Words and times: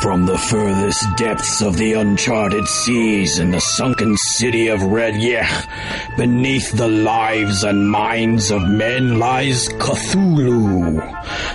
From 0.00 0.26
the 0.26 0.36
furthest 0.36 1.16
depths 1.16 1.62
of 1.62 1.76
the 1.76 1.94
uncharted 1.94 2.68
seas 2.68 3.38
in 3.38 3.52
the 3.52 3.60
sunken 3.60 4.16
city 4.16 4.68
of 4.68 4.82
Red 4.82 5.14
Yech, 5.14 5.66
beneath 6.16 6.72
the 6.72 6.88
lives 6.88 7.64
and 7.64 7.90
minds 7.90 8.50
of 8.50 8.68
men 8.68 9.18
lies 9.18 9.68
Cthulhu. 9.68 11.00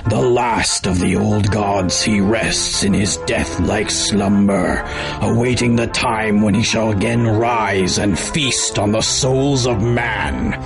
The 0.09 0.21
last 0.21 0.87
of 0.87 0.99
the 0.99 1.15
old 1.15 1.51
gods, 1.51 2.01
he 2.01 2.21
rests 2.21 2.83
in 2.83 2.93
his 2.93 3.17
death-like 3.27 3.91
slumber, 3.91 4.83
awaiting 5.21 5.75
the 5.75 5.87
time 5.87 6.41
when 6.41 6.55
he 6.55 6.63
shall 6.63 6.91
again 6.91 7.27
rise 7.27 7.99
and 7.99 8.17
feast 8.17 8.79
on 8.79 8.91
the 8.91 9.01
souls 9.01 9.67
of 9.67 9.81
man. 9.81 10.59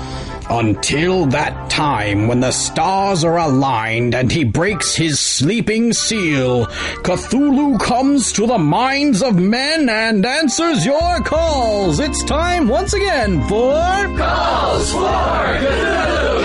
Until 0.49 1.25
that 1.27 1.69
time 1.69 2.27
when 2.27 2.41
the 2.41 2.51
stars 2.51 3.23
are 3.23 3.37
aligned 3.37 4.13
and 4.13 4.31
he 4.31 4.43
breaks 4.43 4.95
his 4.95 5.19
sleeping 5.19 5.93
seal, 5.93 6.65
Cthulhu 6.65 7.79
comes 7.79 8.33
to 8.33 8.45
the 8.45 8.57
minds 8.57 9.23
of 9.23 9.35
men 9.35 9.87
and 9.89 10.25
answers 10.25 10.85
your 10.85 11.21
calls. 11.21 11.99
It's 11.99 12.23
time 12.25 12.67
once 12.67 12.93
again 12.93 13.41
for 13.47 13.73
Calls 14.17 14.91
for 14.91 14.99
Cthulhu! 14.99 16.43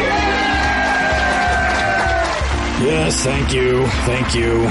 Yes, 2.81 3.25
thank 3.25 3.53
you, 3.53 3.87
thank 4.07 4.35
you. 4.35 4.65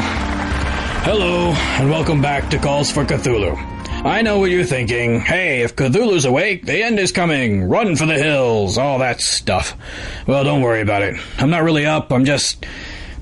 Hello, 1.04 1.52
and 1.80 1.90
welcome 1.90 2.22
back 2.22 2.50
to 2.50 2.58
Calls 2.58 2.90
for 2.90 3.04
Cthulhu. 3.04 3.77
I 4.06 4.22
know 4.22 4.40
what 4.40 4.52
you're 4.52 4.64
thinking. 4.64 5.20
Hey, 5.20 5.62
if 5.62 5.76
Cthulhu's 5.76 6.26
awake, 6.26 6.66
the 6.66 6.84
end 6.84 7.00
is 7.00 7.12
coming. 7.12 7.64
Run 7.64 7.96
for 7.96 8.06
the 8.06 8.14
hills. 8.18 8.78
All 8.78 9.00
that 9.00 9.22
stuff. 9.22 9.76
Well, 10.28 10.44
don't 10.44 10.62
worry 10.62 10.82
about 10.82 11.02
it. 11.02 11.20
I'm 11.38 11.50
not 11.50 11.64
really 11.64 11.86
up. 11.86 12.12
I'm 12.12 12.24
just. 12.26 12.66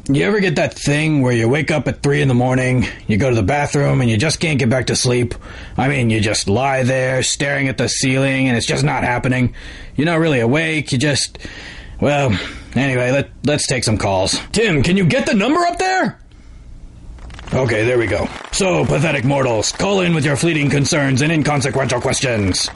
You 0.07 0.23
ever 0.25 0.39
get 0.39 0.57
that 0.57 0.75
thing 0.75 1.23
where 1.23 1.31
you 1.31 1.49
wake 1.49 1.71
up 1.71 1.87
at 1.87 2.03
3 2.03 2.21
in 2.21 2.27
the 2.27 2.35
morning, 2.35 2.85
you 3.07 3.17
go 3.17 3.29
to 3.29 3.35
the 3.35 3.41
bathroom, 3.41 4.01
and 4.01 4.09
you 4.09 4.17
just 4.17 4.39
can't 4.39 4.59
get 4.59 4.69
back 4.69 4.87
to 4.87 4.95
sleep? 4.95 5.33
I 5.77 5.87
mean, 5.87 6.11
you 6.11 6.19
just 6.21 6.47
lie 6.47 6.83
there 6.83 7.23
staring 7.23 7.69
at 7.69 7.79
the 7.79 7.89
ceiling, 7.89 8.47
and 8.47 8.55
it's 8.55 8.67
just 8.67 8.83
not 8.83 9.03
happening. 9.03 9.55
You're 9.95 10.05
not 10.05 10.19
really 10.19 10.41
awake. 10.41 10.91
You 10.91 10.99
just. 10.99 11.39
Well, 11.99 12.37
anyway, 12.75 13.11
let, 13.11 13.31
let's 13.45 13.65
take 13.65 13.83
some 13.83 13.97
calls. 13.97 14.37
Tim, 14.51 14.83
can 14.83 14.97
you 14.97 15.05
get 15.05 15.25
the 15.25 15.33
number 15.33 15.61
up 15.61 15.79
there? 15.79 16.19
Okay, 17.53 17.85
there 17.85 17.97
we 17.97 18.07
go. 18.07 18.27
So, 18.51 18.85
pathetic 18.85 19.23
mortals, 19.23 19.71
call 19.71 20.01
in 20.01 20.13
with 20.15 20.25
your 20.25 20.35
fleeting 20.35 20.69
concerns 20.69 21.21
and 21.21 21.31
inconsequential 21.31 22.01
questions. 22.01 22.69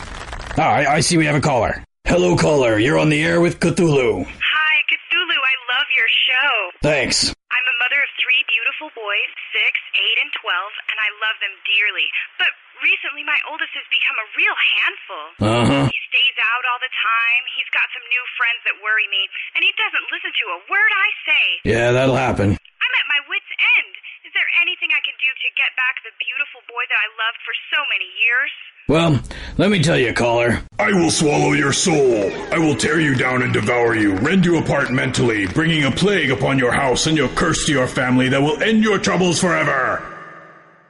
Ah, 0.57 0.71
I, 0.85 0.95
I 0.95 0.99
see 1.01 1.17
we 1.17 1.25
have 1.25 1.35
a 1.35 1.41
caller. 1.43 1.83
Hello, 2.05 2.37
caller. 2.37 2.77
You're 2.79 2.97
on 2.97 3.09
the 3.09 3.21
air 3.21 3.41
with 3.41 3.59
Cthulhu. 3.59 4.23
Hi, 4.25 4.75
Cthulhu. 4.89 5.37
I 5.37 5.55
love 5.73 5.87
your 5.97 6.09
show. 6.09 6.51
Thanks. 6.81 7.33
I'm 7.49 7.65
a 7.65 7.75
mother 7.81 7.99
of 8.01 8.09
three 8.21 8.41
beautiful 8.49 8.89
boys, 8.95 9.29
six, 9.51 9.73
eight, 9.97 10.17
and 10.21 10.31
twelve, 10.37 10.71
and 10.89 10.97
I 11.01 11.09
love 11.21 11.37
them 11.43 11.53
dearly. 11.65 12.07
But 12.39 12.49
recently, 12.85 13.25
my 13.25 13.37
oldest 13.49 13.73
has 13.73 13.87
become 13.89 14.17
a 14.21 14.27
real 14.37 14.57
handful. 14.77 15.25
Uh 15.43 15.63
huh. 15.65 15.85
He 15.91 15.99
stays 16.13 16.37
out 16.39 16.63
all 16.71 16.79
the 16.81 16.93
time. 16.93 17.41
He's 17.57 17.69
got 17.73 17.85
some 17.93 18.05
new 18.09 18.23
friends 18.39 18.61
that 18.69 18.75
worry 18.85 19.09
me, 19.11 19.21
and 19.57 19.61
he 19.65 19.73
doesn't 19.75 20.05
listen 20.13 20.31
to 20.33 20.45
a 20.55 20.59
word 20.71 20.91
I 20.93 21.09
say. 21.27 21.45
Yeah, 21.67 21.89
that'll 21.93 22.17
happen. 22.17 22.53
I'm 22.57 22.93
at 22.95 23.07
my 23.11 23.21
wit's 23.27 23.51
end. 23.81 23.91
Is 24.39 24.45
there 24.47 24.61
anything 24.61 24.87
I 24.95 25.03
can 25.03 25.15
do 25.19 25.27
to 25.35 25.49
get 25.59 25.75
back 25.75 25.99
the 25.99 26.15
beautiful 26.15 26.63
boy 26.71 26.79
that 26.87 26.95
I 26.95 27.07
loved 27.19 27.39
for 27.43 27.51
so 27.75 27.79
many 27.91 28.07
years? 28.23 28.51
Well, 28.87 29.19
let 29.57 29.69
me 29.69 29.83
tell 29.83 29.99
you, 29.99 30.13
caller. 30.13 30.63
I 30.79 30.93
will 30.93 31.11
swallow 31.11 31.51
your 31.51 31.73
soul. 31.73 32.31
I 32.53 32.57
will 32.57 32.75
tear 32.75 33.01
you 33.01 33.15
down 33.15 33.41
and 33.41 33.51
devour 33.51 33.95
you, 33.95 34.15
rend 34.15 34.45
you 34.45 34.57
apart 34.57 34.91
mentally, 34.91 35.45
bringing 35.47 35.83
a 35.83 35.91
plague 35.91 36.31
upon 36.31 36.57
your 36.57 36.71
house 36.71 37.05
and 37.05 37.17
your 37.17 37.27
curse 37.35 37.65
to 37.65 37.73
your 37.73 37.85
family 37.85 38.29
that 38.29 38.41
will 38.41 38.63
end 38.63 38.81
your 38.81 38.97
troubles 38.97 39.41
forever. 39.41 40.01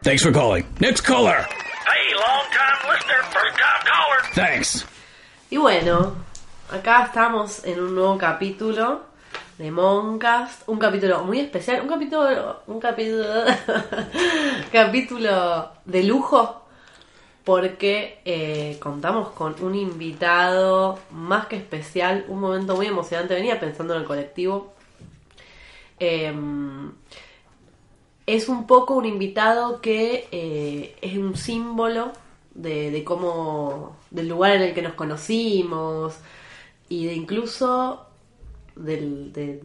Thanks 0.04 0.22
for 0.22 0.32
calling. 0.32 0.68
Next 0.80 1.02
caller. 1.02 1.42
Hey, 1.42 2.06
long 2.14 2.46
time 2.54 2.88
listener, 2.88 3.24
first 3.34 3.58
time 3.58 3.82
caller. 3.84 4.22
Thanks. 4.36 4.86
Y 5.50 5.58
bueno, 5.58 6.24
acá 6.70 7.06
estamos 7.06 7.66
en 7.66 7.80
un 7.80 7.96
nuevo 7.96 8.16
capítulo 8.20 9.09
de 9.60 9.72
Moncast, 9.72 10.68
un 10.70 10.80
capítulo 10.80 11.22
muy 11.26 11.42
especial, 11.42 11.82
un 11.82 11.90
capítulo, 11.90 12.62
un 12.66 12.80
capítulo, 12.80 13.26
capítulo 14.72 15.70
de 15.84 16.04
lujo, 16.04 16.64
porque 17.44 18.22
eh, 18.24 18.78
contamos 18.82 19.32
con 19.32 19.62
un 19.62 19.76
invitado 19.76 20.98
más 21.12 21.48
que 21.48 21.58
especial, 21.58 22.24
un 22.30 22.40
momento 22.40 22.78
muy 22.78 22.88
emocionante, 22.88 23.34
venía 23.34 23.60
pensando 23.60 23.96
en 23.96 24.02
el 24.02 24.08
colectivo. 24.08 24.76
Eh, 26.00 26.34
es 28.28 28.48
un 28.48 28.66
poco 28.66 28.96
un 28.96 29.06
invitado 29.06 29.82
que 29.82 30.30
eh, 30.32 30.96
es 31.02 31.18
un 31.18 31.36
símbolo 31.36 32.14
de, 32.56 32.92
de 32.92 33.04
cómo, 33.04 33.98
del 34.10 34.30
lugar 34.30 34.56
en 34.56 34.62
el 34.62 34.74
que 34.74 34.82
nos 34.82 34.94
conocimos 34.94 36.16
y 36.88 37.08
de 37.08 37.14
incluso 37.14 38.09
del, 38.80 39.32
de, 39.34 39.64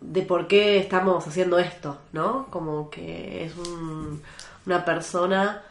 de 0.00 0.22
por 0.22 0.46
qué 0.48 0.78
estamos 0.78 1.26
haciendo 1.26 1.58
esto, 1.58 1.98
¿no? 2.12 2.46
Como 2.50 2.90
que 2.90 3.44
es 3.44 3.56
un- 3.56 4.22
una 4.66 4.84
persona 4.84 5.62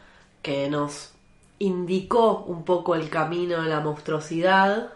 que 0.42 0.70
nos 0.70 1.12
indicó 1.60 2.44
un 2.48 2.64
poco 2.64 2.96
el 2.96 3.10
camino 3.10 3.62
de 3.62 3.70
la 3.70 3.80
monstruosidad. 3.80 4.90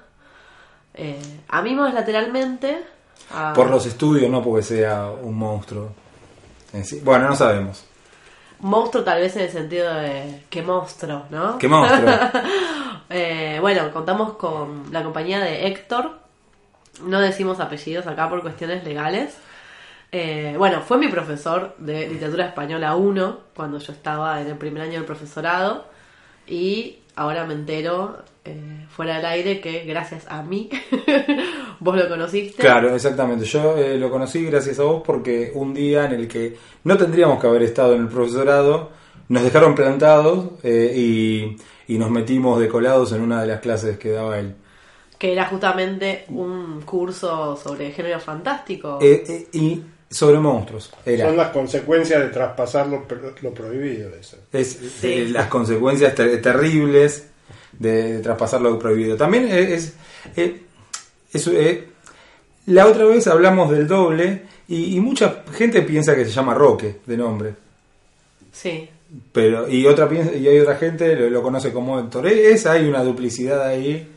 Eh, 0.94 1.20
a 1.50 1.62
mí 1.62 1.76
más 1.76 1.94
lateralmente. 1.94 2.84
a- 3.32 3.54
Por 3.54 3.70
los 3.70 3.86
estudios, 3.86 4.30
no 4.30 4.42
porque 4.44 4.64
sea 4.64 5.10
un 5.10 5.36
monstruo. 5.38 5.90
en 6.74 6.84
sí. 6.86 7.02
Bueno, 7.04 7.28
no 7.30 7.36
sabemos. 7.36 7.86
Monstruo 8.60 9.04
tal 9.04 9.22
vez 9.22 9.36
en 9.36 9.44
el 9.44 9.50
sentido 9.52 9.94
de 9.94 10.44
qué 10.50 10.62
monstruo, 10.62 11.24
¿no? 11.30 11.58
¿Qué 11.58 11.68
monstruo? 11.68 12.10
Eh, 13.08 13.60
bueno, 13.62 13.92
contamos 13.94 14.34
con 14.34 14.92
la 14.92 15.04
compañía 15.04 15.40
de 15.40 15.68
Héctor. 15.68 16.18
No 17.04 17.20
decimos 17.20 17.60
apellidos 17.60 18.08
acá 18.08 18.30
por 18.30 18.42
cuestiones 18.42 18.84
legales. 18.84 19.38
Eh, 20.12 20.56
bueno, 20.58 20.82
fue 20.82 20.98
mi 20.98 21.08
profesor 21.08 21.76
de 21.78 22.08
literatura 22.08 22.46
española 22.46 22.96
1 22.96 23.40
cuando 23.56 23.80
yo 23.80 23.92
estaba 23.92 24.42
en 24.42 24.48
el 24.48 24.58
primer 24.58 24.84
año 24.84 24.94
del 24.94 25.06
profesorado. 25.06 25.86
Y 26.48 27.00
ahora 27.16 27.46
me 27.46 27.54
entero, 27.54 28.18
eh, 28.44 28.86
fuera 28.90 29.18
del 29.18 29.26
aire, 29.26 29.62
que 29.62 29.84
gracias 29.86 30.26
a 30.30 30.44
mí 30.44 30.70
vos 31.80 31.96
lo 31.98 32.08
conociste. 32.08 32.62
Claro, 32.62 32.94
exactamente. 32.94 33.46
Yo 33.46 33.78
eh, 33.78 33.98
lo 33.98 34.10
conocí 34.10 34.46
gracias 34.46 34.80
a 34.80 34.84
vos 34.84 35.02
porque 35.06 35.52
un 35.54 35.74
día 35.74 36.06
en 36.06 36.14
el 36.14 36.28
que 36.28 36.56
no 36.84 36.98
tendríamos 36.98 37.40
que 37.40 37.48
haber 37.48 37.64
estado 37.64 37.96
en 37.96 38.02
el 38.02 38.08
profesorado, 38.08 38.92
nos 39.30 39.44
dejaron 39.44 39.74
plantados 39.74 40.52
eh, 40.64 40.94
y, 40.96 41.58
y 41.88 41.98
nos 41.98 42.12
metimos 42.12 42.60
decolados 42.60 43.12
en 43.14 43.22
una 43.22 43.42
de 43.42 43.48
las 43.48 43.60
clases 43.60 43.98
que 43.98 44.12
daba 44.12 44.38
él. 44.40 44.56
Que 45.18 45.32
era 45.34 45.46
justamente 45.46 46.26
un 46.30 46.82
curso 46.82 47.56
sobre 47.56 47.92
género 47.92 48.20
fantástico. 48.20 49.00
Eh, 49.02 49.24
eh, 49.28 49.48
y 49.54 49.82
sobre 50.10 50.40
monstruos. 50.40 50.92
Era. 51.06 51.28
Son 51.28 51.38
las 51.38 51.50
consecuencias 51.52 52.22
de 52.22 52.28
traspasar 52.30 52.88
lo, 52.88 53.08
pro- 53.08 53.34
lo 53.42 53.54
prohibido. 53.54 54.10
Eso. 54.16 54.38
Es 54.52 54.80
eh, 55.04 55.28
las 55.30 55.48
consecuencias 55.48 56.14
ter- 56.16 56.42
terribles 56.42 57.28
de, 57.74 58.14
de 58.14 58.20
traspasar 58.20 58.62
lo 58.62 58.78
prohibido. 58.78 59.16
También 59.18 59.48
es, 59.48 59.70
es, 59.70 59.94
eh, 60.38 60.62
es, 61.34 61.48
eh, 61.48 61.88
la 62.68 62.86
otra 62.88 63.06
vez 63.06 63.26
hablamos 63.28 63.72
del 63.72 63.88
doble 63.88 64.44
y, 64.68 64.96
y 64.96 65.00
mucha 65.00 65.44
gente 65.54 65.82
piensa 65.82 66.16
que 66.16 66.26
se 66.26 66.32
llama 66.32 66.54
Roque 66.54 66.98
de 67.06 67.18
nombre, 67.18 67.54
Sí. 68.52 68.90
pero 69.32 69.70
y 69.70 69.86
otra 69.86 70.08
piensa, 70.10 70.34
y 70.34 70.48
hay 70.48 70.60
otra 70.60 70.76
gente 70.78 71.16
lo, 71.16 71.30
lo 71.30 71.42
conoce 71.44 71.72
como 71.74 72.00
Héctor. 72.00 72.28
Es 72.28 72.66
hay 72.66 72.88
una 72.88 73.04
duplicidad 73.04 73.62
ahí 73.68 74.12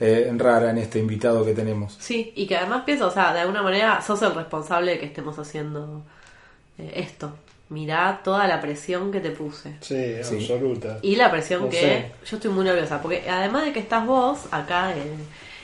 eh, 0.00 0.32
rara 0.36 0.70
en 0.70 0.78
este 0.78 0.98
invitado 0.98 1.44
que 1.44 1.52
tenemos. 1.54 1.96
Sí, 2.00 2.32
y 2.34 2.46
que 2.46 2.56
además 2.56 2.82
pienso, 2.86 3.06
o 3.08 3.10
sea, 3.10 3.32
de 3.34 3.40
alguna 3.40 3.62
manera 3.62 4.00
sos 4.02 4.20
el 4.22 4.34
responsable 4.34 4.92
de 4.92 4.98
que 4.98 5.06
estemos 5.06 5.38
haciendo 5.38 6.02
eh, 6.78 6.92
esto. 6.96 7.32
Mirá 7.68 8.20
toda 8.24 8.48
la 8.48 8.60
presión 8.60 9.12
que 9.12 9.20
te 9.20 9.30
puse. 9.30 9.76
Sí, 9.80 10.16
Sí. 10.24 10.36
absoluta. 10.40 10.98
Y 11.02 11.14
la 11.14 11.30
presión 11.30 11.62
No 11.62 11.68
que 11.68 11.80
sé. 11.80 12.12
yo 12.28 12.36
estoy 12.36 12.50
muy 12.50 12.64
nerviosa, 12.64 13.00
porque 13.00 13.22
además 13.30 13.64
de 13.66 13.72
que 13.72 13.78
estás 13.80 14.04
vos 14.04 14.40
acá 14.50 14.92
en, 14.96 15.12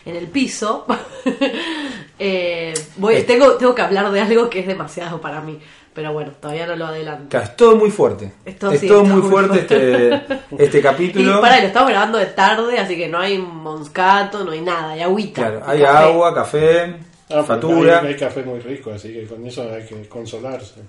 en 0.04 0.16
el 0.16 0.28
piso, 0.28 0.86
eh, 2.18 2.74
voy, 2.96 3.22
tengo, 3.22 3.52
tengo 3.56 3.74
que 3.74 3.82
hablar 3.82 4.10
de 4.10 4.20
algo 4.20 4.48
que 4.48 4.60
es 4.60 4.66
demasiado 4.66 5.20
para 5.20 5.40
mí. 5.40 5.58
Pero 5.96 6.12
bueno, 6.12 6.30
todavía 6.38 6.66
no 6.66 6.76
lo 6.76 6.86
adelanto. 6.86 7.30
Claro, 7.30 7.46
es 7.46 7.56
todo 7.56 7.74
muy 7.74 7.90
fuerte. 7.90 8.32
Es 8.44 8.56
todo- 8.58 8.70
es 8.70 8.80
sí, 8.80 8.86
todo 8.86 9.02
está 9.02 9.12
muy 9.14 9.22
muy 9.22 9.30
fuerte 9.30 9.58
este, 9.60 10.14
este 10.62 10.78
Y 10.78 10.82
capítulo. 10.82 11.40
para, 11.40 11.58
lo 11.60 11.66
estamos 11.66 11.88
grabando 11.90 12.18
de 12.18 12.26
tarde, 12.26 12.78
así 12.78 12.96
que 12.96 13.08
no 13.08 13.18
hay 13.18 13.38
monscato, 13.38 14.44
no 14.44 14.52
hay 14.52 14.60
nada, 14.60 14.90
hay 14.92 15.00
agüita. 15.00 15.40
Claro, 15.40 15.62
y 15.66 15.70
hay 15.70 15.80
café. 15.82 15.98
agua, 16.04 16.34
café, 16.34 16.96
Ah, 17.30 17.42
fatura. 17.42 18.00
Hay, 18.00 18.08
hay 18.08 18.16
café 18.16 18.42
muy 18.44 18.60
rico, 18.60 18.92
así 18.92 19.12
que 19.12 19.26
con 19.26 19.44
eso 19.46 19.62
hay 19.62 19.84
que 19.86 20.08
consolarse. 20.08 20.82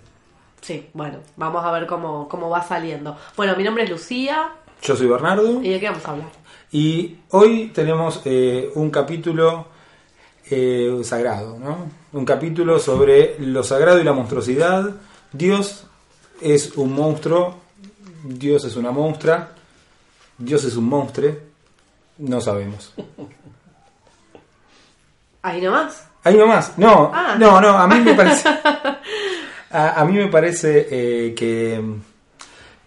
Sí, 0.62 0.88
bueno, 0.94 1.19
vamos 1.38 1.63
a 1.65 1.71
ver 1.71 1.88
cómo, 1.88 2.27
cómo 2.27 2.50
va 2.50 2.62
saliendo. 2.62 3.15
Bueno, 3.36 3.56
mi 3.56 3.63
nombre 3.63 3.86
es 3.86 3.89
Lucía. 3.89 4.50
Yo 4.83 4.95
soy 4.95 5.07
Bernardo 5.07 5.63
¿Y 5.63 5.69
de 5.69 5.80
qué 5.80 5.88
vamos 5.89 6.06
a 6.06 6.12
hablar? 6.12 6.27
y 6.71 7.15
hoy 7.31 7.71
tenemos 7.74 8.21
eh, 8.25 8.69
un 8.75 8.89
capítulo 8.92 9.68
eh, 10.51 11.00
sagrado, 11.04 11.57
¿no? 11.57 11.86
Un 12.13 12.25
capítulo 12.25 12.80
sobre 12.80 13.36
lo 13.39 13.63
sagrado 13.63 14.00
y 14.00 14.04
la 14.04 14.13
monstruosidad, 14.13 14.92
Dios 15.31 15.86
es 16.42 16.71
un 16.77 16.94
monstruo, 16.94 17.57
Dios 18.24 18.63
es 18.65 18.75
una 18.75 18.92
monstrua, 18.92 19.50
Dios 20.38 20.63
es 20.63 20.75
un 20.77 20.86
monstruo, 20.86 21.31
no 22.19 22.39
sabemos. 22.42 22.94
Ahí 25.42 25.62
nomás. 25.62 26.06
Ahí 26.24 26.36
nomás, 26.36 26.77
no, 26.77 27.12
Ah. 27.13 27.36
no, 27.39 27.62
no, 27.62 27.69
a 27.69 27.88
mí 27.88 28.00
me 28.01 28.13
parece, 28.13 28.50
a, 29.71 30.01
a 30.01 30.06
mí 30.06 30.13
me 30.18 30.27
parece 30.27 30.88
eh, 30.89 31.33
que, 31.36 31.81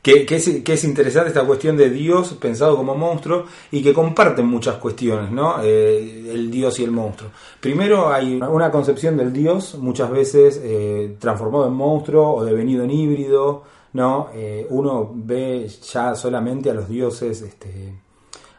que, 0.03 0.25
que 0.25 0.37
es, 0.37 0.49
que 0.65 0.73
es 0.73 0.85
interesante 0.85 1.29
esta 1.29 1.45
cuestión 1.47 1.77
de 1.77 1.91
Dios 1.91 2.33
pensado 2.41 2.77
como 2.77 2.95
monstruo 2.95 3.45
y 3.71 3.83
que 3.83 3.93
comparten 3.93 4.47
muchas 4.47 4.77
cuestiones, 4.77 5.31
¿no? 5.31 5.57
Eh, 5.63 6.31
el 6.33 6.51
Dios 6.51 6.81
y 6.81 6.85
el 6.85 6.91
monstruo. 6.91 7.31
Primero 7.61 8.11
hay 8.11 8.35
una 8.37 8.71
concepción 8.71 9.17
del 9.19 9.33
Dios 9.33 9.75
muchas 9.75 10.11
veces 10.11 10.59
eh, 10.63 11.17
transformado 11.19 11.67
en 11.67 11.75
monstruo 11.75 12.33
o 12.35 12.45
devenido 12.45 12.83
en 12.85 12.91
híbrido, 12.93 13.63
¿no? 13.93 14.29
Eh, 14.35 14.67
uno 14.71 15.11
ve 15.13 15.69
ya 15.93 16.15
solamente 16.15 16.71
a 16.71 16.75
los 16.75 16.89
dioses, 16.89 17.43
este, 17.43 17.93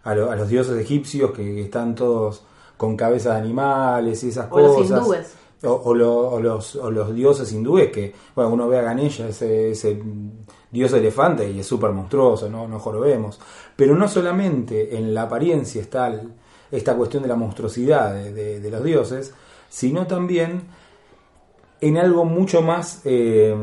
a, 0.03 0.13
lo- 0.13 0.29
a 0.29 0.35
los 0.35 0.47
dioses 0.47 0.77
egipcios 0.79 1.31
que, 1.31 1.44
que 1.44 1.61
están 1.63 1.95
todos 1.95 2.44
con 2.77 2.95
cabezas 2.95 3.33
de 3.35 3.39
animales 3.41 4.23
y 4.23 4.29
esas 4.29 4.47
O 4.51 4.59
los 4.59 4.75
cosas. 4.75 4.99
hindúes. 4.99 5.33
O, 5.63 5.69
o 5.85 5.94
lo- 5.94 6.29
o 6.29 6.39
los, 6.39 6.75
o 6.75 6.89
los 6.91 7.13
dioses 7.15 7.51
hindúes 7.51 7.91
que, 7.91 8.13
bueno, 8.35 8.51
uno 8.51 8.67
ve 8.67 8.79
a 8.79 8.81
Ganesha, 8.81 9.27
ese, 9.27 9.71
ese 9.71 10.01
dios 10.71 10.94
elefante, 10.94 11.50
y 11.51 11.59
es 11.59 11.68
súper 11.68 11.91
monstruoso, 11.91 12.50
no, 12.50 12.68
no 12.68 12.79
jorobemos. 12.79 13.39
Pero 13.75 13.95
no 13.95 14.07
solamente 14.07 14.97
en 14.97 15.13
la 15.13 15.23
apariencia 15.23 15.81
está 15.81 16.13
esta 16.71 16.95
cuestión 16.95 17.23
de 17.23 17.29
la 17.29 17.35
monstruosidad 17.35 18.13
de, 18.13 18.59
de- 18.59 18.71
los 18.71 18.83
dioses, 18.83 19.33
sino 19.69 20.07
también 20.07 20.63
en 21.81 21.97
algo 21.97 22.23
mucho 22.25 22.62
más 22.62 23.01
eh, 23.06 23.56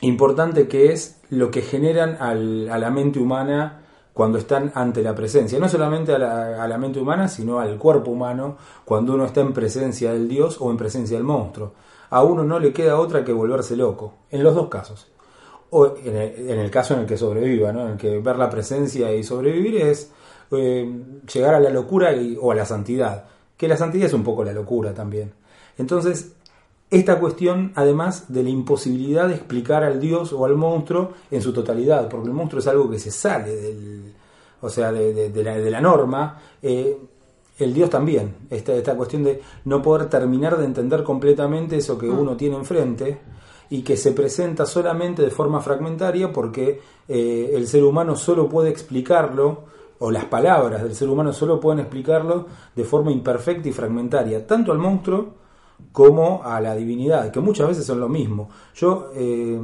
importante 0.00 0.66
que 0.66 0.92
es 0.92 1.20
lo 1.30 1.50
que 1.50 1.62
generan 1.62 2.16
al- 2.20 2.68
a 2.70 2.78
la 2.78 2.90
mente 2.90 3.18
humana 3.18 3.78
cuando 4.12 4.36
están 4.38 4.72
ante 4.74 5.02
la 5.02 5.14
presencia, 5.14 5.58
no 5.58 5.68
solamente 5.68 6.12
a 6.14 6.18
la, 6.18 6.62
a 6.62 6.68
la 6.68 6.76
mente 6.78 7.00
humana, 7.00 7.28
sino 7.28 7.60
al 7.60 7.78
cuerpo 7.78 8.10
humano 8.10 8.56
cuando 8.84 9.14
uno 9.14 9.24
está 9.24 9.40
en 9.40 9.52
presencia 9.54 10.12
del 10.12 10.28
Dios 10.28 10.58
o 10.60 10.70
en 10.70 10.76
presencia 10.76 11.16
del 11.16 11.24
monstruo. 11.24 11.72
A 12.10 12.22
uno 12.22 12.42
no 12.44 12.58
le 12.58 12.72
queda 12.74 12.98
otra 12.98 13.24
que 13.24 13.32
volverse 13.32 13.74
loco, 13.76 14.12
en 14.30 14.42
los 14.42 14.54
dos 14.54 14.68
casos. 14.68 15.06
O 15.74 15.96
en 15.96 16.14
el, 16.16 16.50
en 16.50 16.58
el 16.58 16.70
caso 16.70 16.92
en 16.94 17.00
el 17.00 17.06
que 17.06 17.16
sobreviva, 17.16 17.72
¿no? 17.72 17.84
en 17.86 17.92
el 17.92 17.96
que 17.96 18.18
ver 18.20 18.36
la 18.36 18.50
presencia 18.50 19.12
y 19.14 19.24
sobrevivir 19.24 19.76
es 19.76 20.10
eh, 20.50 20.86
llegar 21.32 21.54
a 21.54 21.60
la 21.60 21.70
locura 21.70 22.12
y- 22.14 22.36
o 22.40 22.52
a 22.52 22.54
la 22.54 22.66
santidad, 22.66 23.24
que 23.56 23.66
la 23.68 23.76
santidad 23.78 24.06
es 24.06 24.12
un 24.12 24.22
poco 24.22 24.44
la 24.44 24.52
locura 24.52 24.92
también. 24.92 25.32
Entonces, 25.78 26.32
esta 26.90 27.18
cuestión, 27.18 27.72
además 27.74 28.26
de 28.30 28.42
la 28.42 28.50
imposibilidad 28.50 29.28
de 29.28 29.34
explicar 29.36 29.82
al 29.82 29.98
dios 29.98 30.34
o 30.34 30.44
al 30.44 30.56
monstruo 30.56 31.12
en 31.30 31.40
su 31.40 31.54
totalidad, 31.54 32.06
porque 32.10 32.28
el 32.28 32.34
monstruo 32.34 32.60
es 32.60 32.66
algo 32.66 32.90
que 32.90 32.98
se 32.98 33.10
sale 33.10 33.56
del, 33.56 34.12
o 34.60 34.68
sea, 34.68 34.92
de, 34.92 35.14
de- 35.14 35.30
de 35.30 35.42
la, 35.42 35.56
de 35.56 35.70
la 35.70 35.80
norma, 35.80 36.38
eh, 36.62 36.98
el 37.58 37.72
dios 37.72 37.88
también, 37.88 38.34
esta, 38.50 38.74
esta 38.74 38.94
cuestión 38.94 39.22
de 39.24 39.40
no 39.64 39.80
poder 39.80 40.10
terminar 40.10 40.58
de 40.58 40.66
entender 40.66 41.02
completamente 41.02 41.76
eso 41.78 41.96
que 41.96 42.10
uno 42.10 42.36
tiene 42.36 42.56
enfrente 42.56 43.18
y 43.72 43.80
que 43.82 43.96
se 43.96 44.12
presenta 44.12 44.66
solamente 44.66 45.22
de 45.22 45.30
forma 45.30 45.60
fragmentaria 45.62 46.30
porque 46.30 46.78
eh, 47.08 47.52
el 47.54 47.66
ser 47.66 47.82
humano 47.84 48.16
solo 48.16 48.46
puede 48.46 48.68
explicarlo, 48.68 49.64
o 49.98 50.10
las 50.10 50.26
palabras 50.26 50.82
del 50.82 50.94
ser 50.94 51.08
humano 51.08 51.32
solo 51.32 51.58
pueden 51.58 51.80
explicarlo 51.80 52.46
de 52.76 52.84
forma 52.84 53.10
imperfecta 53.12 53.68
y 53.68 53.72
fragmentaria, 53.72 54.46
tanto 54.46 54.72
al 54.72 54.78
monstruo, 54.78 55.20
como 55.90 56.42
a 56.44 56.60
la 56.60 56.74
divinidad, 56.74 57.30
que 57.30 57.40
muchas 57.40 57.68
veces 57.68 57.86
son 57.86 57.98
lo 57.98 58.08
mismo. 58.10 58.50
Yo, 58.74 59.10
eh, 59.14 59.58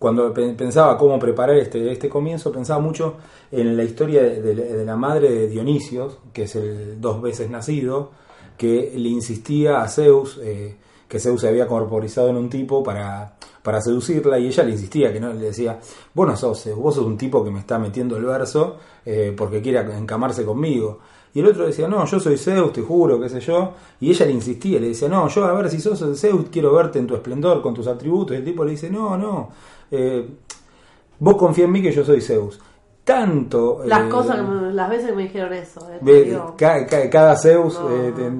cuando 0.00 0.34
pe- 0.34 0.54
pensaba 0.54 0.98
cómo 0.98 1.16
preparar 1.18 1.56
este, 1.58 1.92
este 1.92 2.08
comienzo, 2.08 2.50
pensaba 2.50 2.80
mucho 2.80 3.14
en 3.52 3.76
la 3.76 3.84
historia 3.84 4.22
de 4.24 4.84
la 4.84 4.96
madre 4.96 5.30
de 5.30 5.48
Dionisios, 5.48 6.18
que 6.32 6.42
es 6.42 6.56
el 6.56 7.00
dos 7.00 7.22
veces 7.22 7.48
nacido, 7.50 8.10
que 8.56 8.92
le 8.96 9.08
insistía 9.10 9.80
a 9.80 9.88
Zeus, 9.88 10.40
eh, 10.42 10.76
que 11.08 11.18
Zeus 11.18 11.40
se 11.40 11.48
había 11.48 11.66
corporizado 11.66 12.28
en 12.28 12.36
un 12.36 12.50
tipo 12.50 12.82
para, 12.82 13.32
para 13.62 13.80
seducirla, 13.80 14.38
y 14.38 14.48
ella 14.48 14.62
le 14.62 14.72
insistía, 14.72 15.12
que 15.12 15.18
no 15.18 15.32
le 15.32 15.46
decía, 15.46 15.78
vos 16.14 16.26
no 16.26 16.36
sos 16.36 16.62
Zeus, 16.62 16.78
vos 16.78 16.94
sos 16.94 17.06
un 17.06 17.16
tipo 17.16 17.42
que 17.42 17.50
me 17.50 17.60
está 17.60 17.78
metiendo 17.78 18.16
el 18.16 18.24
verso 18.24 18.76
eh, 19.04 19.34
porque 19.36 19.62
quiere 19.62 19.80
encamarse 19.96 20.44
conmigo. 20.44 20.98
Y 21.34 21.40
el 21.40 21.46
otro 21.46 21.66
decía, 21.66 21.88
no, 21.88 22.04
yo 22.04 22.20
soy 22.20 22.36
Zeus, 22.36 22.72
te 22.72 22.82
juro, 22.82 23.20
qué 23.20 23.28
sé 23.28 23.40
yo. 23.40 23.72
Y 24.00 24.10
ella 24.10 24.26
le 24.26 24.32
insistía, 24.32 24.80
le 24.80 24.88
decía, 24.88 25.08
no, 25.08 25.28
yo 25.28 25.44
a 25.44 25.52
ver 25.52 25.70
si 25.70 25.80
sos 25.80 26.02
Zeus, 26.18 26.46
quiero 26.50 26.74
verte 26.74 26.98
en 26.98 27.06
tu 27.06 27.14
esplendor, 27.14 27.62
con 27.62 27.74
tus 27.74 27.86
atributos. 27.86 28.34
Y 28.34 28.40
el 28.40 28.44
tipo 28.44 28.64
le 28.64 28.72
dice, 28.72 28.90
no, 28.90 29.16
no, 29.16 29.50
eh, 29.90 30.26
vos 31.18 31.36
confía 31.36 31.64
en 31.64 31.72
mí 31.72 31.82
que 31.82 31.92
yo 31.92 32.04
soy 32.04 32.20
Zeus. 32.20 32.58
Tanto... 33.04 33.82
Las 33.84 34.06
eh, 34.06 34.08
cosas, 34.08 34.38
las 34.74 34.90
veces 34.90 35.10
que 35.10 35.16
me 35.16 35.22
dijeron 35.22 35.52
eso. 35.52 35.86
eh, 36.02 37.08
cada 37.10 37.36
Zeus... 37.36 37.78
No. 37.80 37.90
eh, 37.90 38.32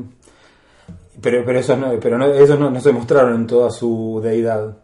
pero 1.21 1.43
pero 1.45 1.59
esos 1.59 1.79
no, 1.79 1.93
pero 2.01 2.19
no, 2.19 2.27
esos 2.27 2.59
no, 2.59 2.71
no 2.71 2.81
se 2.81 2.93
mostraron 2.93 3.35
en 3.35 3.47
toda 3.47 3.71
su 3.71 4.21
deidad. 4.23 4.77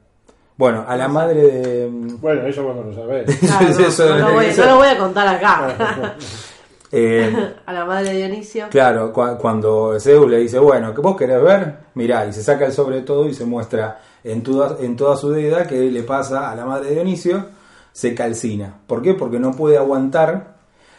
Bueno, 0.56 0.84
a 0.86 0.96
la 0.96 1.08
madre 1.08 1.40
de... 1.42 1.88
Bueno, 2.20 2.46
eso 2.46 2.62
no 2.74 2.82
lo 2.82 2.94
sabés. 2.94 3.38
Claro, 3.38 3.66
no, 3.68 3.80
Eso- 3.86 4.08
no 4.18 4.28
lo 4.28 4.34
voy, 4.34 4.46
eso- 4.46 4.62
no 4.64 4.70
lo 4.72 4.76
voy 4.76 4.88
a 4.88 4.98
contar 4.98 5.26
acá. 5.28 6.14
eh, 6.92 7.54
a 7.66 7.72
la 7.72 7.84
madre 7.84 8.10
de 8.10 8.16
Dionisio. 8.18 8.66
Claro, 8.70 9.12
cua- 9.12 9.36
cuando 9.36 9.98
Zeus 9.98 10.30
le 10.30 10.38
dice, 10.38 10.58
bueno, 10.58 10.94
¿que 10.94 11.00
vos 11.00 11.16
querés 11.16 11.42
ver? 11.42 11.76
Mirá, 11.94 12.26
y 12.26 12.32
se 12.32 12.42
saca 12.42 12.66
el 12.66 12.72
sobre 12.72 13.00
todo 13.02 13.26
y 13.28 13.34
se 13.34 13.44
muestra 13.44 14.00
en 14.22 14.42
toda, 14.42 14.76
en 14.80 14.94
toda 14.96 15.16
su 15.16 15.30
deidad 15.30 15.66
que 15.66 15.76
le 15.90 16.02
pasa 16.04 16.50
a 16.50 16.54
la 16.54 16.64
madre 16.64 16.88
de 16.90 16.94
Dionisio, 16.96 17.46
se 17.92 18.14
calcina. 18.14 18.78
¿Por 18.86 19.02
qué? 19.02 19.14
Porque 19.14 19.38
no 19.40 19.52
puede 19.52 19.76
aguantar 19.76 20.54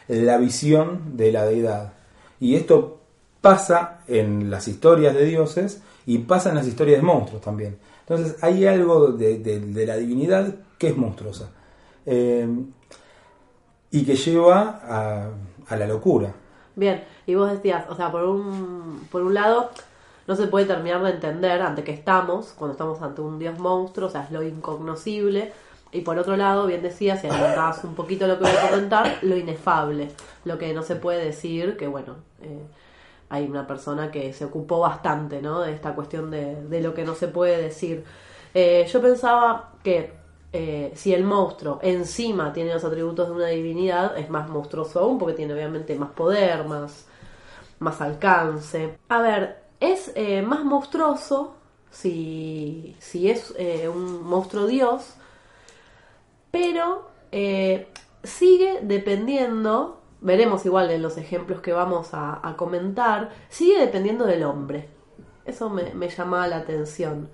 la 0.08 0.38
visión 0.38 1.16
de 1.18 1.32
la 1.32 1.46
deidad. 1.46 1.94
Y 2.40 2.56
esto 2.56 3.00
pasa 3.46 4.00
en 4.08 4.50
las 4.50 4.68
historias 4.68 5.14
de 5.14 5.24
dioses 5.24 5.80
y 6.08 6.18
pasa 6.18 6.50
en 6.50 6.56
las 6.56 6.66
historias 6.66 6.98
de 6.98 7.04
monstruos 7.04 7.44
también. 7.44 7.78
Entonces 8.00 8.44
hay 8.44 8.66
algo 8.66 9.12
de, 9.12 9.86
la 9.86 9.98
divinidad 9.98 10.52
que 10.80 10.88
es 10.88 10.98
monstruosa. 10.98 11.52
Eh, 12.08 12.48
y 13.92 14.04
que 14.04 14.16
lleva 14.16 14.82
a, 14.84 15.30
a 15.68 15.76
la 15.76 15.86
locura. 15.86 16.34
Bien, 16.76 17.04
y 17.28 17.36
vos 17.36 17.52
decías, 17.52 17.86
o 17.88 17.96
sea, 17.96 18.12
por 18.12 18.24
un, 18.24 19.08
por 19.12 19.22
un 19.22 19.36
lado, 19.36 19.70
no 20.28 20.36
se 20.36 20.48
puede 20.48 20.66
terminar 20.66 21.04
de 21.04 21.12
entender 21.12 21.62
ante 21.62 21.84
qué 21.84 21.92
estamos, 21.92 22.48
cuando 22.58 22.72
estamos 22.72 23.00
ante 23.04 23.22
un 23.22 23.38
dios 23.38 23.60
monstruo, 23.60 24.08
o 24.08 24.12
sea, 24.12 24.24
es 24.24 24.32
lo 24.32 24.42
incognoscible. 24.42 25.54
Y 25.92 26.02
por 26.02 26.18
otro 26.18 26.36
lado, 26.36 26.66
bien 26.66 26.82
decías, 26.82 27.24
y 27.24 27.28
adelantabas 27.28 27.84
un 27.84 27.94
poquito 27.94 28.26
lo 28.26 28.40
que 28.40 28.46
voy 28.46 28.58
a 28.58 28.70
comentar, 28.72 29.20
lo 29.22 29.38
inefable, 29.38 30.10
lo 30.46 30.58
que 30.58 30.74
no 30.74 30.82
se 30.82 30.96
puede 30.96 31.24
decir, 31.24 31.78
que 31.78 31.88
bueno, 31.88 32.16
eh, 32.42 32.66
hay 33.30 33.46
una 33.46 33.66
persona 33.68 34.12
que 34.12 34.34
se 34.34 34.46
ocupó 34.46 34.80
bastante, 34.80 35.42
¿no? 35.42 35.62
De 35.62 35.74
esta 35.74 35.96
cuestión 35.96 36.32
de, 36.32 36.64
de 36.64 36.82
lo 36.82 36.94
que 36.94 37.04
no 37.04 37.16
se 37.16 37.28
puede 37.28 37.62
decir. 37.62 38.04
Eh, 38.58 38.88
yo 38.90 39.02
pensaba 39.02 39.74
que 39.84 40.14
eh, 40.54 40.94
si 40.96 41.14
el 41.14 41.26
monstruo 41.26 41.80
encima 41.82 42.54
tiene 42.54 42.74
los 42.74 42.86
atributos 42.86 43.28
de 43.28 43.34
una 43.36 43.48
divinidad, 43.48 44.18
es 44.18 44.30
más 44.30 44.50
monstruoso 44.50 45.02
aún 45.02 45.20
porque 45.20 45.34
tiene 45.36 45.54
obviamente 45.54 45.94
más 45.96 46.12
poder, 46.12 46.64
más, 46.64 47.06
más 47.80 48.00
alcance. 48.00 48.98
A 49.10 49.22
ver, 49.22 49.62
es 49.82 50.14
eh, 50.16 50.42
más 50.42 50.64
monstruoso 50.64 51.56
si, 51.92 52.96
si 53.00 53.30
es 53.30 53.54
un 53.94 54.24
monstruo 54.24 54.68
dios, 54.68 55.16
pero 56.52 57.10
sigue 58.24 58.80
dependiendo, 58.82 60.02
veremos 60.22 60.66
igual 60.66 60.92
en 60.92 61.02
los 61.02 61.18
ejemplos 61.18 61.62
que 61.62 61.74
vamos 61.74 62.10
a, 62.14 62.54
comentar, 62.58 63.32
sigue 63.50 63.80
dependiendo 63.80 64.26
del 64.26 64.44
hombre. 64.44 64.90
Eso 65.46 65.70
me, 65.70 65.94
me 65.94 66.10
llama 66.10 66.48
la 66.48 66.58
atención. 66.58 67.30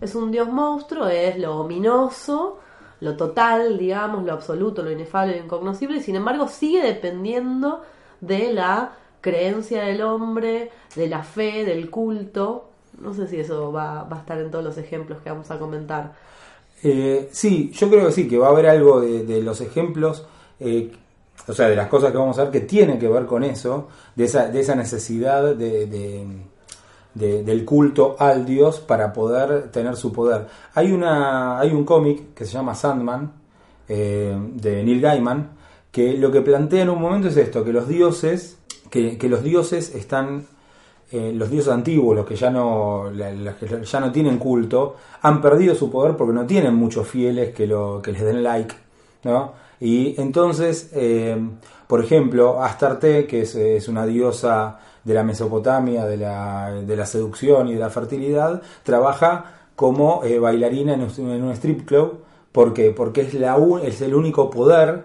Es 0.00 0.14
un 0.14 0.30
dios 0.30 0.48
monstruo, 0.48 1.08
es 1.08 1.38
lo 1.38 1.58
ominoso, 1.58 2.58
lo 3.00 3.16
total, 3.16 3.78
digamos, 3.78 4.24
lo 4.24 4.32
absoluto, 4.32 4.82
lo 4.82 4.90
inefable, 4.90 5.36
lo 5.36 5.44
incognoscible, 5.44 5.98
y 5.98 6.02
sin 6.02 6.16
embargo 6.16 6.48
sigue 6.48 6.82
dependiendo 6.82 7.82
de 8.20 8.52
la 8.52 8.92
creencia 9.20 9.84
del 9.84 10.02
hombre, 10.02 10.70
de 10.94 11.08
la 11.08 11.22
fe, 11.22 11.64
del 11.64 11.90
culto. 11.90 12.70
No 13.00 13.14
sé 13.14 13.28
si 13.28 13.38
eso 13.38 13.72
va, 13.72 14.04
va 14.04 14.16
a 14.16 14.20
estar 14.20 14.38
en 14.38 14.50
todos 14.50 14.64
los 14.64 14.78
ejemplos 14.78 15.20
que 15.22 15.30
vamos 15.30 15.50
a 15.50 15.58
comentar. 15.58 16.14
Eh, 16.82 17.28
sí, 17.32 17.70
yo 17.72 17.88
creo 17.88 18.06
que 18.06 18.12
sí, 18.12 18.28
que 18.28 18.38
va 18.38 18.48
a 18.48 18.50
haber 18.50 18.66
algo 18.66 19.00
de, 19.00 19.24
de 19.24 19.42
los 19.42 19.60
ejemplos, 19.60 20.26
eh, 20.60 20.92
o 21.48 21.52
sea, 21.52 21.68
de 21.68 21.76
las 21.76 21.88
cosas 21.88 22.12
que 22.12 22.18
vamos 22.18 22.38
a 22.38 22.44
ver 22.44 22.52
que 22.52 22.60
tienen 22.60 22.98
que 22.98 23.08
ver 23.08 23.26
con 23.26 23.42
eso, 23.44 23.88
de 24.14 24.24
esa, 24.24 24.48
de 24.48 24.60
esa 24.60 24.74
necesidad 24.74 25.54
de, 25.54 25.86
de- 25.86 26.26
de- 27.14 27.42
del 27.42 27.64
culto 27.64 28.16
al 28.18 28.44
Dios 28.44 28.80
para 28.80 29.12
poder 29.12 29.70
tener 29.72 29.96
su 29.96 30.12
poder. 30.12 30.46
Hay, 30.74 30.92
una, 30.92 31.58
hay 31.58 31.72
un 31.72 31.84
cómic 31.84 32.34
que 32.34 32.44
se 32.44 32.52
llama 32.52 32.74
Sandman, 32.74 33.32
eh, 33.88 34.36
de 34.54 34.84
Neil 34.84 35.00
Gaiman, 35.00 35.50
que 35.90 36.16
lo 36.16 36.30
que 36.30 36.42
plantea 36.42 36.82
en 36.82 36.90
un 36.90 37.00
momento 37.00 37.28
es 37.28 37.36
esto, 37.36 37.64
que 37.64 37.72
los 37.72 37.88
dioses, 37.88 38.58
que, 38.90 39.18
los 39.28 39.42
dioses 39.42 39.94
están 39.94 40.46
eh, 41.10 41.32
los 41.34 41.50
dioses 41.50 41.72
antiguos, 41.72 42.14
los 42.14 42.26
que 42.26 42.36
ya 42.36 42.50
no, 42.50 43.10
los 43.10 43.54
que 43.54 43.82
ya 43.84 43.98
no 44.00 44.12
tienen 44.12 44.38
culto, 44.38 44.96
han 45.22 45.40
perdido 45.40 45.74
su 45.74 45.90
poder 45.90 46.16
porque 46.16 46.34
no 46.34 46.46
tienen 46.46 46.74
muchos 46.74 47.08
fieles 47.08 47.54
que, 47.54 47.66
lo, 47.66 48.02
que 48.02 48.12
les 48.12 48.22
den 48.22 48.42
like, 48.42 48.74
¿no? 49.24 49.54
Y 49.80 50.20
entonces, 50.20 50.90
eh, 50.94 51.36
por 51.86 52.02
ejemplo, 52.02 52.62
Astarte, 52.62 53.26
que 53.26 53.42
es, 53.42 53.54
es 53.54 53.88
una 53.88 54.06
diosa 54.06 54.80
de 55.04 55.14
la 55.14 55.22
Mesopotamia, 55.22 56.04
de 56.04 56.16
la, 56.16 56.72
de 56.72 56.96
la 56.96 57.06
seducción 57.06 57.68
y 57.68 57.74
de 57.74 57.80
la 57.80 57.90
fertilidad, 57.90 58.60
trabaja 58.82 59.54
como 59.76 60.22
eh, 60.24 60.38
bailarina 60.38 60.94
en 60.94 61.02
un, 61.02 61.30
en 61.30 61.42
un 61.44 61.52
strip 61.52 61.86
club. 61.86 62.20
¿Por 62.52 62.74
qué? 62.74 62.90
Porque 62.90 63.22
es, 63.22 63.34
la, 63.34 63.56
un- 63.56 63.80
es 63.80 64.00
el 64.00 64.14
único 64.14 64.50
poder 64.50 65.04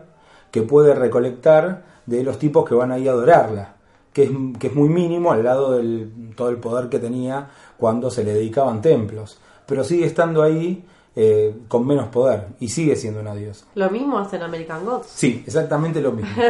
que 0.52 0.64
puede 0.64 0.94
recolectar 0.96 1.84
de 2.06 2.24
los 2.24 2.38
tipos 2.40 2.68
que 2.68 2.76
van 2.76 2.92
ahí 2.92 3.08
a 3.08 3.12
adorarla, 3.12 3.76
que 4.12 4.24
es, 4.24 4.30
que 4.60 4.68
es 4.68 4.76
muy 4.76 4.90
mínimo 4.90 5.32
al 5.32 5.44
lado 5.44 5.78
de 5.78 6.08
todo 6.36 6.50
el 6.50 6.58
poder 6.58 6.90
que 6.90 7.00
tenía 7.00 7.50
cuando 7.78 8.10
se 8.10 8.24
le 8.24 8.34
dedicaban 8.34 8.82
templos. 8.82 9.40
Pero 9.66 9.84
sigue 9.84 10.06
estando 10.06 10.42
ahí 10.44 10.86
eh, 11.16 11.56
con 11.68 11.86
menos 11.86 12.08
poder 12.08 12.48
y 12.60 12.70
sigue 12.70 12.96
siendo 12.96 13.20
una 13.22 13.36
diosa. 13.36 13.66
Lo 13.76 13.90
mismo 13.90 14.18
hacen 14.20 14.42
American 14.42 14.84
Gods. 14.86 15.08
Sí, 15.08 15.44
exactamente 15.46 16.02
lo 16.02 16.12
mismo. 16.12 16.32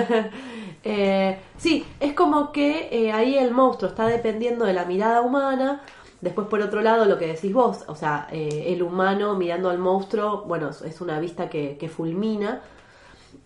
Eh, 0.86 1.39
sí, 1.55 1.86
es 2.01 2.12
como 2.13 2.51
que 2.51 2.89
eh, 2.91 3.13
ahí 3.13 3.38
el 3.38 3.51
monstruo 3.51 3.89
está 3.89 4.05
dependiendo 4.05 4.65
de 4.65 4.74
la 4.74 4.84
mirada 4.84 5.22
humana. 5.22 5.82
Después, 6.20 6.48
por 6.48 6.60
otro 6.60 6.82
lado, 6.82 7.05
lo 7.05 7.17
que 7.17 7.25
decís 7.27 7.53
vos, 7.53 7.86
o 7.88 7.96
sea, 7.96 8.27
el 8.32 8.84
humano 8.84 9.34
mirando 9.36 9.70
al 9.70 9.77
monstruo, 9.77 10.43
bueno, 10.46 10.72
es- 10.72 11.00
una 11.00 11.22
vista 11.22 11.50
que, 11.50 11.77
que 11.77 11.88
fulmina. 11.88 12.62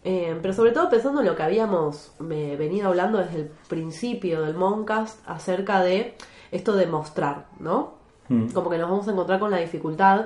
Pero 0.04 0.52
sobre 0.54 0.72
todo 0.72 0.90
pensando 0.90 1.20
en 1.22 1.28
lo 1.28 1.36
que 1.36 1.44
habíamos 1.44 2.12
venido 2.20 2.88
hablando 2.88 3.20
desde 3.20 3.36
el 3.42 3.52
principio 3.68 4.42
del 4.42 4.56
Moncast 4.56 5.20
acerca 5.28 5.84
de 5.84 6.16
esto 6.52 6.76
de 6.76 6.88
mostrar, 6.88 7.46
¿no? 7.60 7.94
Mm. 8.30 8.48
Como 8.48 8.70
que 8.70 8.78
nos 8.80 8.90
vamos 8.90 9.08
a 9.08 9.12
encontrar 9.12 9.40
con 9.40 9.52
la 9.52 9.58
dificultad 9.58 10.26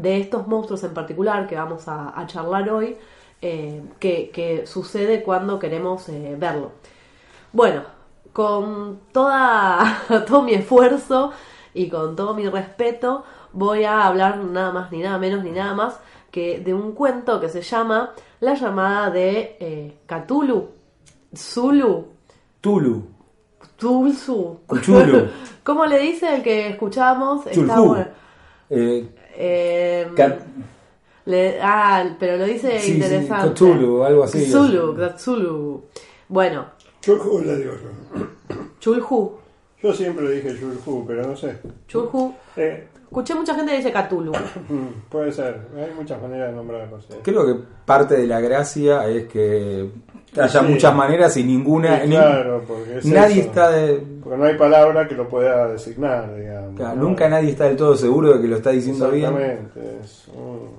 de 0.00 0.20
estos 0.20 0.46
monstruos 0.46 0.82
en 0.84 0.94
particular 0.94 1.46
que 1.46 1.56
vamos 1.56 1.88
a, 1.88 2.18
a 2.18 2.26
charlar 2.26 2.70
hoy, 2.70 2.96
eh, 3.42 3.82
que, 3.98 4.30
que 4.30 4.66
sucede 4.66 5.22
cuando 5.22 5.58
queremos 5.58 6.08
eh, 6.08 6.36
verlo. 6.38 6.72
Bueno, 7.52 7.82
con 8.32 9.00
toda, 9.12 10.02
todo 10.26 10.42
mi 10.42 10.54
esfuerzo 10.54 11.32
y 11.74 11.88
con 11.88 12.16
todo 12.16 12.34
mi 12.34 12.48
respeto, 12.48 13.24
voy 13.52 13.84
a 13.84 14.06
hablar 14.06 14.38
nada 14.38 14.72
más 14.72 14.92
ni 14.92 15.00
nada 15.00 15.18
menos 15.18 15.44
ni 15.44 15.50
nada 15.50 15.74
más 15.74 15.98
que 16.30 16.60
de 16.60 16.74
un 16.74 16.92
cuento 16.92 17.40
que 17.40 17.48
se 17.48 17.62
llama 17.62 18.12
La 18.40 18.54
llamada 18.54 19.10
de 19.10 19.56
eh, 19.60 19.98
Cthulhu, 20.06 20.68
Zulu, 21.34 22.06
Tulu, 22.60 23.06
Tulsu. 23.76 24.60
¿Cómo 25.62 25.86
le 25.86 25.98
dice 26.00 26.34
el 26.34 26.42
que 26.42 26.68
escuchábamos? 26.68 27.46
Está 27.46 27.80
bueno. 27.80 28.06
Eh, 28.70 29.08
Eh, 29.40 30.06
le- 31.26 31.58
ah, 31.62 32.16
pero 32.18 32.36
lo 32.38 32.44
dice 32.44 32.80
Sí, 32.80 32.86
sí, 32.86 32.92
interesante. 32.94 33.52
Cthulhu, 33.54 34.02
algo 34.02 34.24
así. 34.24 34.44
Zulu, 34.44 34.96
Cthulhu. 34.96 35.84
Bueno, 36.28 36.66
Chulhu 37.00 37.40
le 37.44 37.56
digo 37.58 37.72
yo. 37.74 38.26
Chulhu. 38.80 39.38
Yo 39.80 39.92
siempre 39.94 40.28
dije 40.30 40.58
Chulhu, 40.58 41.04
pero 41.06 41.22
no 41.28 41.36
sé. 41.36 41.56
Chulhu. 41.86 42.34
Eh, 42.56 42.88
Escuché 43.08 43.34
mucha 43.34 43.54
gente 43.54 43.72
que 43.72 43.78
dice 43.78 43.92
Cthulhu. 43.92 44.32
puede 45.08 45.32
ser. 45.32 45.62
Hay 45.76 45.92
muchas 45.96 46.20
maneras 46.20 46.50
de 46.50 46.56
nombrarlo. 46.56 47.00
sí. 47.00 47.08
Creo 47.22 47.46
que 47.46 47.54
parte 47.86 48.16
de 48.18 48.26
la 48.26 48.38
gracia 48.40 49.08
es 49.08 49.26
que 49.28 49.90
haya 50.36 50.60
Sí. 50.60 50.66
muchas 50.66 50.94
maneras 50.94 51.34
y 51.38 51.42
ninguna. 51.44 52.02
Sí, 52.02 52.08
claro, 52.10 52.62
porque 52.68 52.98
es 52.98 53.06
nadie 53.06 53.40
eso. 53.40 53.48
está 53.48 53.70
de. 53.70 53.94
Porque 54.22 54.36
no 54.38 54.44
hay 54.44 54.58
palabra 54.58 55.08
que 55.08 55.14
lo 55.14 55.26
pueda 55.26 55.68
designar, 55.68 56.36
digamos. 56.36 56.76
claro, 56.76 56.96
¿no? 56.96 57.02
Nunca 57.02 57.28
nadie 57.30 57.50
está 57.50 57.64
del 57.64 57.76
todo 57.76 57.96
seguro 57.96 58.34
de 58.34 58.42
que 58.42 58.48
lo 58.48 58.56
está 58.56 58.70
diciendo 58.70 59.10
bien. 59.10 59.24
Exactamente. 59.32 59.98
es 60.02 60.28
un- 60.34 60.70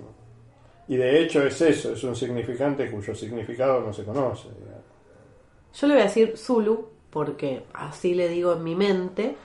Y 0.88 0.98
de 0.98 1.22
hecho 1.22 1.44
es 1.44 1.60
eso, 1.62 1.94
es 1.94 2.04
un 2.04 2.16
significante 2.16 2.90
cuyo 2.92 3.14
significado 3.16 3.82
no 3.82 3.92
se 3.92 4.04
conoce. 4.04 4.50
digamos. 4.50 4.84
Yo 5.74 5.88
le 5.88 5.94
voy 5.96 6.02
a 6.02 6.06
decir 6.06 6.34
Zulu, 6.38 6.90
porque 7.10 7.64
así 7.74 8.14
le 8.14 8.28
digo 8.30 8.54
en 8.54 8.64
mi 8.64 8.76
mente. 8.76 9.36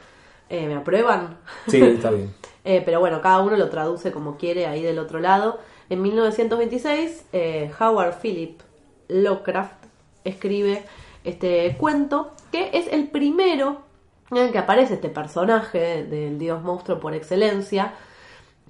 Eh, 0.50 0.66
¿Me 0.66 0.74
aprueban? 0.74 1.38
Sí, 1.66 1.80
está 1.80 2.10
bien. 2.10 2.30
Eh, 2.64 2.82
pero 2.84 2.98
bueno, 2.98 3.20
cada 3.20 3.40
uno 3.40 3.56
lo 3.56 3.68
traduce 3.68 4.10
como 4.10 4.36
quiere 4.36 4.66
ahí 4.66 4.82
del 4.82 4.98
otro 4.98 5.20
lado. 5.20 5.58
En 5.90 6.00
1926, 6.02 7.26
eh, 7.32 7.70
Howard 7.78 8.18
Philip 8.20 8.60
Lovecraft 9.08 9.84
escribe 10.24 10.84
este 11.24 11.76
cuento, 11.78 12.32
que 12.50 12.70
es 12.72 12.86
el 12.90 13.08
primero 13.08 13.82
en 14.30 14.38
el 14.38 14.52
que 14.52 14.58
aparece 14.58 14.94
este 14.94 15.10
personaje 15.10 16.04
del 16.04 16.38
dios 16.38 16.62
monstruo 16.62 16.98
por 16.98 17.14
excelencia, 17.14 17.92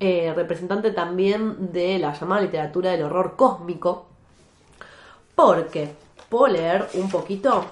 eh, 0.01 0.33
representante 0.35 0.91
también 0.91 1.73
de 1.73 1.99
la 2.01 2.13
llamada 2.13 2.43
literatura 2.43 2.91
del 2.91 3.03
horror 3.03 3.37
cósmico, 3.37 4.07
porque, 5.37 5.91
¿puedo 6.29 6.49
leer 6.49 6.89
un 6.95 7.09
poquito? 7.09 7.65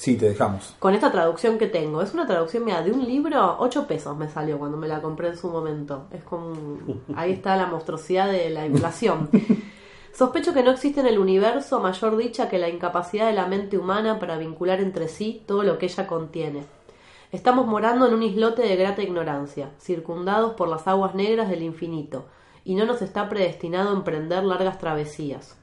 Sí, 0.00 0.16
te 0.16 0.30
dejamos. 0.30 0.76
con 0.78 0.94
esta 0.94 1.12
traducción 1.12 1.58
que 1.58 1.66
tengo. 1.66 2.00
Es 2.00 2.14
una 2.14 2.26
traducción 2.26 2.64
de 2.64 2.90
un 2.90 3.04
libro, 3.04 3.56
8 3.58 3.86
pesos 3.86 4.16
me 4.16 4.30
salió 4.30 4.58
cuando 4.58 4.78
me 4.78 4.88
la 4.88 5.02
compré 5.02 5.28
en 5.28 5.36
su 5.36 5.50
momento. 5.50 6.06
Es 6.10 6.24
como... 6.24 6.54
Ahí 7.14 7.32
está 7.32 7.54
la 7.54 7.66
monstruosidad 7.66 8.32
de 8.32 8.48
la 8.48 8.64
inflación. 8.64 9.28
Sospecho 10.14 10.54
que 10.54 10.62
no 10.62 10.70
existe 10.70 11.00
en 11.00 11.06
el 11.06 11.18
universo 11.18 11.80
mayor 11.80 12.16
dicha 12.16 12.48
que 12.48 12.58
la 12.58 12.70
incapacidad 12.70 13.26
de 13.26 13.34
la 13.34 13.46
mente 13.46 13.76
humana 13.76 14.18
para 14.18 14.38
vincular 14.38 14.80
entre 14.80 15.06
sí 15.06 15.42
todo 15.46 15.64
lo 15.64 15.76
que 15.76 15.84
ella 15.84 16.06
contiene. 16.06 16.64
Estamos 17.30 17.66
morando 17.66 18.08
en 18.08 18.14
un 18.14 18.22
islote 18.22 18.62
de 18.62 18.76
grata 18.76 19.02
ignorancia, 19.02 19.68
circundados 19.78 20.54
por 20.54 20.68
las 20.68 20.88
aguas 20.88 21.14
negras 21.14 21.50
del 21.50 21.62
infinito, 21.62 22.24
y 22.64 22.74
no 22.74 22.86
nos 22.86 23.02
está 23.02 23.28
predestinado 23.28 23.90
a 23.90 23.96
emprender 23.96 24.44
largas 24.44 24.78
travesías. 24.78 25.58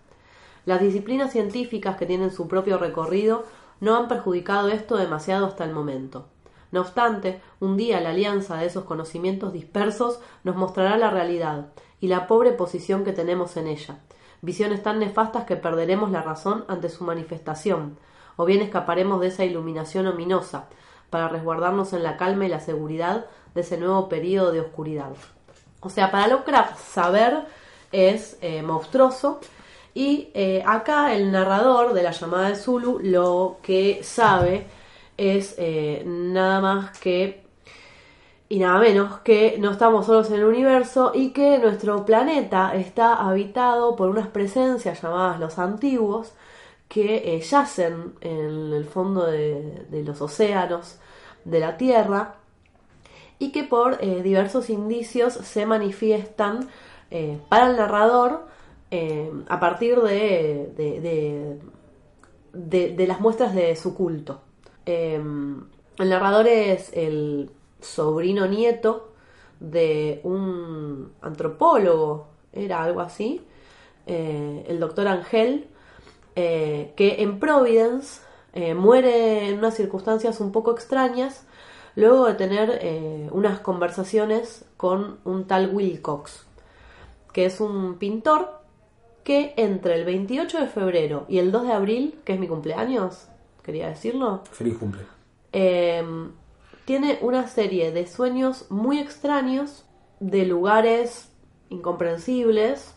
Las 0.67 0.81
disciplinas 0.81 1.31
científicas 1.31 1.95
que 1.95 2.05
tienen 2.05 2.29
su 2.29 2.47
propio 2.47 2.77
recorrido 2.77 3.45
no 3.79 3.95
han 3.95 4.07
perjudicado 4.07 4.69
esto 4.69 4.97
demasiado 4.97 5.45
hasta 5.45 5.63
el 5.63 5.71
momento. 5.71 6.27
No 6.71 6.81
obstante, 6.81 7.41
un 7.59 7.77
día 7.77 8.01
la 8.01 8.09
alianza 8.09 8.57
de 8.57 8.65
esos 8.65 8.83
conocimientos 8.83 9.53
dispersos 9.53 10.19
nos 10.43 10.55
mostrará 10.55 10.97
la 10.97 11.09
realidad 11.09 11.67
y 11.99 12.07
la 12.07 12.27
pobre 12.27 12.51
posición 12.51 13.03
que 13.03 13.13
tenemos 13.13 13.55
en 13.57 13.67
ella, 13.67 13.99
visiones 14.41 14.83
tan 14.83 14.99
nefastas 14.99 15.45
que 15.45 15.55
perderemos 15.55 16.11
la 16.11 16.21
razón 16.21 16.65
ante 16.67 16.89
su 16.89 17.03
manifestación, 17.03 17.97
o 18.35 18.45
bien 18.45 18.61
escaparemos 18.61 19.21
de 19.21 19.27
esa 19.27 19.45
iluminación 19.45 20.07
ominosa, 20.07 20.65
para 21.09 21.29
resguardarnos 21.29 21.93
en 21.93 22.03
la 22.03 22.17
calma 22.17 22.45
y 22.45 22.49
la 22.49 22.59
seguridad 22.59 23.25
de 23.55 23.61
ese 23.61 23.77
nuevo 23.77 24.09
período 24.09 24.51
de 24.51 24.59
oscuridad. 24.59 25.13
O 25.79 25.89
sea, 25.89 26.11
para 26.11 26.27
Lovecraft 26.27 26.77
saber 26.79 27.45
es 27.91 28.37
eh, 28.41 28.61
monstruoso 28.61 29.39
y 29.97 30.29
eh, 30.35 30.61
acá 30.63 31.15
el 31.15 31.31
narrador 31.31 31.91
de 31.93 32.03
la 32.03 32.11
llamada 32.11 32.49
de 32.49 32.55
Zulu 32.55 32.99
lo 33.01 33.57
que 33.63 34.01
sabe 34.03 34.67
es 35.17 35.55
eh, 35.57 36.03
nada 36.05 36.61
más 36.61 36.99
que 36.99 37.41
y 38.47 38.59
nada 38.59 38.77
menos 38.77 39.21
que 39.21 39.57
no 39.57 39.71
estamos 39.71 40.05
solos 40.05 40.29
en 40.29 40.35
el 40.35 40.43
universo 40.43 41.13
y 41.15 41.31
que 41.31 41.57
nuestro 41.57 42.05
planeta 42.05 42.75
está 42.75 43.15
habitado 43.15 43.95
por 43.95 44.09
unas 44.09 44.27
presencias 44.27 45.01
llamadas 45.01 45.39
los 45.39 45.57
antiguos 45.57 46.31
que 46.87 47.35
eh, 47.35 47.41
yacen 47.41 48.13
en 48.21 48.73
el 48.73 48.85
fondo 48.85 49.25
de, 49.25 50.03
los 50.05 50.21
océanos 50.21 50.99
de 51.43 51.59
la 51.59 51.75
Tierra 51.75 52.35
y 53.39 53.51
que 53.51 53.63
por 53.63 53.99
diversos 53.99 54.69
indicios 54.69 55.33
se 55.33 55.65
manifiestan 55.65 56.69
para 57.49 57.71
el 57.71 57.77
narrador 57.77 58.56
eh, 58.91 59.31
a 59.47 59.59
partir 59.59 59.99
de, 60.01 60.71
de, 60.75 61.59
de- 62.95 63.07
las 63.07 63.19
muestras 63.19 63.53
de 63.53 63.75
su 63.75 63.93
culto. 63.95 64.41
Eh, 64.85 65.15
el 65.15 66.09
narrador 66.09 66.47
es 66.47 66.91
el 66.93 67.51
sobrino 67.81 68.47
nieto 68.47 69.11
de 69.59 70.21
un 70.23 71.11
antropólogo, 71.21 72.27
era 72.53 72.83
algo 72.83 73.01
así, 73.01 73.41
eh, 74.05 74.65
el 74.67 74.79
doctor 74.79 75.07
Angel, 75.07 75.67
eh, 76.35 76.93
que 76.95 77.21
en 77.21 77.39
Providence 77.39 78.21
muere 78.75 79.49
en 79.49 79.59
unas 79.59 79.75
circunstancias 79.75 80.39
un 80.39 80.51
poco 80.51 80.71
extrañas 80.71 81.45
luego 81.95 82.25
de 82.25 82.33
tener 82.33 83.29
unas 83.31 83.59
conversaciones 83.59 84.65
con 84.77 85.19
un 85.25 85.45
tal 85.45 85.75
Wilcox, 85.75 86.47
que 87.33 87.45
es 87.45 87.59
un 87.61 87.99
pintor 87.99 88.56
que 89.27 89.53
entre 89.57 89.95
el 89.95 90.05
28 90.05 90.57
de 90.61 90.67
febrero 90.67 91.25
y 91.27 91.39
el 91.39 91.51
2 91.51 91.63
de 91.67 91.73
abril, 91.73 92.19
que 92.23 92.31
es 92.31 92.39
mi 92.39 92.47
cumpleaños, 92.47 93.27
quería 93.61 93.89
decirlo, 93.89 94.43
Feliz 94.53 94.77
cumple. 94.77 95.01
eh, 95.51 96.01
tiene 96.85 97.19
una 97.19 97.45
serie 97.49 97.91
de 97.91 98.07
sueños 98.07 98.67
muy 98.69 98.99
extraños, 98.99 99.83
de 100.21 100.45
lugares 100.45 101.29
incomprensibles. 101.67 102.95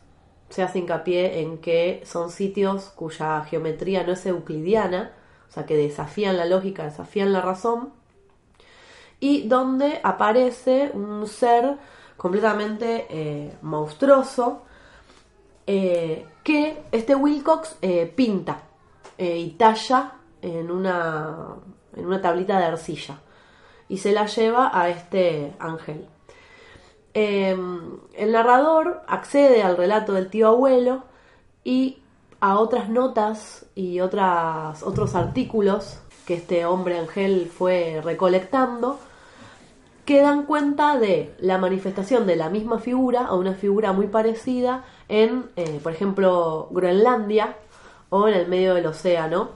Se 0.51 0.63
hace 0.63 0.79
hincapié 0.79 1.41
en 1.41 1.59
que 1.59 2.01
son 2.05 2.31
sitios 2.31 2.91
cuya 2.91 3.43
geometría 3.43 4.05
no 4.05 4.13
es 4.13 4.25
euclidiana, 4.25 5.11
o 5.49 5.53
sea 5.53 5.67
que 5.67 5.77
desafían 5.77 6.37
la 6.37 6.45
lógica, 6.45 6.85
desafían 6.85 7.33
la 7.33 7.41
razón. 7.41 7.93
y 9.19 9.49
donde 9.49 10.01
aparece 10.05 10.93
un 10.95 11.27
ser 11.27 11.77
completamente 12.17 13.07
eh, 13.11 13.53
monstruoso 13.63 14.63
eh, 15.73 16.27
que 16.43 16.83
este 16.91 17.15
Wilcox 17.15 17.77
eh, 17.81 18.13
pinta 18.13 18.63
eh, 19.17 19.39
y 19.39 19.51
talla 19.51 20.15
en 20.43 20.69
una, 20.69 21.55
en 21.95 22.07
una 22.07 22.21
tablita 22.21 22.59
de 22.59 22.65
arcilla 22.65 23.21
y 23.89 23.99
se 23.99 24.11
la 24.11 24.27
lleva 24.27 24.73
a 24.75 24.89
este 24.89 25.55
ángel. 25.61 26.09
Eh, 27.15 27.57
el 28.15 28.33
narrador 28.33 29.03
accede 29.07 29.63
al 29.63 29.77
relato 29.77 30.13
del 30.13 30.29
tío 30.29 30.49
abuelo 30.49 31.05
y 31.63 32.03
a 32.41 32.59
otras 32.59 32.89
notas 32.89 33.67
y 33.77 34.01
otras, 34.01 34.83
otros 34.83 35.15
artículos 35.15 36.01
que 36.27 36.35
este 36.35 36.67
hombre 36.67 36.99
ángel 36.99 37.47
fue 37.47 38.01
recolectando 38.03 38.99
que 40.05 40.21
dan 40.23 40.45
cuenta 40.47 40.99
de 40.99 41.35
la 41.39 41.59
manifestación 41.59 42.27
de 42.27 42.37
la 42.37 42.49
misma 42.51 42.79
figura 42.79 43.33
o 43.33 43.39
una 43.39 43.55
figura 43.55 43.93
muy 43.93 44.07
parecida 44.09 44.85
en, 45.09 45.47
eh, 45.57 45.79
por 45.83 45.93
ejemplo, 45.93 46.69
Groenlandia 46.71 47.57
o 48.09 48.27
en 48.27 48.35
el 48.35 48.49
medio 48.49 48.75
del 48.75 48.87
océano, 48.87 49.51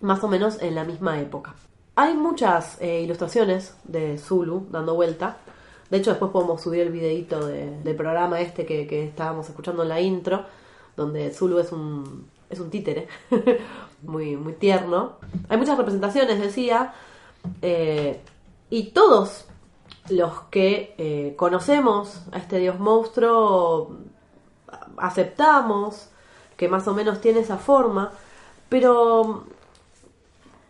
más 0.00 0.22
o 0.24 0.28
menos 0.28 0.60
en 0.62 0.74
la 0.74 0.84
misma 0.84 1.20
época. 1.20 1.54
Hay 1.94 2.14
muchas 2.14 2.80
eh, 2.80 3.02
ilustraciones 3.02 3.76
de 3.84 4.18
Zulu 4.18 4.66
dando 4.70 4.94
vuelta. 4.94 5.36
De 5.90 5.98
hecho, 5.98 6.10
después 6.10 6.32
podemos 6.32 6.60
subir 6.62 6.80
el 6.80 6.90
videito 6.90 7.46
de- 7.46 7.78
del 7.82 7.94
programa 7.94 8.40
este 8.40 8.64
que, 8.64 8.86
que 8.86 9.04
estábamos 9.04 9.48
escuchando 9.48 9.82
en 9.82 9.90
la 9.90 10.00
intro, 10.00 10.44
donde 10.96 11.30
Zulu 11.32 11.58
es 11.58 11.70
un, 11.70 12.26
es 12.48 12.58
un 12.60 12.70
títere, 12.70 13.08
muy, 14.02 14.36
muy 14.36 14.54
tierno. 14.54 15.16
Hay 15.48 15.58
muchas 15.58 15.76
representaciones, 15.76 16.40
decía, 16.40 16.94
eh, 17.60 18.20
y 18.70 18.84
todos 18.90 19.44
los 20.12 20.40
que 20.50 20.94
eh, 20.98 21.34
conocemos 21.36 22.22
a 22.32 22.38
este 22.38 22.58
dios 22.58 22.78
monstruo 22.78 23.98
aceptamos 24.96 26.08
que 26.56 26.68
más 26.68 26.86
o 26.86 26.94
menos 26.94 27.20
tiene 27.20 27.40
esa 27.40 27.58
forma, 27.58 28.12
pero 28.68 29.44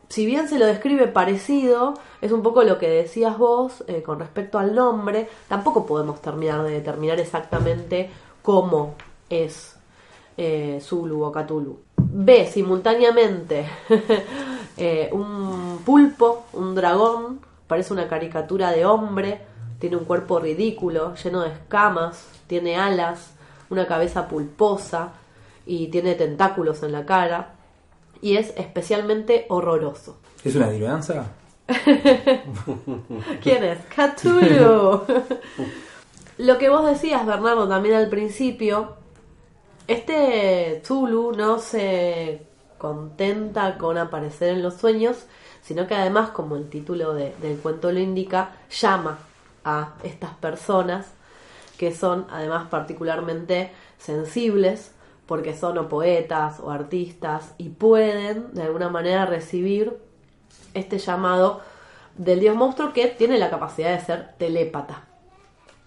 si 0.09 0.27
bien 0.27 0.49
se 0.49 0.59
lo 0.59 0.67
describe 0.67 1.07
parecido, 1.07 1.95
es 2.21 2.33
un 2.33 2.43
poco 2.43 2.63
lo 2.65 2.79
que 2.79 2.89
decías 2.89 3.39
vos 3.39 3.83
eh, 3.87 4.03
con 4.03 4.19
respecto 4.19 4.59
al 4.59 4.75
nombre, 4.75 5.29
tampoco 5.49 5.87
podemos 5.87 6.21
terminar 6.21 6.63
de 6.63 6.71
determinar 6.71 7.19
exactamente 7.19 8.11
cómo 8.43 8.95
es 9.31 9.77
eh, 10.37 10.81
Zulu 10.83 11.23
o 11.25 11.33
Cthulhu. 11.33 11.79
Ve 11.97 12.47
simultáneamente 12.47 13.67
eh, 14.77 15.09
un 15.13 15.81
pulpo, 15.85 16.45
un 16.53 16.75
dragón, 16.75 17.41
parece 17.73 17.95
una 17.95 18.07
caricatura 18.07 18.71
de 18.71 18.85
hombre, 18.85 19.41
tiene 19.79 19.97
un 19.97 20.05
cuerpo 20.05 20.38
ridículo, 20.38 21.14
lleno 21.14 21.41
de 21.41 21.55
escamas, 21.55 22.26
tiene 22.47 22.76
alas, 22.76 23.33
una 23.71 23.87
cabeza 23.87 24.29
pulposa 24.29 25.14
y 25.64 25.87
tiene 25.87 26.14
tentáculos 26.14 26.83
en 26.83 26.93
la 26.93 27.07
cara 27.07 27.55
y 28.21 28.37
es 28.37 28.52
especialmente 28.59 29.47
horroroso. 29.49 30.19
¿Es 30.45 30.55
una 30.55 30.67
adivinanza? 30.67 31.25
¿Quién 33.43 33.64
es? 33.64 33.79
Cthulhu. 33.87 35.05
Lo 36.37 36.59
que 36.59 36.69
vos 36.69 36.85
decías, 36.85 37.25
Bernardo, 37.25 37.67
también 37.67 37.95
al 37.95 38.11
principio, 38.11 38.97
este 39.88 40.83
Zulu 40.85 41.33
no 41.33 41.59
se 41.59 42.43
contenta 42.76 43.79
con 43.79 43.97
aparecer 43.97 44.50
en 44.50 44.62
los 44.62 44.75
sueños, 44.75 45.25
sino 45.62 45.87
que 45.87 45.95
además, 45.95 46.31
como 46.31 46.57
el 46.57 46.69
título 46.69 47.14
de- 47.14 47.35
del 47.40 47.59
cuento 47.59 47.90
lo 47.92 48.00
indica, 48.00 48.52
llama 48.71 49.19
a 49.64 49.95
estas 50.02 50.35
personas 50.35 51.07
que 51.78 51.95
son 51.95 52.26
además 52.31 52.69
particularmente 52.69 53.73
sensibles 53.99 54.92
porque 55.26 55.57
son 55.57 55.78
o 55.78 55.88
poetas 55.88 56.61
o 56.61 56.71
artistas 56.71 57.54
y 57.59 57.71
pueden 57.71 58.52
de 58.54 58.62
alguna 58.64 58.89
manera 58.89 59.25
recibir 59.25 59.97
este 60.75 60.99
llamado 60.99 61.60
del 62.17 62.41
dios 62.41 62.56
monstruo 62.56 62.93
que 62.93 63.06
tiene 63.08 63.39
la 63.39 63.49
capacidad 63.50 63.93
de 63.97 64.04
ser 64.04 64.34
telépata. 64.39 65.04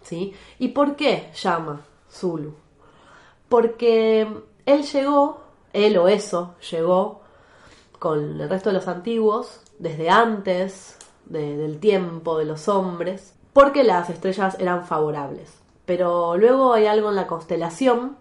¿Sí? 0.04 0.34
¿Y 0.58 0.70
por 0.70 0.96
qué 0.96 1.30
llama 1.34 1.82
Zulu? 2.12 2.56
Porque 3.50 4.28
él 4.66 4.84
llegó, 4.84 5.42
él 5.74 5.98
o 5.98 6.08
eso, 6.08 6.56
llegó 6.72 7.22
con 8.00 8.42
el 8.42 8.50
resto 8.50 8.70
de 8.70 8.76
los 8.76 8.88
antiguos 8.88 9.62
desde 9.80 10.10
antes 10.10 10.98
de- 11.26 11.58
del 11.58 11.80
tiempo 11.80 12.38
de 12.38 12.46
los 12.46 12.68
hombres, 12.68 13.34
porque 13.54 13.84
las 13.84 14.10
estrellas 14.10 14.56
eran 14.60 14.86
favorables. 14.86 15.54
Pero 15.86 16.38
luego 16.38 16.74
hay 16.74 16.88
algo 16.88 17.10
en 17.10 17.16
la 17.16 17.28
constelación 17.28 18.18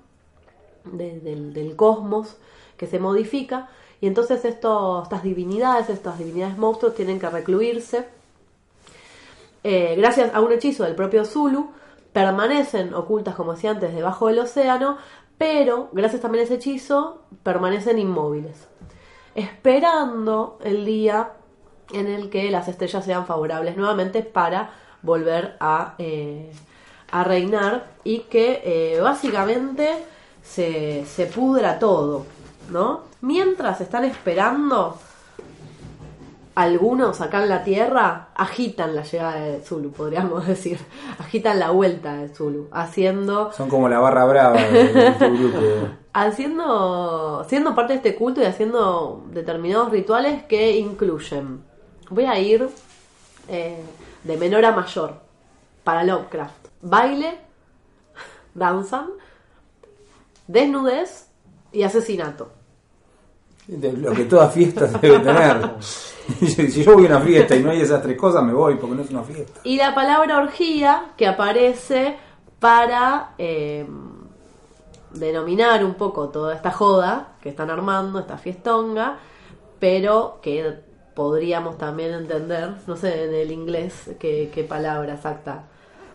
de- 0.84 1.20
del, 1.20 1.52
del 1.52 1.76
cosmos 1.76 2.36
que 2.76 2.86
se 2.86 2.98
modifica 2.98 3.68
y 4.00 4.06
entonces 4.06 4.44
esto- 4.44 5.02
estas 5.02 5.22
divinidades, 5.22 5.88
estas 5.88 6.18
divinidades 6.18 6.58
monstruos 6.58 6.94
tienen 6.94 7.18
que 7.18 7.30
recluirse. 7.30 8.06
Eh, 9.62 9.94
gracias 9.96 10.34
a 10.34 10.40
un 10.40 10.52
hechizo 10.52 10.84
del 10.84 10.94
propio 10.94 11.24
Zulu, 11.24 11.70
permanecen 12.12 12.94
ocultas, 12.94 13.34
como 13.34 13.54
decía 13.54 13.70
antes, 13.70 13.94
debajo 13.94 14.28
del 14.28 14.38
océano, 14.40 14.98
pero 15.38 15.88
gracias 15.92 16.20
también 16.22 16.42
a 16.42 16.44
ese 16.44 16.54
hechizo 16.56 17.22
permanecen 17.42 17.98
inmóviles, 17.98 18.68
esperando 19.34 20.58
el 20.62 20.84
día 20.84 21.32
en 21.92 22.06
el 22.06 22.30
que 22.30 22.50
las 22.50 22.68
estrellas 22.68 23.04
sean 23.04 23.26
favorables 23.26 23.76
nuevamente 23.76 24.22
para 24.22 24.70
volver 25.02 25.56
a, 25.60 25.94
eh, 25.98 26.50
a 27.10 27.24
reinar 27.24 27.86
y 28.04 28.20
que 28.20 28.62
eh, 28.64 29.00
básicamente 29.00 30.04
se, 30.42 31.04
se 31.06 31.26
pudra 31.26 31.78
todo, 31.78 32.26
¿no? 32.70 33.02
Mientras 33.20 33.80
están 33.80 34.04
esperando, 34.04 34.98
algunos 36.54 37.20
acá 37.20 37.42
en 37.42 37.48
la 37.48 37.64
Tierra 37.64 38.28
agitan 38.34 38.94
la 38.94 39.02
llegada 39.02 39.36
de 39.36 39.60
Zulu, 39.60 39.92
podríamos 39.92 40.46
decir, 40.48 40.78
agitan 41.18 41.58
la 41.58 41.70
vuelta 41.70 42.14
de 42.14 42.28
Zulu, 42.28 42.68
haciendo 42.72 43.52
Son 43.52 43.68
como 43.68 43.88
la 43.88 43.98
barra 43.98 44.24
brava 44.24 44.60
de. 44.60 45.90
haciendo 46.14 47.44
siendo 47.48 47.74
parte 47.74 47.92
de 47.92 47.96
este 47.98 48.14
culto 48.14 48.40
y 48.40 48.44
haciendo 48.44 49.24
determinados 49.30 49.90
rituales 49.90 50.44
que 50.44 50.76
incluyen 50.78 51.62
voy 52.08 52.24
a 52.24 52.38
ir 52.38 52.68
eh, 53.48 53.82
de 54.22 54.36
menor 54.36 54.64
a 54.64 54.72
mayor 54.72 55.20
para 55.82 56.04
Lovecraft 56.04 56.68
baile 56.80 57.38
danzan 58.54 59.10
desnudez 60.46 61.28
y 61.72 61.82
asesinato 61.82 62.52
Lo 63.66 64.12
que 64.12 64.24
toda 64.24 64.48
fiesta 64.48 64.86
debe 64.86 65.18
tener. 65.18 65.74
Si 66.40 66.82
yo 66.82 66.94
voy 66.94 67.04
a 67.04 67.08
una 67.08 67.20
fiesta 67.20 67.54
y 67.54 67.62
no 67.62 67.70
hay 67.70 67.82
esas 67.82 68.02
tres 68.02 68.16
cosas, 68.16 68.42
me 68.42 68.52
voy 68.52 68.76
porque 68.76 68.96
no 68.96 69.02
es 69.02 69.10
una 69.10 69.22
fiesta. 69.22 69.60
y 69.64 69.76
la 69.76 69.94
palabra 69.94 70.38
orgía 70.38 71.12
que 71.16 71.26
aparece 71.26 72.16
para 72.58 73.34
eh, 73.36 73.86
denominar 75.14 75.84
un 75.84 75.94
poco 75.94 76.28
toda 76.28 76.54
esta 76.54 76.70
joda 76.70 77.34
que 77.40 77.48
están 77.48 77.70
armando, 77.70 78.18
esta 78.18 78.38
fiestonga, 78.38 79.18
pero 79.78 80.38
que 80.42 80.80
podríamos 81.14 81.78
también 81.78 82.12
entender, 82.12 82.70
no 82.86 82.96
sé 82.96 83.24
en 83.24 83.34
el 83.34 83.50
inglés 83.52 84.10
qué, 84.18 84.66
palabra 84.68 85.14
exacta 85.14 85.64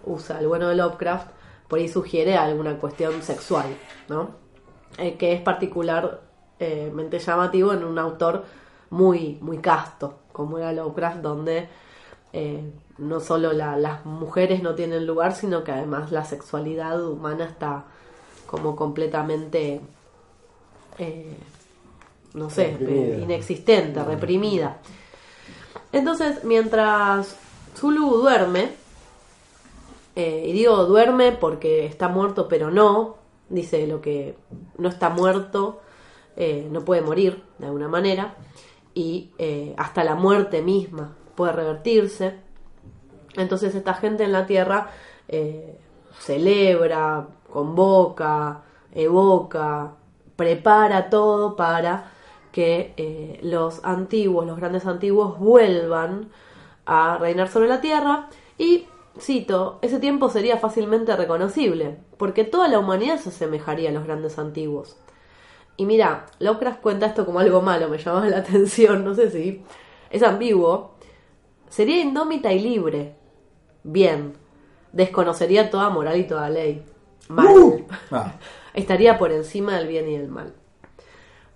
usa 0.06 0.40
el 0.40 0.48
bueno 0.48 0.68
de 0.68 0.76
Lovecraft, 0.76 1.28
por 1.68 1.80
ahí 1.80 1.88
sugiere 1.88 2.36
alguna 2.38 2.78
cuestión 2.78 3.22
sexual, 3.22 3.68
¿no? 4.08 4.32
Eh, 4.98 5.16
que 5.18 5.34
es 5.34 5.42
particularmente 5.42 7.20
llamativo 7.20 7.74
en 7.74 7.84
un 7.84 8.00
autor 8.00 8.44
muy, 8.90 9.38
muy 9.42 9.60
casto, 9.60 10.16
como 10.32 10.58
era 10.58 10.74
Lovecraft, 10.74 11.18
donde 11.20 11.70
eh, 12.34 12.64
no 12.98 13.20
solo 13.20 13.54
la- 13.54 13.78
las 13.78 14.06
mujeres 14.06 14.62
no 14.62 14.76
tienen 14.76 15.06
lugar, 15.08 15.34
sino 15.36 15.64
que 15.64 15.72
además 15.72 16.12
la 16.12 16.26
sexualidad 16.26 17.02
humana 17.04 17.46
está 17.46 17.86
como 18.50 18.76
completamente, 18.76 19.80
eh, 20.98 21.38
no 22.34 22.50
sé, 22.50 22.72
Reprimida. 22.80 23.18
inexistente, 23.18 24.04
reprimida. 24.04 24.78
Entonces, 25.92 26.44
mientras 26.44 27.36
Zulu 27.78 28.10
duerme, 28.18 28.72
eh, 30.16 30.46
y 30.48 30.54
digo 30.54 30.86
duerme 30.86 31.32
porque 31.32 31.86
está 31.86 32.08
muerto, 32.08 32.48
pero 32.48 32.72
no, 32.72 33.18
dice 33.50 33.86
lo 33.86 34.02
que 34.02 34.36
no 34.80 34.90
está 34.90 35.10
muerto, 35.10 35.82
eh, 36.36 36.68
no 36.72 36.84
puede 36.84 37.02
morir 37.02 37.44
de 37.60 37.68
alguna 37.68 37.88
manera, 37.88 38.34
y 38.96 39.30
eh, 39.38 39.76
hasta 39.78 40.04
la 40.04 40.16
muerte 40.16 40.64
misma 40.64 41.16
puede 41.36 41.52
revertirse. 41.52 42.34
Entonces 43.36 43.76
esta 43.76 43.94
gente 43.94 44.24
en 44.24 44.32
la 44.32 44.48
Tierra 44.48 44.90
celebra, 46.18 47.28
convoca, 47.50 48.62
evoca, 48.94 49.94
prepara 50.36 51.10
todo 51.10 51.56
para 51.56 52.12
que 52.52 52.94
eh, 52.98 53.40
los 53.44 53.84
antiguos, 53.84 54.46
los 54.46 54.58
grandes 54.58 54.86
antiguos 54.86 55.38
vuelvan 55.40 56.30
a 56.86 57.18
reinar 57.18 57.50
sobre 57.50 57.68
la 57.68 57.82
tierra 57.82 58.30
y, 58.58 58.88
cito, 59.20 59.80
ese 59.82 60.00
tiempo 60.00 60.30
sería 60.30 60.58
fácilmente 60.58 61.16
reconocible, 61.16 61.98
porque 62.18 62.44
toda 62.44 62.68
la 62.68 62.80
humanidad 62.80 63.20
se 63.20 63.30
asemejaría 63.30 63.90
a 63.90 63.94
los 63.94 64.06
grandes 64.06 64.40
antiguos. 64.40 64.98
Y 65.78 65.86
mira, 65.86 66.26
Lovecraft 66.40 66.82
cuenta 66.82 67.06
esto 67.06 67.26
como 67.26 67.40
algo 67.40 67.62
malo, 67.62 67.88
me 67.88 67.98
llamaba 67.98 68.28
la 68.28 68.38
atención, 68.40 69.06
no 69.06 69.16
sé 69.16 69.32
si 69.32 69.64
es 70.10 70.24
ambiguo. 70.24 70.92
Sería 71.70 72.02
indómita 72.02 72.52
y 72.52 72.60
libre. 72.60 73.16
Bien. 73.84 74.34
Desconocería 74.92 75.70
toda 75.70 75.90
moral 75.90 76.18
y 76.18 76.24
toda 76.24 76.50
ley. 76.50 76.84
Mal. 77.30 77.86
Ah, 78.12 78.34
Estaría 78.74 79.18
por 79.18 79.32
encima 79.32 79.78
del 79.78 79.88
bien 79.88 80.08
y 80.10 80.18
del 80.18 80.28
mal. 80.30 80.54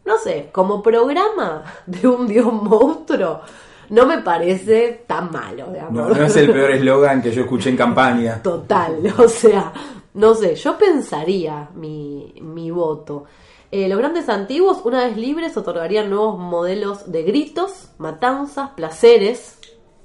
No 0.05 0.17
sé, 0.17 0.49
como 0.51 0.81
programa 0.81 1.63
de 1.85 2.07
un 2.07 2.27
dios 2.27 2.51
monstruo, 2.51 3.41
no 3.89 4.05
me 4.05 4.19
parece 4.19 5.03
tan 5.07 5.31
malo, 5.31 5.67
digamos. 5.67 5.93
no, 5.93 6.09
no 6.09 6.25
es 6.25 6.35
el 6.35 6.51
peor 6.51 6.71
eslogan 6.71 7.21
que 7.21 7.31
yo 7.31 7.41
escuché 7.41 7.69
en 7.69 7.77
campaña. 7.77 8.41
Total, 8.43 9.13
o 9.17 9.27
sea, 9.27 9.71
no 10.13 10.33
sé, 10.35 10.55
yo 10.55 10.77
pensaría 10.77 11.69
mi, 11.75 12.33
mi 12.41 12.71
voto. 12.71 13.25
Eh, 13.71 13.87
los 13.89 13.97
grandes 13.97 14.29
antiguos, 14.29 14.81
una 14.85 15.05
vez 15.05 15.17
libres, 15.17 15.57
otorgarían 15.57 16.09
nuevos 16.09 16.37
modelos 16.37 17.11
de 17.11 17.23
gritos, 17.23 17.89
matanzas, 17.97 18.69
placeres. 18.71 19.57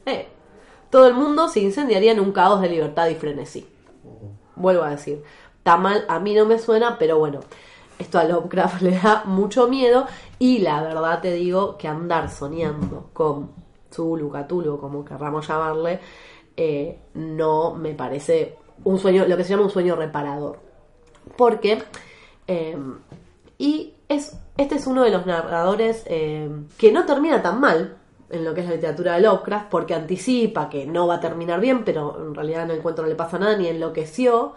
Eh, 0.07 0.29
todo 0.91 1.07
el 1.07 1.15
mundo 1.15 1.49
se 1.49 1.61
incendiaría 1.61 2.13
en 2.13 2.21
un 2.21 2.33
caos 2.33 2.63
de 2.63 2.71
libertad 2.71 3.09
y 3.09 3.15
frenesí. 3.15 3.67
Vuelvo 4.57 4.83
a 4.85 4.91
decir, 4.91 5.23
mal, 5.77 6.05
a 6.09 6.19
mí 6.19 6.35
no 6.35 6.47
me 6.47 6.59
suena, 6.59 6.99
pero 6.99 7.19
bueno, 7.19 7.41
esto 7.99 8.19
a 8.19 8.25
Lovecraft 8.25 8.83
le 8.83 8.99
da 8.99 9.23
mucho 9.25 9.69
miedo 9.69 10.07
y 10.39 10.59
la 10.59 10.83
verdad 10.83 11.21
te 11.21 11.33
digo 11.33 11.77
que 11.77 11.89
andar 11.89 12.31
soñando 12.31 13.11
con 13.13 13.51
Zulu, 13.93 14.31
Cthulhu, 14.31 14.79
como 14.79 15.05
querramos 15.05 15.47
llamarle, 15.49 16.01
eh, 16.57 16.99
no 17.15 17.75
me 17.75 17.95
parece 17.95 18.57
un 18.85 18.99
sueño, 18.99 19.27
lo 19.27 19.37
que 19.37 19.45
se 19.45 19.51
llama 19.51 19.65
un 19.65 19.71
sueño 19.71 19.97
reparador. 19.97 20.59
Porque, 21.37 21.83
eh, 22.47 22.77
y 23.59 23.95
es, 24.09 24.39
este 24.57 24.77
es 24.77 24.87
uno 24.87 25.03
de 25.03 25.11
los 25.11 25.27
narradores 25.27 26.05
eh, 26.07 26.49
que 26.77 26.93
no 26.93 27.05
termina 27.05 27.43
tan 27.43 27.61
mal 27.61 27.97
en 28.31 28.45
lo 28.45 28.55
que 28.55 28.61
es 28.61 28.67
la 28.67 28.75
literatura 28.75 29.15
de 29.15 29.23
Lovecraft, 29.23 29.69
porque 29.71 29.95
anticipa 29.95 30.69
que 30.69 30.87
no 30.87 31.07
va 31.07 31.17
a 31.17 31.21
terminar 31.21 31.61
bien, 31.61 31.85
pero 31.85 32.17
en 32.19 32.35
realidad 32.35 32.65
el 32.65 32.79
encuentro 32.79 33.05
no 33.05 33.09
le 33.09 33.17
pasa 33.17 33.39
nada, 33.39 33.57
ni 33.57 33.69
enloqueció. 33.69 34.55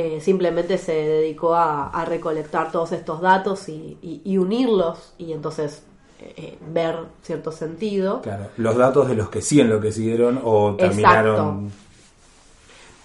Eh, 0.00 0.20
simplemente 0.20 0.78
se 0.78 0.92
dedicó 0.92 1.56
a, 1.56 1.88
a 1.90 2.04
recolectar 2.04 2.70
todos 2.70 2.92
estos 2.92 3.20
datos 3.20 3.68
y, 3.68 3.98
y- 4.00 4.20
y 4.24 4.38
unirlos 4.38 5.12
y 5.18 5.32
entonces 5.32 5.82
eh, 6.20 6.34
eh, 6.36 6.58
ver 6.72 6.94
cierto 7.22 7.50
sentido. 7.50 8.22
Claro, 8.22 8.46
los 8.58 8.76
datos 8.76 9.08
de 9.08 9.16
los 9.16 9.28
que 9.28 9.42
sí 9.42 9.60
enloquecieron 9.60 10.40
o 10.44 10.76
terminaron. 10.76 11.72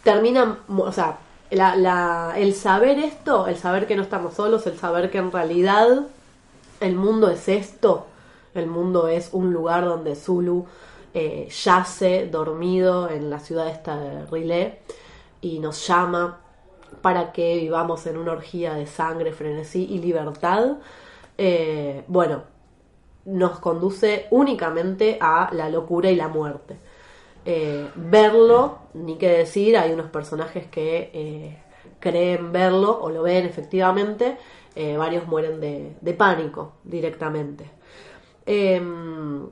termina, 0.04 0.60
o 0.68 0.92
sea, 0.92 1.18
la, 1.50 1.76
la- 1.76 2.34
el 2.38 2.54
saber 2.54 3.00
esto, 3.00 3.48
el 3.48 3.58
saber 3.58 3.88
que 3.88 3.96
no 3.96 4.04
estamos 4.04 4.36
solos, 4.36 4.68
el 4.68 4.78
saber 4.78 5.10
que 5.10 5.18
en 5.18 5.32
realidad 5.32 5.88
el 6.80 6.96
mundo 6.96 7.30
es 7.30 7.48
esto, 7.48 8.06
el 8.54 8.68
mundo 8.68 9.08
es 9.08 9.30
un 9.32 9.52
lugar 9.52 9.86
donde 9.86 10.16
Zulu 10.16 10.66
eh, 11.16 11.48
yace 11.64 12.28
dormido 12.28 13.10
en 13.10 13.32
la 13.32 13.40
ciudad 13.40 13.68
esta 13.70 13.98
de 13.98 14.26
Rilé 14.28 14.80
y 15.42 15.58
nos 15.60 15.88
llama 15.88 16.38
para 17.04 17.34
que 17.34 17.58
vivamos 17.58 18.08
en 18.08 18.16
una 18.16 18.32
orgía 18.32 18.76
de 18.76 18.88
sangre, 18.88 19.34
frenesí 19.34 19.86
y 19.90 20.00
libertad. 20.00 20.78
Eh, 21.38 22.06
bueno, 22.08 22.44
nos 23.26 23.60
conduce 23.60 24.28
únicamente 24.32 25.18
a 25.20 25.50
la 25.52 25.68
locura 25.68 26.10
y 26.10 26.16
la 26.16 26.30
muerte. 26.30 26.78
Eh, 27.46 27.90
verlo, 27.96 28.80
ni 28.94 29.18
qué 29.18 29.28
decir, 29.28 29.78
hay 29.78 29.92
unos 29.92 30.12
personajes 30.12 30.68
que 30.68 31.12
eh, 31.14 31.58
creen 32.00 32.54
verlo 32.54 32.98
o 33.02 33.10
lo 33.10 33.22
ven 33.22 33.46
efectivamente, 33.46 34.38
varios 34.98 35.28
mueren 35.28 35.60
de, 35.60 35.98
de 36.00 36.14
pánico 36.14 36.76
directamente. 36.86 37.70
Em, 38.46 39.46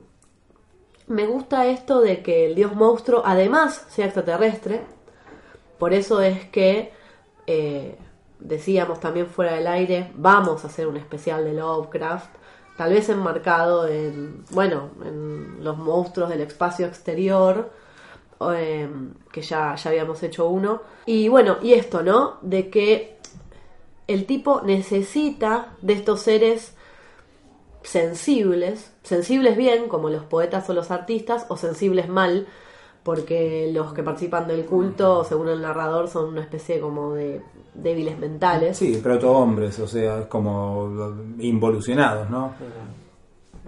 me 1.06 1.26
gusta 1.26 1.66
esto 1.66 2.00
de 2.00 2.22
que 2.22 2.46
el 2.46 2.54
dios 2.54 2.74
monstruo 2.74 3.22
además 3.26 3.86
sea 3.90 4.06
extraterrestre, 4.06 4.80
por 5.78 5.92
eso 5.92 6.22
es 6.22 6.46
que 6.46 7.01
eh, 7.54 7.98
decíamos 8.40 8.98
también 8.98 9.26
fuera 9.26 9.54
del 9.54 9.66
aire, 9.66 10.10
vamos 10.14 10.64
a 10.64 10.68
hacer 10.68 10.86
un 10.86 10.96
especial 10.96 11.44
de 11.44 11.52
Lovecraft, 11.52 12.34
tal 12.76 12.92
vez 12.92 13.08
enmarcado 13.10 13.86
en, 13.86 14.44
bueno, 14.50 14.90
en 15.04 15.62
los 15.62 15.76
monstruos 15.76 16.30
del 16.30 16.40
espacio 16.40 16.86
exterior, 16.86 17.70
eh, 18.54 18.88
que 19.30 19.42
ya, 19.42 19.74
ya 19.74 19.90
habíamos 19.90 20.22
hecho 20.22 20.48
uno. 20.48 20.80
Y 21.06 21.28
bueno, 21.28 21.58
y 21.62 21.74
esto, 21.74 22.02
¿no? 22.02 22.38
De 22.40 22.70
que 22.70 23.18
el 24.08 24.24
tipo 24.24 24.62
necesita 24.62 25.76
de 25.82 25.92
estos 25.92 26.22
seres 26.22 26.74
sensibles, 27.82 28.92
sensibles 29.02 29.56
bien, 29.56 29.88
como 29.88 30.08
los 30.08 30.24
poetas 30.24 30.68
o 30.70 30.72
los 30.72 30.90
artistas, 30.90 31.44
o 31.48 31.56
sensibles 31.56 32.08
mal, 32.08 32.46
porque 33.02 33.70
los 33.72 33.92
que 33.92 34.02
participan 34.02 34.46
del 34.46 34.64
culto, 34.64 35.24
según 35.24 35.48
el 35.48 35.60
narrador, 35.62 36.08
son 36.08 36.26
una 36.30 36.40
especie 36.42 36.80
como 36.80 37.14
de 37.14 37.40
débiles 37.74 38.18
mentales. 38.18 38.76
Sí, 38.76 39.00
protohombres, 39.02 39.78
o 39.80 39.88
sea, 39.88 40.20
es 40.20 40.26
como 40.26 40.90
involucionados, 41.38 42.30
¿no? 42.30 42.52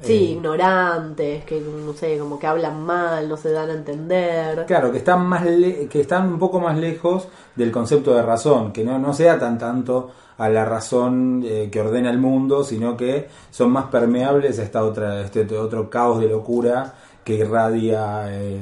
Sí, 0.03 0.33
ignorantes, 0.33 1.45
que 1.45 1.61
no 1.61 1.93
sé, 1.95 2.19
como 2.19 2.39
que 2.39 2.47
hablan 2.47 2.83
mal, 2.85 3.27
no 3.29 3.37
se 3.39 3.53
dan 3.53 3.71
a 3.71 3.75
entender. 3.75 4.67
Claro, 4.67 4.93
que 4.93 4.99
están 4.99 5.25
más 5.27 5.45
le- 5.47 5.87
que 5.89 6.01
están 6.01 6.29
un 6.29 6.39
poco 6.39 6.61
más 6.61 6.77
lejos 6.77 7.29
del 7.55 7.71
concepto 7.73 8.13
de 8.15 8.21
razón, 8.23 8.73
que 8.73 8.85
no, 8.85 8.99
no 8.99 9.15
se 9.15 9.31
atan 9.31 9.57
tanto 9.57 10.11
a 10.37 10.49
la 10.49 10.65
razón 10.65 11.43
eh, 11.47 11.69
que 11.73 11.81
ordena 11.81 12.11
el 12.11 12.19
mundo, 12.19 12.65
sino 12.65 12.97
que 12.97 13.29
son 13.51 13.71
más 13.71 13.87
permeables 13.87 14.59
a 14.59 14.65
esta 14.65 14.85
otra, 14.85 15.23
este 15.23 15.47
otro 15.57 15.89
caos 15.89 16.21
de 16.21 16.29
locura 16.29 16.95
que 17.25 17.35
irradia 17.37 18.27
eh, 18.29 18.61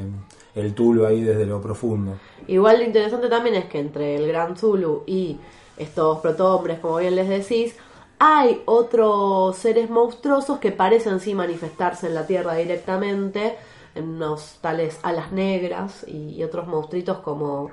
el 0.55 0.75
tulo 0.75 1.07
ahí 1.07 1.23
desde 1.23 1.47
lo 1.47 1.61
profundo. 1.61 2.19
Igual 2.47 2.79
lo 2.79 2.85
interesante 2.85 3.29
también 3.29 3.55
es 3.55 3.67
que 3.67 3.79
entre 3.79 4.17
el 4.17 4.27
Gran 4.27 4.57
Zulu 4.57 5.05
y 5.07 5.39
estos 5.77 6.19
protohombres, 6.19 6.79
como 6.81 6.99
bien 6.99 7.17
les 7.17 7.29
decís, 7.29 7.77
hay 8.19 8.63
otros 8.67 9.57
seres 9.57 9.91
monstruosos 9.91 10.59
que 10.59 10.71
parecen 10.71 11.21
sí 11.21 11.35
manifestarse 11.35 12.07
en 12.07 12.15
la 12.15 12.27
Tierra 12.27 12.55
directamente, 12.55 13.57
en 13.95 14.09
unos 14.11 14.59
tales 14.61 15.01
alas 15.03 15.33
negras 15.33 16.07
y, 16.07 16.43
otros 16.45 16.67
monstruitos 16.67 17.19
como 17.19 17.71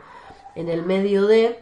en 0.56 0.70
el 0.70 0.84
medio 0.84 1.28
de, 1.28 1.60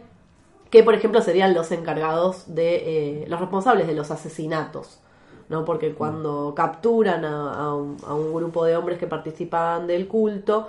que 0.70 0.82
por 0.82 0.94
ejemplo 0.94 1.20
serían 1.20 1.54
los 1.54 1.70
encargados 1.70 2.54
de, 2.54 3.22
eh, 3.22 3.24
los 3.28 3.40
responsables 3.40 3.86
de 3.86 3.94
los 3.94 4.10
asesinatos. 4.10 5.00
¿no? 5.48 5.64
Porque 5.64 5.94
cuando 5.94 6.54
capturan 6.54 7.24
a, 7.24 7.54
a 7.54 7.74
un, 7.74 7.96
a 8.06 8.14
un 8.14 8.34
grupo 8.34 8.64
de 8.64 8.76
hombres 8.76 8.98
que 8.98 9.06
participaban 9.06 9.86
del 9.86 10.06
culto 10.06 10.68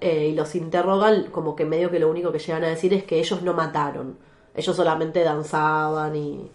eh, 0.00 0.28
y 0.30 0.34
los 0.34 0.54
interrogan, 0.54 1.24
como 1.30 1.56
que 1.56 1.64
medio 1.64 1.90
que 1.90 1.98
lo 1.98 2.10
único 2.10 2.32
que 2.32 2.38
llegan 2.38 2.64
a 2.64 2.68
decir 2.68 2.92
es 2.94 3.04
que 3.04 3.18
ellos 3.18 3.42
no 3.42 3.54
mataron. 3.54 4.18
Ellos 4.54 4.74
solamente 4.76 5.22
danzaban 5.22 6.16
y, 6.16 6.50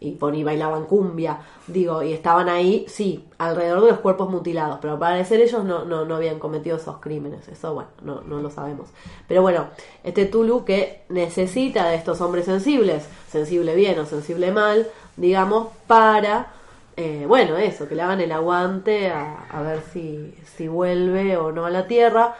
y, 0.00 0.12
pon- 0.12 0.34
y 0.34 0.44
bailaban 0.44 0.84
cumbia, 0.84 1.38
digo, 1.68 2.02
y 2.02 2.12
estaban 2.12 2.48
ahí, 2.48 2.84
sí, 2.88 3.24
alrededor 3.38 3.82
de 3.84 3.90
los 3.92 4.00
cuerpos 4.00 4.28
mutilados, 4.30 4.78
pero 4.80 4.94
al 4.94 4.98
parecer 4.98 5.40
ellos 5.40 5.64
no, 5.64 5.84
no, 5.84 6.04
no 6.04 6.16
habían 6.16 6.38
cometido 6.38 6.76
esos 6.76 6.98
crímenes, 6.98 7.48
eso 7.48 7.72
bueno, 7.74 7.88
no, 8.02 8.20
no 8.22 8.40
lo 8.40 8.50
sabemos. 8.50 8.88
Pero 9.28 9.42
bueno, 9.42 9.68
este 10.04 10.26
Tulu 10.26 10.64
que 10.64 11.02
necesita 11.08 11.88
de 11.88 11.94
estos 11.96 12.20
hombres 12.20 12.44
sensibles, 12.44 13.08
sensible 13.30 13.74
bien 13.74 13.98
o 13.98 14.06
sensible 14.06 14.50
mal, 14.52 14.86
digamos, 15.16 15.68
para, 15.86 16.48
eh, 16.96 17.24
bueno, 17.26 17.56
eso, 17.56 17.88
que 17.88 17.94
le 17.94 18.02
hagan 18.02 18.20
el 18.20 18.32
aguante 18.32 19.08
a, 19.10 19.46
a 19.50 19.62
ver 19.62 19.80
si, 19.92 20.34
si 20.56 20.68
vuelve 20.68 21.36
o 21.36 21.52
no 21.52 21.64
a 21.64 21.70
la 21.70 21.86
Tierra. 21.86 22.34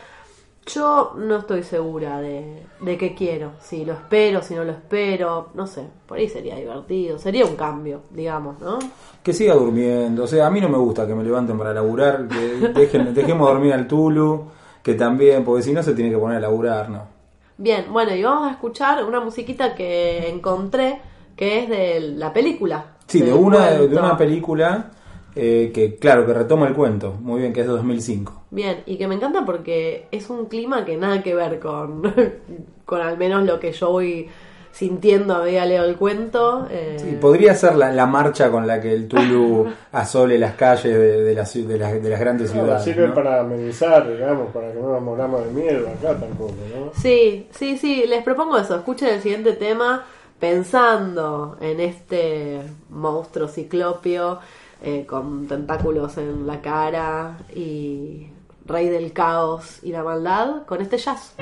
Yo 0.67 1.15
no 1.17 1.37
estoy 1.37 1.63
segura 1.63 2.21
de, 2.21 2.67
de 2.81 2.99
qué 2.99 3.15
quiero, 3.15 3.53
si 3.61 3.85
lo 3.85 3.93
espero, 3.93 4.43
si 4.43 4.55
no 4.55 4.65
lo 4.65 4.73
espero, 4.73 5.51
no 5.55 5.69
sé, 5.69 5.85
por 6.07 6.19
ahí 6.19 6.29
sería 6.29 6.57
divertido, 6.57 7.21
sería 7.21 7.45
un 7.45 7.55
cambio, 7.55 8.03
digamos, 8.11 8.59
¿no? 8.61 8.81
Que 9.23 9.33
siga 9.33 9.55
durmiendo, 9.55 10.25
o 10.25 10.27
sea, 10.27 10.49
a 10.49 10.51
mí 10.51 10.61
no 10.61 10.69
me 10.69 10.79
gusta 10.79 11.07
que 11.07 11.15
me 11.15 11.23
levanten 11.23 11.57
para 11.57 11.73
laburar, 11.73 12.27
que 12.27 12.69
dejen, 12.81 13.15
dejemos 13.15 13.49
dormir 13.49 13.75
al 13.75 13.87
Tulu, 13.87 14.47
que 14.83 14.95
también, 14.95 15.45
porque 15.45 15.63
si 15.63 15.73
no 15.73 15.85
se 15.85 15.95
tiene 15.95 16.11
que 16.11 16.19
poner 16.19 16.39
a 16.39 16.41
laburar, 16.41 16.91
¿no? 16.91 17.03
Bien, 17.59 17.87
bueno, 17.93 18.13
y 18.13 18.23
vamos 18.25 18.49
a 18.49 18.51
escuchar 18.51 19.05
una 19.05 19.21
musiquita 19.21 19.73
que 19.75 20.29
encontré, 20.29 21.01
que 21.37 21.61
es 21.61 21.69
de 21.69 22.01
la 22.01 22.33
película. 22.33 22.97
Sí, 23.07 23.21
de 23.21 23.33
una, 23.33 23.71
de 23.71 23.97
una 23.97 24.17
película 24.17 24.91
eh, 25.37 25.71
que, 25.75 25.97
claro, 25.97 26.27
que 26.27 26.33
retoma 26.35 26.67
el 26.67 26.75
cuento, 26.75 27.13
muy 27.21 27.41
bien, 27.41 27.53
que 27.53 27.61
es 27.61 27.67
de 27.67 27.73
2005. 27.73 28.43
Bien, 28.51 28.83
y 28.87 28.97
que 28.97 29.07
me 29.07 29.15
encanta 29.15 29.45
porque 29.45 30.07
es 30.11 30.31
un 30.31 30.47
clima 30.47 30.85
que 30.85 30.97
nada 30.97 31.23
que 31.23 31.35
ver 31.35 31.61
con, 31.61 32.03
con 32.85 33.01
al 33.01 33.17
menos 33.19 33.45
lo 33.45 33.61
que 33.61 33.71
yo 33.73 33.91
voy 33.93 34.29
sintiendo 34.73 35.35
había 35.37 35.65
leído 35.65 35.85
el 35.87 35.97
cuento. 35.97 36.67
eh, 36.71 36.97
Sí, 36.99 37.17
podría 37.19 37.55
ser 37.55 37.77
la, 37.77 37.93
la 37.93 38.05
marcha 38.07 38.51
con 38.51 38.67
la 38.67 38.79
que 38.81 38.93
el 38.93 39.09
Tulu 39.09 39.67
asole 39.93 40.39
las 40.39 40.55
calles 40.55 40.93
de, 40.95 41.23
de, 41.23 41.35
las, 41.35 41.55
de 41.55 41.79
las, 41.79 42.03
de 42.03 42.11
las 42.11 42.21
grandes 42.21 42.55
No, 42.55 42.61
ciudades. 42.63 42.85
sirve 42.85 43.09
¿no? 43.09 43.15
para 43.15 43.41
amenizar, 43.41 44.07
digamos, 44.11 44.51
para 44.53 44.73
que 44.73 44.79
no 44.79 44.93
nos 44.93 45.03
moramos 45.03 45.45
de 45.47 45.51
miedo 45.53 45.89
acá 45.89 46.19
tampoco, 46.19 46.53
¿no? 46.75 46.93
Sí, 46.95 47.47
sí, 47.53 47.79
sí, 47.79 48.05
les 48.07 48.23
propongo 48.23 48.59
eso. 48.59 48.77
Escuchen 48.77 49.09
el 49.09 49.23
siguiente 49.23 49.53
tema 49.55 50.05
pensando 50.39 51.57
en 51.61 51.81
este 51.81 52.61
monstruo 52.91 53.49
ciclopio 53.49 54.39
eh, 54.83 55.07
con 55.07 55.47
tentáculos 55.47 56.19
en 56.19 56.47
la 56.47 56.61
cara 56.61 57.39
y 57.55 58.29
rey 58.65 58.89
del 58.89 59.13
caos 59.13 59.81
y 59.83 59.93
la 59.93 60.03
maldad 60.03 60.67
con 60.67 60.81
este 60.81 60.99
jazz. 60.99 61.35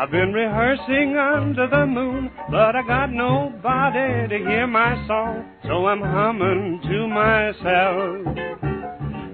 I've 0.00 0.10
been 0.10 0.32
rehearsing 0.32 1.18
under 1.18 1.68
the 1.68 1.84
moon, 1.84 2.30
but 2.50 2.74
I 2.74 2.80
got 2.86 3.12
nobody 3.12 4.28
to 4.28 4.38
hear 4.48 4.66
my 4.66 4.94
song, 5.06 5.44
so 5.64 5.84
I'm 5.88 6.00
humming 6.00 6.80
to 6.84 7.06
myself. 7.06 8.26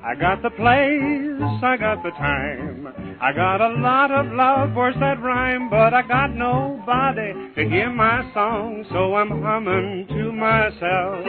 I 0.04 0.16
got 0.18 0.42
the 0.42 0.50
place, 0.50 1.62
I 1.62 1.76
got 1.78 2.02
the 2.02 2.10
time. 2.10 3.16
I 3.22 3.32
got 3.32 3.60
a 3.60 3.68
lot 3.78 4.10
of 4.10 4.26
love 4.32 4.74
words 4.74 4.96
that 4.98 5.22
rhyme, 5.22 5.70
but 5.70 5.94
I 5.94 6.02
got 6.02 6.34
nobody 6.34 7.32
to 7.54 7.68
hear 7.70 7.92
my 7.92 8.28
song, 8.34 8.84
so 8.90 9.14
I'm 9.14 9.40
humming 9.40 10.08
to 10.08 10.32
myself. 10.32 11.24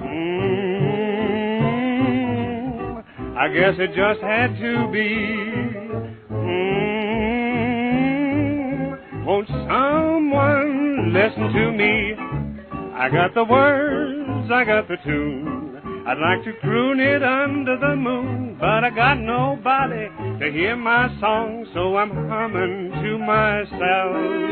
Mm, 0.00 0.62
I 3.36 3.48
guess 3.48 3.74
it 3.80 3.96
just 3.96 4.20
had 4.20 4.56
to 4.60 4.86
be. 4.92 5.08
Mm, 6.30 6.81
won't 9.24 9.48
someone 9.48 11.12
listen 11.12 11.52
to 11.52 11.72
me? 11.72 12.14
I 12.94 13.08
got 13.08 13.34
the 13.34 13.44
words, 13.44 14.50
I 14.52 14.64
got 14.64 14.88
the 14.88 14.96
tune. 15.04 16.02
I'd 16.06 16.18
like 16.18 16.44
to 16.44 16.52
croon 16.60 16.98
it 16.98 17.22
under 17.22 17.78
the 17.78 17.94
moon, 17.94 18.56
but 18.58 18.84
I 18.84 18.90
got 18.90 19.18
nobody 19.20 20.08
to 20.40 20.50
hear 20.52 20.76
my 20.76 21.08
song, 21.20 21.64
so 21.72 21.96
I'm 21.96 22.10
humming 22.28 22.90
to 23.02 23.18
myself. 23.18 24.42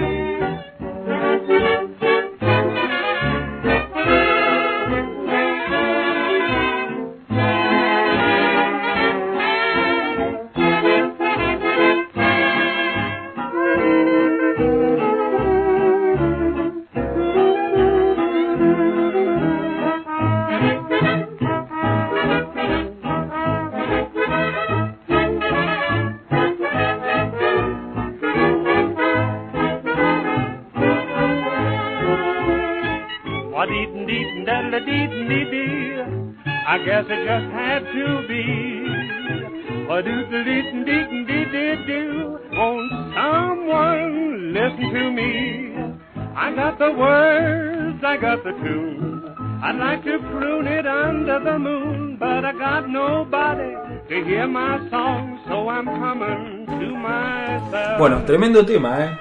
The 46.80 46.90
words, 46.96 48.02
I 48.02 48.16
got 48.16 48.42
the 48.42 48.52
tune. 48.52 49.22
I'd 49.62 49.76
like 49.78 50.02
to 50.04 50.18
croon 50.30 50.66
it 50.66 50.86
under 50.86 51.38
the 51.38 51.58
moon, 51.58 52.16
but 52.18 52.44
I 52.44 52.52
got 52.52 52.88
nobody 52.88 53.74
to 54.08 54.24
hear 54.24 54.48
my 54.48 54.80
song, 54.90 55.38
so 55.46 55.68
I'm 55.68 55.84
coming 55.84 56.66
to 56.66 56.96
myself. 56.96 57.98
Bueno, 57.98 58.24
tremendo 58.24 58.64
tema, 58.64 59.04
¿eh? 59.04 59.18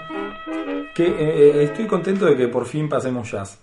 Que 0.95 1.07
eh, 1.07 1.13
eh, 1.59 1.63
estoy 1.63 1.85
contento 1.87 2.25
de 2.25 2.35
que 2.37 2.47
por 2.47 2.65
fin 2.65 2.87
pasemos 2.89 3.29
jazz. 3.31 3.59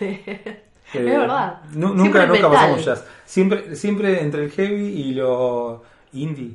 Eh, 0.00 0.60
Es 0.94 1.04
verdad. 1.04 1.62
nu- 1.74 1.94
Siempre 1.98 2.26
nunca, 2.26 2.26
nunca 2.26 2.48
pasamos 2.50 2.84
jazz. 2.84 3.04
Siempre, 3.24 3.74
siempre 3.74 4.22
entre 4.22 4.44
el 4.44 4.50
heavy 4.52 4.86
y 4.86 5.14
lo 5.14 5.82
indie, 6.12 6.54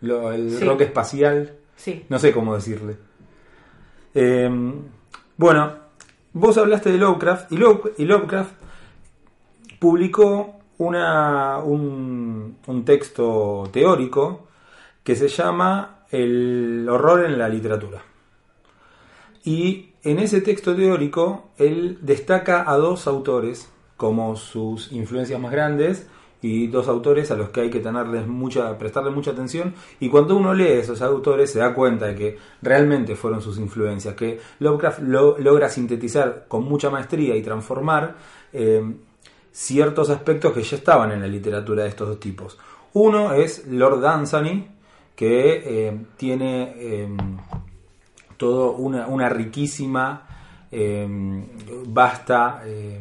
lo, 0.00 0.32
el 0.32 0.50
Sí. 0.52 0.64
rock 0.64 0.80
espacial. 0.82 1.52
Sí. 1.76 2.06
No 2.08 2.18
sé 2.18 2.32
cómo 2.32 2.54
decirle. 2.54 2.96
Eh, 4.14 4.50
bueno, 5.36 5.72
vos 6.32 6.58
hablaste 6.58 6.92
de 6.92 6.98
Lovecraft 6.98 7.52
y, 7.52 7.56
Love- 7.56 7.92
y 7.98 8.04
Lovecraft 8.04 8.52
publicó 9.78 10.54
una, 10.78 11.58
un, 11.58 12.58
un 12.66 12.84
texto 12.84 13.68
teórico 13.72 14.46
que 15.02 15.16
se 15.16 15.28
llama 15.28 16.04
El 16.10 16.86
horror 16.88 17.24
en 17.24 17.38
la 17.38 17.48
literatura. 17.48 18.02
Y 19.44 19.92
en 20.02 20.18
ese 20.18 20.40
texto 20.40 20.74
teórico 20.76 21.50
él 21.56 21.98
destaca 22.02 22.70
a 22.70 22.76
dos 22.76 23.06
autores 23.06 23.70
como 23.96 24.36
sus 24.36 24.92
influencias 24.92 25.40
más 25.40 25.50
grandes 25.50 26.06
y 26.40 26.68
dos 26.68 26.86
autores 26.86 27.30
a 27.30 27.36
los 27.36 27.48
que 27.50 27.62
hay 27.62 27.70
que 27.70 27.80
tenerles 27.80 28.26
mucha, 28.26 28.78
prestarle 28.78 29.10
mucha 29.10 29.32
atención. 29.32 29.74
Y 29.98 30.08
cuando 30.08 30.36
uno 30.36 30.54
lee 30.54 30.68
esos 30.68 31.02
autores 31.02 31.50
se 31.50 31.58
da 31.58 31.74
cuenta 31.74 32.06
de 32.06 32.14
que 32.14 32.38
realmente 32.62 33.16
fueron 33.16 33.42
sus 33.42 33.58
influencias, 33.58 34.14
que 34.14 34.38
Lovecraft 34.60 35.00
lo- 35.00 35.36
logra 35.38 35.68
sintetizar 35.68 36.44
con 36.46 36.64
mucha 36.64 36.90
maestría 36.90 37.34
y 37.34 37.42
transformar 37.42 38.16
eh, 38.52 38.82
ciertos 39.50 40.10
aspectos 40.10 40.52
que 40.52 40.62
ya 40.62 40.76
estaban 40.76 41.10
en 41.10 41.20
la 41.20 41.26
literatura 41.26 41.82
de 41.82 41.88
estos 41.88 42.08
dos 42.08 42.20
tipos. 42.20 42.56
Uno 42.92 43.32
es 43.32 43.66
Lord 43.66 44.00
Dunsany, 44.00 44.68
que 45.16 45.88
eh, 45.88 46.00
tiene 46.16 46.72
eh, 46.76 47.08
todo 48.36 48.72
una, 48.76 49.08
una 49.08 49.28
riquísima, 49.28 50.26
eh, 50.70 51.06
vasta 51.86 52.62
eh, 52.64 53.00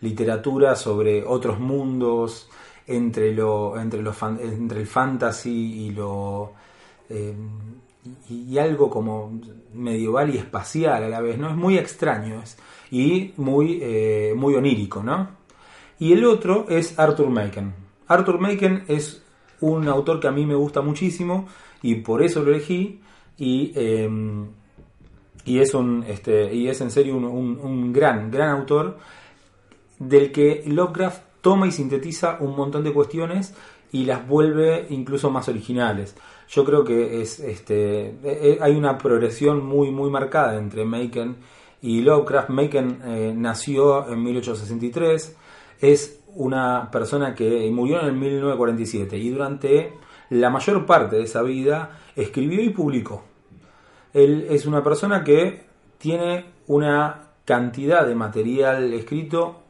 literatura 0.00 0.74
sobre 0.74 1.22
otros 1.24 1.60
mundos, 1.60 2.48
entre, 2.96 3.32
lo, 3.34 3.78
entre, 3.80 4.00
el 4.00 4.86
fantasy 4.86 5.86
y 5.86 5.90
lo... 5.90 6.52
eh, 7.08 7.34
y, 8.28 8.56
algo 8.58 8.88
como 8.88 9.38
medieval 9.74 10.34
y 10.34 10.38
espacial 10.38 11.04
a 11.04 11.08
la 11.08 11.20
vez, 11.20 11.38
¿no? 11.38 11.50
Es 11.50 11.56
muy 11.56 11.76
extraño 11.78 12.40
es, 12.42 12.56
y 12.90 13.32
muy, 13.36 13.78
eh, 13.82 14.32
muy 14.36 14.54
onírico, 14.54 15.02
¿no? 15.02 15.28
Y 15.98 16.12
el 16.12 16.24
otro 16.24 16.66
es 16.68 16.98
Arthur 16.98 17.28
Machen. 17.28 17.74
Arthur 18.08 18.38
Machen 18.40 18.84
es 18.88 19.22
un 19.60 19.86
autor 19.88 20.18
que 20.20 20.28
a 20.28 20.32
mí 20.32 20.46
me 20.46 20.54
gusta 20.54 20.80
muchísimo 20.80 21.46
y 21.82 21.96
por 21.96 22.22
eso 22.22 22.42
lo 22.42 22.50
elegí 22.52 23.00
y, 23.36 23.72
eh, 23.74 24.08
y 25.44 25.58
es 25.58 25.74
un 25.74 26.04
este 26.08 26.54
y 26.54 26.68
es 26.68 26.80
en 26.80 26.90
serio 26.90 27.16
un, 27.16 27.24
un- 27.24 27.58
un 27.60 27.92
gran 27.92 28.30
gran 28.30 28.50
autor 28.50 28.98
del 29.98 30.32
que 30.32 30.62
Lovecraft 30.66 31.22
toma 31.40 31.66
y 31.66 31.72
sintetiza 31.72 32.38
un 32.40 32.56
montón 32.56 32.84
de 32.84 32.92
cuestiones 32.92 33.54
y 33.92 34.04
las 34.04 34.26
vuelve 34.26 34.86
incluso 34.90 35.30
más 35.30 35.48
originales. 35.48 36.14
yo 36.48 36.64
creo 36.64 36.84
que 36.84 37.20
es 37.20 37.40
este 37.40 38.06
eh, 38.06 38.16
eh, 38.24 38.58
hay 38.60 38.76
una 38.76 38.98
progresión 38.98 39.64
muy 39.64 39.90
muy 39.90 40.10
marcada 40.10 40.56
entre 40.58 40.84
Machen 40.84 41.36
y 41.82 42.02
Lovecraft. 42.02 42.50
Machen 42.50 43.00
eh, 43.04 43.32
nació 43.36 44.08
en 44.08 44.22
1863, 44.22 45.36
es 45.80 46.20
una 46.34 46.90
persona 46.90 47.34
que 47.34 47.70
murió 47.72 48.00
en 48.00 48.06
el 48.06 48.12
1947 48.12 49.16
y 49.18 49.30
durante 49.30 49.92
la 50.30 50.50
mayor 50.50 50.86
parte 50.86 51.16
de 51.16 51.22
esa 51.22 51.42
vida 51.42 51.98
escribió 52.14 52.62
y 52.62 52.70
publicó. 52.70 53.24
Él 54.12 54.46
es 54.50 54.66
una 54.66 54.82
persona 54.82 55.24
que 55.24 55.64
tiene 55.98 56.46
una 56.66 57.30
cantidad 57.44 58.06
de 58.06 58.14
material 58.14 58.92
escrito 58.94 59.62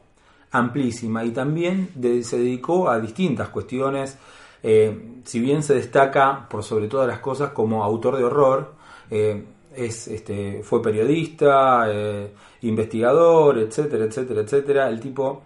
amplísima 0.51 1.23
y 1.23 1.31
también 1.31 1.89
se 2.23 2.37
dedicó 2.37 2.89
a 2.89 2.99
distintas 2.99 3.49
cuestiones. 3.49 4.17
eh, 4.63 5.21
si 5.23 5.39
bien 5.39 5.63
se 5.63 5.73
destaca 5.75 6.47
por 6.49 6.63
sobre 6.63 6.87
todas 6.87 7.07
las 7.07 7.19
cosas 7.19 7.51
como 7.51 7.83
autor 7.83 8.17
de 8.17 8.23
horror, 8.23 8.73
eh, 9.09 9.43
es, 9.75 10.07
este, 10.07 10.61
fue 10.63 10.81
periodista, 10.81 11.85
eh, 11.87 12.31
investigador, 12.61 13.57
etcétera, 13.59 14.05
etcétera, 14.05 14.41
etcétera. 14.41 14.89
El 14.89 14.99
tipo 14.99 15.43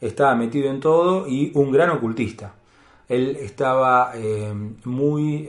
estaba 0.00 0.34
metido 0.34 0.70
en 0.70 0.80
todo 0.80 1.26
y 1.26 1.50
un 1.54 1.72
gran 1.72 1.90
ocultista. 1.90 2.54
Él 3.08 3.36
estaba 3.40 4.12
muy, 4.84 5.48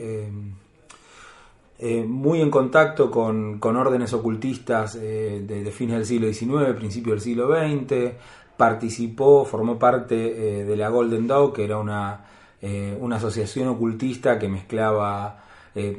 muy 2.06 2.40
en 2.40 2.50
contacto 2.50 3.10
con, 3.10 3.58
con 3.58 3.76
órdenes 3.76 4.12
ocultistas 4.12 4.94
de, 5.00 5.40
de 5.42 5.70
fines 5.70 5.96
del 5.96 6.06
siglo 6.06 6.32
XIX, 6.32 6.76
principio 6.76 7.12
del 7.12 7.22
siglo 7.22 7.48
XX, 7.48 8.12
participó, 8.56 9.44
formó 9.44 9.78
parte 9.78 10.60
eh, 10.60 10.64
de 10.64 10.76
la 10.76 10.88
Golden 10.88 11.26
Dawn, 11.26 11.52
que 11.52 11.64
era 11.64 11.78
una, 11.78 12.24
eh, 12.62 12.96
una 13.00 13.16
asociación 13.16 13.68
ocultista 13.68 14.38
que 14.38 14.48
mezclaba 14.48 15.44
eh, 15.74 15.98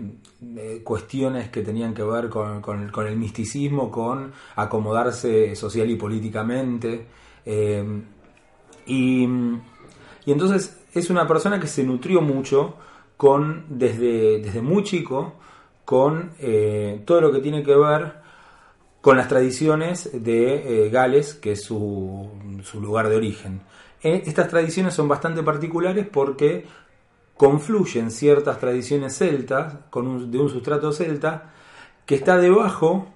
cuestiones 0.83 1.49
que 1.49 1.61
tenían 1.61 1.93
que 1.93 2.03
ver 2.03 2.29
con, 2.29 2.61
con- 2.61 3.07
el 3.07 3.17
misticismo, 3.17 3.91
con 3.91 4.31
acomodarse 4.55 5.55
social 5.55 5.89
y 5.89 5.95
políticamente. 5.95 7.05
y, 8.85 9.23
y 10.25 10.31
entonces 10.31 10.79
es 10.93 11.09
una 11.09 11.27
persona 11.27 11.59
que 11.59 11.67
se 11.67 11.83
nutrió 11.83 12.21
mucho 12.21 12.75
con 13.17 13.65
desde, 13.69 14.39
desde 14.39 14.61
muy 14.61 14.83
chico 14.83 15.33
con 15.83 16.31
todo 17.05 17.21
lo 17.21 17.31
que 17.31 17.39
tiene 17.39 17.61
que 17.63 17.75
ver 17.75 18.13
con 19.01 19.17
las 19.17 19.27
tradiciones 19.27 20.09
de 20.23 20.89
Gales, 20.91 21.35
que 21.35 21.51
es 21.51 21.63
su, 21.63 22.27
su 22.65 22.81
lugar 22.81 23.07
de 23.09 23.15
origen. 23.15 23.61
Eh, 24.03 24.23
estas 24.25 24.49
tradiciones 24.49 24.93
son 24.93 25.07
bastante 25.07 25.41
particulares 25.43 26.05
porque 26.11 26.65
confluyen 27.37 28.11
ciertas 28.11 28.59
tradiciones 28.59 29.17
celtas, 29.17 29.75
con 29.89 30.07
un- 30.07 30.31
de 30.31 30.37
un 30.37 30.49
sustrato 30.49 30.91
celta, 30.91 31.51
que 32.05 32.15
está 32.15 32.37
debajo 32.37 33.07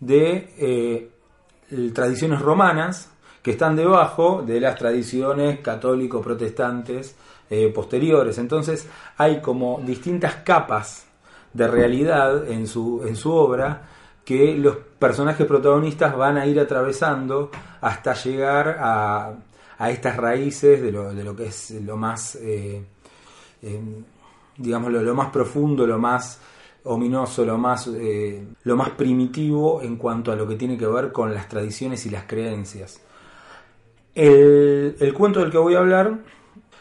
de 0.00 0.52
eh, 0.58 1.10
tradiciones 1.92 2.40
romanas, 2.40 3.10
que 3.42 3.52
están 3.52 3.76
debajo 3.76 4.42
de 4.42 4.60
las 4.60 4.76
tradiciones 4.76 5.60
católico-protestantes 5.60 7.16
eh, 7.48 7.68
posteriores. 7.72 8.38
Entonces 8.38 8.88
hay 9.16 9.40
como 9.40 9.80
distintas 9.84 10.36
capas 10.36 11.06
de 11.52 11.68
realidad 11.68 12.48
en 12.50 12.66
su, 12.66 13.02
en 13.06 13.16
su 13.16 13.32
obra 13.32 13.82
que 14.26 14.56
los 14.58 14.76
personajes 14.98 15.46
protagonistas 15.46 16.16
van 16.16 16.36
a 16.36 16.46
ir 16.46 16.58
atravesando 16.58 17.48
hasta 17.80 18.12
llegar 18.14 18.76
a, 18.80 19.34
a 19.78 19.90
estas 19.90 20.16
raíces 20.16 20.82
de 20.82 20.90
lo, 20.90 21.14
de 21.14 21.22
lo 21.22 21.36
que 21.36 21.46
es 21.46 21.70
lo 21.70 21.96
más, 21.96 22.34
eh, 22.34 22.84
eh, 23.62 23.80
digamos, 24.56 24.90
lo, 24.90 25.14
más 25.14 25.30
profundo, 25.30 25.86
lo 25.86 26.00
más 26.00 26.40
ominoso, 26.82 27.44
lo 27.44 27.56
más, 27.56 27.86
eh, 27.86 28.44
lo 28.64 28.76
más 28.76 28.90
primitivo 28.90 29.80
en 29.80 29.94
cuanto 29.94 30.32
a 30.32 30.36
lo 30.36 30.48
que 30.48 30.56
tiene 30.56 30.76
que 30.76 30.88
ver 30.88 31.12
con 31.12 31.32
las 31.32 31.48
tradiciones 31.48 32.04
y 32.06 32.10
las 32.10 32.24
creencias. 32.24 33.00
El, 34.12 34.96
el 34.98 35.14
cuento 35.14 35.38
del 35.38 35.52
que 35.52 35.58
voy 35.58 35.76
a 35.76 35.78
hablar 35.78 36.18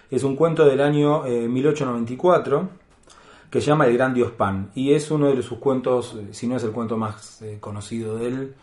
es 0.10 0.24
un 0.24 0.36
cuento 0.36 0.66
del 0.66 0.82
año 0.82 1.28
eh, 1.28 1.48
1894 1.48 2.85
que 3.50 3.62
se 3.62 3.68
llama 3.68 3.86
El 3.88 3.94
Gran 3.94 4.14
Dios 4.14 4.32
Pan 4.32 4.72
y 4.76 4.94
es 4.94 5.12
uno 5.12 5.34
de 5.34 5.42
sus 5.42 5.60
cuentos, 5.60 6.18
eh, 6.20 6.28
si 6.32 6.48
no 6.48 6.58
es 6.58 6.64
el 6.64 6.72
cuento 6.72 6.98
más 6.98 7.42
eh, 7.42 7.58
conocido 7.60 8.18
de 8.18 8.28
él, 8.28 8.56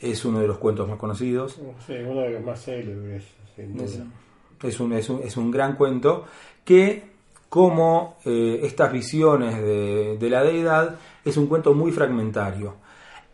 es 0.00 0.24
uno 0.24 0.40
de 0.40 0.46
los 0.46 0.58
cuentos 0.58 0.88
más 0.88 0.98
conocidos. 0.98 1.60
Sí, 1.86 1.92
uno 1.92 2.22
de 2.22 2.30
los 2.30 2.44
más 2.44 2.64
célebres, 2.64 3.24
sin 3.54 3.74
duda. 3.74 3.84
Es, 3.84 4.00
es 4.62 4.80
un, 4.80 4.92
es, 4.92 5.08
un, 5.10 5.20
es 5.22 5.36
un 5.36 5.50
gran 5.50 5.76
cuento 5.76 6.24
que, 6.64 7.04
como 7.48 8.16
eh, 8.24 8.60
estas 8.62 8.92
visiones 8.92 9.56
de, 9.56 10.16
de 10.18 10.30
la 10.30 10.42
deidad, 10.42 10.96
es 11.24 11.36
un 11.36 11.46
cuento 11.46 11.74
muy 11.74 11.92
fragmentario. 11.92 12.76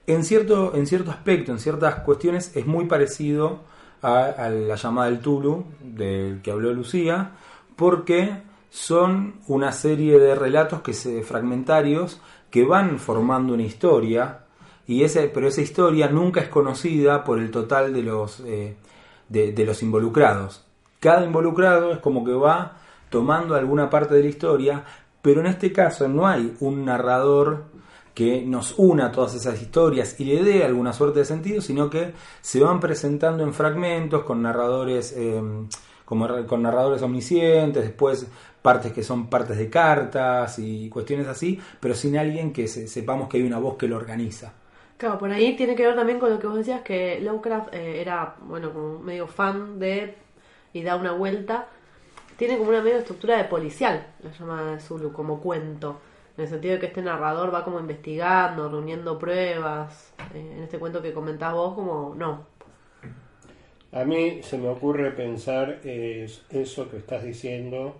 En 0.06 0.24
cierto, 0.24 0.74
en 0.74 0.86
cierto 0.86 1.10
aspecto, 1.10 1.52
en 1.52 1.58
ciertas 1.58 1.96
cuestiones, 2.00 2.56
es 2.56 2.66
muy 2.66 2.86
parecido 2.86 3.60
a, 4.02 4.24
a 4.24 4.50
la 4.50 4.76
llamada 4.76 5.10
del 5.10 5.20
Tulu, 5.20 5.64
del 5.82 6.42
que 6.42 6.50
habló 6.50 6.72
Lucía, 6.72 7.32
porque 7.76 8.42
son 8.76 9.36
una 9.46 9.72
serie 9.72 10.18
de 10.18 10.34
relatos 10.34 10.82
que 10.82 10.92
se, 10.92 11.22
fragmentarios 11.22 12.20
que 12.50 12.62
van 12.62 12.98
formando 12.98 13.54
una 13.54 13.62
historia, 13.62 14.40
y 14.86 15.02
ese, 15.02 15.28
pero 15.28 15.48
esa 15.48 15.62
historia 15.62 16.08
nunca 16.08 16.42
es 16.42 16.48
conocida 16.48 17.24
por 17.24 17.38
el 17.38 17.50
total 17.50 17.94
de 17.94 18.02
los, 18.02 18.40
eh, 18.40 18.76
de, 19.30 19.64
los 19.64 19.82
involucrados. 19.82 20.66
Cada 21.00 21.24
involucrado 21.24 21.90
es 21.90 22.00
como 22.00 22.22
que 22.22 22.34
va 22.34 22.76
tomando 23.08 23.54
alguna 23.54 23.88
parte 23.88 24.14
de 24.14 24.24
la 24.24 24.28
historia, 24.28 24.84
pero 25.22 25.40
en 25.40 25.46
este 25.46 25.72
caso 25.72 26.06
no 26.06 26.26
hay 26.26 26.54
un 26.60 26.84
narrador 26.84 27.64
que 28.12 28.42
nos 28.42 28.74
una 28.76 29.10
todas 29.10 29.34
esas 29.34 29.60
historias 29.62 30.20
y 30.20 30.24
le 30.26 30.44
dé 30.44 30.64
alguna 30.64 30.92
suerte 30.92 31.20
de 31.20 31.24
sentido, 31.24 31.62
sino 31.62 31.88
que 31.88 32.12
se 32.42 32.60
van 32.60 32.78
presentando 32.78 33.42
en 33.42 33.54
fragmentos 33.54 34.24
con 34.24 34.42
narradores, 34.42 35.14
eh, 35.16 35.42
como, 36.04 36.28
con 36.46 36.62
narradores 36.62 37.00
omniscientes, 37.00 37.82
después 37.82 38.26
partes 38.68 38.92
que 38.92 39.02
son 39.10 39.20
partes 39.34 39.56
de 39.58 39.68
cartas 39.70 40.58
y 40.58 40.88
cuestiones 40.90 41.26
así, 41.28 41.50
pero 41.80 41.94
sin 41.94 42.16
alguien 42.18 42.52
que 42.52 42.66
se- 42.68 42.88
sepamos 42.88 43.28
que 43.28 43.36
hay 43.38 43.44
una 43.44 43.58
voz 43.58 43.76
que 43.78 43.88
lo 43.88 43.96
organiza. 43.96 44.48
Claro, 44.98 45.18
por 45.18 45.30
ahí 45.30 45.56
tiene 45.56 45.76
que 45.76 45.86
ver 45.86 45.94
también 45.94 46.18
con 46.18 46.30
lo 46.30 46.38
que 46.38 46.46
vos 46.46 46.56
decías, 46.56 46.80
que 46.82 47.20
Lovecraft 47.20 47.74
eh, 47.74 48.00
era, 48.00 48.36
bueno, 48.40 48.72
como 48.72 48.98
medio 48.98 49.26
fan 49.26 49.78
de 49.78 50.14
y 50.72 50.82
da 50.82 50.96
una 50.96 51.12
vuelta. 51.12 51.68
Tiene 52.38 52.58
como 52.58 52.70
una 52.70 52.82
medio 52.82 52.98
estructura 52.98 53.36
de 53.38 53.44
policial, 53.44 54.06
la 54.22 54.32
llama 54.32 54.62
de 54.72 54.80
Zulu, 54.80 55.12
como 55.12 55.40
cuento. 55.40 56.00
En 56.36 56.44
el 56.44 56.50
sentido 56.50 56.74
de 56.74 56.80
que 56.80 56.86
este 56.86 57.02
narrador 57.02 57.54
va 57.54 57.64
como 57.64 57.80
investigando, 57.80 58.68
reuniendo 58.70 59.18
pruebas. 59.18 60.14
Eh, 60.34 60.54
en 60.58 60.62
este 60.64 60.78
cuento 60.78 61.02
que 61.02 61.12
comentás 61.14 61.52
vos, 61.54 61.74
como 61.74 62.14
no. 62.16 62.46
A 63.92 64.04
mí 64.04 64.42
se 64.42 64.58
me 64.58 64.68
ocurre 64.68 65.10
pensar 65.12 65.80
es 65.84 66.44
eso 66.50 66.88
que 66.90 66.98
estás 66.98 67.24
diciendo, 67.24 67.96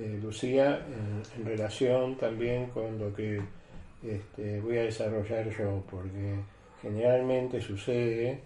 eh, 0.00 0.18
Lucía, 0.22 0.86
en, 0.86 1.22
en 1.40 1.46
relación 1.46 2.16
también 2.16 2.66
con 2.70 2.98
lo 2.98 3.14
que 3.14 3.40
este, 4.02 4.60
voy 4.60 4.78
a 4.78 4.82
desarrollar 4.84 5.48
yo, 5.56 5.82
porque 5.90 6.36
generalmente 6.80 7.60
sucede 7.60 8.40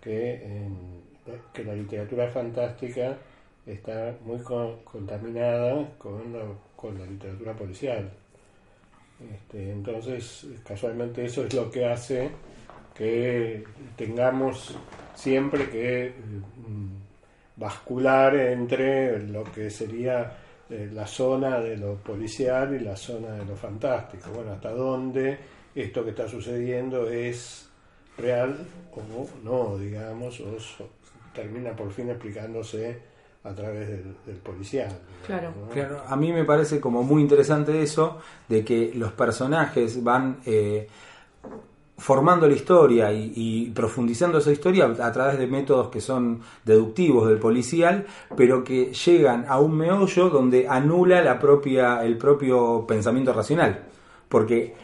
que, 0.00 0.68
que 1.52 1.64
la 1.64 1.74
literatura 1.74 2.28
fantástica 2.28 3.16
está 3.66 4.14
muy 4.24 4.38
con- 4.38 4.76
contaminada 4.84 5.88
con 5.98 6.32
la, 6.32 6.44
con 6.76 6.98
la 6.98 7.06
literatura 7.06 7.54
policial. 7.54 8.08
Este, 9.34 9.70
entonces, 9.72 10.46
casualmente 10.66 11.24
eso 11.24 11.44
es 11.46 11.54
lo 11.54 11.70
que 11.70 11.86
hace 11.86 12.30
que 12.94 13.64
tengamos 13.96 14.76
siempre 15.14 15.68
que 15.70 16.12
mm, 16.68 17.60
bascular 17.60 18.36
entre 18.36 19.18
lo 19.28 19.42
que 19.44 19.70
sería 19.70 20.32
eh, 20.74 20.90
la 20.92 21.06
zona 21.06 21.60
de 21.60 21.76
lo 21.76 21.94
policial 21.96 22.74
y 22.74 22.80
la 22.84 22.96
zona 22.96 23.30
de 23.32 23.44
lo 23.44 23.56
fantástico. 23.56 24.30
Bueno, 24.34 24.52
hasta 24.52 24.70
dónde 24.72 25.38
esto 25.74 26.02
que 26.04 26.10
está 26.10 26.28
sucediendo 26.28 27.08
es 27.08 27.68
real 28.18 28.56
o 28.94 29.26
no, 29.44 29.78
digamos, 29.78 30.40
o 30.40 30.58
so- 30.60 30.88
termina 31.34 31.74
por 31.74 31.90
fin 31.90 32.10
explicándose 32.10 32.98
a 33.42 33.52
través 33.54 33.88
del, 33.88 34.14
del 34.24 34.36
policial. 34.36 34.88
digamos, 34.88 35.26
Claro. 35.26 35.52
¿no? 35.60 35.68
Claro, 35.70 36.02
a 36.06 36.16
mí 36.16 36.32
me 36.32 36.44
parece 36.44 36.80
como 36.80 37.02
muy 37.02 37.22
interesante 37.22 37.82
eso, 37.82 38.18
de 38.48 38.64
que 38.64 38.92
los 38.94 39.12
personajes 39.12 40.02
van 40.02 40.38
eh, 40.46 40.86
formando 41.96 42.48
la 42.48 42.54
historia 42.54 43.12
y, 43.12 43.32
y 43.34 43.70
profundizando 43.70 44.38
esa 44.38 44.50
historia 44.50 44.86
a 44.86 45.12
través 45.12 45.38
de 45.38 45.46
métodos 45.46 45.88
que 45.88 46.00
son 46.00 46.40
deductivos 46.64 47.28
del 47.28 47.38
policial, 47.38 48.06
pero 48.36 48.64
que 48.64 48.92
llegan 48.92 49.46
a 49.48 49.60
un 49.60 49.76
meollo 49.76 50.28
donde 50.28 50.68
anula 50.68 51.22
la 51.22 51.38
propia, 51.38 52.04
el 52.04 52.18
propio 52.18 52.84
pensamiento 52.86 53.32
racional. 53.32 53.84
Porque 54.28 54.74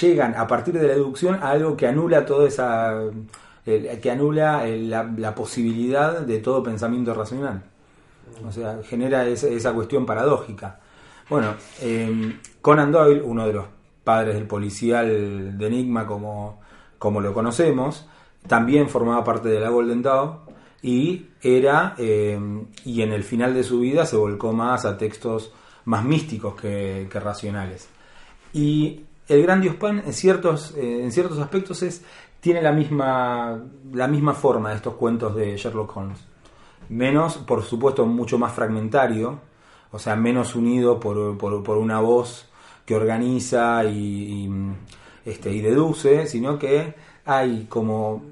llegan 0.00 0.34
a 0.34 0.46
partir 0.46 0.74
de 0.74 0.88
la 0.88 0.94
deducción 0.94 1.36
a 1.36 1.50
algo 1.50 1.76
que 1.76 1.86
anula 1.86 2.24
toda 2.24 2.48
esa. 2.48 3.02
que 3.64 4.10
anula 4.10 4.66
la, 4.66 5.10
la 5.16 5.34
posibilidad 5.34 6.20
de 6.20 6.38
todo 6.38 6.62
pensamiento 6.62 7.14
racional. 7.14 7.62
O 8.46 8.52
sea, 8.52 8.80
genera 8.82 9.26
esa, 9.26 9.48
esa 9.48 9.72
cuestión 9.72 10.06
paradójica. 10.06 10.80
Bueno, 11.28 11.54
eh, 11.80 12.38
Conan 12.60 12.92
Doyle, 12.92 13.22
uno 13.22 13.46
de 13.46 13.52
los 13.52 13.64
padres 14.04 14.34
del 14.34 14.46
policial 14.46 15.56
de 15.58 15.66
Enigma 15.66 16.06
como, 16.06 16.60
como 16.98 17.20
lo 17.20 17.32
conocemos, 17.32 18.06
también 18.46 18.88
formaba 18.88 19.24
parte 19.24 19.48
de 19.48 19.60
la 19.60 19.70
Golden 19.70 20.02
Dawn 20.02 20.40
y 20.82 21.26
era 21.42 21.94
eh, 21.98 22.38
y 22.84 23.02
en 23.02 23.12
el 23.12 23.24
final 23.24 23.54
de 23.54 23.64
su 23.64 23.80
vida 23.80 24.04
se 24.04 24.16
volcó 24.16 24.52
más 24.52 24.84
a 24.84 24.98
textos 24.98 25.52
más 25.86 26.04
místicos 26.04 26.54
que, 26.54 27.08
que 27.10 27.20
racionales. 27.20 27.88
Y 28.52 29.04
el 29.28 29.42
Gran 29.42 29.60
Dios 29.60 29.76
Pan 29.76 30.02
en 30.04 30.12
ciertos, 30.12 30.74
eh, 30.76 31.02
en 31.02 31.12
ciertos 31.12 31.38
aspectos 31.38 31.82
es, 31.82 32.04
tiene 32.40 32.62
la 32.62 32.72
misma, 32.72 33.62
la 33.92 34.08
misma 34.08 34.34
forma 34.34 34.70
de 34.70 34.76
estos 34.76 34.94
cuentos 34.94 35.34
de 35.34 35.56
Sherlock 35.56 35.96
Holmes. 35.96 36.18
Menos, 36.88 37.38
por 37.38 37.62
supuesto, 37.62 38.04
mucho 38.04 38.38
más 38.38 38.52
fragmentario, 38.52 39.40
o 39.90 39.98
sea, 39.98 40.16
menos 40.16 40.54
unido 40.54 41.00
por, 41.00 41.38
por, 41.38 41.62
por 41.62 41.78
una 41.78 42.00
voz 42.00 42.50
que 42.84 42.94
organiza 42.94 43.84
y, 43.84 43.88
y, 44.46 44.50
este, 45.24 45.52
y 45.52 45.60
deduce, 45.60 46.26
sino 46.26 46.58
que 46.58 46.94
hay 47.24 47.66
como 47.68 48.22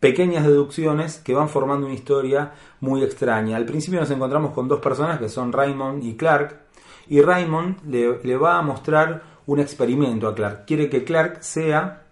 pequeñas 0.00 0.44
deducciones 0.44 1.18
que 1.18 1.34
van 1.34 1.48
formando 1.48 1.86
una 1.86 1.94
historia 1.94 2.52
muy 2.80 3.02
extraña. 3.02 3.56
Al 3.56 3.66
principio 3.66 4.00
nos 4.00 4.10
encontramos 4.10 4.52
con 4.52 4.68
dos 4.68 4.80
personas 4.80 5.18
que 5.18 5.28
son 5.28 5.52
Raymond 5.52 6.04
y 6.04 6.16
Clark, 6.16 6.60
y 7.08 7.20
Raymond 7.20 7.84
le, 7.88 8.18
le 8.22 8.36
va 8.36 8.58
a 8.58 8.62
mostrar 8.62 9.22
un 9.46 9.60
experimento 9.60 10.28
a 10.28 10.34
Clark. 10.34 10.64
Quiere 10.66 10.90
que 10.90 11.04
Clark 11.04 11.42
sea 11.42 12.02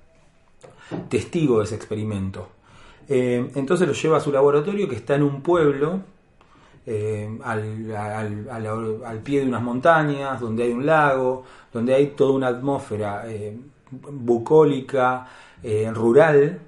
testigo 1.09 1.59
de 1.59 1.65
ese 1.65 1.75
experimento. 1.75 2.49
Eh, 3.09 3.51
entonces 3.55 3.87
lo 3.87 3.95
lleva 3.95 4.17
a 4.19 4.21
su 4.21 4.33
laboratorio 4.33 4.89
que 4.89 4.95
está 4.95 5.15
en 5.15 5.25
un 5.25 5.43
pueblo 5.43 6.01
eh, 6.87 7.39
al, 7.43 7.97
al, 7.97 9.03
al, 9.05 9.19
pie 9.21 9.41
de 9.41 9.47
unas 9.47 9.63
montañas, 9.63 10.39
donde 10.39 10.65
hay 10.65 10.73
un 10.73 10.85
lago, 10.85 11.45
donde 11.73 11.95
hay 11.95 12.09
toda 12.09 12.33
una 12.33 12.49
atmósfera 12.49 13.23
eh, 13.27 13.59
bucólica, 13.91 15.27
eh, 15.63 15.91
rural. 15.95 16.61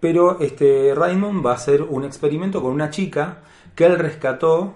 Pero 0.00 0.40
este 0.40 0.94
Raymond 0.94 1.44
va 1.44 1.52
a 1.52 1.56
hacer 1.56 1.82
un 1.82 2.04
experimento 2.04 2.62
con 2.62 2.72
una 2.72 2.88
chica 2.88 3.42
que 3.74 3.84
él 3.84 3.98
rescató 3.98 4.74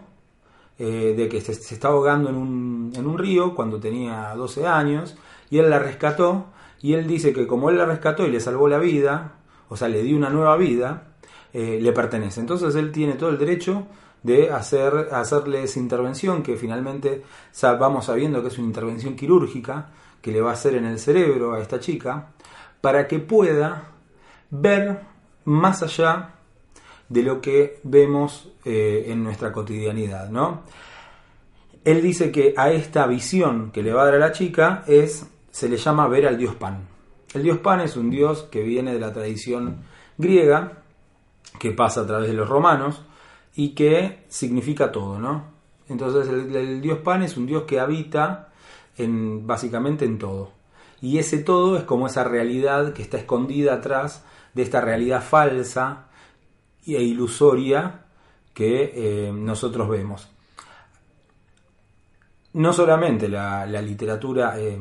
de 0.79 1.29
que 1.31 1.41
se, 1.41 1.55
se 1.55 1.75
estaba 1.75 1.95
ahogando 1.95 2.29
en 2.29 2.37
un, 2.37 2.93
en 2.95 3.07
un 3.07 3.17
río 3.17 3.55
cuando 3.55 3.81
tenía 3.81 4.35
12 4.37 4.67
años 4.67 5.17
y 5.49 5.57
él 5.57 5.71
la 5.71 5.79
rescató 5.79 6.49
y 6.83 6.93
él 6.93 7.07
dice 7.07 7.33
que 7.33 7.47
como 7.47 7.71
él 7.71 7.79
la 7.79 7.87
rescató 7.87 8.27
y 8.27 8.31
le 8.31 8.41
salvó 8.41 8.69
la 8.69 8.79
vida, 8.79 9.37
o 9.71 9.77
sea, 9.79 9.89
le 9.89 10.03
dio 10.03 10.15
una 10.15 10.29
nueva 10.29 10.55
vida, 10.59 11.15
le 11.55 11.93
pertenece. 11.93 12.41
Entonces 12.41 12.75
él 12.75 12.93
tiene 12.93 13.15
todo 13.15 13.31
el 13.31 13.39
derecho 13.39 13.87
de 14.27 14.51
hacer, 14.51 15.09
hacerle 15.13 15.63
esa 15.63 15.79
intervención 15.79 16.43
que 16.43 16.57
finalmente 16.57 17.23
vamos 17.63 18.07
sabiendo 18.07 18.43
que 18.43 18.49
es 18.49 18.59
una 18.59 18.67
intervención 18.67 19.15
quirúrgica 19.15 19.91
que 20.21 20.33
le 20.33 20.41
va 20.41 20.51
a 20.51 20.55
hacer 20.55 20.75
en 20.75 20.85
el 20.85 20.99
cerebro 20.99 21.55
a 21.55 21.61
esta 21.61 21.79
chica 21.79 22.31
para 22.81 23.07
que 23.07 23.21
pueda 23.21 23.93
ver 24.51 25.01
más 25.45 25.85
allá 25.85 26.35
de 27.09 27.23
lo 27.23 27.41
que 27.41 27.79
vemos 27.85 28.53
eh, 28.65 29.05
en 29.07 29.23
nuestra 29.23 29.53
cotidianidad, 29.53 30.29
¿no? 30.29 30.63
Él 31.85 32.03
dice 32.03 32.33
que 32.33 32.53
a 32.57 32.73
esta 32.73 33.07
visión 33.07 33.71
que 33.71 33.85
le 33.85 33.93
va 33.93 34.03
a 34.03 34.05
dar 34.07 34.15
a 34.17 34.19
la 34.19 34.33
chica 34.33 34.83
es 34.89 35.25
se 35.53 35.69
le 35.69 35.77
llama 35.77 36.09
ver 36.09 36.27
al 36.27 36.37
dios 36.37 36.57
Pan. 36.57 36.89
El 37.33 37.45
dios 37.45 37.59
Pan 37.59 37.81
es 37.81 37.97
un 37.97 38.11
dios 38.11 38.43
que 38.51 38.63
viene 38.63 38.93
de 38.93 38.99
la 38.99 39.13
tradición 39.13 39.85
griega, 40.19 40.83
que 41.61 41.71
pasa 41.71 42.01
a 42.01 42.07
través 42.07 42.29
de 42.29 42.35
los 42.35 42.49
romanos 42.49 43.03
y 43.57 43.71
que 43.71 44.25
significa 44.29 44.93
todo, 44.93 45.19
¿no? 45.19 45.45
Entonces 45.89 46.29
el, 46.29 46.81
dios 46.83 46.99
Pan 46.99 47.23
es 47.23 47.37
un 47.37 47.47
dios 47.47 47.63
que 47.63 47.81
habita 47.81 48.51
en, 48.97 49.47
básicamente 49.47 50.05
en 50.05 50.19
todo. 50.19 50.53
Y 51.01 51.19
ese 51.19 51.39
todo 51.39 51.77
es 51.77 51.85
como 51.85 52.07
esa 52.07 52.23
realidad 52.25 52.93
que 52.93 53.03
está 53.03 53.17
escondida 53.17 53.75
atrás 53.75 54.25
de 54.55 54.63
esta 54.63 54.81
realidad 54.81 55.23
falsa 55.23 56.09
e 56.87 57.03
ilusoria 57.03 58.05
que 58.53 58.93
eh, 58.95 59.33
nosotros 59.33 59.89
vemos. 59.89 60.29
No 62.53 62.73
solamente 62.73 63.29
la, 63.29 63.67
literatura 63.67 64.59
eh, 64.59 64.79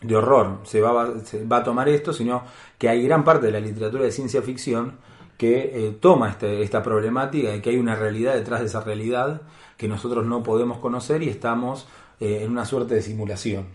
de 0.00 0.16
horror 0.16 0.60
se 0.64 0.80
va, 0.80 1.20
se 1.24 1.44
va, 1.44 1.58
a 1.58 1.64
tomar 1.64 1.88
esto, 1.88 2.12
sino 2.12 2.44
que 2.78 2.88
hay 2.88 3.02
gran 3.02 3.24
parte 3.24 3.46
de 3.46 3.52
la 3.52 3.60
literatura 3.60 4.04
de 4.04 4.12
ciencia 4.12 4.42
ficción 4.42 4.98
que 5.42 5.88
eh, 5.88 5.96
toma 5.98 6.30
este, 6.30 6.62
esta 6.62 6.84
problemática 6.84 7.52
y 7.52 7.60
que 7.60 7.70
hay 7.70 7.76
una 7.76 7.96
realidad 7.96 8.34
detrás 8.34 8.60
de 8.60 8.66
esa 8.66 8.80
realidad 8.80 9.42
que 9.76 9.88
nosotros 9.88 10.24
no 10.24 10.40
podemos 10.44 10.78
conocer 10.78 11.20
y 11.24 11.28
estamos 11.28 11.88
eh, 12.20 12.42
en 12.44 12.52
una 12.52 12.64
suerte 12.64 12.94
de 12.94 13.02
simulación. 13.02 13.66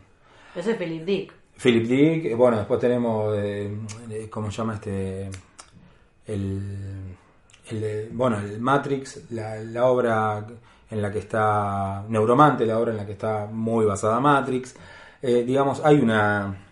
Ese 0.55 0.71
es 0.71 0.77
Philip 0.77 1.03
Dick. 1.03 1.33
Philip 1.61 1.85
Dick, 1.85 2.37
bueno, 2.37 2.55
después 2.55 2.79
tenemos, 2.79 3.35
eh, 3.37 3.69
¿cómo 4.29 4.49
se 4.49 4.57
llama 4.59 4.75
este? 4.75 5.29
El, 6.25 7.17
el, 7.69 8.09
bueno, 8.13 8.39
el 8.39 8.61
Matrix, 8.61 9.29
la, 9.31 9.57
la 9.57 9.87
obra 9.87 10.47
en 10.89 11.01
la 11.01 11.11
que 11.11 11.19
está 11.19 12.05
Neuromante, 12.07 12.65
la 12.65 12.79
obra 12.79 12.91
en 12.91 12.97
la 12.97 13.05
que 13.05 13.11
está 13.11 13.45
muy 13.51 13.83
basada 13.83 14.21
Matrix. 14.21 14.73
Eh, 15.21 15.43
digamos, 15.45 15.81
hay 15.83 15.99
una. 15.99 16.63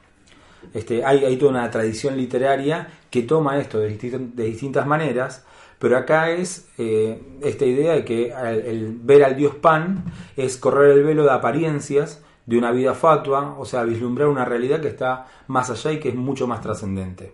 Este, 0.74 1.04
hay, 1.04 1.26
hay, 1.26 1.36
toda 1.36 1.52
una 1.52 1.70
tradición 1.70 2.16
literaria 2.16 2.88
que 3.16 3.22
toma 3.22 3.58
esto 3.60 3.80
de, 3.80 3.88
distintas, 3.88 4.86
maneras, 4.86 5.46
pero 5.80 5.98
acá 5.98 6.32
es 6.32 6.68
eh, 6.78 7.18
esta 7.42 7.66
idea 7.66 7.94
de 7.94 8.04
que 8.04 8.34
el, 8.34 9.00
ver 9.02 9.24
al 9.24 9.38
dios 9.38 9.56
Pan 9.56 10.04
es 10.36 10.58
correr 10.58 10.98
el 10.98 11.04
velo 11.06 11.24
de 11.24 11.32
apariencias 11.32 12.22
de 12.46 12.58
una 12.58 12.72
vida 12.72 12.94
fatua, 12.94 13.56
o 13.58 13.64
sea, 13.64 13.84
vislumbrar 13.84 14.28
una 14.28 14.44
realidad 14.44 14.82
que 14.82 14.90
está 14.90 15.28
más 15.48 15.70
allá 15.70 15.94
y 15.94 16.00
que 16.02 16.10
es 16.10 16.16
mucho 16.16 16.46
más 16.46 16.60
trascendente. 16.60 17.34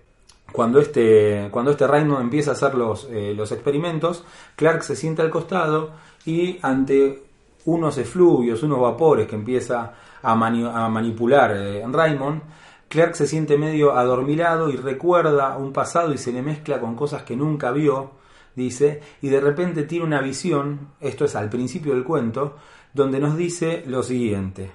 Cuando 0.52 0.80
este, 0.80 1.48
cuando 1.50 1.72
este 1.72 1.88
Raymond 1.88 2.22
empieza 2.22 2.52
a 2.52 2.54
hacer 2.54 2.76
los, 2.76 3.08
eh, 3.10 3.34
los 3.36 3.52
experimentos, 3.52 4.24
Clark 4.56 4.84
se 4.84 4.96
sienta 4.96 5.24
al 5.24 5.32
costado 5.32 5.94
y 6.28 6.60
ante 6.62 7.24
unos 7.66 7.98
efluvios, 7.98 8.62
unos 8.62 8.80
vapores 8.80 9.28
que 9.28 9.36
empieza 9.36 9.94
a 10.22 10.36
manipular 10.36 11.56
eh, 11.58 11.84
Raymond, 11.90 12.44
Clark 12.92 13.16
se 13.16 13.26
siente 13.26 13.58
medio 13.58 13.94
adormilado 13.94 14.70
y 14.70 14.76
recuerda 14.76 15.58
un 15.58 15.72
pasado 15.72 16.14
y 16.14 16.18
se 16.18 16.34
le 16.34 16.42
mezcla 16.42 16.82
con 16.82 16.98
cosas 16.98 17.24
que 17.24 17.38
nunca 17.38 17.72
vio, 17.72 18.12
dice, 18.54 19.02
y 19.22 19.30
de 19.30 19.40
repente 19.40 19.84
tiene 19.84 20.04
una 20.04 20.20
visión, 20.20 20.90
esto 21.00 21.24
es 21.24 21.38
al 21.38 21.50
principio 21.50 21.94
del 21.94 22.04
cuento, 22.04 22.58
donde 22.94 23.22
nos 23.22 23.38
dice 23.38 23.86
lo 23.88 24.04
siguiente. 24.04 24.72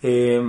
Eh, 0.00 0.42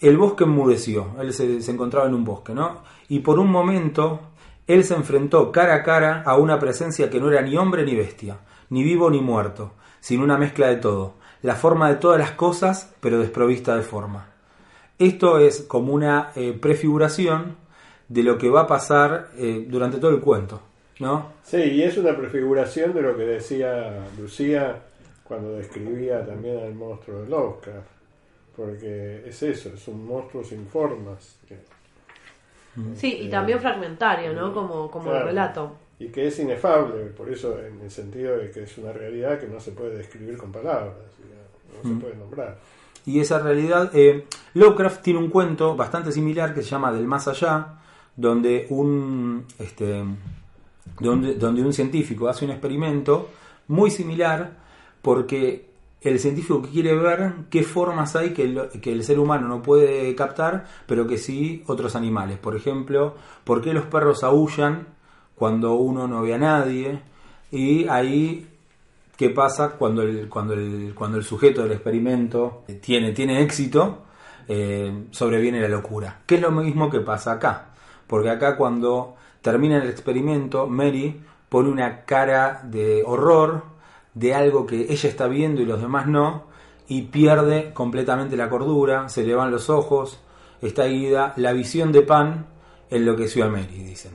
el 0.00 0.16
bosque 0.18 0.44
enmudeció, 0.44 1.16
él 1.18 1.32
se 1.32 1.70
encontraba 1.70 2.06
en 2.06 2.14
un 2.14 2.24
bosque, 2.24 2.52
¿no? 2.52 2.82
Y 3.08 3.20
por 3.20 3.38
un 3.38 3.50
momento 3.50 4.20
él 4.66 4.84
se 4.84 4.94
enfrentó 4.94 5.50
cara 5.50 5.76
a 5.76 5.82
cara 5.82 6.22
a 6.26 6.36
una 6.36 6.58
presencia 6.58 7.08
que 7.08 7.18
no 7.18 7.30
era 7.30 7.40
ni 7.40 7.56
hombre 7.56 7.82
ni 7.82 7.94
bestia, 7.94 8.40
ni 8.68 8.82
vivo 8.82 9.08
ni 9.08 9.22
muerto, 9.22 9.72
sino 10.00 10.22
una 10.22 10.36
mezcla 10.36 10.66
de 10.66 10.76
todo, 10.76 11.14
la 11.40 11.54
forma 11.54 11.88
de 11.88 11.96
todas 11.96 12.18
las 12.18 12.32
cosas, 12.32 12.94
pero 13.00 13.18
desprovista 13.18 13.74
de 13.74 13.82
forma. 13.82 14.33
Esto 14.98 15.38
es 15.38 15.62
como 15.62 15.92
una 15.92 16.30
eh, 16.36 16.56
prefiguración 16.60 17.56
de 18.08 18.22
lo 18.22 18.38
que 18.38 18.48
va 18.50 18.62
a 18.62 18.66
pasar 18.66 19.30
eh, 19.36 19.64
durante 19.68 19.98
todo 19.98 20.10
el 20.12 20.20
cuento, 20.20 20.60
¿no? 21.00 21.32
Sí, 21.42 21.56
y 21.58 21.82
es 21.82 21.96
una 21.98 22.16
prefiguración 22.16 22.92
de 22.94 23.02
lo 23.02 23.16
que 23.16 23.24
decía 23.24 24.06
Lucía 24.18 24.82
cuando 25.24 25.52
describía 25.56 26.24
también 26.24 26.58
al 26.58 26.74
monstruo 26.74 27.22
de 27.22 27.28
Lovecraft, 27.28 27.88
porque 28.56 29.24
es 29.26 29.42
eso, 29.42 29.70
es 29.74 29.88
un 29.88 30.06
monstruo 30.06 30.44
sin 30.44 30.66
formas. 30.66 31.38
Sí, 32.96 33.18
y 33.22 33.28
también 33.30 33.60
fragmentario, 33.60 34.32
¿no? 34.32 34.52
Como, 34.52 34.90
como 34.90 35.04
Claro. 35.04 35.20
el 35.20 35.24
relato. 35.26 35.76
Y 35.98 36.08
que 36.08 36.26
es 36.26 36.38
inefable, 36.40 37.04
por 37.16 37.28
eso 37.30 37.58
en 37.60 37.80
el 37.80 37.90
sentido 37.90 38.36
de 38.36 38.50
que 38.50 38.64
es 38.64 38.76
una 38.78 38.92
realidad 38.92 39.38
que 39.38 39.46
no 39.46 39.60
se 39.60 39.70
puede 39.72 39.96
describir 39.96 40.36
con 40.36 40.50
palabras, 40.52 40.92
no 41.82 41.88
Mm. 41.90 41.94
se 41.94 42.00
puede 42.00 42.16
nombrar. 42.16 42.58
Y 43.06 43.20
esa 43.20 43.38
realidad, 43.38 43.90
eh, 43.94 44.26
Lovecraft 44.54 45.02
tiene 45.02 45.18
un 45.18 45.28
cuento 45.28 45.76
bastante 45.76 46.12
similar 46.12 46.54
que 46.54 46.62
se 46.62 46.70
llama 46.70 46.92
Del 46.92 47.06
Más 47.06 47.28
Allá, 47.28 47.80
donde 48.16 48.66
un, 48.70 49.44
este, 49.58 50.04
donde, 51.00 51.34
donde 51.34 51.62
un 51.62 51.72
científico 51.72 52.28
hace 52.28 52.44
un 52.44 52.52
experimento 52.52 53.28
muy 53.68 53.90
similar 53.90 54.56
porque 55.02 55.74
el 56.00 56.18
científico 56.20 56.62
quiere 56.62 56.94
ver 56.94 57.32
qué 57.50 57.62
formas 57.62 58.14
hay 58.14 58.30
que 58.30 58.44
el, 58.44 58.68
que 58.80 58.92
el 58.92 59.02
ser 59.04 59.18
humano 59.18 59.48
no 59.48 59.62
puede 59.62 60.14
captar, 60.14 60.66
pero 60.86 61.06
que 61.06 61.16
sí 61.18 61.62
otros 61.66 61.96
animales. 61.96 62.38
Por 62.38 62.56
ejemplo, 62.56 63.14
por 63.44 63.62
qué 63.62 63.72
los 63.72 63.86
perros 63.86 64.22
aullan 64.22 64.86
cuando 65.34 65.74
uno 65.74 66.06
no 66.06 66.22
ve 66.22 66.34
a 66.34 66.38
nadie. 66.38 67.00
Y 67.50 67.88
ahí 67.88 68.46
qué 69.16 69.30
pasa 69.30 69.70
cuando 69.70 70.02
el, 70.02 70.28
cuando 70.28 70.54
el, 70.54 70.92
cuando 70.94 71.18
el 71.18 71.24
sujeto 71.24 71.62
del 71.62 71.72
experimento 71.72 72.64
tiene, 72.80 73.12
tiene 73.12 73.42
éxito, 73.42 74.02
eh, 74.48 75.06
sobreviene 75.10 75.60
la 75.60 75.68
locura. 75.68 76.20
Que 76.26 76.36
es 76.36 76.40
lo 76.40 76.50
mismo 76.50 76.90
que 76.90 77.00
pasa 77.00 77.32
acá. 77.32 77.70
Porque 78.06 78.30
acá 78.30 78.56
cuando 78.56 79.16
termina 79.40 79.78
el 79.78 79.88
experimento, 79.88 80.66
Mary 80.66 81.22
pone 81.48 81.70
una 81.70 82.04
cara 82.04 82.60
de 82.64 83.02
horror 83.04 83.64
de 84.14 84.34
algo 84.34 84.66
que 84.66 84.92
ella 84.92 85.08
está 85.08 85.26
viendo 85.26 85.60
y 85.60 85.66
los 85.66 85.80
demás 85.80 86.06
no, 86.06 86.44
y 86.88 87.02
pierde 87.02 87.72
completamente 87.72 88.36
la 88.36 88.48
cordura, 88.48 89.08
se 89.08 89.24
le 89.24 89.34
van 89.34 89.50
los 89.50 89.70
ojos, 89.70 90.20
está 90.60 90.86
ida, 90.88 91.32
la 91.36 91.52
visión 91.52 91.92
de 91.92 92.02
Pan 92.02 92.46
enloqueció 92.90 93.44
a 93.44 93.48
Mary, 93.48 93.82
dicen. 93.82 94.12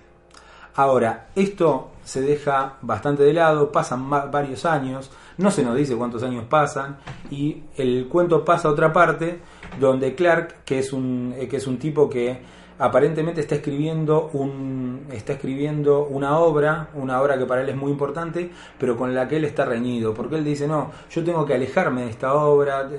Ahora, 0.76 1.30
esto 1.36 1.92
se 2.10 2.22
deja 2.22 2.78
bastante 2.82 3.22
de 3.22 3.34
lado, 3.34 3.72
pasan 3.72 4.10
varios 4.10 4.66
años, 4.66 5.12
no 5.38 5.52
se 5.52 5.64
nos 5.64 5.76
dice 5.76 5.96
cuántos 5.96 6.24
años 6.24 6.46
pasan, 6.50 6.98
y 7.30 7.62
el 7.78 8.08
cuento 8.08 8.44
pasa 8.44 8.68
a 8.68 8.72
otra 8.72 8.92
parte, 8.92 9.42
donde 9.80 10.16
Clark, 10.16 10.64
que 10.66 10.80
es 10.80 10.92
un, 10.92 11.36
eh, 11.38 11.48
que 11.48 11.58
es 11.58 11.68
un 11.68 11.78
tipo 11.78 12.10
que 12.10 12.40
aparentemente 12.80 13.42
está 13.42 13.56
escribiendo 13.56 14.32
un 14.34 15.06
está 15.12 15.34
escribiendo 15.34 16.06
una 16.06 16.40
obra 16.40 16.90
una 16.94 17.22
obra 17.22 17.38
que 17.38 17.46
para 17.46 17.62
él 17.62 17.68
es 17.68 17.76
muy 17.76 17.92
importante 17.92 18.52
pero 18.78 18.96
con 18.96 19.14
la 19.14 19.28
que 19.28 19.36
él 19.36 19.44
está 19.44 19.66
reñido 19.66 20.14
porque 20.14 20.38
él 20.38 20.46
dice 20.46 20.66
no 20.66 20.90
yo 21.12 21.22
tengo 21.26 21.46
que 21.46 21.56
alejarme 21.56 22.04
de 22.04 22.10
esta 22.10 22.34
obra 22.36 22.90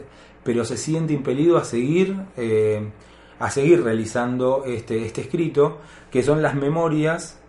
pero 0.44 0.66
se 0.66 0.76
siente 0.76 1.14
impelido 1.14 1.56
a 1.56 1.64
seguir 1.64 2.14
eh, 2.36 2.90
a 3.38 3.50
seguir 3.50 3.82
realizando 3.82 4.64
este 4.66 5.06
este 5.06 5.22
escrito 5.22 5.78
que 6.10 6.22
son 6.22 6.42
las 6.42 6.54
memorias 6.54 7.40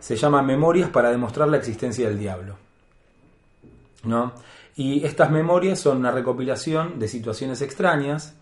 se 0.00 0.16
llama 0.16 0.42
memorias 0.42 0.90
para 0.90 1.10
demostrar 1.10 1.48
la 1.48 1.58
existencia 1.58 2.08
del 2.08 2.18
diablo 2.18 2.56
¿no? 4.04 4.32
Y 4.76 5.04
estas 5.04 5.30
memorias 5.30 5.78
son 5.78 5.98
una 5.98 6.10
recopilación 6.10 6.98
de 6.98 7.08
situaciones 7.08 7.60
extrañas 7.62 8.34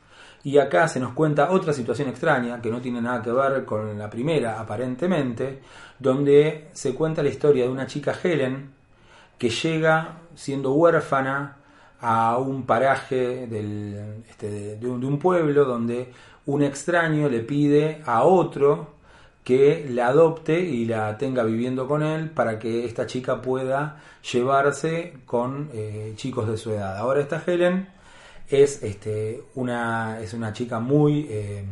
y 0.45 0.59
acá 0.59 0.87
se 0.87 1.01
nos 1.01 1.13
cuenta 1.13 1.51
otra 1.51 1.73
situación 1.73 2.09
extraña 2.09 2.61
que 2.63 2.71
no 2.71 2.81
tiene 2.81 3.01
nada 3.01 3.23
que 3.23 3.33
ver 3.33 3.65
con 3.65 3.99
la 3.99 4.09
primera 4.09 4.61
aparentemente, 4.61 5.61
donde 5.99 6.69
se 6.73 6.95
cuenta 6.95 7.23
la 7.23 7.29
historia 7.29 7.65
de 7.65 7.71
una 7.71 7.87
chica 7.87 8.15
Helen 8.23 8.71
que 9.37 9.51
llega 9.51 10.19
siendo 10.35 10.73
huérfana 10.73 11.57
a 12.01 12.39
un 12.39 12.65
paraje 12.65 13.45
este, 14.29 14.77
de 14.77 14.87
un, 14.87 15.01
de 15.01 15.07
un 15.07 15.19
pueblo 15.19 15.65
donde 15.65 16.13
un 16.47 16.63
extraño 16.63 17.29
le 17.29 17.41
pide 17.41 18.03
a 18.07 18.23
otro 18.23 18.98
que 19.49 19.87
la 19.89 20.09
adopte 20.09 20.61
y 20.61 20.85
la 20.85 21.17
tenga 21.17 21.43
viviendo 21.43 21.89
con 21.89 22.03
él 22.03 22.29
para 22.29 22.59
que 22.59 22.85
esta 22.85 23.07
chica 23.07 23.41
pueda 23.41 23.99
llevarse 24.31 25.15
con 25.25 25.71
eh, 25.73 26.13
chicos 26.17 26.47
de 26.51 26.59
su 26.59 26.73
edad. 26.73 26.99
Ahora 26.99 27.23
esta 27.23 27.43
Helen 27.47 27.89
es, 28.51 28.83
este, 28.83 29.43
una, 29.55 30.21
es 30.21 30.35
una 30.35 30.53
chica 30.53 30.81
muy, 30.81 31.29
eh, 31.31 31.65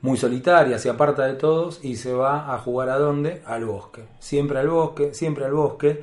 muy 0.00 0.16
solitaria, 0.16 0.78
se 0.78 0.88
aparta 0.88 1.26
de 1.26 1.34
todos 1.34 1.80
y 1.82 1.96
se 1.96 2.14
va 2.14 2.54
a 2.54 2.58
jugar 2.60 2.88
a 2.88 2.96
dónde? 2.96 3.42
Al 3.44 3.66
bosque. 3.66 4.04
Siempre 4.18 4.58
al 4.58 4.68
bosque, 4.68 5.12
siempre 5.12 5.44
al 5.44 5.52
bosque. 5.52 6.02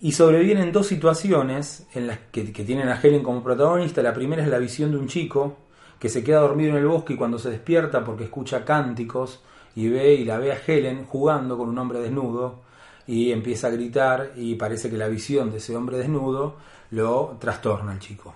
Y 0.00 0.10
sobrevienen 0.10 0.72
dos 0.72 0.88
situaciones 0.88 1.86
en 1.94 2.08
las 2.08 2.18
que, 2.32 2.52
que 2.52 2.64
tienen 2.64 2.88
a 2.88 3.00
Helen 3.00 3.22
como 3.22 3.44
protagonista. 3.44 4.02
La 4.02 4.14
primera 4.14 4.42
es 4.42 4.48
la 4.48 4.58
visión 4.58 4.90
de 4.90 4.96
un 4.96 5.06
chico 5.06 5.67
que 5.98 6.08
se 6.08 6.22
queda 6.22 6.40
dormido 6.40 6.70
en 6.70 6.78
el 6.78 6.86
bosque 6.86 7.14
y 7.14 7.16
cuando 7.16 7.38
se 7.38 7.50
despierta 7.50 8.04
porque 8.04 8.24
escucha 8.24 8.64
cánticos 8.64 9.40
y 9.74 9.88
ve 9.88 10.14
y 10.14 10.24
la 10.24 10.38
ve 10.38 10.52
a 10.52 10.58
Helen 10.64 11.04
jugando 11.06 11.56
con 11.56 11.68
un 11.68 11.78
hombre 11.78 12.00
desnudo 12.00 12.60
y 13.06 13.32
empieza 13.32 13.68
a 13.68 13.70
gritar 13.70 14.32
y 14.36 14.54
parece 14.54 14.90
que 14.90 14.96
la 14.96 15.08
visión 15.08 15.50
de 15.50 15.58
ese 15.58 15.74
hombre 15.74 15.98
desnudo 15.98 16.56
lo 16.90 17.36
trastorna 17.38 17.92
al 17.92 17.98
chico. 17.98 18.34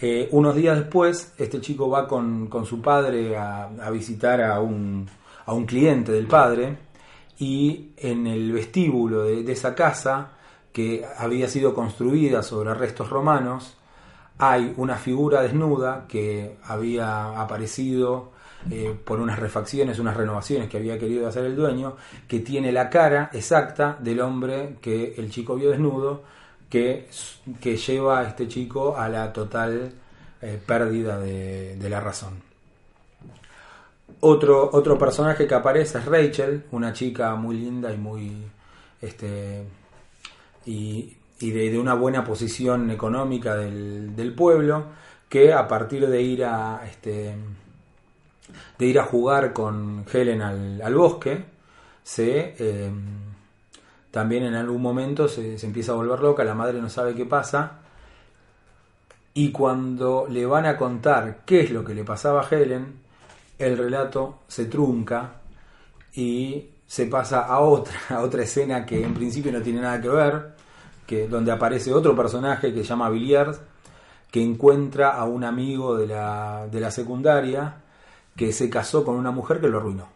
Eh, 0.00 0.28
unos 0.32 0.56
días 0.56 0.76
después, 0.76 1.34
este 1.38 1.60
chico 1.60 1.88
va 1.88 2.08
con, 2.08 2.48
con 2.48 2.66
su 2.66 2.82
padre 2.82 3.36
a, 3.36 3.68
visitar 3.92 4.42
a 4.42 4.60
un, 4.60 5.08
a 5.46 5.52
un 5.52 5.64
cliente 5.64 6.10
del 6.10 6.26
padre 6.26 6.76
y 7.38 7.92
en 7.96 8.26
el 8.26 8.50
vestíbulo 8.52 9.22
de 9.22 9.52
esa 9.52 9.74
casa 9.74 10.32
que 10.72 11.04
había 11.18 11.48
sido 11.48 11.74
construida 11.74 12.42
sobre 12.42 12.74
restos 12.74 13.10
romanos, 13.10 13.76
hay 14.44 14.74
una 14.76 14.96
figura 14.96 15.40
desnuda 15.40 16.04
que 16.08 16.56
había 16.64 17.40
aparecido 17.40 18.32
eh, 18.72 18.92
por 19.04 19.20
unas 19.20 19.38
refacciones, 19.38 20.00
unas 20.00 20.16
renovaciones 20.16 20.68
que 20.68 20.78
había 20.78 20.98
querido 20.98 21.28
hacer 21.28 21.44
el 21.44 21.54
dueño, 21.54 21.94
que 22.26 22.40
tiene 22.40 22.72
la 22.72 22.90
cara 22.90 23.30
exacta 23.32 23.96
del 24.00 24.20
hombre 24.20 24.78
que 24.80 25.14
el 25.16 25.30
chico 25.30 25.54
vio 25.54 25.70
desnudo, 25.70 26.24
que, 26.68 27.08
que 27.60 27.76
lleva 27.76 28.18
a 28.18 28.24
este 28.24 28.48
chico 28.48 28.96
a 28.96 29.08
la 29.08 29.32
total 29.32 29.92
eh, 30.40 30.60
pérdida 30.66 31.20
de, 31.20 31.76
de 31.76 31.88
la 31.88 32.00
razón. 32.00 32.42
Otro, 34.18 34.70
otro 34.72 34.98
personaje 34.98 35.46
que 35.46 35.54
aparece 35.54 35.98
es 35.98 36.04
Rachel, 36.04 36.64
una 36.72 36.92
chica 36.92 37.36
muy 37.36 37.58
linda 37.58 37.92
y 37.92 37.96
muy 37.96 38.32
este 39.00 39.62
y, 40.66 41.16
y 41.42 41.50
de, 41.50 41.76
una 41.76 41.94
buena 41.94 42.24
posición 42.24 42.90
económica 42.90 43.56
del, 43.56 44.32
pueblo, 44.34 44.84
que 45.28 45.52
a 45.52 45.66
partir 45.66 46.06
de 46.06 46.22
ir 46.22 46.44
a 46.44 46.82
este 46.88 47.34
de 48.78 48.86
ir 48.86 48.98
a 49.00 49.04
jugar 49.04 49.52
con 49.52 50.04
Helen 50.12 50.40
al, 50.40 50.94
bosque, 50.94 51.44
se 52.02 52.54
eh, 52.58 52.90
también 54.10 54.44
en 54.44 54.54
algún 54.54 54.80
momento 54.80 55.26
se, 55.26 55.58
se 55.58 55.66
empieza 55.66 55.92
a 55.92 55.96
volver 55.96 56.20
loca, 56.20 56.44
la 56.44 56.54
madre 56.54 56.80
no 56.80 56.88
sabe 56.88 57.14
qué 57.14 57.26
pasa, 57.26 57.80
y 59.34 59.50
cuando 59.50 60.26
le 60.28 60.46
van 60.46 60.66
a 60.66 60.76
contar 60.76 61.40
qué 61.44 61.62
es 61.62 61.70
lo 61.70 61.84
que 61.84 61.94
le 61.94 62.04
pasaba 62.04 62.42
a 62.42 62.48
Helen, 62.48 63.00
el 63.58 63.76
relato 63.76 64.40
se 64.46 64.66
trunca 64.66 65.40
y 66.14 66.68
se 66.86 67.06
pasa 67.06 67.46
a 67.46 67.58
otra, 67.60 67.94
a 68.10 68.20
otra 68.20 68.44
escena 68.44 68.86
que 68.86 69.02
en 69.02 69.14
principio 69.14 69.50
no 69.50 69.60
tiene 69.60 69.80
nada 69.80 70.00
que 70.00 70.08
ver, 70.08 70.61
donde 71.28 71.52
aparece 71.52 71.92
otro 71.92 72.14
personaje 72.16 72.72
que 72.72 72.80
se 72.80 72.88
llama 72.88 73.10
Villiers, 73.10 73.60
que 74.30 74.42
encuentra 74.42 75.10
a 75.10 75.24
un 75.24 75.44
amigo 75.44 75.96
de 75.96 76.06
la, 76.06 76.66
de 76.70 76.80
la 76.80 76.90
secundaria 76.90 77.82
que 78.36 78.52
se 78.52 78.70
casó 78.70 79.04
con 79.04 79.16
una 79.16 79.30
mujer 79.30 79.60
que 79.60 79.68
lo 79.68 79.78
arruinó. 79.78 80.08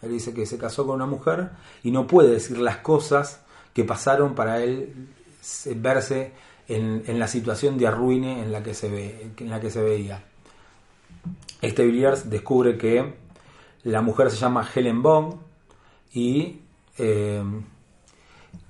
Él 0.00 0.10
dice 0.10 0.34
que 0.34 0.46
se 0.46 0.58
casó 0.58 0.86
con 0.86 0.96
una 0.96 1.06
mujer 1.06 1.50
y 1.82 1.90
no 1.90 2.06
puede 2.06 2.30
decir 2.30 2.58
las 2.58 2.78
cosas 2.78 3.42
que 3.74 3.84
pasaron 3.84 4.34
para 4.34 4.62
él 4.62 5.08
verse 5.76 6.32
en, 6.68 7.04
en 7.06 7.18
la 7.18 7.28
situación 7.28 7.78
de 7.78 7.86
arruine 7.86 8.42
en 8.42 8.52
la 8.52 8.62
que 8.62 8.74
se, 8.74 8.88
ve, 8.88 9.30
en 9.36 9.50
la 9.50 9.60
que 9.60 9.70
se 9.70 9.82
veía. 9.82 10.24
Este 11.60 11.84
Villiers 11.84 12.28
descubre 12.28 12.76
que 12.76 13.14
la 13.84 14.02
mujer 14.02 14.30
se 14.30 14.36
llama 14.36 14.68
Helen 14.74 15.02
Bond 15.02 15.34
y, 16.12 16.60
eh, 16.98 17.42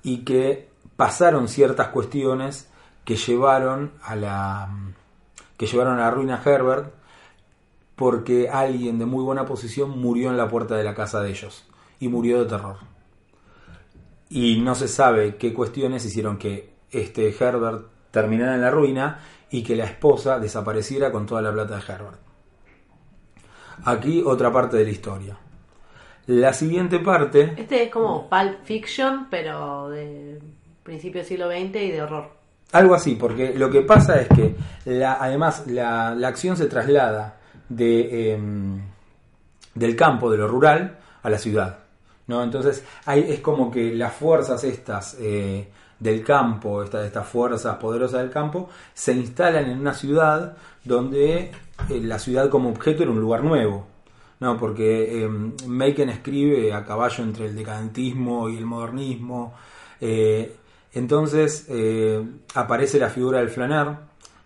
y 0.02 0.18
que 0.18 0.68
pasaron 1.02 1.48
ciertas 1.48 1.88
cuestiones 1.88 2.70
que 3.04 3.16
llevaron 3.16 3.90
a 4.04 4.14
la 4.14 4.68
que 5.56 5.66
llevaron 5.66 5.94
a 5.94 6.02
la 6.02 6.10
ruina 6.12 6.36
a 6.36 6.48
Herbert 6.48 6.94
porque 7.96 8.48
alguien 8.48 9.00
de 9.00 9.04
muy 9.04 9.24
buena 9.24 9.44
posición 9.44 9.98
murió 9.98 10.30
en 10.30 10.36
la 10.36 10.46
puerta 10.46 10.76
de 10.76 10.84
la 10.84 10.94
casa 10.94 11.20
de 11.20 11.30
ellos 11.30 11.66
y 11.98 12.06
murió 12.06 12.38
de 12.38 12.48
terror. 12.48 12.76
Y 14.28 14.60
no 14.60 14.76
se 14.76 14.86
sabe 14.86 15.34
qué 15.34 15.52
cuestiones 15.52 16.04
hicieron 16.04 16.38
que 16.38 16.72
este 16.92 17.34
Herbert 17.36 17.88
terminara 18.12 18.54
en 18.54 18.60
la 18.60 18.70
ruina 18.70 19.18
y 19.50 19.64
que 19.64 19.74
la 19.74 19.86
esposa 19.86 20.38
desapareciera 20.38 21.10
con 21.10 21.26
toda 21.26 21.42
la 21.42 21.52
plata 21.52 21.78
de 21.78 21.82
Herbert. 21.82 22.20
Aquí 23.86 24.22
otra 24.24 24.52
parte 24.52 24.76
de 24.76 24.84
la 24.84 24.90
historia. 24.90 25.36
La 26.26 26.52
siguiente 26.52 27.00
parte 27.00 27.54
Este 27.56 27.82
es 27.82 27.90
como 27.90 28.30
Pulp 28.30 28.62
Fiction, 28.62 29.26
pero 29.28 29.88
de 29.88 30.40
principio 30.82 31.20
del 31.20 31.28
siglo 31.28 31.50
XX 31.50 31.76
y 31.76 31.90
de 31.90 32.02
horror. 32.02 32.30
Algo 32.72 32.94
así, 32.94 33.16
porque 33.16 33.54
lo 33.54 33.70
que 33.70 33.82
pasa 33.82 34.20
es 34.20 34.28
que 34.28 34.54
la, 34.86 35.14
además 35.14 35.64
la, 35.66 36.14
la 36.14 36.28
acción 36.28 36.56
se 36.56 36.66
traslada 36.66 37.36
de, 37.68 38.32
eh, 38.34 38.38
del 39.74 39.96
campo, 39.96 40.30
de 40.30 40.38
lo 40.38 40.48
rural, 40.48 40.98
a 41.22 41.30
la 41.30 41.38
ciudad. 41.38 41.78
¿no? 42.26 42.42
Entonces 42.42 42.84
hay, 43.04 43.26
es 43.28 43.40
como 43.40 43.70
que 43.70 43.94
las 43.94 44.14
fuerzas 44.14 44.64
estas 44.64 45.16
eh, 45.20 45.68
del 45.98 46.24
campo, 46.24 46.82
estas, 46.82 47.06
estas 47.06 47.26
fuerzas 47.26 47.76
poderosas 47.76 48.22
del 48.22 48.30
campo, 48.30 48.68
se 48.94 49.12
instalan 49.12 49.70
en 49.70 49.78
una 49.78 49.94
ciudad 49.94 50.56
donde 50.84 51.50
eh, 51.90 52.00
la 52.02 52.18
ciudad 52.18 52.48
como 52.48 52.70
objeto 52.70 53.02
era 53.02 53.12
un 53.12 53.20
lugar 53.20 53.44
nuevo. 53.44 53.86
No, 54.40 54.58
porque 54.58 55.22
eh, 55.24 55.28
Macon 55.28 56.08
escribe 56.08 56.72
a 56.72 56.84
caballo 56.84 57.22
entre 57.22 57.46
el 57.46 57.54
decadentismo 57.54 58.48
y 58.48 58.56
el 58.56 58.66
modernismo. 58.66 59.54
eh, 60.00 60.56
entonces 60.94 61.66
eh, 61.68 62.22
aparece 62.54 62.98
la 62.98 63.08
figura 63.08 63.38
del 63.38 63.48
flaner, 63.48 63.96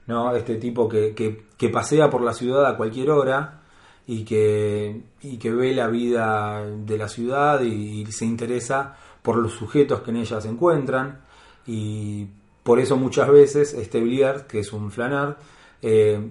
¿no? 0.07 0.34
este 0.34 0.57
tipo 0.57 0.88
que, 0.88 1.14
que, 1.14 1.68
pasea 1.68 2.09
por 2.09 2.22
la 2.22 2.32
ciudad 2.32 2.66
a 2.66 2.76
cualquier 2.76 3.11
hora 3.11 3.62
y 4.07 4.24
que, 4.24 5.03
y 5.22 5.38
que 5.38 5.51
ve 5.51 5.74
la 5.74 5.88
vida 5.88 6.64
de 6.64 6.99
la 6.99 7.09
ciudad 7.09 7.61
y, 7.62 8.07
se 8.12 8.24
interesa 8.24 8.97
por 9.22 9.36
los 9.36 9.53
sujetos 9.53 10.03
que 10.03 10.11
en 10.11 10.18
ella 10.18 10.40
se 10.40 10.49
encuentran. 10.49 11.20
Y 11.66 12.28
por 12.62 12.78
eso 12.78 12.97
muchas 12.97 13.28
veces 13.28 13.74
este 13.74 14.01
Blier, 14.01 14.47
que 14.47 14.61
es 14.61 14.72
un 14.72 14.92
flaner, 14.92 15.34
eh, 15.82 16.30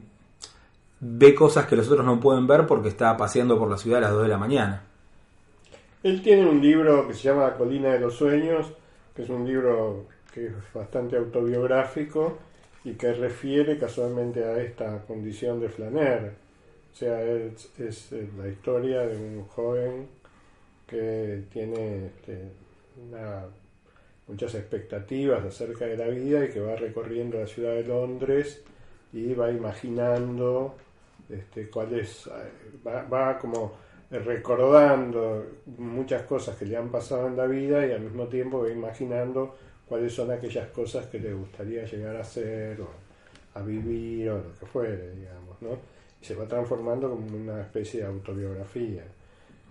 ve 1.01 1.35
cosas 1.35 1.67
que 1.67 1.75
los 1.75 1.89
otros 1.89 2.05
no 2.05 2.21
pueden 2.21 2.47
ver 2.47 2.65
porque 2.65 2.87
está 2.87 3.17
paseando 3.17 3.59
por 3.59 3.69
la 3.69 3.77
ciudad 3.77 3.97
a 3.97 4.01
las 4.01 4.11
2 4.11 4.23
de 4.23 4.29
la 4.29 4.37
mañana. 4.37 4.83
Él 6.03 6.21
tiene 6.21 6.47
un 6.47 6.61
libro 6.61 7.07
que 7.07 7.13
se 7.13 7.23
llama 7.23 7.43
La 7.43 7.57
colina 7.57 7.89
de 7.89 7.99
los 7.99 8.15
sueños, 8.15 8.67
que 9.15 9.23
es 9.23 9.29
un 9.29 9.47
libro 9.47 10.05
que 10.33 10.47
es 10.47 10.53
bastante 10.73 11.17
autobiográfico 11.17 12.37
y 12.83 12.93
que 12.93 13.13
refiere 13.13 13.77
casualmente 13.77 14.43
a 14.43 14.57
esta 14.61 14.99
condición 15.05 15.59
de 15.59 15.69
Flaner. 15.69 16.33
O 16.93 16.95
sea, 16.97 17.21
es, 17.23 17.69
es 17.79 18.11
la 18.37 18.47
historia 18.47 19.01
de 19.01 19.17
un 19.17 19.45
joven 19.47 20.07
que 20.87 21.43
tiene 21.51 22.07
este, 22.07 22.39
una- 23.09 23.45
muchas 24.27 24.55
expectativas 24.55 25.43
acerca 25.45 25.85
de 25.85 25.97
la 25.97 26.07
vida 26.07 26.45
y 26.45 26.49
que 26.49 26.59
va 26.59 26.75
recorriendo 26.75 27.39
la 27.39 27.47
ciudad 27.47 27.73
de 27.73 27.83
Londres 27.83 28.61
y 29.13 29.33
va 29.33 29.51
imaginando 29.51 30.75
este, 31.29 31.69
cuáles, 31.69 32.27
eh, 32.27 32.31
va, 32.85 33.03
va 33.03 33.37
como 33.39 33.73
recordando 34.19 35.45
muchas 35.77 36.23
cosas 36.23 36.55
que 36.55 36.65
le 36.65 36.77
han 36.77 36.89
pasado 36.89 37.27
en 37.27 37.37
la 37.37 37.45
vida 37.45 37.85
y 37.85 37.91
al 37.91 38.01
mismo 38.01 38.25
tiempo 38.27 38.67
imaginando 38.67 39.55
cuáles 39.87 40.13
son 40.13 40.31
aquellas 40.31 40.69
cosas 40.69 41.05
que 41.07 41.19
le 41.19 41.33
gustaría 41.33 41.85
llegar 41.85 42.15
a 42.15 42.23
ser 42.23 42.81
o 42.81 42.87
a 43.53 43.61
vivir 43.61 44.29
o 44.29 44.37
lo 44.37 44.53
que 44.59 44.65
fuere, 44.65 45.11
digamos, 45.11 45.61
¿no? 45.61 45.69
Y 46.21 46.25
se 46.25 46.35
va 46.35 46.47
transformando 46.47 47.09
como 47.09 47.25
una 47.35 47.61
especie 47.61 48.01
de 48.01 48.07
autobiografía. 48.07 49.03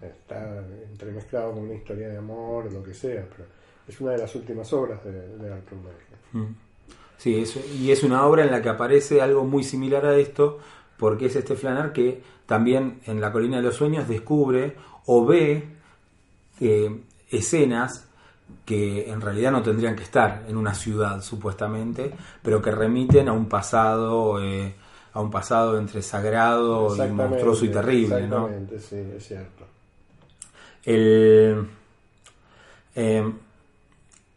Está 0.01 0.63
entremezclado 0.91 1.53
con 1.53 1.65
una 1.65 1.75
historia 1.75 2.09
de 2.09 2.19
amor 2.19 2.67
o 2.67 2.71
lo 2.71 2.83
que 2.83 2.95
sea, 2.95 3.27
pero 3.31 3.49
es 3.87 4.01
una 4.01 4.13
de 4.13 4.19
las 4.19 4.35
últimas 4.35 4.73
obras 4.73 5.03
de, 5.05 5.13
de 5.13 5.53
Arthur 5.53 5.79
Melke. 5.79 6.15
Mm. 6.33 6.55
Sí, 7.17 7.45
y 7.79 7.91
es 7.91 8.03
una 8.03 8.27
obra 8.27 8.45
en 8.45 8.51
la 8.51 8.61
que 8.61 8.69
aparece 8.69 9.23
algo 9.23 9.45
muy 9.45 9.65
similar 9.65 10.05
a 10.05 10.17
esto, 10.17 10.59
porque 10.99 11.27
es 11.27 11.37
este 11.37 11.57
Flaner 11.57 11.93
que 11.93 12.23
también 12.47 13.01
en 13.07 13.21
la 13.21 13.33
colina 13.33 13.57
de 13.59 13.63
los 13.65 13.77
sueños 13.77 14.07
descubre 14.09 14.77
o 15.07 15.25
ve 15.27 15.65
eh, 16.61 17.01
escenas 17.31 18.07
que 18.65 19.11
en 19.11 19.21
realidad 19.21 19.51
no 19.53 19.63
tendrían 19.63 19.97
que 19.97 20.03
estar 20.03 20.45
en 20.49 20.57
una 20.57 20.75
ciudad 20.75 21.23
supuestamente, 21.23 22.13
pero 22.43 22.61
que 22.63 22.71
remiten 22.71 23.29
a 23.29 23.33
un 23.33 23.47
pasado, 23.47 24.43
eh, 24.43 24.75
a 25.13 25.21
un 25.21 25.31
pasado 25.31 25.79
entre 25.79 26.03
sagrado 26.03 26.95
y 26.95 26.99
monstruoso 27.29 27.65
y 27.65 27.69
terrible, 27.71 28.27
¿no? 28.29 28.47
Exactamente, 28.49 28.81
sí, 28.81 29.17
es 29.17 29.27
cierto. 29.27 29.65
El, 30.85 31.67
eh, 32.95 33.33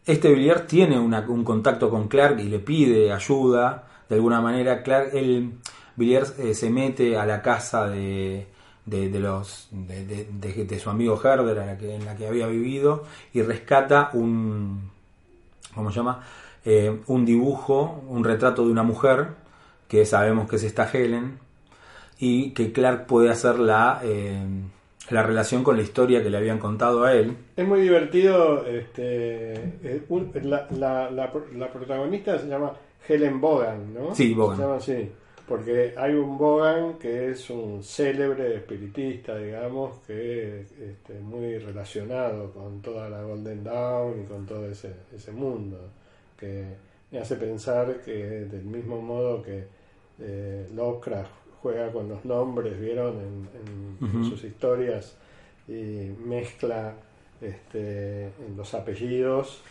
este 0.06 0.32
Villiers 0.32 0.66
tiene 0.66 0.98
una- 0.98 1.20
un 1.28 1.44
contacto 1.44 1.90
con 1.90 2.08
Clark 2.08 2.40
y 2.40 2.44
le 2.44 2.58
pide 2.60 3.12
ayuda. 3.12 3.84
De 4.08 4.14
alguna 4.14 4.40
manera, 4.40 4.82
Clark, 4.82 5.10
Villiers 5.98 6.38
eh, 6.38 6.54
se 6.54 6.70
mete 6.70 7.18
a 7.18 7.26
la 7.26 7.42
casa 7.42 7.88
de, 7.88 8.46
de, 8.86 9.08
de 9.10 9.20
los, 9.20 9.68
de, 9.72 10.78
su 10.78 10.88
amigo 10.90 11.20
Herder, 11.22 11.58
a 11.58 11.66
la 11.66 11.76
que, 11.76 11.94
en 11.96 12.04
la 12.04 12.16
que 12.16 12.26
había 12.26 12.46
vivido, 12.46 13.04
y 13.34 13.42
rescata 13.42 14.10
un, 14.12 14.90
¿cómo 15.74 15.90
se 15.90 15.96
llama? 15.96 16.24
Eh, 16.64 17.00
un 17.06 17.24
dibujo, 17.24 18.02
un 18.08 18.24
retrato 18.24 18.64
de 18.64 18.70
una 18.72 18.82
mujer, 18.82 19.26
que 19.88 20.04
sabemos 20.06 20.48
que 20.48 20.56
es 20.56 20.64
esta 20.64 20.88
Helen, 20.90 21.38
y 22.18 22.50
que 22.50 22.72
Clark 22.72 23.06
puede 23.06 23.30
hacer 23.30 23.58
la, 23.58 24.00
eh, 24.02 24.38
la 25.10 25.22
relación 25.22 25.62
con 25.64 25.76
la 25.76 25.82
historia 25.82 26.22
que 26.22 26.30
le 26.30 26.36
habían 26.36 26.58
contado 26.58 27.04
a 27.04 27.12
él. 27.14 27.36
Es 27.56 27.66
muy 27.66 27.80
divertido. 27.80 28.66
Este, 28.66 29.54
eh, 29.54 30.02
un- 30.08 30.30
la, 30.42 30.66
la, 30.76 31.10
la, 31.10 31.32
la 31.56 31.72
protagonista 31.72 32.38
se 32.38 32.48
llama 32.48 32.72
Helen 33.08 33.40
Bogan, 33.40 33.94
¿no? 33.94 34.14
Sí, 34.14 34.34
Bogan. 34.34 34.56
Se 34.56 34.62
llama 34.62 34.76
así. 34.76 35.10
Porque 35.48 35.94
hay 35.96 36.12
un 36.14 36.36
Bogan 36.36 36.98
que 36.98 37.30
es 37.30 37.48
un 37.48 37.82
célebre 37.82 38.56
espiritista, 38.56 39.36
digamos, 39.38 39.98
que 40.06 40.60
es 40.60 40.72
este, 40.72 41.14
muy 41.20 41.58
relacionado 41.58 42.52
con 42.52 42.82
toda 42.82 43.08
la 43.08 43.22
Golden 43.22 43.64
Dawn 43.64 44.22
y 44.22 44.26
con 44.26 44.44
todo 44.44 44.68
ese, 44.70 44.92
ese 45.14 45.32
mundo. 45.32 45.78
Que 46.38 46.64
me 47.10 47.18
hace 47.20 47.36
pensar 47.36 48.02
que 48.04 48.12
del 48.14 48.64
mismo 48.64 49.00
modo 49.00 49.42
que 49.42 49.64
eh, 50.20 50.68
Lovecraft 50.74 51.30
juega 51.62 51.90
con 51.92 52.08
los 52.08 52.24
nombres, 52.24 52.78
¿vieron? 52.78 53.14
En, 53.18 53.48
en- 54.02 54.08
en 54.14 54.20
Ujú. 54.20 54.24
sus 54.30 54.44
historias 54.44 55.16
y 55.66 56.12
mezcla 56.24 56.92
este, 57.40 58.24
en 58.24 58.56
los 58.56 58.74
apellidos, 58.74 59.62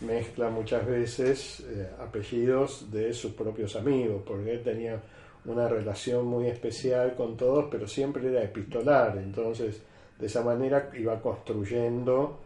mezcla 0.00 0.50
muchas 0.50 0.86
veces 0.86 1.60
eh, 1.60 1.88
apellidos 2.00 2.90
de 2.90 3.12
sus 3.12 3.32
propios 3.32 3.76
amigos, 3.76 4.22
porque 4.26 4.52
él 4.52 4.62
tenía 4.62 5.00
una 5.44 5.68
relación 5.68 6.26
muy 6.26 6.46
especial 6.46 7.14
con 7.14 7.36
todos, 7.36 7.66
pero 7.70 7.86
siempre 7.86 8.28
era 8.28 8.42
epistolar, 8.42 9.18
entonces 9.18 9.82
de 10.18 10.26
esa 10.26 10.42
manera 10.42 10.90
iba 10.94 11.20
construyendo 11.20 12.38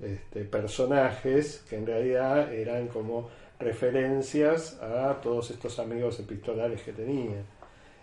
este, 0.00 0.44
personajes 0.44 1.64
que 1.68 1.76
en 1.76 1.86
realidad 1.86 2.52
eran 2.52 2.88
como 2.88 3.30
referencias 3.58 4.80
a 4.82 5.20
todos 5.22 5.50
estos 5.50 5.78
amigos 5.78 6.18
epistolares 6.20 6.82
que 6.82 6.92
tenía. 6.92 7.42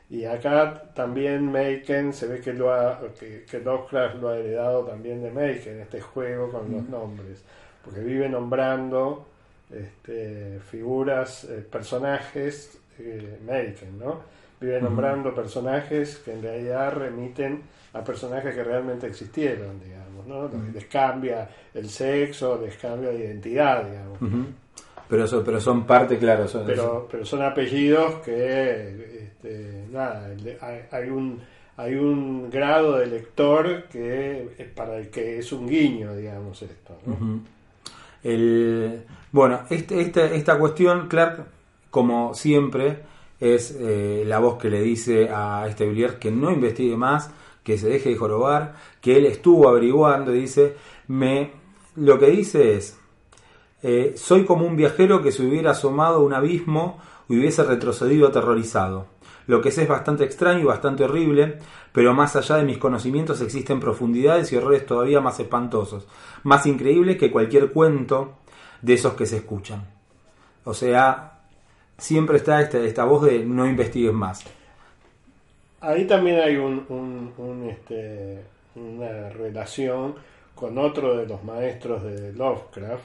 Y 0.09 0.25
acá 0.25 0.91
también 0.95 1.51
Maken 1.51 2.13
se 2.13 2.25
ve 2.27 2.41
que 2.41 2.53
lo 2.53 2.73
ha, 2.73 2.99
que, 3.19 3.43
que 3.43 3.59
Lovecraft 3.59 4.15
lo 4.15 4.29
ha 4.29 4.37
heredado 4.37 4.85
también 4.85 5.21
de 5.21 5.29
Maken, 5.29 5.81
este 5.81 6.01
juego 6.01 6.49
con 6.49 6.71
los 6.71 6.89
nombres, 6.89 7.43
porque 7.85 7.99
vive 7.99 8.27
nombrando 8.27 9.27
este, 9.69 10.59
figuras, 10.61 11.43
eh, 11.43 11.63
personajes, 11.69 12.79
eh, 12.97 13.37
Maken, 13.45 13.99
¿no? 13.99 14.38
Vive 14.61 14.81
nombrando 14.81 15.33
personajes 15.33 16.17
que 16.23 16.33
en 16.33 16.41
realidad 16.41 16.93
remiten 16.93 17.61
a 17.93 18.03
personajes 18.03 18.53
que 18.53 18.63
realmente 18.63 19.07
existieron, 19.07 19.79
digamos, 19.83 20.27
¿no? 20.27 20.49
Les 20.73 20.85
cambia 20.85 21.49
el 21.73 21.89
sexo, 21.89 22.59
les 22.61 22.75
cambia 22.77 23.11
la 23.11 23.17
identidad, 23.17 23.85
digamos. 23.85 24.19
Pero, 25.07 25.25
son, 25.27 25.43
pero 25.43 25.59
son 25.61 25.85
parte, 25.87 26.17
claro. 26.19 26.47
Son, 26.47 26.65
Pero, 26.67 27.07
pero 27.09 27.25
son 27.25 27.41
apellidos 27.41 28.15
que, 28.23 29.23
este, 29.23 29.85
nada, 29.91 30.29
hay, 30.61 30.81
hay 30.91 31.09
un 31.09 31.41
hay 31.77 31.95
un 31.95 32.49
grado 32.51 32.97
de 32.97 33.05
lector 33.05 33.83
que 33.85 34.69
para 34.75 34.97
el 34.97 35.09
que 35.09 35.39
es 35.39 35.51
un 35.53 35.65
guiño, 35.65 36.13
digamos, 36.13 36.61
esto. 36.61 36.99
¿no? 37.05 37.39
El- 38.21 39.03
bueno, 39.31 39.61
este, 39.69 40.01
esta, 40.01 40.25
esta 40.25 40.57
cuestión, 40.59 41.07
Clark, 41.07 41.45
como 41.89 42.33
siempre, 42.33 42.97
es 43.39 43.75
eh, 43.79 44.23
la 44.25 44.39
voz 44.39 44.57
que 44.57 44.69
le 44.69 44.81
dice 44.81 45.29
a 45.29 45.65
este 45.67 45.87
Villiers 45.87 46.15
que 46.15 46.31
no 46.31 46.51
investigue 46.51 46.97
más, 46.97 47.31
que 47.63 47.77
se 47.77 47.87
deje 47.87 48.09
de 48.09 48.17
jorobar, 48.17 48.75
que 49.01 49.17
él 49.17 49.25
estuvo 49.25 49.67
averiguando 49.67 50.33
y 50.33 50.41
dice, 50.41 50.75
me, 51.07 51.51
lo 51.95 52.19
que 52.19 52.27
dice 52.27 52.75
es, 52.75 52.97
eh, 53.81 54.13
soy 54.17 54.45
como 54.45 54.65
un 54.65 54.75
viajero 54.75 55.21
que 55.21 55.31
se 55.31 55.45
hubiera 55.45 55.71
asomado 55.71 56.17
a 56.17 56.23
un 56.23 56.33
abismo 56.33 56.99
y 57.29 57.37
hubiese 57.37 57.63
retrocedido 57.63 58.27
aterrorizado. 58.27 59.07
Lo 59.47 59.61
que 59.61 59.71
sé 59.71 59.83
es 59.83 59.89
bastante 59.89 60.25
extraño 60.25 60.59
y 60.59 60.65
bastante 60.65 61.05
horrible, 61.05 61.57
pero 61.91 62.13
más 62.13 62.35
allá 62.35 62.57
de 62.57 62.65
mis 62.65 62.77
conocimientos 62.77 63.41
existen 63.41 63.79
profundidades 63.79 64.51
y 64.51 64.57
horrores 64.57 64.85
todavía 64.85 65.21
más 65.21 65.39
espantosos, 65.39 66.07
más 66.43 66.65
increíbles 66.65 67.17
que 67.17 67.31
cualquier 67.31 67.71
cuento 67.71 68.33
de 68.81 68.93
esos 68.93 69.13
que 69.13 69.25
se 69.25 69.37
escuchan. 69.37 69.87
O 70.65 70.73
sea, 70.73 71.28
siempre 71.99 72.37
está 72.37 72.61
esta, 72.61 72.79
esta 72.79 73.03
voz 73.05 73.23
de 73.25 73.39
no 73.45 73.67
investigues 73.67 74.13
más. 74.13 74.43
Ahí 75.81 76.05
también 76.05 76.39
hay 76.39 76.57
un, 76.57 76.85
un- 76.89 77.33
un, 77.37 77.69
este, 77.69 78.39
una 78.75 79.29
relación 79.29 80.15
con 80.55 80.77
otro 80.77 81.15
de 81.17 81.25
los 81.25 81.43
maestros 81.43 82.03
de 82.03 82.33
Lovecraft, 82.33 83.03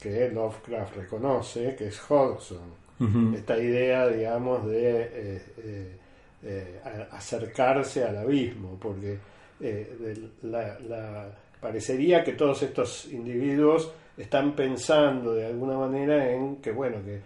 que 0.00 0.30
Lovecraft 0.30 0.96
reconoce, 0.96 1.74
que 1.76 1.88
es 1.88 2.00
Hodgson. 2.10 2.86
Esta 3.34 3.58
idea, 3.58 4.08
digamos, 4.08 4.66
de 4.66 5.02
eh, 5.02 5.42
eh, 5.58 5.96
eh, 6.44 6.80
a- 6.82 7.16
acercarse 7.16 8.04
al 8.04 8.16
abismo, 8.16 8.78
porque 8.80 9.18
eh, 9.60 9.96
de 10.00 10.48
la- 10.48 10.78
la- 10.80 11.26
parecería 11.60 12.24
que 12.24 12.32
todos 12.32 12.62
estos 12.62 13.06
individuos 13.12 13.92
están 14.16 14.52
pensando 14.56 15.34
de 15.34 15.44
alguna 15.46 15.76
manera 15.76 16.30
en 16.32 16.56
que, 16.56 16.72
bueno, 16.72 16.96
que 17.04 17.20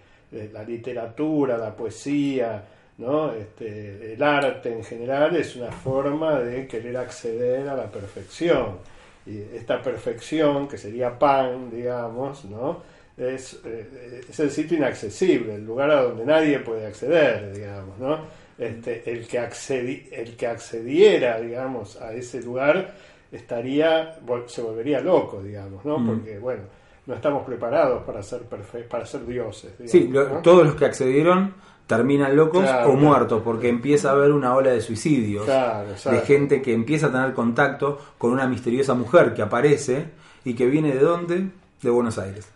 la 0.52 0.62
literatura, 0.62 1.58
la 1.58 1.74
poesía, 1.74 2.64
¿no? 2.98 3.32
Este, 3.32 4.12
el 4.14 4.22
arte 4.22 4.72
en 4.72 4.84
general 4.84 5.34
es 5.36 5.56
una 5.56 5.72
forma 5.72 6.40
de 6.40 6.66
querer 6.66 6.96
acceder 6.96 7.68
a 7.68 7.74
la 7.76 7.90
perfección. 7.90 8.78
Y 9.26 9.38
esta 9.56 9.82
perfección, 9.82 10.66
que 10.68 10.78
sería 10.78 11.18
pan, 11.18 11.70
digamos, 11.70 12.44
¿no? 12.44 12.82
es, 13.16 13.60
eh, 13.66 14.22
es 14.30 14.40
el 14.40 14.50
sitio 14.50 14.78
inaccesible, 14.78 15.56
el 15.56 15.64
lugar 15.66 15.90
a 15.90 16.02
donde 16.02 16.24
nadie 16.24 16.58
puede 16.60 16.86
acceder, 16.86 17.52
digamos, 17.54 17.98
¿no? 17.98 18.18
Este, 18.56 19.02
el, 19.10 19.26
que 19.26 19.38
accedi- 19.40 20.06
el 20.10 20.36
que 20.36 20.46
accediera, 20.46 21.38
digamos, 21.40 22.00
a 22.00 22.14
ese 22.14 22.40
lugar 22.42 22.92
estaría, 23.30 24.18
se 24.46 24.62
volvería 24.62 25.00
loco, 25.00 25.42
digamos, 25.42 25.84
¿no? 25.84 25.98
Mm. 25.98 26.06
Porque, 26.08 26.38
bueno, 26.38 26.62
no 27.10 27.16
estamos 27.16 27.44
preparados 27.44 28.02
para 28.04 28.22
ser 28.22 28.42
perfe- 28.48 28.86
para 28.88 29.04
ser 29.04 29.26
dioses. 29.26 29.72
digamos, 29.78 29.90
Sí, 29.90 30.08
lo- 30.08 30.28
¿no? 30.28 30.42
todos 30.42 30.64
los 30.64 30.74
que 30.76 30.84
accedieron 30.86 31.52
terminan 31.86 32.36
locos 32.36 32.62
Claro, 32.62 32.88
o 32.88 32.92
claro. 32.92 32.98
muertos, 33.08 33.42
porque 33.44 33.68
empieza 33.68 34.10
a 34.10 34.12
haber 34.12 34.30
una 34.30 34.54
ola 34.54 34.70
de 34.70 34.80
suicidios. 34.80 35.44
Claro, 35.44 35.88
de 35.88 36.20
gente 36.20 36.62
que 36.62 36.72
empieza 36.72 37.08
a 37.08 37.12
tener 37.12 37.32
contacto 37.34 37.98
con 38.16 38.30
una 38.30 38.46
misteriosa 38.46 38.94
mujer 38.94 39.34
que 39.34 39.42
aparece 39.42 40.04
y 40.44 40.54
que 40.54 40.66
viene 40.66 40.92
de 40.94 41.00
dónde? 41.00 41.48
De 41.82 41.90
Buenos 41.90 42.16
Aires. 42.18 42.48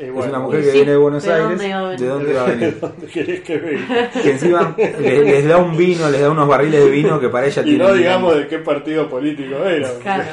Y 0.00 0.04
Es 0.04 0.10
una 0.12 0.38
mujer 0.38 0.60
que 0.60 0.66
sí, 0.70 0.76
viene 0.76 0.92
de 0.92 0.96
Buenos 0.96 1.24
¿de 1.24 1.32
Aires. 1.32 1.48
dónde 1.48 1.68
va 1.74 1.78
a 1.80 1.82
venir? 1.82 1.98
¿De 2.00 2.06
dónde 2.06 2.32
va 2.32 2.40
a 2.42 2.46
venir? 2.46 2.78
¿Dónde 2.80 3.06
querés 3.12 3.40
que 3.40 3.56
venga? 3.58 4.10
Que 4.12 4.30
encima 4.30 4.74
le- 4.78 5.24
les, 5.24 5.44
da 5.48 5.56
un 5.58 5.76
vino, 5.76 6.08
les 6.08 6.20
da 6.20 6.30
unos 6.30 6.46
barriles 6.48 6.84
de 6.84 6.88
vino 6.90 7.18
que 7.18 7.28
para 7.28 7.46
ella 7.46 7.62
Y 7.62 7.64
tiene. 7.64 7.78
no 7.84 7.92
digamos 7.92 8.36
de 8.36 8.46
qué 8.46 8.58
partido 8.60 9.08
político 9.10 9.56
era. 9.56 9.90
Claro, 10.00 10.24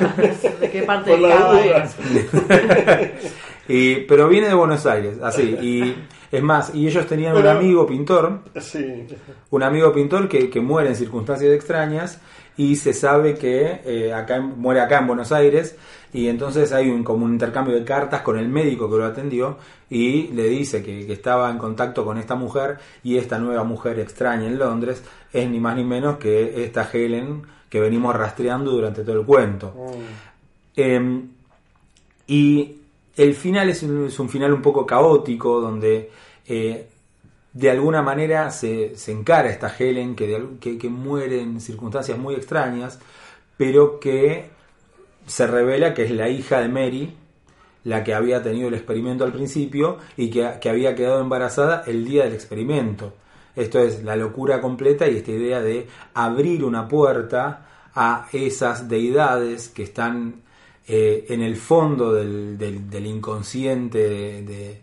¿de 0.62 0.70
qué 0.70 0.84
parte 0.84 1.10
Por 1.18 1.20
de 1.20 1.28
la 1.28 1.36
Cava 1.36 1.52
duda. 1.54 1.66
era? 1.66 1.90
Y, 3.68 3.96
pero 4.02 4.28
viene 4.28 4.48
de 4.48 4.54
Buenos 4.54 4.86
Aires, 4.86 5.18
así. 5.24 5.58
Y 5.62 5.96
es 6.32 6.44
más, 6.44 6.74
y 6.76 6.88
ellos 6.88 7.08
tenían 7.08 7.36
un 7.36 7.48
amigo 7.48 7.86
pintor, 7.88 8.42
Sí. 8.60 9.06
un 9.50 9.64
amigo 9.64 9.92
pintor 9.92 10.28
que, 10.28 10.50
que 10.50 10.60
muere 10.62 10.90
en 10.90 10.96
circunstancias 10.96 11.52
extrañas 11.54 12.20
y 12.58 12.76
se 12.76 12.94
sabe 12.94 13.36
que 13.36 13.82
eh, 13.86 14.14
acá 14.14 14.40
muere 14.40 14.82
acá 14.82 15.00
en 15.00 15.08
Buenos 15.08 15.32
Aires 15.32 15.76
y 16.14 16.28
entonces 16.30 16.72
hay 16.72 16.90
un, 16.90 17.04
como 17.04 17.26
un 17.26 17.34
intercambio 17.34 17.76
de 17.76 17.84
cartas 17.84 18.22
con 18.22 18.38
el 18.40 18.48
médico 18.48 18.90
que 18.90 18.98
lo 18.98 19.06
atendió 19.06 19.58
y 19.90 20.28
le 20.30 20.44
dice 20.48 20.82
que, 20.82 21.06
que 21.06 21.14
estaba 21.14 21.50
en 21.52 21.58
contacto 21.58 22.06
con 22.06 22.18
esta 22.18 22.36
mujer 22.36 22.78
y 23.04 23.18
esta 23.18 23.40
nueva 23.40 23.64
mujer 23.64 24.00
extraña 24.00 24.48
en 24.48 24.58
Londres 24.58 25.04
es 25.34 25.50
ni 25.50 25.60
más 25.60 25.76
ni 25.76 25.84
menos 25.84 26.18
que 26.18 26.64
esta 26.64 26.90
Helen 26.92 27.42
que 27.70 27.80
venimos 27.82 28.16
rastreando 28.16 28.72
durante 28.72 29.04
todo 29.04 29.20
el 29.20 29.26
cuento. 29.26 29.74
Eh, 30.78 31.22
y 32.28 32.76
el 33.16 33.34
final 33.36 33.70
es 33.70 33.84
un, 33.84 34.30
final 34.30 34.54
un 34.54 34.62
poco 34.62 34.86
caótico, 34.86 35.62
donde 35.62 36.12
eh, 36.48 36.88
de 37.54 37.72
alguna 37.72 38.02
manera 38.02 38.52
se, 38.52 38.96
encara 39.08 39.50
esta 39.50 39.74
Helen 39.78 40.16
que, 40.16 40.46
que, 40.60 40.78
que 40.78 40.90
muere 40.90 41.42
en 41.42 41.62
circunstancias 41.62 42.18
muy 42.18 42.36
extrañas, 42.36 43.00
pero 43.58 44.00
que 44.00 44.50
se 45.26 45.48
revela 45.48 45.94
que 45.94 46.04
es 46.04 46.12
la 46.12 46.30
hija 46.30 46.60
de 46.60 46.68
Mary, 46.68 47.16
la 47.86 48.04
que 48.04 48.14
había 48.14 48.44
tenido 48.44 48.68
el 48.68 48.74
experimento 48.74 49.24
al 49.24 49.32
principio 49.32 50.00
y 50.18 50.30
que, 50.30 50.56
que 50.60 50.70
había 50.70 50.96
quedado 50.96 51.22
embarazada 51.22 51.84
el 51.88 52.04
día 52.04 52.26
del 52.26 52.34
experimento. 52.34 53.14
Esto 53.56 53.80
es 53.80 54.04
la 54.04 54.18
locura 54.18 54.60
completa 54.60 55.08
y 55.08 55.18
esta 55.18 55.32
idea 55.32 55.62
de 55.62 55.88
abrir 56.14 56.66
una 56.66 56.88
puerta 56.88 57.66
a 57.96 58.28
esas 58.34 58.90
deidades 58.90 59.70
que 59.70 59.84
están 59.84 60.42
eh, 60.88 61.26
en 61.30 61.42
el 61.42 61.56
fondo 61.56 62.14
del, 62.14 62.58
del- 62.58 62.90
del 62.90 63.06
inconsciente 63.08 64.00
de- 64.44 64.82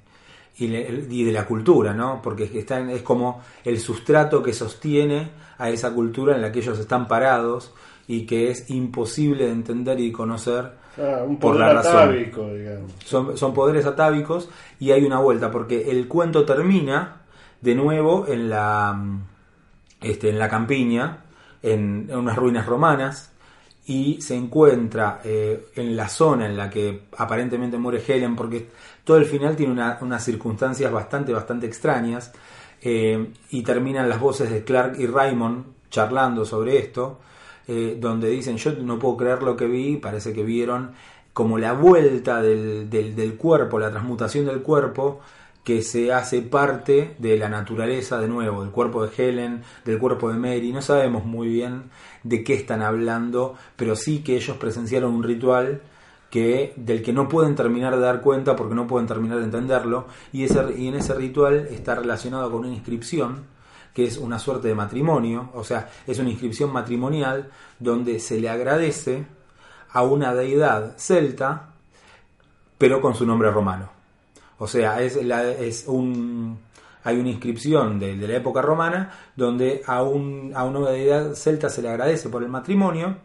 y, 0.58 0.68
le- 0.68 1.06
y 1.10 1.24
de 1.24 1.32
la 1.32 1.46
cultura, 1.46 1.94
¿no? 1.94 2.20
Porque 2.22 2.50
están, 2.54 2.90
es 2.90 3.02
como 3.02 3.42
el 3.64 3.80
sustrato 3.80 4.42
que 4.42 4.52
sostiene 4.52 5.30
a 5.58 5.70
esa 5.70 5.92
cultura 5.94 6.34
en 6.34 6.42
la 6.42 6.52
que 6.52 6.60
ellos 6.60 6.78
están 6.78 7.08
parados 7.08 7.72
y 8.08 8.26
que 8.26 8.50
es 8.50 8.68
imposible 8.70 9.46
de 9.46 9.52
entender 9.52 10.00
y 10.00 10.12
conocer 10.12 10.72
Ah, 10.98 11.22
un 11.26 11.38
por 11.38 11.56
la 11.56 11.72
razón. 11.72 11.96
atávico, 12.10 12.52
digamos. 12.52 12.92
Son, 13.04 13.36
son 13.38 13.54
poderes 13.54 13.86
atávicos 13.86 14.50
y 14.78 14.90
hay 14.90 15.04
una 15.04 15.20
vuelta, 15.20 15.50
porque 15.50 15.90
el 15.90 16.06
cuento 16.08 16.44
termina 16.44 17.22
de 17.62 17.74
nuevo 17.74 18.26
en 18.28 18.50
la, 18.50 19.00
este, 20.00 20.30
en 20.30 20.38
la 20.38 20.48
campiña, 20.48 21.24
en, 21.62 22.08
en 22.10 22.16
unas 22.18 22.36
ruinas 22.36 22.66
romanas, 22.66 23.31
y 23.86 24.20
se 24.20 24.36
encuentra 24.36 25.20
eh, 25.24 25.66
en 25.76 25.96
la 25.96 26.08
zona 26.08 26.46
en 26.46 26.56
la 26.56 26.70
que 26.70 27.02
aparentemente 27.18 27.78
muere 27.78 28.02
Helen, 28.06 28.36
porque 28.36 28.68
todo 29.04 29.16
el 29.16 29.24
final 29.26 29.56
tiene 29.56 29.72
una- 29.72 29.98
unas 30.00 30.24
circunstancias 30.24 30.90
bastante, 30.92 31.32
bastante 31.32 31.66
extrañas, 31.66 32.32
eh, 32.82 33.28
y 33.50 33.62
terminan 33.62 34.08
las 34.08 34.20
voces 34.20 34.50
de 34.50 34.64
Clark 34.64 34.96
y 34.98 35.06
Raymond 35.06 35.64
charlando 35.90 36.44
sobre 36.44 36.78
esto, 36.78 37.18
eh, 37.68 37.96
donde 38.00 38.28
dicen, 38.30 38.56
yo 38.56 38.72
no 38.72 38.98
puedo 38.98 39.16
creer 39.16 39.42
lo 39.42 39.56
que 39.56 39.66
vi, 39.66 39.96
parece 39.96 40.32
que 40.32 40.42
vieron 40.42 40.92
como 41.32 41.58
la 41.58 41.72
vuelta 41.72 42.42
del, 42.42 42.90
del, 42.90 43.14
del 43.16 43.34
cuerpo, 43.36 43.78
la 43.78 43.90
transmutación 43.90 44.46
del 44.46 44.62
cuerpo, 44.62 45.20
que 45.64 45.82
se 45.82 46.12
hace 46.12 46.42
parte 46.42 47.14
de 47.18 47.36
la 47.38 47.48
naturaleza 47.48 48.18
de 48.18 48.26
nuevo, 48.26 48.62
del 48.62 48.72
cuerpo 48.72 49.06
de 49.06 49.12
Helen, 49.16 49.62
del 49.84 49.98
cuerpo 49.98 50.30
de 50.32 50.36
Mary. 50.38 50.72
No 50.72 50.82
sabemos 50.82 51.24
muy 51.24 51.48
bien 51.48 51.84
de 52.22 52.44
qué 52.44 52.54
están 52.54 52.82
hablando, 52.82 53.54
pero 53.76 53.96
sí 53.96 54.22
que 54.22 54.36
ellos 54.36 54.56
presenciaron 54.56 55.12
un 55.14 55.22
ritual 55.22 55.82
que 56.30 56.72
del 56.76 57.02
que 57.02 57.12
no 57.12 57.28
pueden 57.28 57.54
terminar 57.54 57.94
de 57.96 58.00
dar 58.02 58.20
cuenta 58.22 58.56
porque 58.56 58.74
no 58.74 58.86
pueden 58.86 59.06
terminar 59.06 59.38
de 59.38 59.44
entenderlo 59.44 60.06
y, 60.32 60.44
ese, 60.44 60.64
y 60.78 60.88
en 60.88 60.94
ese 60.94 61.12
ritual 61.14 61.66
está 61.70 61.94
relacionado 61.94 62.50
con 62.50 62.60
una 62.60 62.72
inscripción 62.74 63.44
que 63.92 64.06
es 64.06 64.16
una 64.16 64.38
suerte 64.38 64.68
de 64.68 64.74
matrimonio, 64.74 65.50
o 65.52 65.62
sea, 65.64 65.90
es 66.06 66.18
una 66.18 66.30
inscripción 66.30 66.72
matrimonial 66.72 67.50
donde 67.78 68.18
se 68.20 68.40
le 68.40 68.48
agradece 68.48 69.26
a 69.92 70.02
una 70.02 70.34
deidad 70.34 70.94
celta, 70.96 71.68
pero 72.78 73.02
con 73.02 73.14
su 73.14 73.26
nombre 73.26 73.50
romano. 73.50 73.90
O 74.58 74.66
sea, 74.66 75.02
es, 75.02 75.22
la- 75.22 75.50
es 75.50 75.84
un, 75.86 76.58
hay 77.04 77.18
una 77.18 77.30
inscripción 77.30 77.98
de, 77.98 78.16
la 78.16 78.36
época 78.36 78.62
romana 78.62 79.10
donde 79.36 79.82
a, 79.86 80.02
un, 80.02 80.52
a 80.54 80.64
una 80.64 80.90
deidad 80.90 81.34
celta 81.34 81.68
se 81.68 81.82
le 81.82 81.88
agradece 81.88 82.28
por 82.28 82.42
el 82.42 82.48
matrimonio, 82.48 83.16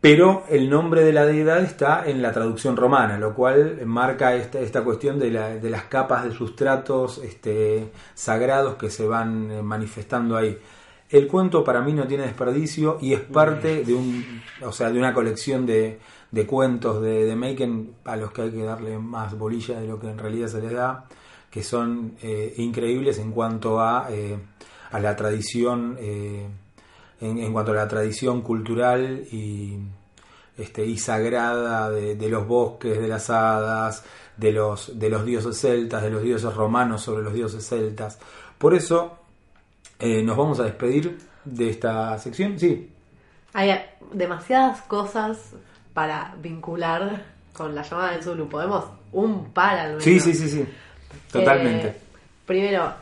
pero 0.00 0.44
el 0.48 0.70
nombre 0.70 1.02
de 1.02 1.12
la 1.12 1.26
deidad 1.26 1.60
está 1.62 2.08
en 2.08 2.22
la 2.22 2.30
traducción 2.32 2.76
romana, 2.76 3.18
lo 3.18 3.34
cual 3.34 3.80
marca 3.84 4.34
esta, 4.36 4.60
esta 4.60 4.84
cuestión 4.84 5.18
de, 5.18 5.30
la- 5.32 5.56
de 5.56 5.70
las 5.70 5.84
capas 5.84 6.24
de 6.24 6.30
sustratos 6.32 7.18
este, 7.18 7.90
sagrados 8.14 8.76
que 8.76 8.90
se 8.90 9.06
van 9.08 9.50
eh, 9.50 9.62
manifestando 9.62 10.36
ahí. 10.36 10.56
El 11.10 11.26
cuento 11.26 11.64
para 11.64 11.80
mí 11.80 11.92
no 11.94 12.06
tiene 12.06 12.24
desperdicio 12.24 12.98
y 13.00 13.14
es 13.14 13.20
parte 13.20 13.82
de 13.82 13.94
un, 13.94 14.42
o 14.62 14.70
sea, 14.72 14.90
de 14.90 14.98
una 14.98 15.12
colección 15.14 15.66
de, 15.66 15.98
de 16.30 16.46
cuentos 16.46 17.02
de, 17.02 17.24
de 17.24 17.86
a 18.04 18.16
los 18.16 18.30
que 18.30 18.42
hay 18.42 18.50
que 18.50 18.62
darle 18.62 18.98
más 18.98 19.36
bolilla 19.36 19.80
de 19.80 19.88
lo 19.88 19.98
que 19.98 20.08
en 20.10 20.18
realidad 20.18 20.48
se 20.48 20.60
les 20.60 20.72
da, 20.72 21.06
que 21.50 21.62
son 21.62 22.14
eh, 22.22 22.54
increíbles 22.58 23.18
en 23.18 23.32
cuanto 23.32 23.80
a, 23.80 24.08
eh, 24.10 24.38
a 24.90 25.00
la 25.00 25.16
tradición, 25.16 25.96
eh, 26.00 26.46
en, 27.20 27.38
en 27.38 27.52
cuanto 27.52 27.72
a 27.72 27.76
la 27.76 27.88
tradición 27.88 28.42
cultural 28.42 29.24
y, 29.32 29.78
este, 30.56 30.84
y 30.84 30.98
sagrada 30.98 31.90
de, 31.90 32.14
de 32.16 32.28
los 32.28 32.46
bosques, 32.46 33.00
de 33.00 33.08
las 33.08 33.30
hadas, 33.30 34.04
de 34.36 34.52
los, 34.52 34.98
de 34.98 35.10
los 35.10 35.24
dioses 35.24 35.58
celtas, 35.60 36.02
de 36.02 36.10
los 36.10 36.22
dioses 36.22 36.54
romanos 36.54 37.02
sobre 37.02 37.22
los 37.24 37.32
dioses 37.34 37.66
celtas. 37.66 38.18
Por 38.58 38.74
eso 38.74 39.18
eh, 39.98 40.22
nos 40.22 40.36
vamos 40.36 40.60
a 40.60 40.64
despedir 40.64 41.18
de 41.44 41.70
esta 41.70 42.16
sección. 42.18 42.58
Sí, 42.58 42.90
Hay 43.54 43.72
demasiadas 44.12 44.82
cosas 44.82 45.38
para 45.94 46.34
vincular 46.40 47.24
con 47.52 47.74
la 47.74 47.82
llamada 47.82 48.12
del 48.12 48.22
Zulu. 48.22 48.48
Podemos 48.48 48.84
un 49.12 49.50
par 49.52 49.76
al 49.78 49.88
menos. 49.90 50.04
sí, 50.04 50.20
sí, 50.20 50.34
sí, 50.34 50.48
sí. 50.48 50.66
Totalmente. 51.32 51.88
Eh, 51.88 51.94
primero, 52.46 52.92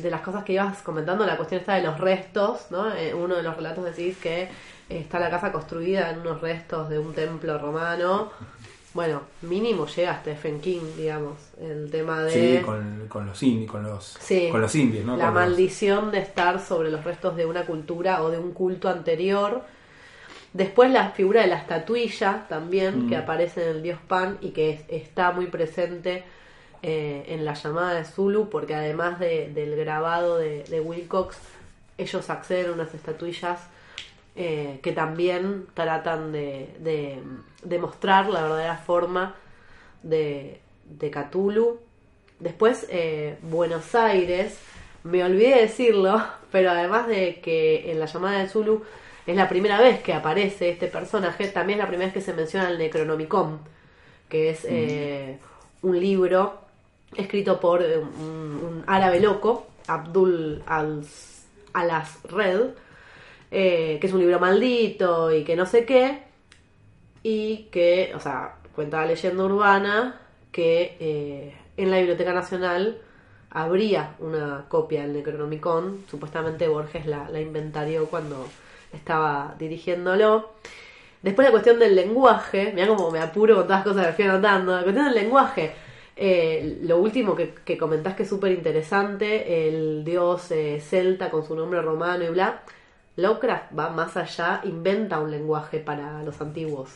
de 0.00 0.10
las 0.10 0.20
cosas 0.20 0.44
que 0.44 0.52
ibas 0.54 0.78
comentando, 0.82 1.26
la 1.26 1.36
cuestión 1.36 1.60
está 1.60 1.74
de 1.74 1.82
los 1.82 1.98
restos, 1.98 2.66
¿no? 2.70 2.94
Eh, 2.94 3.12
uno 3.14 3.36
de 3.36 3.42
los 3.42 3.56
relatos 3.56 3.84
decís 3.84 4.16
que 4.18 4.48
está 4.88 5.18
la 5.18 5.30
casa 5.30 5.52
construida 5.52 6.10
en 6.10 6.20
unos 6.20 6.40
restos 6.40 6.88
de 6.88 6.98
un 6.98 7.12
templo 7.14 7.58
romano. 7.58 8.30
Bueno, 8.92 9.22
mínimo 9.42 9.86
llega 9.86 10.18
Stephen 10.20 10.60
King, 10.60 10.80
digamos, 10.96 11.38
el 11.60 11.88
tema 11.92 12.24
de 12.24 12.30
Sí, 12.58 12.64
con, 12.64 13.06
con 13.08 13.24
los 13.26 13.40
indios, 13.42 13.70
con 13.70 13.84
los, 13.84 14.16
Sí. 14.20 14.48
con 14.50 14.60
los 14.60 14.74
indios, 14.74 15.04
¿no? 15.06 15.16
la 15.16 15.26
Con 15.26 15.34
los- 15.34 15.42
maldición 15.44 16.10
de 16.10 16.18
estar 16.18 16.58
sobre 16.60 16.90
los 16.90 17.04
restos 17.04 17.36
de 17.36 17.46
una 17.46 17.66
cultura 17.66 18.20
o 18.22 18.30
de 18.30 18.38
un 18.38 18.52
culto 18.52 18.88
anterior. 18.88 19.62
Después 20.52 20.90
la 20.90 21.10
figura 21.10 21.42
de 21.42 21.46
la 21.46 21.58
estatuilla 21.58 22.46
también, 22.48 23.06
Mm. 23.06 23.08
que 23.08 23.16
aparece 23.16 23.62
en 23.62 23.76
el 23.76 23.82
dios 23.84 24.00
Pan 24.08 24.38
y 24.40 24.50
que 24.50 24.70
es- 24.70 24.80
está 24.88 25.30
muy 25.30 25.46
presente 25.46 26.24
eh, 26.82 27.24
en 27.28 27.44
la 27.44 27.54
llamada 27.54 27.94
de 27.94 28.04
Zulu, 28.04 28.48
porque 28.50 28.74
además 28.74 29.18
de- 29.20 29.50
del 29.52 29.76
grabado 29.76 30.38
de, 30.38 30.64
de 30.64 30.80
Wilcox, 30.80 31.36
ellos 31.98 32.30
acceden 32.30 32.70
a 32.70 32.72
unas 32.72 32.94
estatuillas 32.94 33.60
eh, 34.36 34.78
que 34.82 34.92
también 34.92 35.66
tratan 35.74 36.32
de, 36.32 36.68
de, 36.78 37.18
de 37.62 37.78
mostrar 37.78 38.28
la 38.30 38.42
verdadera 38.42 38.76
forma 38.76 39.34
de, 40.02 40.60
de 40.86 41.10
Cthulhu. 41.10 41.78
Después, 42.38 42.86
eh, 42.90 43.36
Buenos 43.42 43.94
Aires, 43.94 44.56
me 45.04 45.22
olvidé 45.24 45.56
de 45.56 45.60
decirlo, 45.62 46.22
pero 46.52 46.70
además 46.70 47.06
de 47.08 47.40
que 47.40 47.90
en 47.90 48.00
la 48.00 48.06
llamada 48.06 48.38
de 48.38 48.48
Zulu 48.48 48.82
es 49.26 49.36
la 49.36 49.48
primera 49.48 49.78
vez 49.78 50.00
que 50.00 50.14
aparece 50.14 50.70
este 50.70 50.86
personaje, 50.86 51.46
también 51.48 51.78
es 51.78 51.84
la 51.84 51.88
primera 51.88 52.06
vez 52.06 52.14
que 52.14 52.22
se 52.22 52.32
menciona 52.32 52.70
el 52.70 52.78
Necronomicon, 52.78 53.58
que 54.30 54.50
es 54.50 54.64
eh, 54.64 55.38
un 55.82 56.00
libro 56.00 56.58
escrito 57.16 57.60
por 57.60 57.82
eh, 57.82 57.98
un, 57.98 58.84
árabe 58.86 59.20
loco, 59.20 59.66
Abdul 59.86 60.62
al 60.66 61.04
Alas 61.72 62.18
Red, 62.24 62.60
eh, 63.50 63.98
que 64.00 64.06
es 64.06 64.12
un 64.12 64.20
libro 64.20 64.38
maldito 64.38 65.32
y 65.32 65.44
que 65.44 65.56
no 65.56 65.66
sé 65.66 65.84
qué, 65.84 66.22
y 67.22 67.68
que, 67.70 68.12
o 68.14 68.20
sea, 68.20 68.56
cuenta 68.74 69.00
la 69.00 69.06
leyenda 69.06 69.44
urbana 69.44 70.20
que 70.52 70.96
eh, 71.00 71.54
en 71.76 71.90
la 71.90 71.98
Biblioteca 71.98 72.32
Nacional 72.32 72.98
habría 73.50 74.14
una 74.20 74.66
copia 74.68 75.02
del 75.02 75.12
Necronomicon, 75.12 76.04
supuestamente 76.08 76.68
Borges 76.68 77.06
la, 77.06 77.28
la 77.28 77.40
inventarió 77.40 78.06
cuando 78.06 78.46
estaba 78.92 79.54
dirigiéndolo. 79.58 80.52
Después 81.22 81.46
la 81.46 81.52
cuestión 81.52 81.78
del 81.78 81.94
lenguaje, 81.94 82.72
mira 82.74 82.86
como 82.88 83.10
me 83.10 83.20
apuro 83.20 83.56
con 83.56 83.64
todas 83.64 83.84
las 83.84 83.94
cosas 83.94 84.06
que 84.08 84.12
fui 84.14 84.24
anotando, 84.24 84.76
la 84.76 84.82
cuestión 84.82 85.06
del 85.06 85.14
lenguaje. 85.14 85.72
Eh, 86.22 86.80
lo 86.82 86.98
último 86.98 87.34
que, 87.34 87.54
que 87.64 87.78
comentás 87.78 88.14
que 88.14 88.24
es 88.24 88.28
súper 88.28 88.52
interesante, 88.52 89.66
el 89.66 90.04
dios 90.04 90.50
eh, 90.50 90.78
celta 90.78 91.30
con 91.30 91.46
su 91.46 91.56
nombre 91.56 91.80
romano 91.80 92.22
y 92.24 92.28
bla, 92.28 92.60
Lovecraft 93.16 93.78
va 93.78 93.88
más 93.88 94.18
allá, 94.18 94.60
inventa 94.64 95.18
un 95.18 95.30
lenguaje 95.30 95.78
para 95.78 96.22
los 96.22 96.38
antiguos. 96.42 96.90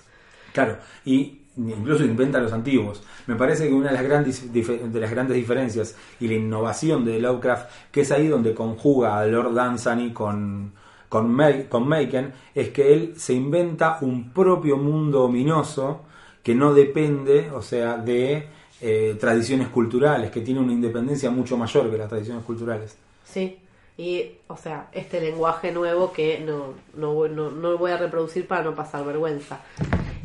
Claro, 0.52 0.76
y 1.06 1.40
incluso 1.56 2.04
inventa 2.04 2.38
los 2.38 2.52
antiguos. 2.52 3.02
Me 3.26 3.34
parece 3.34 3.66
que 3.66 3.72
una 3.72 3.88
de 3.88 3.94
las 3.94 4.04
grandes, 4.04 4.52
de 4.52 5.00
las 5.00 5.10
grandes 5.10 5.38
diferencias 5.38 5.96
y 6.20 6.28
la 6.28 6.34
innovación 6.34 7.06
de 7.06 7.18
Lovecraft, 7.18 7.70
que 7.90 8.02
es 8.02 8.12
ahí 8.12 8.28
donde 8.28 8.52
conjuga 8.52 9.18
a 9.18 9.24
Lord 9.24 9.54
Dunsany 9.54 10.12
con, 10.12 10.74
con, 11.08 11.34
con 11.70 11.88
Maken, 11.88 12.34
es 12.54 12.68
que 12.68 12.92
él 12.92 13.14
se 13.16 13.32
inventa 13.32 13.96
un 14.02 14.34
propio 14.34 14.76
mundo 14.76 15.24
ominoso 15.24 16.02
que 16.42 16.54
no 16.54 16.74
depende, 16.74 17.50
o 17.52 17.62
sea, 17.62 17.96
de 17.96 18.53
eh, 18.80 19.16
tradiciones 19.18 19.68
culturales, 19.68 20.30
que 20.30 20.40
tiene 20.40 20.60
una 20.60 20.72
independencia 20.72 21.30
mucho 21.30 21.56
mayor 21.56 21.90
que 21.90 21.98
las 21.98 22.08
tradiciones 22.08 22.44
culturales. 22.44 22.96
Sí, 23.24 23.58
y 23.96 24.32
o 24.48 24.56
sea, 24.56 24.88
este 24.92 25.20
lenguaje 25.20 25.72
nuevo 25.72 26.12
que 26.12 26.40
no, 26.40 26.74
no, 26.94 27.28
no, 27.28 27.50
no 27.50 27.78
voy 27.78 27.92
a 27.92 27.96
reproducir 27.96 28.46
para 28.46 28.62
no 28.62 28.74
pasar 28.74 29.04
vergüenza. 29.04 29.60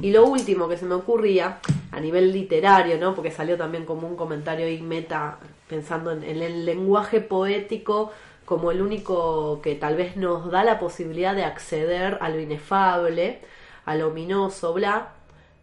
Y 0.02 0.12
lo 0.12 0.26
último 0.26 0.68
que 0.68 0.78
se 0.78 0.86
me 0.86 0.96
ocurría, 0.96 1.60
a 1.92 2.00
nivel 2.00 2.32
literario, 2.32 2.98
¿no? 2.98 3.16
Porque 3.16 3.32
salió 3.32 3.58
también 3.58 3.86
como 3.86 4.08
un 4.08 4.16
comentario 4.16 4.66
ahí 4.66 4.82
meta, 4.82 5.38
pensando 5.68 6.12
en, 6.12 6.24
en 6.24 6.42
el 6.42 6.66
lenguaje 6.66 7.22
poético 7.22 8.12
como 8.50 8.72
el 8.72 8.82
único 8.82 9.62
que 9.62 9.76
tal 9.76 9.96
vez 9.96 10.18
nos 10.18 10.50
da 10.50 10.64
la 10.64 10.80
posibilidad 10.80 11.36
de 11.36 11.44
acceder 11.44 12.18
a 12.20 12.30
lo 12.30 12.40
inefable, 12.40 13.42
a 13.86 13.96
lo 13.96 14.08
ominoso, 14.08 14.74
bla. 14.74 15.14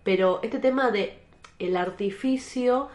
Pero 0.05 0.39
este 0.45 0.61
tema 0.61 0.93
de 0.93 1.19
el 1.59 1.77
artificio 1.77 2.89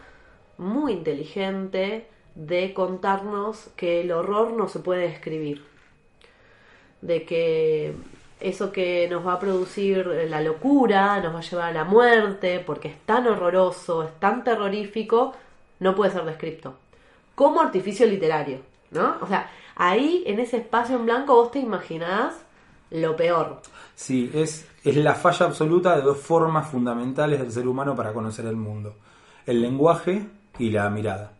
muy 0.58 0.92
inteligente 0.92 2.06
de 2.34 2.72
contarnos 2.72 3.70
que 3.76 4.00
el 4.00 4.12
horror 4.12 4.52
no 4.52 4.68
se 4.68 4.78
puede 4.78 5.08
describir. 5.08 5.64
De 7.00 7.24
que 7.24 7.94
eso 8.40 8.72
que 8.72 9.08
nos 9.10 9.26
va 9.26 9.34
a 9.34 9.38
producir 9.38 10.06
la 10.28 10.40
locura, 10.40 11.20
nos 11.20 11.34
va 11.34 11.38
a 11.38 11.42
llevar 11.42 11.68
a 11.70 11.72
la 11.72 11.84
muerte, 11.84 12.60
porque 12.64 12.88
es 12.88 12.98
tan 13.06 13.26
horroroso, 13.26 14.02
es 14.02 14.12
tan 14.18 14.44
terrorífico, 14.44 15.32
no 15.78 15.94
puede 15.94 16.12
ser 16.12 16.24
descrito. 16.24 16.74
Como 17.34 17.60
artificio 17.60 18.06
literario, 18.06 18.58
¿no? 18.90 19.16
O 19.20 19.26
sea, 19.26 19.50
ahí 19.76 20.22
en 20.26 20.40
ese 20.40 20.58
espacio 20.58 20.96
en 20.96 21.06
blanco 21.06 21.34
vos 21.34 21.50
te 21.50 21.58
imaginás 21.58 22.34
lo 22.90 23.16
peor. 23.16 23.62
Sí, 24.02 24.30
es, 24.34 24.66
es 24.82 24.96
la 24.96 25.14
falla 25.14 25.46
absoluta 25.46 25.94
de 25.94 26.02
dos 26.02 26.18
formas 26.18 26.68
fundamentales 26.68 27.38
del 27.40 27.52
ser 27.52 27.68
humano 27.68 27.94
para 27.94 28.12
conocer 28.12 28.46
el 28.46 28.56
mundo. 28.56 28.96
El 29.46 29.60
lenguaje 29.62 30.26
y 30.58 30.70
la 30.70 30.90
mirada. 30.90 31.34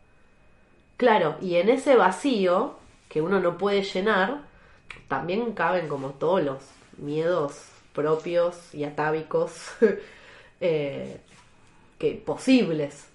Claro, 0.96 1.36
y 1.40 1.56
en 1.56 1.68
ese 1.70 1.96
vacío 1.96 2.74
que 3.08 3.20
uno 3.20 3.40
no 3.40 3.58
puede 3.58 3.82
llenar, 3.82 4.42
también 5.08 5.52
caben 5.54 5.88
como 5.88 6.10
todos 6.10 6.42
los 6.44 6.58
miedos 6.98 7.64
propios 7.92 8.72
y 8.72 8.84
atávicos 8.84 9.52
eh, 10.60 11.16
que 11.98 12.12
posibles. 12.24 13.06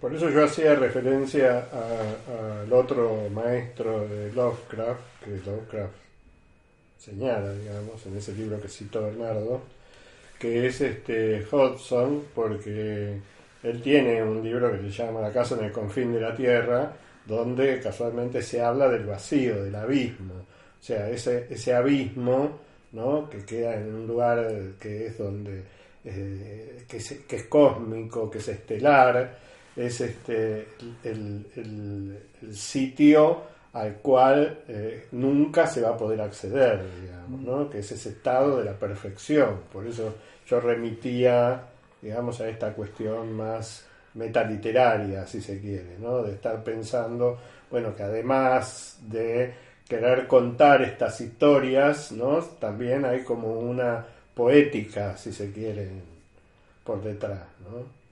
Por 0.00 0.12
eso 0.14 0.28
yo 0.30 0.44
hacía 0.44 0.74
referencia 0.74 1.68
a- 1.72 2.62
al 2.64 2.72
otro 2.72 3.28
maestro 3.32 4.00
de 4.08 4.32
Lovecraft, 4.32 5.00
que 5.24 5.30
Lovecraft 5.48 5.94
señala, 7.02 7.52
digamos, 7.52 8.04
en 8.06 8.16
ese 8.16 8.32
libro 8.34 8.60
que 8.60 8.68
citó 8.68 9.02
Bernardo, 9.02 9.60
que 10.38 10.66
es 10.66 10.80
este 10.80 11.44
Hodgson, 11.50 12.24
porque 12.34 13.18
él 13.62 13.82
tiene 13.82 14.22
un 14.22 14.42
libro 14.42 14.70
que 14.72 14.78
se 14.90 15.02
llama 15.04 15.20
La 15.20 15.32
casa 15.32 15.56
en 15.56 15.64
el 15.64 15.72
confín 15.72 16.12
de 16.12 16.20
la 16.20 16.34
tierra, 16.34 16.92
donde 17.26 17.80
casualmente 17.80 18.42
se 18.42 18.60
habla 18.60 18.88
del 18.88 19.06
vacío, 19.06 19.62
del 19.64 19.74
abismo. 19.74 20.34
O 20.34 20.84
sea, 20.84 21.08
ese, 21.10 21.46
ese 21.50 21.74
abismo, 21.74 22.58
¿no? 22.92 23.28
que 23.30 23.44
queda 23.44 23.74
en 23.76 23.94
un 23.94 24.06
lugar 24.06 24.48
que 24.80 25.06
es 25.06 25.18
donde 25.18 25.62
eh, 26.04 26.84
que, 26.88 26.96
es, 26.96 27.44
cósmico, 27.48 28.28
que 28.30 28.38
es 28.38 28.48
estelar, 28.48 29.38
es 29.76 30.00
este 30.00 30.66
el- 31.04 31.46
el 32.42 32.56
sitio 32.56 33.42
al 33.74 33.94
cual 33.96 34.58
eh, 34.68 35.06
nunca 35.12 35.66
se 35.66 35.80
va 35.80 35.90
a 35.90 35.96
poder 35.96 36.20
acceder, 36.20 36.82
digamos, 37.00 37.40
¿no? 37.40 37.70
que 37.70 37.78
es 37.78 37.90
ese 37.92 38.10
estado 38.10 38.58
de 38.58 38.64
la 38.64 38.72
perfección. 38.74 39.60
Por 39.72 39.86
eso 39.86 40.14
yo 40.46 40.60
remitía, 40.60 41.62
digamos, 42.02 42.40
a 42.40 42.48
esta 42.48 42.72
cuestión 42.74 43.32
más 43.32 43.86
metaliteraria, 44.14 45.26
si 45.26 45.40
se 45.40 45.58
quiere, 45.60 45.96
¿no? 46.00 46.22
de 46.22 46.32
estar 46.32 46.62
pensando, 46.62 47.38
bueno, 47.70 47.96
que 47.96 48.02
además 48.02 48.98
de 49.08 49.54
querer 49.88 50.26
contar 50.26 50.82
estas 50.82 51.20
historias, 51.20 52.12
¿no? 52.12 52.38
también 52.60 53.04
hay 53.06 53.22
como 53.24 53.58
una 53.58 54.04
poética, 54.34 55.16
si 55.16 55.32
se 55.32 55.50
quiere, 55.50 55.88
por 56.84 57.02
detrás. 57.02 57.40
¿no? 57.64 58.02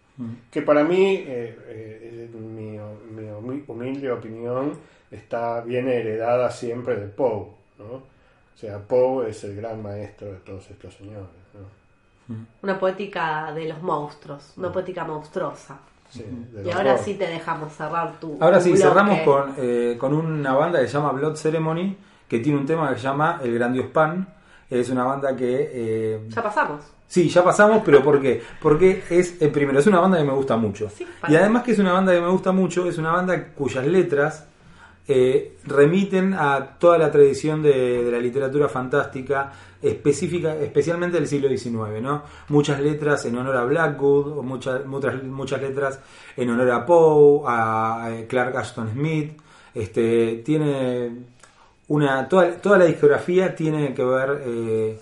que 0.50 0.60
para 0.62 0.84
mí, 0.84 1.16
eh, 1.26 1.56
eh, 1.68 2.30
en 2.32 2.54
mi, 2.54 2.72
mi 2.72 3.28
humi- 3.28 3.64
humilde 3.66 4.10
opinión, 4.10 4.72
está 5.10 5.60
bien 5.62 5.88
heredada 5.88 6.50
siempre 6.50 6.96
de 6.96 7.06
Poe, 7.06 7.46
¿no? 7.78 7.84
O 7.94 8.02
sea, 8.56 8.78
Poe 8.78 9.30
es 9.30 9.42
el 9.44 9.56
gran 9.56 9.82
maestro 9.82 10.28
de 10.28 10.38
todos 10.38 10.70
estos 10.70 10.94
señores, 10.94 11.26
¿no? 11.54 12.36
Una 12.62 12.78
poética 12.78 13.52
de 13.52 13.68
los 13.68 13.82
monstruos, 13.82 14.52
una 14.56 14.70
poética 14.70 15.04
monstruosa. 15.04 15.78
Sí, 16.08 16.24
de 16.52 16.64
Y 16.68 16.70
ahora 16.70 16.92
dos. 16.92 17.00
sí 17.02 17.14
te 17.14 17.26
dejamos 17.26 17.72
cerrar 17.72 18.18
tu. 18.20 18.36
Ahora 18.40 18.58
tu 18.58 18.64
sí, 18.64 18.70
bloque. 18.72 18.82
cerramos 18.88 19.20
con, 19.22 19.54
eh, 19.58 19.96
con 19.98 20.12
una 20.14 20.52
banda 20.54 20.80
que 20.80 20.86
se 20.86 20.92
llama 20.94 21.12
Blood 21.12 21.36
Ceremony, 21.36 21.96
que 22.28 22.38
tiene 22.40 22.58
un 22.58 22.66
tema 22.66 22.90
que 22.90 22.96
se 22.96 23.02
llama 23.04 23.40
El 23.42 23.54
Gran 23.54 23.72
Dios 23.72 23.86
Pan. 23.86 24.28
Es 24.68 24.88
una 24.90 25.02
banda 25.04 25.34
que... 25.34 25.70
eh, 25.72 26.20
Ya 26.28 26.42
pasamos. 26.42 26.84
Sí, 27.08 27.28
ya 27.28 27.42
pasamos, 27.42 27.82
pero 27.84 28.04
¿por 28.04 28.20
qué? 28.20 28.40
Porque 28.62 29.02
es, 29.10 29.42
eh, 29.42 29.48
primero, 29.48 29.80
es 29.80 29.86
una 29.88 29.98
banda 29.98 30.18
que 30.18 30.24
me 30.24 30.32
gusta 30.32 30.56
mucho. 30.56 30.88
Sí, 30.90 31.04
y 31.28 31.34
además 31.34 31.64
que 31.64 31.72
es 31.72 31.78
una 31.80 31.92
banda 31.92 32.12
que 32.12 32.20
me 32.20 32.28
gusta 32.28 32.52
mucho, 32.52 32.88
es 32.88 32.98
una 32.98 33.10
banda 33.12 33.48
cuyas 33.54 33.84
letras 33.86 34.46
eh, 35.08 35.56
remiten 35.66 36.34
a 36.34 36.78
toda 36.78 36.98
la 36.98 37.10
tradición 37.10 37.62
de, 37.62 38.04
de 38.04 38.10
la 38.10 38.18
literatura 38.18 38.68
fantástica, 38.68 39.52
específica, 39.82 40.54
especialmente 40.56 41.16
del 41.18 41.26
siglo 41.26 41.48
XIX, 41.48 42.00
¿no? 42.02 42.22
Muchas 42.48 42.80
letras 42.80 43.24
en 43.24 43.36
honor 43.36 43.56
a 43.56 43.64
Blackwood, 43.64 44.38
o 44.38 44.42
muchas, 44.42 44.84
muchas, 44.86 45.22
muchas 45.24 45.60
letras 45.62 46.00
en 46.36 46.50
honor 46.50 46.70
a 46.70 46.86
Poe, 46.86 47.42
a, 47.46 48.06
a 48.06 48.26
Clark 48.28 48.56
Ashton 48.56 48.90
Smith, 48.92 49.40
este, 49.74 50.42
tiene 50.44 51.10
una, 51.88 52.28
toda, 52.28 52.52
toda 52.56 52.78
la 52.78 52.84
discografía 52.84 53.54
tiene 53.54 53.92
que 53.94 54.04
ver 54.04 54.42
eh, 54.44 54.98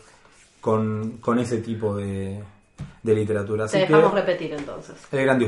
con, 0.60 1.18
con 1.20 1.38
ese 1.38 1.58
tipo 1.58 1.94
de, 1.96 2.42
de 3.02 3.14
literatura. 3.14 3.66
Te 3.66 3.78
Así 3.78 3.86
que, 3.86 3.92
dejamos 3.92 4.14
repetir 4.14 4.52
entonces. 4.54 4.96
el 5.12 5.22
gran 5.24 5.38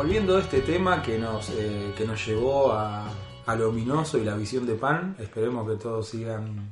volviendo 0.00 0.38
a 0.38 0.40
este 0.40 0.62
tema 0.62 1.02
que 1.02 1.18
nos, 1.18 1.50
eh, 1.50 1.92
que 1.94 2.06
nos 2.06 2.26
llevó 2.26 2.72
a, 2.72 3.06
a 3.44 3.54
lo 3.54 3.68
ominoso 3.68 4.16
y 4.16 4.24
la 4.24 4.34
visión 4.34 4.66
de 4.66 4.74
Pan, 4.74 5.14
esperemos 5.18 5.68
que 5.68 5.76
todos 5.76 6.08
sigan 6.08 6.70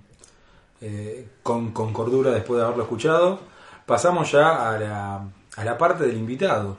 eh, 0.80 1.28
con, 1.42 1.72
con 1.72 1.92
cordura 1.92 2.30
después 2.30 2.58
de 2.58 2.64
haberlo 2.64 2.84
escuchado. 2.84 3.38
Pasamos 3.84 4.32
ya 4.32 4.70
a 4.70 4.78
la, 4.78 5.28
a 5.56 5.62
la 5.62 5.76
parte 5.76 6.06
del 6.06 6.16
invitado. 6.16 6.78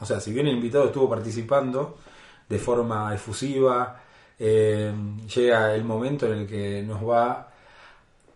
O 0.00 0.04
sea, 0.04 0.20
si 0.20 0.34
bien 0.34 0.48
el 0.48 0.56
invitado 0.56 0.84
estuvo 0.84 1.08
participando 1.08 1.96
de 2.46 2.58
forma 2.58 3.14
efusiva, 3.14 4.02
eh, 4.38 4.92
llega 5.34 5.74
el 5.74 5.84
momento 5.84 6.26
en 6.26 6.40
el 6.40 6.46
que 6.46 6.82
nos 6.82 7.02
va 7.08 7.48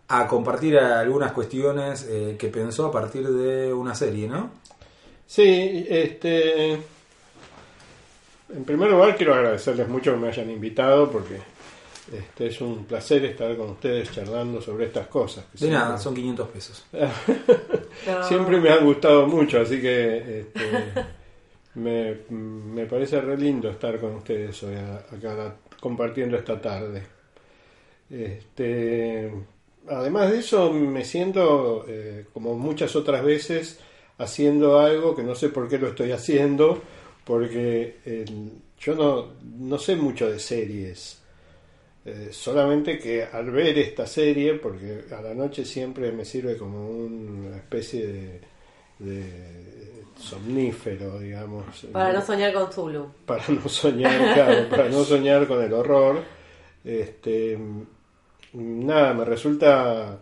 a 0.07 0.27
compartir 0.27 0.79
algunas 0.79 1.31
cuestiones 1.33 2.05
que 2.39 2.49
pensó 2.51 2.87
a 2.87 2.91
partir 2.91 3.29
de 3.29 3.71
una 3.71 3.93
serie, 3.93 4.27
¿no? 4.27 4.49
Sí, 5.27 5.85
este. 5.87 6.97
En 8.53 8.63
primer 8.63 8.89
lugar, 8.89 9.15
quiero 9.15 9.33
agradecerles 9.35 9.87
mucho 9.87 10.11
que 10.13 10.17
me 10.17 10.27
hayan 10.29 10.49
invitado 10.49 11.09
porque 11.11 11.35
este 12.11 12.47
es 12.47 12.59
un 12.61 12.85
placer 12.85 13.23
estar 13.25 13.55
con 13.55 13.69
ustedes 13.71 14.11
charlando 14.11 14.59
sobre 14.61 14.85
estas 14.85 15.07
cosas. 15.07 15.45
que 15.45 15.51
De 15.51 15.57
siempre- 15.59 15.79
nada, 15.79 15.97
son 15.97 16.15
500 16.15 16.47
pesos. 16.49 16.85
No. 18.07 18.23
Siempre 18.27 18.59
me 18.59 18.69
han 18.71 18.83
gustado 18.85 19.27
mucho, 19.27 19.59
así 19.61 19.79
que 19.79 20.39
este, 20.39 20.61
me, 21.75 22.15
me 22.33 22.85
parece 22.87 23.21
re 23.21 23.37
lindo 23.37 23.69
estar 23.69 23.99
con 23.99 24.15
ustedes 24.15 24.61
hoy 24.63 24.75
a- 24.75 24.95
acá 25.15 25.55
compartiendo 25.79 26.35
esta 26.37 26.59
tarde. 26.59 27.03
Este, 28.09 29.31
además 29.87 30.31
de 30.31 30.39
eso, 30.39 30.71
me 30.73 31.05
siento, 31.05 31.85
eh, 31.87 32.25
como 32.33 32.55
muchas 32.55 32.95
otras 32.95 33.23
veces, 33.23 33.79
haciendo 34.17 34.79
algo 34.79 35.15
que 35.15 35.23
no 35.23 35.35
sé 35.35 35.49
por 35.49 35.69
qué 35.69 35.77
lo 35.77 35.89
estoy 35.89 36.11
haciendo, 36.11 36.81
porque 37.29 37.97
el- 38.05 38.53
yo 38.79 38.95
no, 38.95 39.33
no 39.59 39.77
sé 39.77 39.95
mucho 39.95 40.31
de 40.31 40.39
series. 40.39 41.21
Eh, 42.03 42.29
solamente 42.31 42.97
que 42.97 43.23
al 43.23 43.51
ver 43.51 43.77
esta 43.77 44.07
serie, 44.07 44.55
porque 44.55 45.03
a 45.15 45.21
la 45.21 45.35
noche 45.35 45.63
siempre 45.63 46.11
me 46.11 46.25
sirve 46.25 46.57
como 46.57 46.89
una 46.89 47.57
especie 47.57 48.07
de, 48.07 48.41
de 48.97 50.03
somnífero, 50.19 51.19
digamos. 51.19 51.65
Para 51.93 52.13
no 52.13 52.21
soñar 52.25 52.51
con 52.53 52.71
Zulu. 52.71 53.11
Para 53.27 53.43
no 53.49 53.69
soñar, 53.69 54.33
claro, 54.33 54.69
para 54.71 54.89
no 54.89 55.03
soñar 55.03 55.45
con 55.45 55.61
el 55.61 55.71
horror. 55.71 56.23
Este, 56.83 57.59
nada, 58.53 59.13
me 59.13 59.25
resulta, 59.25 60.17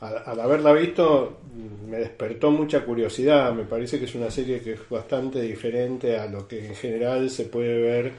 al, 0.00 0.22
al 0.26 0.40
haberla 0.40 0.72
visto, 0.72 1.38
me 1.88 1.98
despertó 1.98 2.50
mucha 2.50 2.84
curiosidad. 2.84 3.52
Me 3.52 3.64
parece 3.64 3.98
que 3.98 4.04
es 4.06 4.14
una 4.14 4.30
serie 4.30 4.60
que 4.60 4.72
es 4.72 4.88
bastante 4.88 5.40
diferente 5.40 6.16
a 6.18 6.26
lo 6.26 6.46
que 6.48 6.66
en 6.66 6.74
general 6.74 7.30
se 7.30 7.44
puede 7.44 7.80
ver 7.80 8.12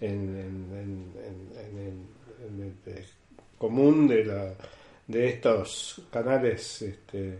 en, 0.00 0.10
en- 0.10 0.66
en- 0.78 1.12
en- 1.76 2.12
el, 2.86 2.94
eh, 2.94 3.04
común 3.58 4.08
de, 4.08 4.24
la, 4.24 4.52
de 5.06 5.28
estos 5.28 6.02
canales 6.10 6.82
este, 6.82 7.38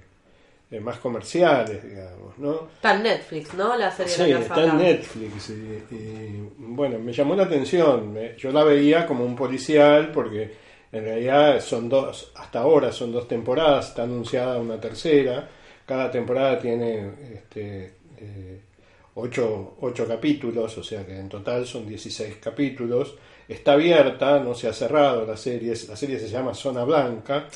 eh, 0.70 0.80
más 0.80 0.99
comerciales, 0.99 1.82
digamos, 1.84 2.38
¿no? 2.38 2.68
Está 2.76 2.95
en 2.97 3.03
Netflix, 3.03 3.53
¿no? 3.55 3.76
La 3.76 3.90
serie 3.90 4.12
Sí, 4.14 4.22
de 4.22 4.30
la 4.34 4.40
está 4.40 4.64
en. 4.64 4.78
Netflix 4.78 5.51
y, 5.51 5.95
y, 5.95 6.49
bueno, 6.59 6.99
me 6.99 7.12
llamó 7.12 7.34
la 7.34 7.43
atención. 7.45 8.16
Yo 8.38 8.53
la 8.53 8.64
veía 8.64 9.07
como 9.07 9.24
un 9.24 9.34
policial 9.36 10.11
porque 10.12 10.51
en 10.93 11.05
realidad 11.05 11.59
son 11.61 11.88
dos, 11.88 12.32
hasta 12.34 12.61
ahora 12.61 12.93
son 12.93 13.12
dos 13.12 13.26
temporadas, 13.26 13.88
está 13.88 14.03
anunciada 14.03 14.59
una 14.59 14.78
tercera. 14.78 15.49
Cada 15.86 16.11
temporada 16.11 16.59
tiene 16.59 17.11
este, 17.34 17.95
eh, 18.18 18.61
ocho, 19.14 19.76
ocho 19.80 20.07
capítulos, 20.07 20.76
o 20.76 20.84
sea 20.84 21.05
que 21.07 21.18
en 21.18 21.30
total 21.30 21.66
son 21.66 21.88
16 21.88 22.36
capítulos. 22.36 23.16
Está 23.49 23.72
abierta, 23.72 24.38
no 24.40 24.55
se 24.55 24.68
ha 24.68 24.72
cerrado 24.74 25.24
la 25.24 25.36
serie, 25.36 25.72
la 25.88 25.97
serie 25.97 26.18
se 26.18 26.28
llama 26.28 26.55
Zona 26.55 26.84
Blanca. 26.84 27.49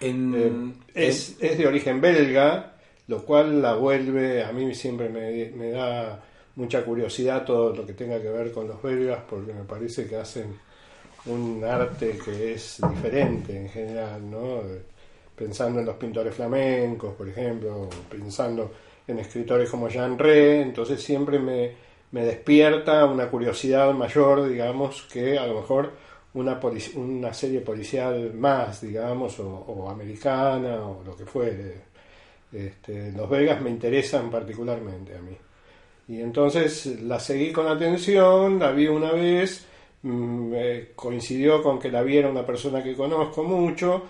En, 0.00 0.74
Eh, 0.94 1.08
es, 1.08 1.36
es 1.40 1.58
de 1.58 1.66
origen 1.66 2.00
belga, 2.00 2.76
lo 3.08 3.24
cual 3.24 3.60
la 3.60 3.74
vuelve, 3.74 4.44
a 4.44 4.52
mí 4.52 4.72
siempre 4.76 5.08
me, 5.08 5.50
me 5.56 5.70
da 5.72 6.22
mucha 6.54 6.84
curiosidad 6.84 7.44
todo 7.44 7.74
lo 7.74 7.84
que 7.84 7.94
tenga 7.94 8.22
que 8.22 8.28
ver 8.28 8.52
con 8.52 8.68
los 8.68 8.80
belgas, 8.80 9.24
porque 9.28 9.52
me 9.52 9.64
parece 9.64 10.06
que 10.06 10.16
hacen 10.16 10.56
un 11.26 11.62
arte 11.64 12.18
que 12.24 12.54
es 12.54 12.80
diferente 12.90 13.56
en 13.56 13.68
general, 13.68 14.30
¿no? 14.30 14.60
Pensando 15.34 15.80
en 15.80 15.86
los 15.86 15.96
pintores 15.96 16.34
flamencos, 16.34 17.14
por 17.14 17.28
ejemplo, 17.28 17.88
pensando 18.08 18.72
en 19.06 19.18
escritores 19.18 19.68
como 19.70 19.88
Jean 19.88 20.18
Rey, 20.18 20.62
entonces 20.62 21.02
siempre 21.02 21.38
me, 21.38 21.72
me 22.12 22.24
despierta 22.24 23.04
una 23.04 23.28
curiosidad 23.28 23.92
mayor, 23.92 24.48
digamos, 24.48 25.02
que 25.02 25.38
a 25.38 25.46
lo 25.46 25.60
mejor 25.60 25.92
una, 26.36 26.60
una 26.94 27.32
serie 27.32 27.60
policial 27.60 28.34
más, 28.34 28.80
digamos, 28.80 29.38
o, 29.40 29.88
americana, 29.90 30.86
o 30.86 31.02
lo 31.04 31.16
que 31.16 31.24
fuere. 31.24 31.96
Este, 32.52 33.12
los 33.12 33.28
belgas 33.28 33.60
me 33.60 33.70
interesan 33.70 34.30
particularmente 34.30 35.16
a 35.16 35.20
mí. 35.20 35.36
Y 36.08 36.20
entonces 36.20 37.00
la 37.02 37.18
seguí 37.18 37.52
con 37.52 37.66
atención, 37.66 38.58
la 38.58 38.70
vi 38.70 38.86
una 38.86 39.12
vez, 39.12 39.66
coincidió 40.94 41.62
con 41.62 41.78
que 41.78 41.90
la 41.90 42.02
viera 42.02 42.28
una 42.28 42.46
persona 42.46 42.82
que 42.82 42.94
conozco 42.94 43.42
mucho, 43.42 44.02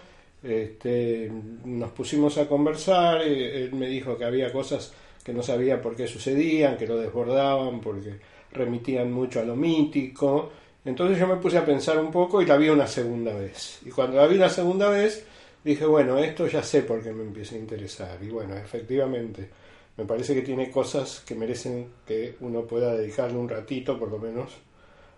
este, 0.42 1.30
nos 1.64 1.90
pusimos 1.92 2.38
a 2.38 2.48
conversar, 2.48 3.22
eh, 3.22 3.64
él 3.64 3.72
me 3.74 3.88
dijo 3.88 4.16
que 4.16 4.24
había 4.24 4.52
cosas 4.52 4.92
que 5.24 5.32
no 5.32 5.42
sabía 5.42 5.82
por 5.82 5.96
qué 5.96 6.06
sucedían, 6.06 6.76
que 6.76 6.86
lo 6.86 6.98
desbordaban, 6.98 7.80
porque 7.80 8.14
remitían 8.52 9.12
mucho 9.12 9.40
a 9.40 9.44
lo 9.44 9.56
mítico. 9.56 10.50
Entonces 10.84 11.18
yo 11.18 11.26
me 11.26 11.36
puse 11.36 11.58
a 11.58 11.64
pensar 11.64 11.98
un 11.98 12.12
poco 12.12 12.40
y 12.40 12.46
la 12.46 12.56
vi 12.56 12.68
una 12.68 12.86
segunda 12.86 13.34
vez. 13.34 13.80
Y 13.84 13.90
cuando 13.90 14.18
la 14.18 14.26
vi 14.28 14.36
la 14.36 14.48
segunda 14.48 14.88
vez, 14.88 15.26
dije, 15.64 15.84
bueno, 15.84 16.16
esto 16.18 16.46
ya 16.46 16.62
sé 16.62 16.82
por 16.82 17.02
qué 17.02 17.12
me 17.12 17.24
empieza 17.24 17.56
a 17.56 17.58
interesar. 17.58 18.18
Y 18.22 18.28
bueno, 18.28 18.56
efectivamente, 18.56 19.50
me 19.96 20.04
parece 20.04 20.32
que 20.34 20.42
tiene 20.42 20.70
cosas 20.70 21.24
que 21.26 21.34
merecen 21.34 21.88
que 22.06 22.36
uno 22.40 22.62
pueda 22.62 22.94
dedicarle 22.94 23.36
un 23.36 23.48
ratito, 23.48 23.98
por 23.98 24.12
lo 24.12 24.18
menos, 24.18 24.52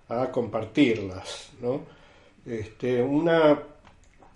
a 0.08 0.30
compartirlas, 0.30 1.50
¿no? 1.60 1.80
Este, 2.46 3.02
una, 3.02 3.58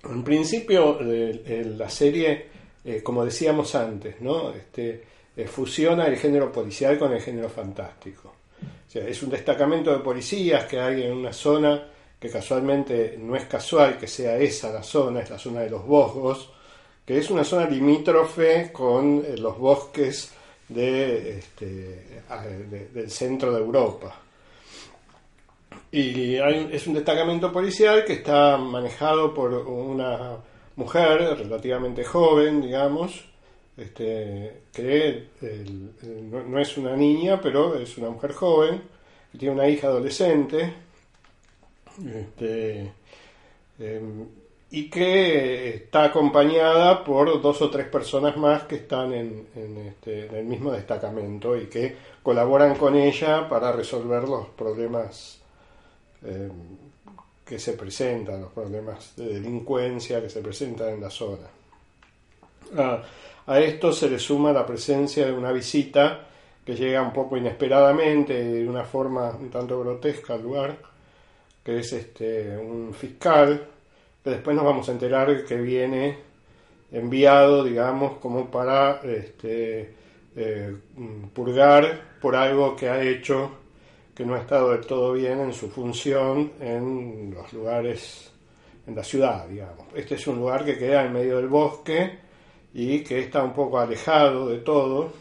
en 0.04 0.22
principio, 0.24 0.98
eh, 1.00 1.64
la 1.76 1.88
serie, 1.88 2.46
eh, 2.84 3.02
como 3.02 3.24
decíamos 3.24 3.74
antes, 3.74 4.20
¿no? 4.20 4.50
Este, 4.52 5.02
eh, 5.36 5.46
fusiona 5.46 6.06
el 6.06 6.16
género 6.16 6.52
policial 6.52 6.98
con 6.98 7.12
el 7.12 7.20
género 7.22 7.48
fantástico. 7.48 8.34
O 8.62 8.90
sea, 8.90 9.06
es 9.08 9.22
un 9.22 9.30
destacamento 9.30 9.90
de 9.92 10.00
policías 10.00 10.66
que 10.66 10.78
hay 10.78 11.02
en 11.04 11.12
una 11.12 11.32
zona 11.32 11.88
que 12.20 12.28
casualmente 12.28 13.16
no 13.18 13.34
es 13.34 13.46
casual 13.46 13.98
que 13.98 14.06
sea 14.06 14.36
esa 14.36 14.70
la 14.72 14.82
zona, 14.82 15.20
es 15.20 15.30
la 15.30 15.38
zona 15.38 15.60
de 15.60 15.70
los 15.70 15.84
Vosgos, 15.86 16.50
que 17.04 17.18
es 17.18 17.30
una 17.30 17.42
zona 17.44 17.68
limítrofe 17.68 18.70
con 18.70 19.24
eh, 19.26 19.36
los 19.38 19.58
bosques 19.58 20.30
de, 20.68 21.38
este, 21.38 21.64
de- 22.70 22.88
del 22.92 23.10
centro 23.10 23.52
de 23.52 23.60
Europa. 23.60 24.20
Y 25.90 26.36
hay 26.36 26.70
es 26.72 26.86
un 26.86 26.94
destacamento 26.94 27.52
policial 27.52 28.04
que 28.04 28.14
está 28.14 28.56
manejado 28.56 29.34
por 29.34 29.52
una 29.52 30.38
mujer 30.76 31.36
relativamente 31.38 32.04
joven, 32.04 32.62
digamos, 32.62 33.24
este, 33.76 34.62
que 34.72 35.28
no, 36.30 36.58
es 36.58 36.76
una 36.78 36.96
niña, 36.96 37.40
pero 37.40 37.74
es 37.76 37.96
una 37.98 38.10
mujer 38.10 38.32
joven, 38.32 38.82
que 39.30 39.38
tiene 39.38 39.54
una 39.54 39.68
hija 39.68 39.88
adolescente, 39.88 40.72
este, 42.06 42.92
em, 43.78 44.26
y 44.70 44.88
que 44.88 45.68
está 45.74 46.04
acompañada 46.04 47.04
por 47.04 47.40
dos 47.42 47.60
o 47.60 47.70
tres 47.70 47.88
personas 47.88 48.36
más 48.38 48.62
que 48.64 48.76
están 48.76 49.12
en, 49.12 49.46
este, 49.88 50.26
en 50.26 50.34
el 50.34 50.44
mismo 50.46 50.72
destacamento 50.72 51.56
y 51.56 51.66
que 51.66 51.94
colaboran 52.22 52.76
con 52.76 52.96
ella 52.96 53.48
para 53.48 53.72
resolver 53.72 54.24
los 54.26 54.48
problemas 54.48 55.41
eh, 56.24 56.50
que 57.44 57.58
se 57.58 57.72
presentan, 57.72 58.40
los 58.40 58.52
problemas 58.52 59.14
de 59.16 59.34
delincuencia 59.34 60.22
que 60.22 60.30
se 60.30 60.40
presentan 60.40 60.94
en 60.94 61.00
la 61.00 61.10
zona. 61.10 61.46
A 63.46 63.60
esto 63.60 63.92
se 63.92 64.08
le 64.08 64.18
suma 64.18 64.52
la 64.52 64.64
presencia 64.64 65.26
de 65.26 65.32
una 65.32 65.52
visita 65.52 66.26
que 66.64 66.74
llega 66.74 67.02
un 67.02 67.12
poco 67.12 67.36
inesperadamente, 67.36 68.44
de 68.44 68.68
una 68.68 68.84
forma 68.84 69.30
un 69.30 69.50
tanto 69.50 69.80
grotesca 69.80 70.34
al 70.34 70.42
lugar, 70.42 70.76
que 71.64 71.78
es 71.80 71.92
este 71.92 72.56
un 72.56 72.94
fiscal, 72.94 73.66
que 74.22 74.30
después 74.30 74.54
nos 74.54 74.64
vamos 74.64 74.88
a 74.88 74.92
enterar 74.92 75.44
que 75.44 75.56
viene 75.56 76.18
enviado, 76.92 77.64
digamos, 77.64 78.18
como 78.18 78.50
para 78.50 79.00
este, 79.02 79.94
eh, 80.36 80.76
purgar 81.32 82.00
por 82.20 82.36
algo 82.36 82.76
que 82.76 82.88
ha 82.88 83.02
hecho 83.02 83.50
que 84.14 84.24
no 84.26 84.34
ha 84.34 84.38
estado 84.40 84.72
del 84.72 84.86
todo 84.86 85.12
bien 85.14 85.40
en 85.40 85.52
su 85.52 85.68
función 85.70 86.52
en 86.60 87.32
los 87.34 87.52
lugares, 87.52 88.30
en 88.86 88.94
la 88.96 89.04
ciudad, 89.04 89.48
digamos. 89.48 89.86
Este 89.94 90.16
es 90.16 90.26
un 90.26 90.36
lugar 90.38 90.64
que 90.64 90.78
queda 90.78 91.04
en 91.04 91.12
medio 91.12 91.36
del 91.38 91.48
bosque 91.48 92.18
y 92.74 93.00
que 93.00 93.20
está 93.20 93.42
un 93.42 93.52
poco 93.54 93.78
alejado 93.78 94.48
de 94.48 94.58
todo. 94.58 95.12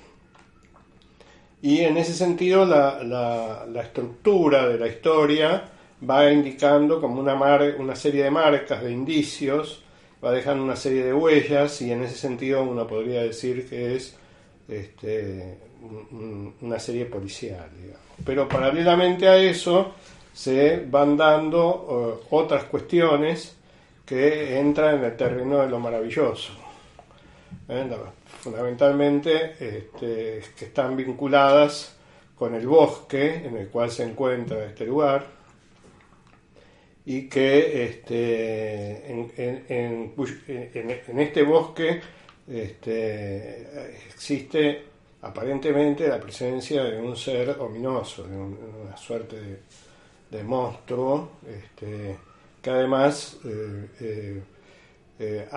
Y 1.61 1.79
en 1.81 1.97
ese 1.97 2.13
sentido 2.13 2.65
la, 2.65 3.03
la- 3.03 3.81
estructura 3.83 4.67
de 4.67 4.77
la 4.79 4.87
historia 4.87 5.69
va 6.09 6.31
indicando 6.31 6.99
como 6.99 7.19
una, 7.21 7.35
mar- 7.35 7.75
una 7.79 7.95
serie 7.95 8.23
de 8.23 8.31
marcas, 8.31 8.81
de 8.83 8.91
indicios, 8.91 9.83
va 10.23 10.31
dejando 10.31 10.63
una 10.63 10.75
serie 10.75 11.03
de 11.05 11.13
huellas 11.13 11.81
y 11.81 11.91
en 11.91 12.03
ese 12.03 12.15
sentido 12.15 12.63
uno 12.63 12.87
podría 12.87 13.21
decir 13.23 13.67
que 13.69 13.95
es 13.95 14.15
este, 14.67 15.57
un- 15.81 16.07
un- 16.19 16.55
una 16.61 16.79
serie 16.79 17.05
policial. 17.05 17.69
digamos. 17.79 18.00
Pero 18.25 18.47
paralelamente 18.47 19.27
a 19.27 19.37
eso 19.37 19.93
se 20.33 20.85
van 20.89 21.17
dando 21.17 22.19
eh, 22.21 22.27
otras 22.31 22.65
cuestiones 22.65 23.57
que 24.05 24.59
entran 24.59 24.97
en 24.97 25.05
el 25.05 25.17
terreno 25.17 25.59
de 25.59 25.69
lo 25.69 25.79
maravilloso. 25.79 26.53
¿eh? 27.69 27.89
Fundamentalmente 28.39 29.55
este, 29.59 30.41
que 30.57 30.65
están 30.65 30.95
vinculadas 30.95 31.95
con 32.35 32.55
el 32.55 32.67
bosque 32.67 33.35
en 33.45 33.57
el 33.57 33.67
cual 33.69 33.91
se 33.91 34.03
encuentra 34.03 34.65
este 34.65 34.85
lugar 34.85 35.27
y 37.05 37.29
que 37.29 37.83
este, 37.83 39.11
en 39.11 41.19
este 41.19 41.43
bosque 41.43 42.01
este, 42.47 43.87
existe 44.07 44.90
aparentemente 45.21 46.07
la 46.07 46.19
presencia 46.19 46.83
de 46.83 46.99
un 46.99 47.15
ser 47.15 47.51
ominoso, 47.59 48.23
de 48.23 48.35
un- 48.35 48.59
una 48.85 48.97
suerte 48.97 49.37
de, 50.29 50.43
monstruo, 50.43 51.31
este, 51.47 52.17
que 52.61 52.69
además 52.69 53.37
eh, 53.45 53.87
eh, 53.99 54.43
eh, 55.19 55.47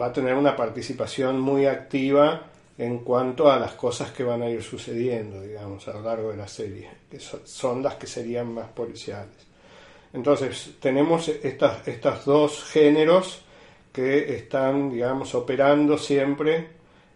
va 0.00 0.06
a 0.06 0.12
tener 0.12 0.34
una 0.34 0.54
participación 0.56 1.40
muy 1.40 1.66
activa 1.66 2.42
en 2.78 2.98
cuanto 2.98 3.50
a 3.50 3.58
las 3.58 3.72
cosas 3.72 4.10
que 4.12 4.22
van 4.22 4.42
a 4.42 4.50
ir 4.50 4.62
sucediendo, 4.62 5.40
digamos, 5.42 5.88
a 5.88 5.94
lo 5.94 6.02
largo 6.02 6.30
de 6.30 6.36
la 6.36 6.48
serie, 6.48 6.88
que 7.10 7.18
so- 7.18 7.40
son 7.44 7.82
las 7.82 7.94
que 7.96 8.06
serían 8.06 8.52
más 8.52 8.68
policiales. 8.68 9.46
Entonces, 10.12 10.74
tenemos 10.80 11.28
estas, 11.28 11.86
estos 11.88 12.24
dos 12.24 12.64
géneros 12.64 13.42
que 13.92 14.36
están, 14.36 14.90
digamos, 14.90 15.34
operando 15.34 15.98
siempre 15.98 16.68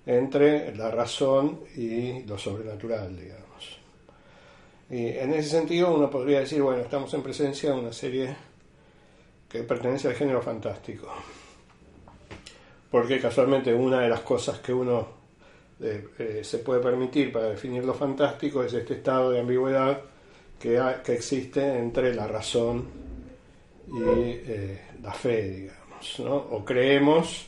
entre 0.07 0.75
la 0.77 0.91
razón 0.91 1.61
y 1.77 2.22
lo 2.25 2.39
sobrenatural, 2.39 3.17
digamos. 3.17 3.79
Y 4.91 5.07
en 5.07 5.33
ese 5.35 5.51
sentido 5.51 5.95
uno 5.95 6.11
podría 6.11 6.41
decir, 6.41 6.63
bueno, 6.63 6.81
estamos 6.81 7.13
en 7.14 7.22
presencia 7.22 7.71
de 7.72 7.79
una 7.79 7.93
serie 7.93 8.35
que 9.49 9.63
pertenece 9.63 10.09
al 10.09 10.14
género 10.14 10.43
fantástico. 10.43 11.09
Porque 12.91 13.21
casualmente 13.21 13.72
una 13.72 14.01
de 14.01 14.09
las 14.09 14.21
cosas 14.21 14.59
que 14.59 14.72
uno 14.72 15.21
eh, 15.81 16.09
eh, 16.18 16.41
se 16.43 16.59
puede 16.59 16.81
permitir 16.81 17.33
para 17.33 17.51
definir 17.51 17.85
lo 17.85 17.95
fantástico 17.95 18.64
es 18.64 18.72
este 18.72 18.95
estado 18.95 19.31
de 19.31 19.41
ambigüedad 19.41 20.01
que, 20.59 20.79
existe 21.07 21.79
entre 21.79 22.14
la 22.14 22.27
razón 22.27 22.87
y 23.89 24.03
eh, 24.03 24.81
la 25.03 25.13
fe, 25.13 25.51
digamos. 25.51 26.21
¿no? 26.21 26.35
O 26.35 26.64
creemos 26.64 27.47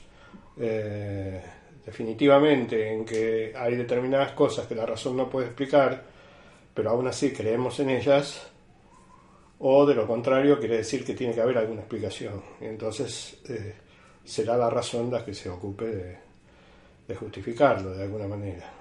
definitivamente 1.84 2.92
en 2.92 3.04
que 3.04 3.52
hay 3.56 3.76
determinadas 3.76 4.32
cosas 4.32 4.66
que 4.66 4.74
la 4.74 4.86
razón 4.86 5.16
no 5.16 5.28
puede 5.28 5.46
explicar, 5.48 6.02
pero 6.72 6.90
aún 6.90 7.06
así 7.08 7.32
creemos 7.32 7.78
en 7.80 7.90
ellas, 7.90 8.46
o 9.58 9.86
de 9.86 9.94
lo 9.94 10.06
contrario 10.06 10.58
quiere 10.58 10.78
decir 10.78 11.04
que 11.04 11.14
tiene 11.14 11.34
que 11.34 11.40
haber 11.40 11.58
alguna 11.58 11.80
explicación. 11.80 12.42
Entonces 12.60 13.36
eh, 13.48 13.74
será 14.24 14.56
la 14.56 14.70
razón 14.70 15.10
la 15.10 15.24
que 15.24 15.34
se 15.34 15.48
ocupe 15.48 15.86
de, 15.86 16.32
justificarlo 17.14 17.90
de 17.90 18.04
alguna 18.04 18.26
manera. 18.26 18.72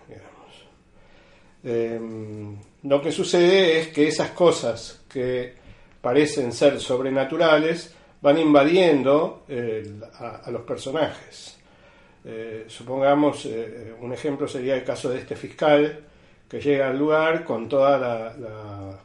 Eh, 1.64 2.00
lo 2.84 3.02
que 3.02 3.12
sucede 3.12 3.82
es 3.82 3.88
que 3.90 4.08
esas 4.08 4.30
cosas 4.32 5.02
que 5.10 5.54
parecen 6.02 6.54
ser 6.54 6.80
sobrenaturales 6.80 7.94
van 8.22 8.38
invadiendo 8.38 9.44
eh, 9.50 10.00
a 10.14 10.50
los 10.50 10.62
personajes. 10.62 11.61
Eh, 12.24 12.66
supongamos, 12.68 13.46
eh, 13.46 13.94
un 14.00 14.14
ejemplo 14.14 14.48
sería 14.48 14.76
el 14.76 14.84
caso 14.84 15.10
de 15.10 15.20
este 15.20 15.36
fiscal 15.36 16.00
que 16.48 16.60
llega 16.62 16.90
al 16.90 16.98
lugar 17.00 17.44
con 17.44 17.68
todas 17.70 18.00
la- 18.00 18.38
la- 18.38 19.00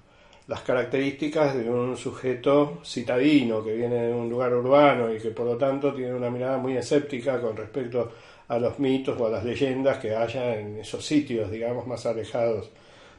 las 0.49 0.61
características 0.61 1.57
de 1.57 1.69
un 1.69 1.97
sujeto 1.97 2.81
citadino 2.85 3.65
que 3.65 3.75
viene 3.75 3.97
de 4.09 4.13
un 4.13 4.29
lugar 4.31 4.55
urbano 4.55 5.13
y 5.13 5.19
que 5.19 5.31
por 5.31 5.47
lo 5.47 5.57
tanto 5.57 5.93
tiene 5.95 6.15
una 6.15 6.31
mirada 6.31 6.59
muy 6.59 6.77
escéptica 6.77 7.41
con 7.41 7.57
respecto 7.57 8.13
a 8.49 8.59
los 8.59 8.79
mitos 8.79 9.21
o 9.21 9.27
a 9.27 9.31
las 9.31 9.45
leyendas 9.45 9.99
que 9.99 10.15
haya 10.15 10.57
en 10.61 10.79
esos 10.79 11.05
sitios, 11.05 11.51
digamos, 11.51 11.87
más 11.87 12.07
alejados 12.07 12.71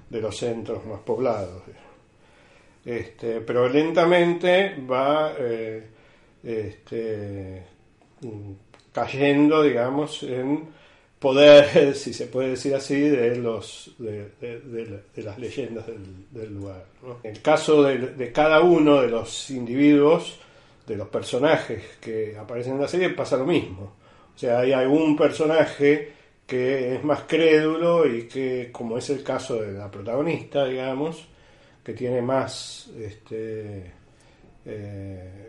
de 0.09 0.21
los 0.21 0.37
centros 0.37 0.85
más 0.85 1.01
poblados. 1.01 1.63
Este, 2.85 3.41
pero 3.41 3.67
lentamente 3.67 4.75
va 4.89 5.33
eh, 5.37 5.83
este, 6.43 7.63
cayendo, 8.97 9.61
digamos, 9.61 10.23
en 10.23 10.69
poder, 11.19 11.93
si 11.95 12.13
se 12.13 12.25
puede 12.25 12.49
decir 12.49 12.73
así, 12.73 12.99
de 12.99 13.35
los 13.35 13.93
de, 13.99 15.03
las 15.17 15.37
leyendas 15.37 15.85
del, 16.31 16.53
lugar. 16.53 16.83
En 17.21 17.35
el 17.35 17.41
caso 17.43 17.83
de, 17.83 17.99
de 17.99 18.31
cada 18.31 18.61
uno 18.61 18.99
de 18.99 19.09
los 19.09 19.51
individuos, 19.51 20.39
de 20.87 20.95
los 20.95 21.09
personajes 21.09 21.83
que 22.01 22.35
aparecen 22.35 22.73
en 22.73 22.81
la 22.81 22.87
serie, 22.87 23.11
pasa 23.11 23.37
lo 23.37 23.45
mismo. 23.45 23.93
O 24.35 24.39
sea, 24.39 24.59
hay 24.59 24.71
algún 24.71 25.15
personaje 25.15 26.13
que 26.47 26.95
es 26.95 27.03
más 27.03 27.21
crédulo 27.27 28.07
y 28.07 28.27
que, 28.27 28.69
como 28.71 28.97
es 28.97 29.11
el 29.11 29.21
caso 29.21 29.61
de 29.61 29.73
la 29.73 29.91
protagonista, 29.91 30.65
digamos, 30.65 31.27
que 31.83 31.93
tiene 31.93 32.23
más, 32.23 32.89
este, 32.99 33.91
eh, 34.65 35.47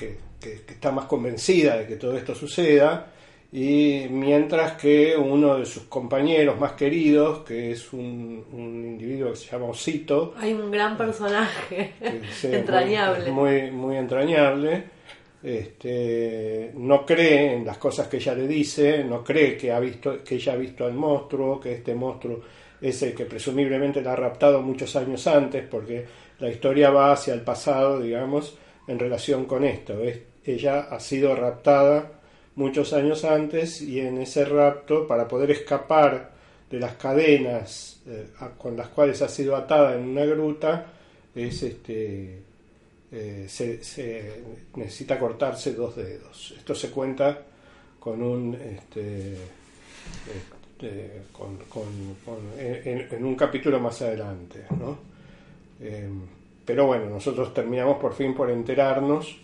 que, 0.00 0.16
que- 0.40 0.62
que 0.66 0.72
está 0.72 0.90
más 0.90 1.04
convencida 1.04 1.76
de 1.76 1.86
que 1.86 1.96
todo 1.96 2.16
esto 2.16 2.34
suceda, 2.34 3.12
y 3.52 4.06
mientras 4.10 4.72
que 4.72 5.16
uno 5.16 5.58
de 5.58 5.66
sus 5.66 5.82
compañeros 5.84 6.58
más 6.58 6.72
queridos, 6.72 7.40
que 7.40 7.72
es 7.72 7.92
un, 7.92 8.44
un 8.52 8.84
individuo 8.86 9.30
que 9.32 9.36
se 9.36 9.50
llama 9.50 9.66
Osito, 9.66 10.34
Hay 10.38 10.52
un 10.54 10.70
gran 10.70 10.96
personaje 10.96 11.92
entrañable. 12.44 13.30
Muy, 13.32 13.62
muy, 13.62 13.70
muy 13.72 13.96
entrañable. 13.96 14.84
Este, 15.42 16.70
no 16.74 17.04
cree 17.04 17.54
en 17.54 17.64
las 17.66 17.78
cosas 17.78 18.08
que 18.08 18.18
ella 18.18 18.34
le 18.34 18.46
dice, 18.46 19.02
no 19.04 19.24
cree 19.24 19.56
que, 19.56 19.72
ha 19.72 19.80
visto, 19.80 20.22
que 20.22 20.36
ella 20.36 20.52
ha 20.52 20.56
visto 20.56 20.84
al 20.84 20.92
monstruo, 20.94 21.58
que 21.58 21.72
este 21.72 21.94
monstruo 21.94 22.40
es 22.80 23.02
el 23.02 23.14
que 23.14 23.24
presumiblemente 23.24 24.00
la 24.02 24.12
ha 24.12 24.16
raptado 24.16 24.62
muchos 24.62 24.94
años 24.96 25.26
antes, 25.26 25.64
porque 25.68 26.04
la 26.38 26.48
historia 26.50 26.90
va 26.90 27.12
hacia 27.12 27.34
el 27.34 27.40
pasado, 27.42 28.00
digamos, 28.00 28.56
en 28.86 28.98
relación 28.98 29.44
con 29.46 29.64
esto. 29.64 30.02
Es- 30.02 30.20
ella 30.44 30.80
ha 30.90 30.98
sido 31.00 31.34
raptada 31.36 32.12
muchos 32.56 32.92
años 32.92 33.24
antes 33.24 33.80
y 33.82 34.00
en 34.00 34.18
ese 34.18 34.44
rapto, 34.44 35.06
para 35.06 35.28
poder 35.28 35.50
escapar 35.50 36.30
de 36.70 36.78
las 36.80 36.94
cadenas 36.94 38.00
eh, 38.06 38.26
con 38.58 38.76
las 38.76 38.88
cuales 38.88 39.20
ha 39.22 39.28
sido 39.28 39.56
atada 39.56 39.94
en 39.94 40.08
una 40.08 40.24
gruta, 40.24 40.86
es 41.34 41.62
este 41.62 42.38
eh, 43.12 43.46
se, 43.48 44.42
necesita 44.76 45.18
cortarse 45.18 45.74
dos 45.74 45.96
dedos. 45.96 46.54
Esto 46.56 46.74
se 46.74 46.90
cuenta 46.90 47.42
con 47.98 48.22
un 48.22 48.54
este, 48.54 49.34
este, 50.36 51.22
con, 51.32 51.58
en 52.58 53.24
un 53.24 53.34
capítulo 53.34 53.80
más 53.80 54.00
adelante, 54.02 54.64
¿no? 54.78 54.98
Eh, 55.80 56.08
pero 56.70 56.86
bueno, 56.86 57.06
nosotros 57.06 57.52
terminamos 57.52 57.96
por 57.96 58.14
fin 58.14 58.32
por 58.32 58.48
enterarnos 58.48 59.36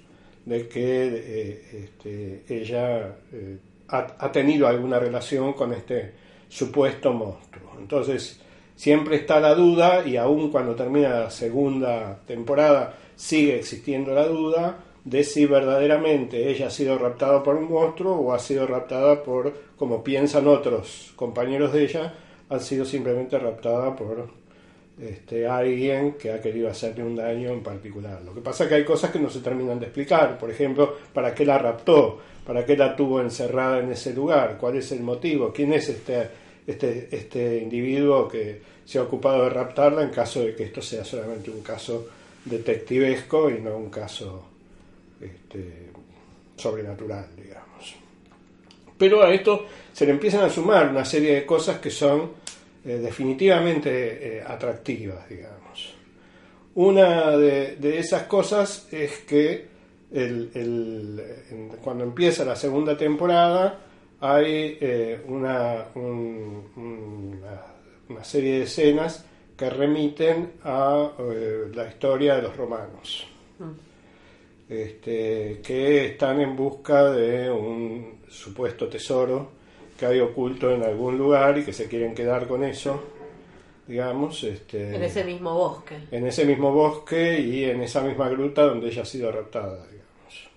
de 0.45 0.69
que 0.69 1.07
eh, 1.09 1.63
este, 1.73 2.45
ella 2.49 3.17
eh, 3.33 3.59
ha, 3.89 4.07
ha 4.17 4.31
tenido 4.31 4.69
alguna 4.69 5.01
relación 5.01 5.53
con 5.55 5.73
este 5.73 6.13
supuesto 6.49 7.13
monstruo. 7.13 7.73
Entonces, 7.81 8.41
siempre 8.77 9.17
está 9.17 9.41
la 9.41 9.57
duda 9.57 10.07
y 10.07 10.17
aun 10.17 10.53
cuando 10.53 10.77
termina 10.77 11.09
la 11.09 11.31
segunda 11.31 12.21
temporada 12.25 12.97
sigue 13.17 13.57
existiendo 13.57 14.15
la 14.15 14.29
duda 14.29 14.85
de 15.03 15.25
si 15.25 15.47
verdaderamente 15.47 16.49
ella 16.49 16.69
ha 16.69 16.71
sido 16.71 16.97
raptada 16.97 17.43
por 17.43 17.57
un 17.57 17.69
monstruo 17.69 18.15
o 18.15 18.33
ha 18.33 18.39
sido 18.39 18.69
raptada 18.69 19.25
por, 19.25 19.53
como 19.77 20.05
piensan 20.05 20.47
otros 20.47 21.13
compañeros 21.17 21.73
de 21.73 21.83
ella, 21.83 22.15
ha 22.49 22.61
sido 22.61 22.85
simplemente 22.85 23.37
raptada 23.37 23.97
por 23.97 24.46
este, 24.99 25.47
alguien 25.47 26.15
que 26.15 26.33
ha 26.33 26.41
querido 26.41 26.71
hacerle 26.71 27.05
un 27.05 27.17
daño 27.17 27.51
en 27.51 27.63
particular. 27.63 28.23
Lo 28.23 28.35
que 28.35 28.41
pasa 28.41 28.65
es 28.65 28.69
que 28.69 28.75
hay 28.77 28.85
cosas 28.85 29.11
que 29.11 29.19
no 29.19 29.29
se 29.29 29.41
terminan 29.41 29.79
de 29.79 29.87
explicar. 29.87 30.39
Por 30.39 30.51
ejemplo, 30.51 30.97
¿para 31.13 31.35
qué 31.35 31.45
la 31.45 31.59
raptó? 31.59 32.19
¿Para 32.47 32.65
qué 32.65 32.77
la 32.77 32.97
tuvo 32.97 33.21
encerrada 33.21 33.81
en 33.81 33.93
ese 33.93 34.15
lugar? 34.15 34.57
¿Cuál 34.59 34.77
es 34.77 34.93
el 34.93 35.01
motivo? 35.01 35.53
¿Quién 35.53 35.73
es 35.75 35.89
este, 35.89 36.29
este, 36.67 37.09
este 37.11 37.59
individuo 37.59 38.27
que 38.29 38.63
se 38.85 38.99
ha 38.99 39.03
ocupado 39.03 39.45
de 39.45 39.51
raptarla 39.51 40.03
en 40.03 40.11
caso 40.11 40.41
de 40.41 40.55
que 40.55 40.65
esto 40.65 40.81
sea 40.81 41.05
solamente 41.05 41.51
un 41.51 41.61
caso 41.61 42.09
detectivesco 42.45 43.51
y 43.51 43.61
no 43.61 43.77
un 43.77 43.91
caso 43.91 44.45
este, 45.21 45.91
sobrenatural, 46.57 47.27
digamos? 47.37 47.97
Pero 48.97 49.23
a 49.23 49.35
esto 49.35 49.67
se 49.93 50.07
le 50.07 50.13
empiezan 50.13 50.45
a 50.45 50.49
sumar 50.49 50.89
una 50.89 51.05
serie 51.05 51.35
de 51.35 51.45
cosas 51.45 51.81
que 51.81 51.91
son 51.91 52.46
eh, 52.87 52.99
definitivamente 52.99 54.39
eh, 54.39 54.43
atractivas, 54.47 55.29
digamos. 55.29 55.95
Una 56.77 57.37
de, 57.37 57.77
de 57.77 57.99
esas 57.99 58.25
cosas 58.25 58.87
es 58.93 59.19
que 59.21 59.67
el- 60.13 61.23
cuando 61.83 62.05
empieza 62.05 62.45
la 62.45 62.55
segunda 62.57 62.97
temporada 62.97 63.79
hay 64.21 64.79
eh, 64.81 65.21
una, 65.27 65.87
un- 65.95 66.71
una, 66.77 67.63
una 68.09 68.25
serie 68.25 68.59
de 68.59 68.63
escenas 68.65 69.25
que 69.57 69.69
remiten 69.71 70.53
a 70.65 71.11
la 71.75 71.89
historia 71.89 72.37
de 72.37 72.43
los 72.43 72.57
romanos, 72.57 73.27
este, 74.69 75.61
que 75.65 76.07
están 76.07 76.41
en 76.41 76.57
busca 76.57 77.11
de 77.13 77.51
un 77.51 78.21
supuesto 78.29 78.89
tesoro 78.89 79.51
que 79.99 80.07
hay 80.07 80.21
oculto 80.21 80.71
en 80.71 80.83
algún 80.83 81.17
lugar 81.19 81.59
y 81.59 81.65
que 81.65 81.73
se 81.73 81.89
quieren 81.89 82.15
quedar 82.15 82.47
con 82.47 82.63
eso, 82.65 83.03
digamos. 83.87 84.43
Este, 84.45 84.95
En 84.95 85.03
ese 85.03 85.25
mismo 85.25 85.55
bosque. 85.55 85.97
en 86.11 86.27
ese 86.27 86.45
mismo 86.45 86.73
bosque 86.73 87.41
y 87.41 87.65
en 87.65 87.83
esa 87.83 88.03
misma 88.03 88.29
gruta 88.29 88.63
donde 88.63 88.89
ella 88.89 89.03
ha 89.03 89.07
sido 89.07 89.31
raptada, 89.33 89.87
digamos. 89.87 90.51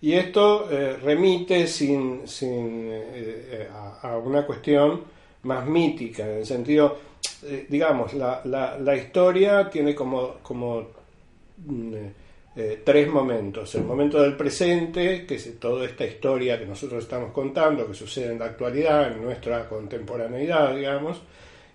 Y 0.00 0.12
esto 0.12 0.70
eh, 0.70 0.96
remite 1.02 1.66
sin, 1.66 2.26
sin, 2.28 2.88
eh, 2.92 3.04
eh, 3.14 3.68
a, 3.72 4.12
a 4.12 4.18
una 4.18 4.44
cuestión 4.46 5.02
más 5.44 5.66
mítica, 5.66 6.24
en 6.24 6.38
el 6.38 6.46
sentido, 6.46 6.96
eh, 7.44 7.66
digamos, 7.68 8.14
la, 8.14 8.40
la, 8.44 8.78
la 8.78 8.96
historia 8.96 9.68
tiene 9.70 9.94
como, 9.94 10.36
como 10.42 10.86
mm, 11.66 11.94
eh, 12.56 12.82
tres 12.84 13.08
momentos. 13.08 13.74
El 13.74 13.84
momento 13.84 14.22
del 14.22 14.36
presente, 14.36 15.26
que 15.26 15.34
es 15.36 15.58
toda 15.58 15.84
esta 15.86 16.04
historia 16.04 16.58
que 16.58 16.66
nosotros 16.66 17.02
estamos 17.02 17.32
contando, 17.32 17.86
que 17.86 17.94
sucede 17.94 18.32
en 18.32 18.38
la 18.38 18.46
actualidad, 18.46 19.12
en 19.12 19.22
nuestra 19.22 19.68
contemporaneidad, 19.68 20.74
digamos, 20.76 21.20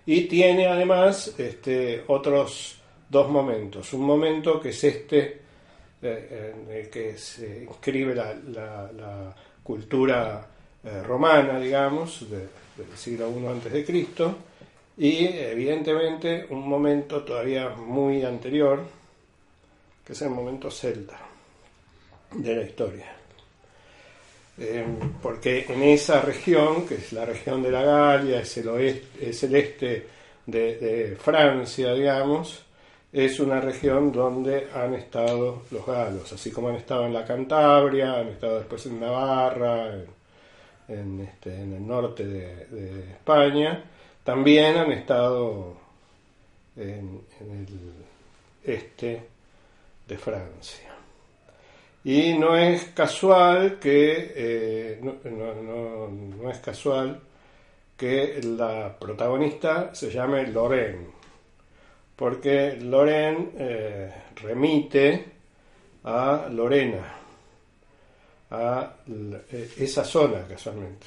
y 0.06 0.22
tiene 0.22 0.66
además 0.66 1.34
este, 1.38 2.02
otros 2.06 2.78
dos 3.08 3.28
momentos. 3.28 3.92
Un 3.92 4.02
momento 4.02 4.60
que 4.60 4.70
es 4.70 4.82
este, 4.84 5.38
eh, 6.02 6.54
en 6.66 6.72
el 6.74 6.88
que 6.88 7.16
se 7.18 7.64
inscribe 7.68 8.14
la, 8.14 9.34
cultura 9.62 10.46
eh, 10.82 11.02
romana, 11.02 11.60
digamos, 11.60 12.28
de- 12.30 12.38
del 12.82 12.96
siglo 12.96 13.28
I 13.74 13.84
Cristo, 13.84 14.34
y 14.96 15.26
evidentemente 15.26 16.46
un 16.50 16.66
momento 16.66 17.22
todavía 17.22 17.68
muy 17.70 18.22
anterior, 18.24 18.80
que 20.10 20.14
es 20.14 20.22
el 20.22 20.30
momento 20.30 20.68
celta 20.72 21.16
de 22.32 22.56
la 22.56 22.62
historia. 22.64 23.06
Eh, 24.58 24.84
porque 25.22 25.66
en 25.68 25.84
esa 25.84 26.20
región, 26.20 26.84
que 26.84 26.96
es 26.96 27.12
la 27.12 27.24
región 27.24 27.62
de 27.62 27.70
la 27.70 27.84
Galia, 27.84 28.40
es 28.40 28.56
el, 28.56 28.70
oeste, 28.70 29.30
es 29.30 29.40
el 29.44 29.54
este 29.54 30.08
de, 30.46 31.16
Francia, 31.16 31.94
digamos, 31.94 32.64
es 33.12 33.38
una 33.38 33.60
región 33.60 34.10
donde 34.10 34.66
han 34.74 34.94
estado 34.94 35.62
los 35.70 35.86
galos, 35.86 36.32
así 36.32 36.50
como 36.50 36.70
han 36.70 36.74
estado 36.74 37.06
en 37.06 37.12
la 37.12 37.24
Cantabria, 37.24 38.14
han 38.14 38.30
estado 38.30 38.58
después 38.58 38.84
en 38.86 38.98
Navarra, 38.98 39.94
en, 40.88 41.20
este, 41.20 41.54
el 41.54 41.86
norte 41.86 42.26
de, 42.26 42.66
de 42.66 43.12
España, 43.12 43.84
también 44.24 44.76
han 44.76 44.90
estado 44.90 45.76
en, 46.74 47.22
en 47.40 47.50
el 47.60 48.00
este 48.64 49.29
de 50.10 50.18
Francia. 50.18 50.88
Y 52.02 52.34
no 52.36 52.56
es 52.56 52.84
casual 52.94 53.78
que 53.78 54.32
eh, 54.34 55.00
no, 55.02 55.14
no- 55.30 56.08
no- 56.08 56.50
es 56.50 56.58
casual 56.58 57.20
que 57.96 58.40
la 58.42 58.98
protagonista 58.98 59.94
se 59.94 60.10
llame 60.10 60.46
Lorraine, 60.48 61.06
porque 62.16 62.76
Lorraine 62.80 63.50
eh, 63.58 64.12
remite 64.42 65.24
a 66.04 66.48
Lorena, 66.50 67.04
a 68.50 68.96
eh, 69.52 69.70
esa 69.78 70.02
zona 70.04 70.46
casualmente, 70.48 71.06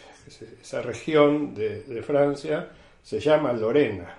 esa 0.62 0.82
región 0.82 1.54
de, 1.56 1.82
de 1.84 2.02
Francia 2.04 2.70
se 3.04 3.20
llama 3.20 3.52
Lorena. 3.52 4.16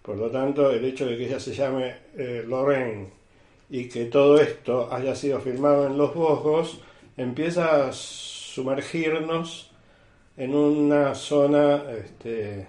Por 0.00 0.16
lo 0.16 0.30
tanto, 0.30 0.70
el 0.70 0.84
hecho 0.84 1.06
de 1.06 1.16
que 1.16 1.26
ella 1.26 1.38
se 1.40 1.52
llame 1.54 1.94
eh, 2.16 2.44
Lorraine 2.46 3.08
y 3.72 3.88
que 3.88 4.04
todo 4.04 4.38
esto 4.38 4.92
haya 4.92 5.14
sido 5.14 5.40
filmado 5.40 5.86
en 5.86 5.96
los 5.96 6.14
Vosgos 6.14 6.78
empieza 7.16 7.88
a 7.88 7.92
sumergirnos 7.92 9.70
en 10.36 10.54
una 10.54 11.14
zona 11.14 11.82
este, 11.90 12.66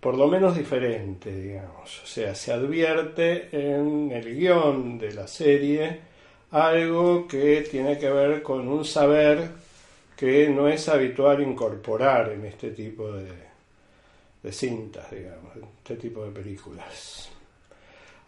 por 0.00 0.16
lo 0.16 0.26
menos 0.26 0.56
diferente, 0.56 1.32
digamos. 1.32 2.02
O 2.02 2.06
sea, 2.06 2.34
se 2.34 2.52
advierte 2.52 3.48
en 3.52 4.10
el 4.10 4.34
guion 4.34 4.98
de 4.98 5.12
la 5.14 5.28
serie 5.28 6.00
algo 6.50 7.28
que 7.28 7.60
tiene 7.70 7.96
que 7.96 8.10
ver 8.10 8.42
con 8.42 8.66
un 8.66 8.84
saber 8.84 9.50
que 10.16 10.48
no 10.48 10.66
es 10.66 10.88
habitual 10.88 11.42
incorporar 11.42 12.32
en 12.32 12.44
este 12.44 12.72
tipo 12.72 13.12
de, 13.12 13.30
de 14.42 14.52
cintas, 14.52 15.12
digamos, 15.12 15.54
en 15.54 15.62
este 15.62 15.94
tipo 15.94 16.24
de 16.24 16.32
películas. 16.32 17.29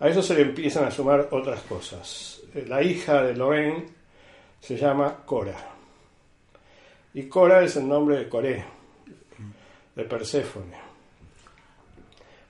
A 0.02 0.08
eso 0.08 0.20
se 0.22 0.34
le 0.34 0.42
empiezan 0.42 0.84
a 0.84 0.90
sumar 0.90 1.28
otras 1.30 1.60
cosas. 1.62 2.40
Eh, 2.54 2.64
La 2.68 2.82
hija 2.82 3.22
de 3.22 3.34
Lorraine 3.34 3.86
se 4.60 4.76
llama 4.76 5.22
Cora. 5.24 5.56
Y 7.14 7.24
Cora 7.28 7.62
es 7.62 7.76
el 7.76 7.86
nombre 7.88 8.16
de 8.18 8.28
Coré, 8.28 8.64
de 9.94 10.04
Perséfone. 10.04 10.76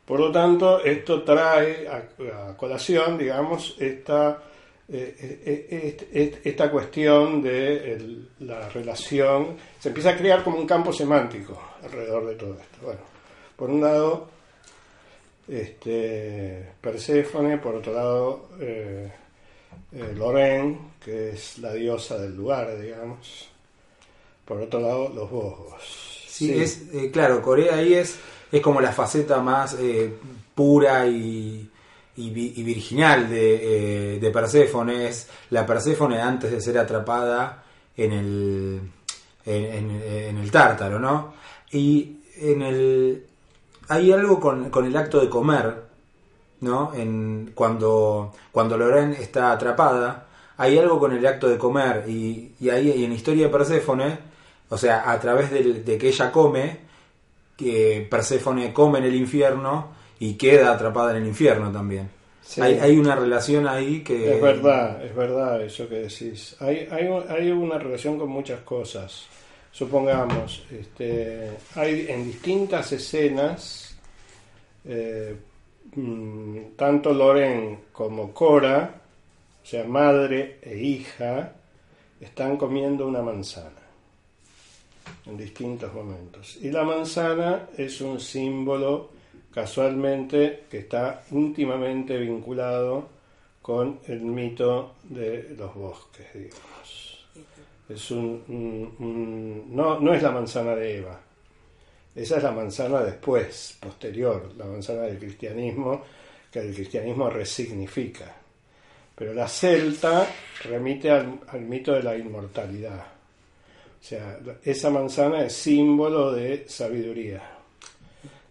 Por 0.05 0.19
lo 0.21 0.33
tanto, 0.33 0.83
esto 0.83 1.23
trae 1.23 1.87
a, 1.89 2.57
colación, 2.57 3.17
digamos, 3.19 3.77
esta, 3.79 4.43
eh, 4.89 5.17
eh, 5.19 5.67
eh, 5.71 6.09
est- 6.13 6.47
esta 6.47 6.71
cuestión 6.71 7.43
de 7.43 8.25
la 8.41 8.69
relación. 8.71 9.57
Se 9.79 9.89
empieza 9.89 10.11
a 10.11 10.17
crear 10.17 10.43
como 10.43 10.59
un 10.59 10.67
campo 10.67 10.93
semántico 10.93 11.61
alrededor 11.83 12.27
de 12.27 12.35
todo 12.35 12.55
esto. 12.55 12.79
Bueno, 12.83 13.01
por 13.57 13.71
un 13.71 13.81
lado, 13.81 14.29
este, 15.49 16.71
Perséfone, 16.81 17.59
por 17.59 17.75
otro 17.77 17.93
lado, 17.93 18.49
eh, 18.61 19.11
eh, 19.93 20.13
Lorraine, 20.17 20.79
que 21.05 21.31
es 21.31 21.59
la 21.59 21.73
diosa 21.75 22.19
del 22.19 22.37
lugar, 22.37 22.81
digamos. 22.81 23.49
Por 24.45 24.61
otro 24.61 24.81
lado, 24.81 25.09
los 25.09 25.31
Vosgos. 25.31 25.83
Sí, 26.27 26.53
es 26.53 26.83
eh, 26.93 27.11
claro, 27.13 27.43
Corea 27.43 27.77
ahí 27.77 27.95
es, 27.95 28.19
es 28.51 28.61
como 28.61 28.81
la 28.81 28.93
faceta 28.93 29.41
más 29.41 29.77
eh, 29.79 30.13
pura 30.55 31.07
y, 31.07 31.69
y, 32.17 32.31
vi- 32.31 32.55
y 32.57 32.63
virginal 32.63 33.29
de, 33.29 34.19
de 34.21 34.31
Perséfone. 34.31 35.09
Es 35.09 35.29
la 35.51 35.65
Perséfone 35.67 36.21
antes 36.21 36.51
de 36.51 36.61
ser 36.61 36.79
atrapada 36.79 37.65
en 37.97 38.13
el, 38.13 38.81
en, 39.45 39.65
en- 39.65 40.03
en 40.03 40.39
el 40.39 40.51
tártaro, 40.51 40.99
¿no? 40.99 41.35
Y 41.71 42.17
en 42.37 42.63
el, 42.63 43.27
hay 43.93 44.13
algo 44.13 44.41
con, 44.41 44.71
con 44.71 44.85
el 44.87 44.97
acto 44.97 45.21
de 45.21 45.29
comer, 45.29 45.75
¿no? 46.61 46.93
En, 46.95 47.53
cuando, 47.55 48.33
cuando 48.53 48.77
Lorraine 48.77 49.21
está 49.21 49.53
atrapada, 49.53 50.27
hay 50.57 50.79
algo 50.79 50.99
con 50.99 51.13
el 51.13 51.27
acto 51.27 51.49
de 51.49 51.59
comer 51.59 52.05
y, 52.09 52.53
y 52.61 52.71
ahí 52.71 52.91
y 52.91 53.05
en 53.05 53.13
Historia 53.13 53.47
de 53.47 53.53
Perséfone, 53.53 54.19
o 54.69 54.77
sea, 54.79 55.11
a 55.11 55.19
través 55.21 55.51
del- 55.51 55.85
de, 55.85 55.99
que 55.99 56.09
ella 56.09 56.31
come, 56.31 56.79
que 57.57 58.07
Perséfone 58.11 58.73
come 58.73 58.99
en 58.99 59.05
el 59.05 59.15
infierno 59.15 59.89
y 60.19 60.35
queda 60.35 60.73
atrapada 60.73 61.11
en 61.13 61.23
el 61.23 61.29
infierno 61.29 61.71
también. 61.73 62.09
Sí. 62.43 62.61
Hay, 62.61 62.79
hay 62.79 62.99
una 62.99 63.15
relación 63.15 63.67
ahí 63.69 64.03
que... 64.03 64.35
Es 64.37 64.43
verdad, 64.43 65.05
es 65.05 65.15
verdad 65.15 65.61
eso 65.63 65.89
que 65.89 65.97
decís. 65.97 66.57
Hay, 66.61 66.89
hay, 66.91 67.07
hay 67.29 67.51
una 67.51 67.79
relación 67.79 68.19
con 68.19 68.29
muchas 68.29 68.61
cosas. 68.61 69.27
Supongamos, 69.73 70.65
este, 70.71 71.51
hay 71.77 72.07
en 72.09 72.27
distintas 72.27 72.93
escenas, 72.93 73.97
eh, 74.85 75.35
mm, 75.97 76.77
tanto 76.77 77.15
Loren 77.15 77.85
como 77.91 78.35
Cora, 78.35 79.01
o 79.63 79.67
sea, 79.67 79.85
madre 79.85 80.59
e 80.61 80.77
hija, 80.77 81.55
están 82.21 82.59
comiendo 82.59 83.07
una 83.07 83.23
manzana 83.23 83.81
en 85.25 85.39
distintos 85.39 85.93
momentos. 85.95 86.59
Y 86.61 86.71
la 86.71 86.85
manzana 86.85 87.69
es 87.77 88.01
un 88.03 88.21
símbolo 88.21 89.11
casualmente 89.53 90.65
que 90.71 90.81
está 90.81 91.25
íntimamente 91.31 92.19
vinculado 92.19 93.09
con 93.63 94.01
el 94.07 94.21
mito 94.21 94.97
de 95.05 95.55
los 95.57 95.75
bosques, 95.75 96.27
digamos. 96.35 96.72
Es 97.89 98.11
un, 98.11 99.67
no, 99.71 100.01
no 100.01 100.15
es 100.15 100.23
la 100.23 100.31
manzana 100.31 100.75
de 100.75 100.99
Eva, 100.99 101.21
esa 102.15 102.37
es 102.37 102.43
la 102.43 102.53
manzana 102.53 103.03
después, 103.03 103.77
posterior, 103.81 104.53
la 104.57 104.67
manzana 104.67 105.03
del 105.03 105.19
cristianismo, 105.19 106.03
que 106.51 106.61
el 106.61 106.75
cristianismo 106.75 107.31
resignifica. 107.31 108.35
Pero 109.15 109.33
la 109.35 109.49
celta 109.49 110.27
remite 110.65 111.11
al, 111.11 111.41
al 111.49 111.61
mito 111.63 111.93
de 111.93 112.03
la 112.03 112.17
inmortalidad. 112.17 113.07
O 114.01 114.05
sea, 114.05 114.39
esa 114.65 114.91
manzana 114.91 115.45
es 115.45 115.55
símbolo 115.55 116.33
de 116.33 116.65
sabiduría. 116.69 117.43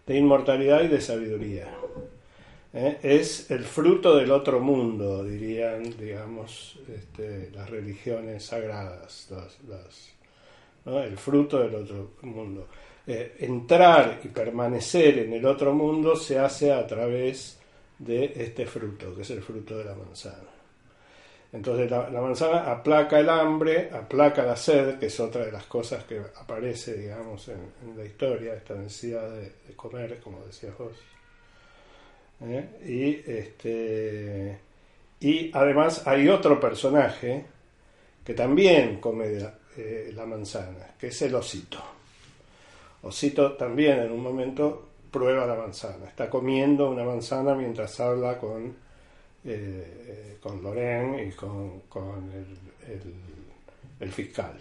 de 0.06 0.16
inmortalidad 0.16 0.82
y 0.82 0.88
de 0.88 1.00
sabiduría. 1.00 1.68
¿Eh? 2.72 2.98
Es 3.02 3.50
el 3.50 3.64
fruto 3.64 4.16
del 4.16 4.30
otro 4.30 4.60
mundo, 4.60 5.24
dirían, 5.24 5.96
digamos, 5.96 6.78
este, 6.88 7.50
las 7.52 7.68
religiones 7.68 8.44
sagradas, 8.44 9.28
el 10.86 11.16
fruto 11.16 11.60
del 11.60 11.74
otro 11.74 12.12
mundo. 12.22 12.68
Eh, 13.06 13.36
entrar 13.40 14.20
y 14.22 14.28
permanecer 14.28 15.18
en 15.18 15.32
el 15.32 15.44
otro 15.44 15.72
mundo 15.74 16.14
se 16.14 16.38
hace 16.38 16.72
a 16.72 16.86
través 16.86 17.58
de 17.98 18.32
este 18.36 18.66
fruto, 18.66 19.14
que 19.14 19.22
es 19.22 19.30
el 19.30 19.42
fruto 19.42 19.78
de 19.78 19.84
la 19.84 19.94
manzana. 19.94 20.48
Entonces 21.52 21.90
la, 21.90 22.08
manzana 22.08 22.72
aplaca 22.72 23.18
el 23.20 23.28
hambre, 23.28 23.90
aplaca 23.92 24.44
la 24.44 24.56
sed, 24.56 24.98
que 24.98 25.06
es 25.06 25.20
otra 25.20 25.44
de 25.44 25.52
las 25.52 25.66
cosas 25.66 26.04
que 26.04 26.22
aparece, 26.36 26.94
digamos, 26.96 27.48
en, 27.48 27.96
la 27.96 28.04
historia, 28.04 28.54
esta 28.54 28.74
necesidad 28.74 29.28
de, 29.30 29.52
de 29.66 29.76
comer, 29.76 30.18
como 30.20 30.40
decías 30.46 30.76
vos. 30.78 30.96
¿Eh? 32.44 32.68
Y, 32.86 33.30
este, 33.30 34.58
y 35.20 35.50
además 35.54 36.06
hay 36.06 36.28
otro 36.28 36.58
personaje 36.58 37.44
que 38.24 38.34
también 38.34 38.98
come 39.00 39.28
la, 39.30 39.54
eh, 39.76 40.10
la 40.14 40.26
manzana, 40.26 40.88
que 40.98 41.08
es 41.08 41.22
el 41.22 41.34
osito. 41.34 41.78
Osito 43.02 43.52
también 43.52 44.00
en 44.00 44.12
un 44.12 44.22
momento 44.22 44.88
prueba 45.10 45.44
la 45.46 45.54
manzana, 45.54 46.06
está 46.08 46.30
comiendo 46.30 46.90
una 46.90 47.04
manzana 47.04 47.54
mientras 47.54 47.98
habla 48.00 48.38
con, 48.38 48.74
eh, 49.44 50.36
con 50.40 50.62
Loren 50.62 51.28
y 51.28 51.32
con, 51.32 51.80
con 51.88 52.30
el, 52.32 52.92
el- 52.92 53.14
el 54.00 54.10
fiscal. 54.12 54.54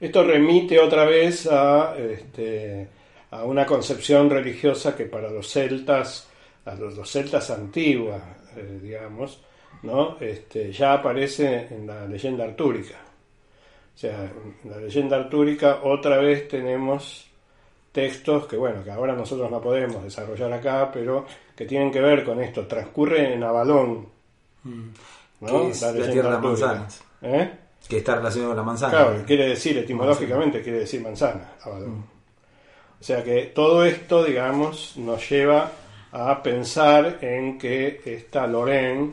Esto 0.00 0.24
remite 0.24 0.78
otra 0.80 1.04
vez 1.04 1.46
a, 1.50 1.96
este, 1.96 2.86
a 3.34 3.44
una 3.44 3.66
concepción 3.66 4.30
religiosa 4.30 4.94
que 4.94 5.06
para 5.06 5.28
los 5.28 5.50
celtas, 5.50 6.28
a 6.64 6.74
los, 6.74 6.96
los 6.96 7.10
celtas 7.10 7.50
antiguas, 7.50 8.22
eh, 8.56 8.78
digamos, 8.80 9.40
¿no? 9.82 10.16
este, 10.20 10.72
ya 10.72 10.94
aparece 10.94 11.66
en 11.70 11.86
la 11.86 12.06
leyenda 12.06 12.44
artúrica. 12.44 12.94
O 13.92 13.98
sea, 13.98 14.30
en 14.64 14.70
la 14.70 14.76
leyenda 14.76 15.16
artúrica 15.16 15.80
otra 15.82 16.18
vez 16.18 16.46
tenemos 16.46 17.26
textos 17.90 18.46
que, 18.46 18.56
bueno, 18.56 18.84
que 18.84 18.92
ahora 18.92 19.14
nosotros 19.14 19.50
no 19.50 19.60
podemos 19.60 20.02
desarrollar 20.04 20.52
acá, 20.52 20.90
pero 20.92 21.26
que 21.56 21.64
tienen 21.64 21.90
que 21.90 22.00
ver 22.00 22.24
con 22.24 22.40
esto. 22.40 22.66
Transcurre 22.68 23.34
en 23.34 23.42
Avalón. 23.42 24.08
¿no? 24.62 25.62
Que 25.62 25.70
es 25.70 25.82
la 25.82 25.90
leyenda 25.92 26.12
tierra 26.12 26.36
de 26.36 26.38
manzanas. 26.38 27.04
¿Eh? 27.22 27.50
Que 27.88 27.98
está 27.98 28.14
relacionado 28.14 28.50
con 28.50 28.56
la 28.58 28.62
manzana. 28.62 28.92
Claro, 28.92 29.24
quiere 29.26 29.48
decir, 29.48 29.76
etimológicamente 29.78 30.62
quiere 30.62 30.80
decir 30.80 31.02
manzana, 31.02 31.52
Avalón. 31.62 32.13
O 33.04 33.06
sea 33.06 33.22
que 33.22 33.52
todo 33.54 33.84
esto, 33.84 34.24
digamos, 34.24 34.96
nos 34.96 35.28
lleva 35.28 35.70
a 36.10 36.42
pensar 36.42 37.18
en 37.20 37.58
que 37.58 38.00
esta 38.02 38.46
Lorraine, 38.46 39.12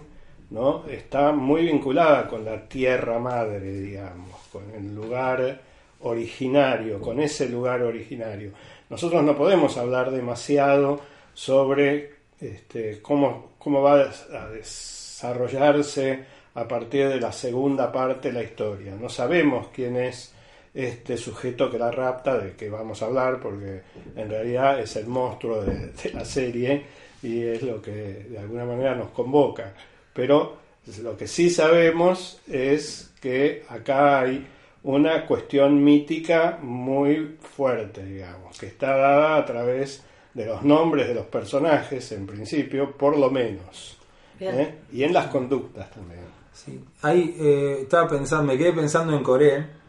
¿no? 0.52 0.86
está 0.88 1.34
muy 1.34 1.64
vinculada 1.64 2.26
con 2.26 2.46
la 2.46 2.70
tierra 2.70 3.20
madre, 3.20 3.70
digamos, 3.70 4.48
con 4.50 4.64
el 4.74 4.96
lugar 4.96 5.60
originario, 6.04 7.02
con 7.02 7.20
ese 7.20 7.50
lugar 7.50 7.82
originario. 7.82 8.54
Nosotros 8.90 9.22
no 9.24 9.36
podemos 9.36 9.76
hablar 9.76 10.10
demasiado 10.10 11.02
sobre 11.34 12.14
este, 12.40 13.02
cómo, 13.02 13.56
cómo 13.58 13.82
va 13.82 14.10
a 14.32 14.48
desarrollarse 14.48 16.24
a 16.56 16.66
partir 16.66 17.10
de 17.10 17.20
la 17.20 17.34
segunda 17.34 17.92
parte 17.92 18.30
de 18.30 18.36
la 18.36 18.44
historia. 18.44 18.96
No 18.96 19.10
sabemos 19.10 19.68
quién 19.76 19.98
es 19.98 20.34
este 20.74 21.18
sujeto 21.18 21.70
que 21.70 21.78
la 21.78 21.92
rapta, 21.92 22.38
de 22.38 22.54
que 22.54 22.70
vamos 22.70 23.02
a 23.02 23.06
hablar, 23.06 23.40
porque 23.40 23.82
en 24.16 24.30
realidad 24.30 24.80
es 24.80 24.96
el 24.96 25.08
monstruo 25.08 25.62
de, 25.64 25.92
de 25.92 26.12
la 26.14 26.26
serie 26.26 26.86
y 27.22 27.44
es 27.44 27.62
lo 27.62 27.82
que 27.82 27.92
de 27.92 28.40
alguna 28.40 28.66
manera 28.66 28.96
nos 28.96 29.10
convoca. 29.10 29.74
Pero 30.14 30.58
lo 31.04 31.18
que 31.18 31.28
sí 31.28 31.50
sabemos 31.50 32.40
es 32.50 33.12
que 33.22 33.64
acá 33.70 34.22
hay 34.22 34.48
una 34.84 35.26
cuestión 35.28 35.84
mítica 35.84 36.58
muy 36.62 37.38
fuerte, 37.40 38.04
digamos, 38.04 38.58
que 38.58 38.68
está 38.68 38.96
dada 38.96 39.38
a 39.38 39.46
través 39.46 40.04
de 40.34 40.46
los 40.46 40.64
nombres 40.64 41.08
de 41.08 41.14
los 41.14 41.26
personajes, 41.26 42.12
en 42.14 42.26
principio, 42.26 42.96
por 42.98 43.18
lo 43.18 43.30
menos. 43.30 43.98
¿eh? 44.40 44.76
Y 44.92 45.04
en 45.04 45.14
las 45.14 45.28
conductas 45.28 45.92
también. 45.92 46.22
Sí. 46.54 46.84
Ahí 47.02 47.36
eh, 47.40 47.80
estaba 47.82 48.08
pensando, 48.08 48.46
me 48.46 48.58
quedé 48.58 48.74
pensando 48.74 49.16
en 49.16 49.24
Coré. 49.24 49.81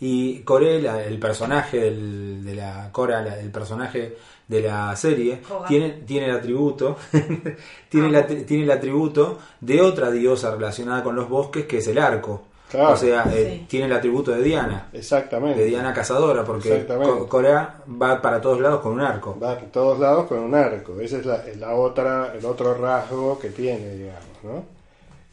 Y 0.00 0.40
Coré, 0.40 0.80
la- 0.82 1.02
el 1.04 1.18
personaje 1.18 1.78
del- 1.80 2.44
de 2.44 2.54
la 2.56 2.88
Cora, 2.92 3.22
la- 3.22 3.38
el 3.38 3.50
personaje 3.50 4.16
de 4.48 4.60
la 4.60 4.94
serie, 4.96 5.40
tiene, 5.68 5.90
tiene 6.06 6.26
el 6.26 6.36
atributo, 6.36 6.96
tiene, 7.88 8.08
el 8.08 8.14
atri- 8.14 8.44
tiene 8.44 8.64
el 8.64 8.70
atributo 8.70 9.38
de 9.60 9.80
otra 9.80 10.10
diosa 10.10 10.50
relacionada 10.54 11.02
con 11.02 11.14
los 11.16 11.28
bosques, 11.28 11.64
que 11.66 11.78
es 11.78 11.86
el 11.88 11.98
arco. 11.98 12.42
Claro. 12.70 12.94
O 12.94 12.96
sea, 12.96 13.24
eh, 13.32 13.58
Sí. 13.60 13.66
tiene 13.68 13.86
el 13.86 13.92
atributo 13.92 14.32
de 14.32 14.42
Diana, 14.42 14.88
Exactamente. 14.92 15.60
de 15.60 15.66
Diana 15.66 15.94
cazadora, 15.94 16.44
porque 16.44 16.72
Exactamente. 16.72 17.18
Co- 17.20 17.28
Corá 17.28 17.76
va 18.02 18.20
para 18.20 18.40
todos 18.40 18.60
lados 18.60 18.80
con 18.80 18.94
un 18.94 19.00
arco. 19.00 19.38
Va 19.40 19.56
por 19.58 19.68
todos 19.70 19.98
lados 20.00 20.26
con 20.26 20.40
un 20.40 20.54
arco. 20.54 20.98
Ese 21.00 21.20
es 21.20 21.26
la, 21.26 21.42
la 21.58 21.74
otra, 21.74 22.34
el 22.36 22.44
otro 22.44 22.74
rasgo 22.74 23.38
que 23.38 23.50
tiene, 23.50 23.94
digamos, 23.94 24.24
¿no? 24.42 24.64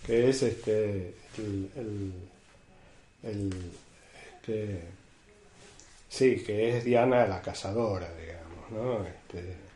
Que 0.05 0.29
es 0.29 0.43
este 0.43 1.15
el, 1.39 1.69
el- 1.75 2.13
el- 3.23 3.71
sí, 6.09 6.43
que 6.45 6.77
es 6.77 6.83
Diana 6.83 7.25
la 7.27 7.41
cazadora, 7.41 8.09
digamos, 8.15 8.71
¿no? 8.71 9.05
Este, 9.05 9.71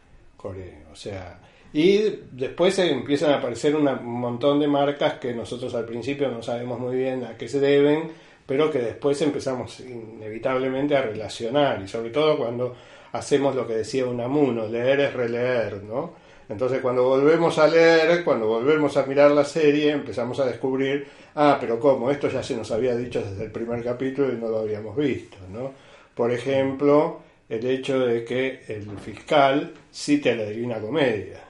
o 0.92 0.96
sea, 0.96 1.40
y 1.74 2.20
después 2.32 2.78
empiezan 2.80 3.32
a 3.32 3.38
aparecer 3.38 3.76
un 3.76 3.84
montón 4.04 4.60
de 4.60 4.68
marcas 4.68 5.16
que 5.16 5.34
nosotros 5.34 5.74
al 5.76 5.86
principio 5.86 6.30
no 6.30 6.42
sabemos 6.42 6.80
muy 6.80 6.96
bien 6.96 7.24
a 7.26 7.38
qué 7.38 7.48
se 7.48 7.60
deben, 7.60 8.12
pero 8.46 8.70
que 8.70 8.80
después 8.80 9.22
empezamos 9.22 9.80
inevitablemente 9.80 10.96
a 10.96 11.02
relacionar, 11.02 11.82
y 11.82 11.88
sobre 11.88 12.12
todo 12.12 12.38
cuando 12.38 12.76
hacemos 13.12 13.56
lo 13.56 13.68
que 13.68 13.74
decía 13.74 14.06
Unamuno, 14.06 14.68
leer 14.68 15.00
es 15.00 15.14
releer, 15.14 15.84
¿no? 15.84 16.14
Entonces 16.48 16.82
cuando 16.82 17.04
volvemos 17.04 17.58
a 17.58 17.68
leer, 17.68 18.24
cuando 18.24 18.48
volvemos 18.48 18.96
a 18.98 19.06
mirar 19.06 19.32
la 19.32 19.46
serie, 19.46 19.92
empezamos 19.92 20.40
a 20.40 20.46
descubrir, 20.46 21.08
ah, 21.36 21.58
pero 21.60 21.80
¿cómo? 21.80 22.12
Esto 22.12 22.30
ya 22.30 22.44
se 22.44 22.56
nos 22.56 22.72
había 22.72 22.96
dicho 22.96 23.22
desde 23.22 23.46
el 23.46 23.52
primer 23.52 23.84
capítulo 23.84 24.32
y 24.32 24.38
no 24.38 24.50
lo 24.50 24.60
habíamos 24.60 24.96
visto, 24.96 25.38
¿no? 25.52 25.72
Por 26.14 26.32
ejemplo, 26.32 27.22
el 27.50 27.66
hecho 27.66 28.00
de 28.00 28.24
que 28.24 28.64
el 28.68 28.98
fiscal 29.00 29.74
cite 29.92 30.36
la 30.36 30.46
Divina 30.46 30.80
Comedia 30.80 31.42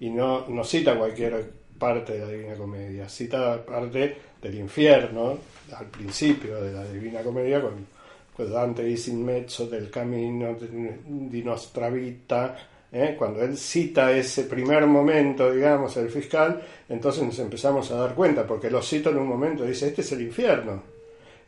y 0.00 0.10
no, 0.10 0.46
no 0.48 0.64
cita 0.64 0.96
cualquier 0.96 1.50
parte 1.78 2.14
de 2.14 2.18
la 2.20 2.28
Divina 2.28 2.54
Comedia, 2.54 3.08
cita 3.08 3.38
la 3.38 3.64
parte 3.64 4.16
del 4.40 4.54
infierno 4.54 5.38
al 5.72 5.86
principio 5.86 6.60
de 6.62 6.72
la 6.72 6.84
Divina 6.84 7.20
Comedia 7.20 7.60
con, 7.60 7.86
con 8.34 8.50
Dante 8.50 8.84
dice 8.84 9.10
in 9.10 9.24
mezzo 9.24 9.66
del 9.66 9.90
camino 9.90 10.56
di 10.58 11.42
nostra 11.42 11.90
vita, 11.90 12.56
¿eh? 12.92 13.14
cuando 13.18 13.42
él 13.42 13.56
cita 13.56 14.12
ese 14.12 14.44
primer 14.44 14.86
momento, 14.86 15.50
digamos, 15.50 15.96
el 15.96 16.10
fiscal, 16.10 16.62
entonces 16.88 17.22
nos 17.22 17.38
empezamos 17.38 17.90
a 17.90 17.96
dar 17.96 18.14
cuenta, 18.14 18.46
porque 18.46 18.70
lo 18.70 18.82
cito 18.82 19.10
en 19.10 19.18
un 19.18 19.28
momento, 19.28 19.64
dice, 19.64 19.88
este 19.88 20.02
es 20.02 20.12
el 20.12 20.22
infierno. 20.22 20.98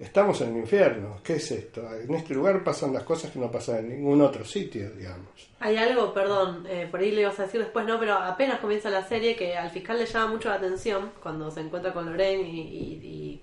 Estamos 0.01 0.41
en 0.41 0.55
el 0.55 0.61
infierno. 0.61 1.21
¿Qué 1.23 1.35
es 1.35 1.51
esto? 1.51 1.87
En 1.95 2.15
este 2.15 2.33
lugar 2.33 2.65
pasan 2.65 2.95
las 2.95 3.03
cosas 3.03 3.31
que 3.31 3.39
no 3.39 3.51
pasan 3.51 3.81
en 3.81 3.89
ningún 3.91 4.23
otro 4.23 4.47
sitio, 4.47 4.91
digamos. 4.93 5.29
Hay 5.59 5.77
algo, 5.77 6.15
perdón, 6.15 6.67
eh, 6.67 6.89
por 6.91 7.01
ahí 7.01 7.11
le 7.11 7.21
ibas 7.21 7.39
a 7.39 7.43
decir 7.43 7.61
después, 7.61 7.85
no, 7.85 8.01
pero 8.01 8.15
apenas 8.15 8.61
comienza 8.61 8.89
la 8.89 9.07
serie 9.07 9.37
que 9.37 9.59
al 9.59 9.71
fiscal 9.71 9.99
le 9.99 10.07
llama 10.07 10.33
mucho 10.33 10.49
la 10.49 10.55
atención 10.55 11.13
cuando 11.23 11.51
se 11.51 11.61
encuentra 11.61 11.93
con 11.93 12.07
Lorraine 12.07 12.43
y, 12.49 13.43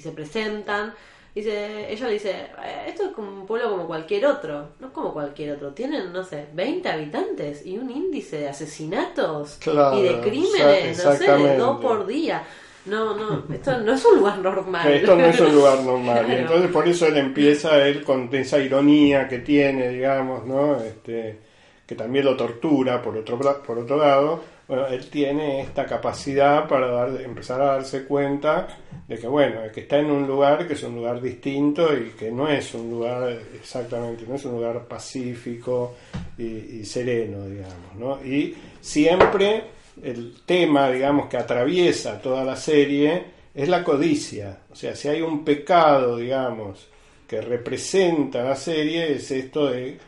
se 0.00 0.12
presentan. 0.12 0.94
Dice, 1.36 1.92
ella 1.92 2.06
le 2.06 2.12
dice, 2.14 2.30
"Eh, 2.30 2.84
esto 2.86 3.04
es 3.04 3.10
como 3.10 3.28
un 3.28 3.46
pueblo 3.46 3.68
como 3.68 3.86
cualquier 3.86 4.24
otro. 4.24 4.70
No 4.80 4.86
es 4.86 4.92
como 4.94 5.12
cualquier 5.12 5.52
otro. 5.52 5.74
Tienen, 5.74 6.10
no 6.10 6.24
sé, 6.24 6.46
20 6.54 6.88
habitantes 6.88 7.66
y 7.66 7.76
un 7.76 7.90
índice 7.90 8.38
de 8.38 8.48
asesinatos 8.48 9.58
Claro, 9.60 9.98
y 9.98 10.04
de 10.04 10.20
crímenes, 10.22 11.04
no 11.04 11.12
sé, 11.12 11.30
de 11.30 11.58
dos 11.58 11.78
por 11.82 12.06
día. 12.06 12.42
No, 12.86 13.14
no, 13.14 13.44
esto 13.52 13.78
no 13.80 13.92
es 13.92 14.04
un 14.06 14.18
lugar 14.20 14.38
normal. 14.38 14.90
Esto 14.90 15.14
no 15.14 15.26
es 15.26 15.38
un 15.38 15.54
lugar 15.54 15.80
normal. 15.84 16.24
Y 16.26 16.32
entonces 16.36 16.70
por 16.70 16.88
eso 16.88 17.06
él 17.06 17.18
empieza 17.18 17.86
él 17.86 18.02
con 18.02 18.34
esa 18.34 18.58
ironía 18.58 19.28
que 19.28 19.40
tiene, 19.40 19.90
digamos, 19.90 20.46
¿no? 20.46 20.80
Este, 20.80 21.38
que 21.86 21.94
también 21.94 22.24
lo 22.24 22.34
tortura 22.34 23.02
por 23.02 23.14
otro 23.14 23.38
por 23.38 23.78
otro 23.78 23.98
lado. 23.98 24.55
Bueno, 24.68 24.86
él 24.88 25.08
tiene 25.10 25.60
esta 25.60 25.86
capacidad 25.86 26.66
para 26.68 26.88
dar- 26.88 27.20
empezar 27.22 27.60
a 27.60 27.66
darse 27.66 28.04
cuenta 28.04 28.66
de 29.06 29.16
que 29.16 29.28
bueno, 29.28 29.60
que 29.72 29.82
está 29.82 29.98
en 29.98 30.10
un 30.10 30.26
lugar 30.26 30.66
que 30.66 30.74
es 30.74 30.82
un 30.82 30.96
lugar 30.96 31.20
distinto 31.22 31.96
y 31.96 32.10
que 32.18 32.32
no 32.32 32.48
es 32.48 32.74
un 32.74 32.90
lugar 32.90 33.38
exactamente, 33.54 34.24
no 34.26 34.34
es 34.34 34.44
un 34.44 34.52
lugar 34.56 34.84
pacífico 34.88 35.94
y, 36.36 36.44
y 36.80 36.84
sereno, 36.84 37.46
digamos, 37.46 37.94
¿no? 37.96 38.24
Y 38.24 38.56
siempre 38.80 39.62
el 40.02 40.34
tema, 40.44 40.90
digamos, 40.90 41.28
que 41.28 41.36
atraviesa 41.36 42.20
toda 42.20 42.44
la 42.44 42.56
serie 42.56 43.24
es 43.54 43.68
la 43.68 43.84
codicia. 43.84 44.58
O 44.72 44.74
sea, 44.74 44.96
si 44.96 45.06
hay 45.08 45.22
un 45.22 45.44
pecado, 45.44 46.16
digamos, 46.16 46.88
que 47.28 47.40
representa 47.40 48.42
la 48.42 48.56
serie, 48.56 49.12
es 49.12 49.30
esto 49.30 49.66
de 49.70 49.98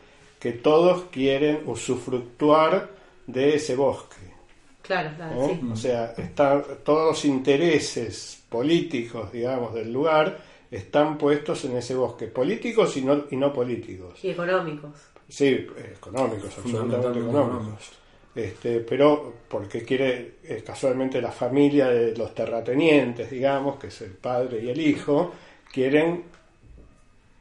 que 0.41 0.53
todos 0.53 1.05
quieren 1.13 1.61
usufructuar 1.67 2.91
de 3.27 3.55
ese 3.55 3.75
bosque. 3.77 4.17
Claro, 4.89 5.11
claro, 5.17 5.45
¿eh? 5.45 5.59
sí. 5.61 5.69
O 5.71 5.77
sea, 5.77 6.15
están, 6.17 6.65
todos 6.83 7.09
los 7.09 7.25
intereses 7.27 8.43
políticos, 8.49 9.31
digamos, 9.31 9.75
del 9.75 9.93
lugar 9.93 10.39
están 10.71 11.19
puestos 11.19 11.63
en 11.67 11.77
ese 11.77 11.95
bosque, 11.95 12.29
políticos 12.29 12.97
y 12.97 13.03
no, 13.03 13.25
y 13.31 13.37
no 13.37 13.53
políticos. 13.53 14.19
Y 14.25 14.31
económicos. 14.31 14.93
Sí, 15.29 15.45
eh, 15.45 15.95
económicos, 15.95 16.57
absolutamente 16.57 17.19
económicos. 17.21 17.91
Este, 18.35 18.81
pero 18.81 19.35
porque 19.47 19.83
quiere 19.83 20.37
eh, 20.43 20.63
casualmente 20.65 21.21
la 21.21 21.33
familia 21.33 21.89
de 21.89 22.17
los 22.17 22.35
terratenientes, 22.35 23.31
digamos, 23.31 23.79
que 23.79 23.89
es 23.89 24.01
el 24.01 24.13
padre 24.13 24.65
y 24.65 24.71
el 24.71 24.81
hijo, 24.81 25.33
quieren 25.71 26.25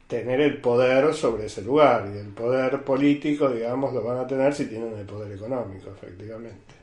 tener 0.06 0.42
el 0.42 0.60
poder 0.60 1.14
sobre 1.14 1.46
ese 1.46 1.62
lugar 1.62 2.10
y 2.14 2.18
el 2.18 2.28
poder 2.28 2.82
político, 2.82 3.48
digamos, 3.48 3.94
lo 3.94 4.02
van 4.02 4.18
a 4.18 4.26
tener 4.26 4.52
si 4.54 4.66
tienen 4.66 4.98
el 4.98 5.06
poder 5.06 5.32
económico, 5.32 5.88
efectivamente. 5.90 6.77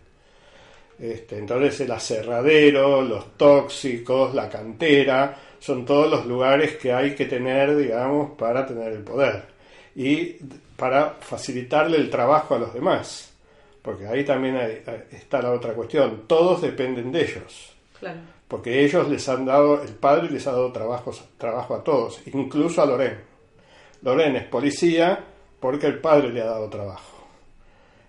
Este, 0.98 1.38
entonces 1.40 1.82
el 1.82 1.92
aserradero, 1.92 3.02
los 3.02 3.38
tóxicos, 3.38 4.34
la 4.34 4.48
cantera, 4.50 5.38
son 5.60 5.86
todos 5.86 6.10
los 6.10 6.26
lugares 6.26 6.78
que 6.78 6.94
hay 6.94 7.14
que 7.16 7.26
tener, 7.26 7.76
digamos, 7.76 8.32
para 8.38 8.66
tener 8.66 8.94
el 8.94 9.04
poder 9.04 9.44
y 9.96 10.36
para 10.78 11.12
facilitarle 11.20 11.98
el 11.98 12.10
trabajo 12.10 12.56
a 12.56 12.60
los 12.60 12.74
demás, 12.74 13.34
porque 13.82 14.08
ahí 14.08 14.24
también 14.24 14.56
hay- 14.58 14.82
está 15.12 15.42
la 15.42 15.52
otra 15.52 15.74
cuestión, 15.74 16.24
todos 16.28 16.62
dependen 16.62 17.12
de 17.12 17.22
ellos 17.24 17.74
Claro. 18.00 18.20
porque 18.48 18.84
ellos 18.86 19.10
les 19.10 19.28
han 19.28 19.46
dado, 19.46 19.82
el 19.82 19.94
padre 19.96 20.30
les 20.30 20.46
ha 20.48 20.52
dado 20.52 20.72
trabajos, 20.72 21.24
trabajo 21.38 21.76
a 21.76 21.84
todos, 21.84 22.22
incluso 22.34 22.82
a 22.82 22.86
Loren. 22.86 23.20
Loren 24.02 24.36
es 24.36 24.44
policía 24.46 25.24
porque 25.60 25.88
el 25.88 26.00
padre 26.00 26.30
le 26.32 26.42
ha 26.42 26.46
dado 26.46 26.70
trabajo, 26.70 27.26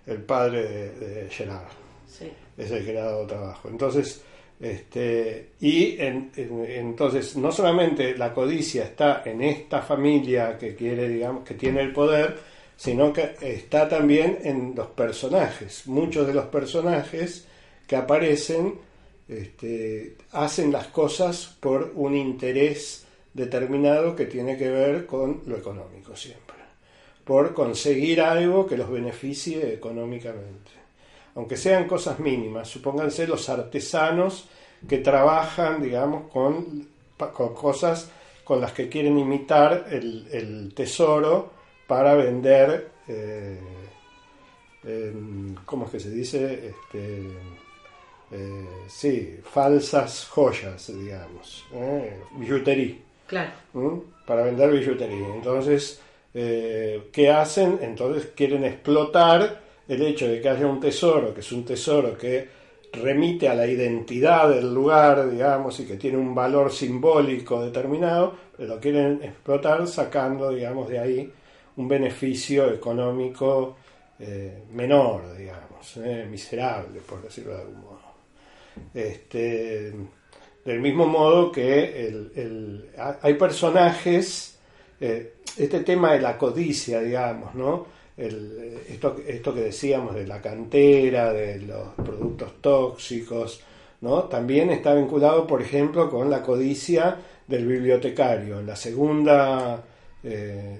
el 0.05 0.21
padre 0.21 0.63
de, 0.63 0.91
de 1.23 1.29
Gerard 1.29 1.67
Sí. 2.07 2.31
Es 2.57 2.71
el 2.71 2.85
que 2.85 2.93
trabajo. 2.93 3.69
Entonces, 3.69 4.21
este, 4.59 5.49
y 5.61 5.99
en- 5.99 6.31
entonces 6.35 7.35
no 7.37 7.51
solamente 7.51 8.17
la 8.17 8.33
codicia 8.33 8.83
está 8.85 9.21
en 9.25 9.43
esta 9.43 9.81
familia 9.81 10.57
que 10.57 10.75
quiere, 10.75 11.07
digamos, 11.07 11.43
que 11.43 11.53
tiene 11.53 11.81
el 11.81 11.93
poder, 11.93 12.37
sino 12.75 13.13
que 13.13 13.35
está 13.41 13.87
también 13.87 14.39
en 14.43 14.73
los 14.75 14.87
personajes. 14.87 15.87
Muchos 15.87 16.25
de 16.27 16.33
los 16.33 16.45
personajes 16.45 17.47
que 17.87 17.95
aparecen 17.95 18.75
este, 19.27 20.15
hacen 20.31 20.71
las 20.71 20.87
cosas 20.87 21.57
por 21.59 21.91
un 21.95 22.15
interés 22.15 23.05
determinado 23.33 24.15
que 24.15 24.25
tiene 24.25 24.57
que 24.57 24.69
ver 24.69 25.05
con 25.05 25.41
lo 25.45 25.57
económico 25.57 26.15
siempre, 26.15 26.55
por 27.25 27.53
conseguir 27.53 28.21
algo 28.21 28.65
que 28.65 28.77
los 28.77 28.89
beneficie 28.89 29.73
económicamente 29.73 30.71
aunque 31.37 31.55
sean 31.55 31.87
cosas 31.87 32.19
mínimas, 32.19 32.67
supónganse 32.67 33.27
los 33.27 33.47
artesanos 33.47 34.49
que 34.89 34.97
trabajan, 34.97 35.79
digamos, 35.79 36.31
con, 36.31 36.87
cosas 37.53 38.09
con 38.43 38.59
las 38.59 38.71
que 38.71 38.89
quieren 38.89 39.19
imitar 39.19 39.85
el, 39.91 40.27
el 40.31 40.73
tesoro 40.73 41.51
para 41.85 42.15
vender, 42.15 42.89
eh, 43.07 43.59
em, 44.83 45.53
¿cómo 45.63 45.85
es 45.85 45.91
que 45.91 45.99
se 45.99 46.09
dice? 46.09 46.69
Este, 46.69 47.27
eh, 48.31 48.67
sí, 48.87 49.39
falsas 49.43 50.27
joyas, 50.31 50.87
digamos, 50.87 51.67
eh, 51.71 52.19
billutería. 52.31 52.95
Claro. 53.27 53.51
¿m? 53.75 54.01
para 54.25 54.41
vender 54.41 54.71
billutería. 54.71 55.35
Entonces, 55.35 56.01
¿qué 56.33 57.29
hacen? 57.31 57.77
Entonces 57.83 58.29
quieren 58.35 58.63
explotar 58.63 59.66
el 59.87 60.01
hecho 60.01 60.27
de 60.27 60.41
que 60.41 60.49
haya 60.49 60.67
un 60.67 60.79
tesoro, 60.79 61.33
que 61.33 61.39
es 61.41 61.51
un 61.51 61.63
tesoro 61.65 62.17
que 62.17 62.47
remite 62.93 63.47
a 63.49 63.53
la 63.53 63.67
identidad 63.67 64.49
del 64.49 64.73
lugar, 64.73 65.29
digamos, 65.29 65.79
y 65.79 65.85
que 65.85 65.97
tiene 65.97 66.17
un 66.17 66.33
valor 66.33 66.71
simbólico 66.71 67.63
determinado, 67.63 68.33
lo 68.59 68.79
quieren 68.79 69.19
explotar 69.23 69.87
sacando, 69.87 70.49
digamos, 70.51 70.89
de 70.89 70.99
ahí 70.99 71.31
un 71.75 71.87
beneficio 71.87 72.71
económico 72.73 73.77
eh, 74.19 74.63
menor, 74.73 75.35
digamos, 75.37 75.95
eh, 75.97 76.25
miserable, 76.29 76.99
por 77.07 77.21
decirlo 77.21 77.53
de 77.53 77.61
algún 77.61 77.81
modo. 77.81 77.97
Este, 78.93 79.93
del 80.65 80.79
mismo 80.79 81.05
modo 81.07 81.51
que 81.51 82.07
el- 82.07 82.31
el- 82.35 82.89
ha- 82.97 83.17
hay 83.21 83.35
personajes, 83.35 84.57
eh, 84.99 85.33
este 85.57 85.81
tema 85.81 86.13
de 86.13 86.21
la 86.21 86.37
codicia, 86.37 86.99
digamos, 87.01 87.53
¿no? 87.55 87.85
Eh, 88.17 88.85
esto, 88.89 89.53
que 89.53 89.61
decíamos 89.61 90.15
de 90.15 90.25
la 90.25 90.41
cantera, 90.41 91.31
de 91.31 91.59
los 91.59 91.93
productos 91.95 92.53
tóxicos. 92.61 93.61
También 94.29 94.69
está 94.71 94.93
vinculado, 94.93 95.45
por 95.45 95.61
ejemplo, 95.61 96.09
con 96.09 96.29
la 96.29 96.41
codicia 96.41 97.17
del 97.47 97.65
bibliotecario. 97.67 98.59
En 98.59 98.65
la 98.65 98.75
segunda, 98.75 99.83
eh, 100.23 100.79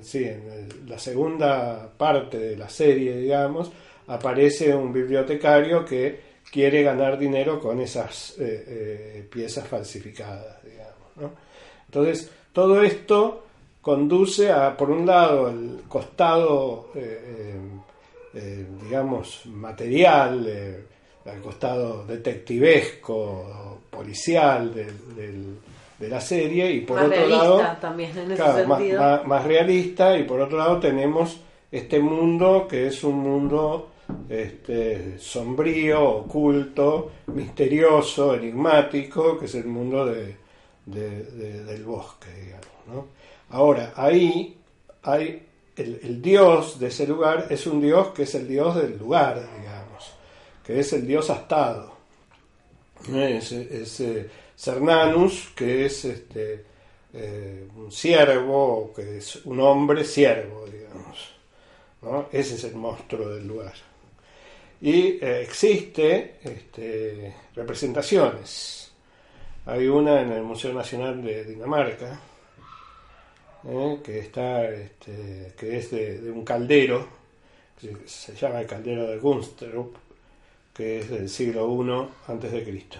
sí, 0.00 0.24
en 0.24 0.88
la 0.88 0.98
segunda 0.98 1.92
parte 1.96 2.38
de 2.38 2.56
la 2.56 2.68
serie, 2.68 3.16
digamos, 3.16 3.70
aparece 4.08 4.74
un 4.74 4.92
bibliotecario 4.92 5.84
que 5.84 6.32
quiere 6.50 6.82
ganar 6.82 7.18
dinero 7.18 7.60
con 7.60 7.80
esas 7.80 8.34
eh, 8.38 9.26
piezas 9.30 9.66
falsificadas, 9.68 10.62
digamos. 10.64 11.38
Entonces, 11.86 12.30
todo 12.52 12.82
esto 12.82 13.44
conduce 13.82 14.50
a, 14.50 14.74
por 14.76 14.90
un 14.90 15.04
lado, 15.04 15.48
el 15.50 15.82
costado, 15.88 16.88
eh, 16.94 17.20
eh, 17.26 17.60
eh, 18.34 18.66
digamos, 18.84 19.44
material, 19.46 20.46
eh, 20.48 20.84
al 21.26 21.40
costado 21.42 22.04
detectivesco, 22.06 23.78
policial 23.90 24.72
del- 24.74 25.14
del- 25.16 25.56
de 25.98 26.08
la 26.08 26.20
serie, 26.20 26.70
y 26.72 26.80
por 26.80 26.96
Más 26.96 27.06
otro 27.06 27.16
realista 27.18 27.44
lado, 27.44 27.76
también 27.80 28.10
en 28.18 28.32
ese 28.32 28.42
más, 28.66 28.78
más- 28.98 29.26
más 29.26 29.44
realista 29.44 30.16
y 30.16 30.24
por 30.24 30.40
otro 30.40 30.58
lado 30.58 30.80
tenemos 30.80 31.40
este 31.70 32.00
mundo 32.00 32.66
que 32.68 32.86
es 32.88 33.04
un 33.04 33.18
mundo 33.18 33.88
este, 34.28 35.18
sombrío, 35.18 36.02
oculto, 36.08 37.10
misterioso, 37.28 38.34
enigmático, 38.34 39.38
que 39.38 39.44
es 39.46 39.54
el 39.54 39.66
mundo 39.66 40.04
de, 40.06 40.36
de- 40.86 41.22
de- 41.24 41.64
del 41.64 41.84
bosque, 41.84 42.28
digamos. 42.44 42.66
¿no? 42.88 43.06
Ahora, 43.52 43.92
ahí 43.96 44.56
hay 45.02 45.46
el, 45.76 46.22
dios 46.22 46.78
de 46.78 46.88
ese 46.88 47.06
lugar, 47.06 47.48
es 47.50 47.66
un 47.66 47.82
dios 47.82 48.08
que 48.08 48.22
es 48.22 48.34
el 48.34 48.48
dios 48.48 48.76
del 48.76 48.98
lugar, 48.98 49.46
digamos, 49.58 50.10
que 50.64 50.80
es 50.80 50.92
el 50.94 51.06
dios 51.06 51.28
astado. 51.28 51.92
Es, 53.14 53.52
es, 53.52 54.00
eh, 54.00 54.30
Cernanus, 54.56 55.50
que 55.54 55.84
es 55.84 56.04
este, 56.06 56.64
eh, 57.12 57.68
un 57.76 57.92
siervo, 57.92 58.90
que 58.96 59.18
es 59.18 59.44
un 59.44 59.60
hombre 59.60 60.02
siervo, 60.04 60.64
digamos. 60.66 61.34
¿no? 62.00 62.28
Ese 62.32 62.54
es 62.54 62.64
el 62.64 62.76
monstruo 62.76 63.28
del 63.28 63.46
lugar. 63.46 63.74
Y 64.80 65.18
eh, 65.22 65.42
existe 65.42 66.36
este, 66.42 67.34
representaciones. 67.54 68.92
Hay 69.66 69.88
una 69.88 70.22
en 70.22 70.32
el 70.32 70.42
Museo 70.42 70.72
Nacional 70.72 71.22
de 71.22 71.44
Dinamarca, 71.44 72.18
que 74.02 74.18
está, 74.18 74.68
este, 74.68 75.52
que 75.58 75.76
es 75.78 75.90
de, 75.90 76.30
un 76.30 76.44
caldero, 76.44 77.06
se 78.06 78.34
llama 78.34 78.60
el 78.60 78.66
caldero 78.66 79.06
de 79.06 79.18
Gunstrup, 79.18 79.96
que 80.74 81.00
es 81.00 81.10
del 81.10 81.28
siglo 81.28 81.66
I 82.28 82.64
Cristo. 82.64 82.98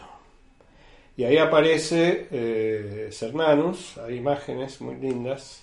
Y 1.16 1.24
ahí 1.24 1.36
aparece 1.36 2.28
eh, 2.30 3.08
Cernanus, 3.12 3.98
hay 3.98 4.16
imágenes 4.16 4.80
muy 4.80 4.96
lindas, 4.96 5.60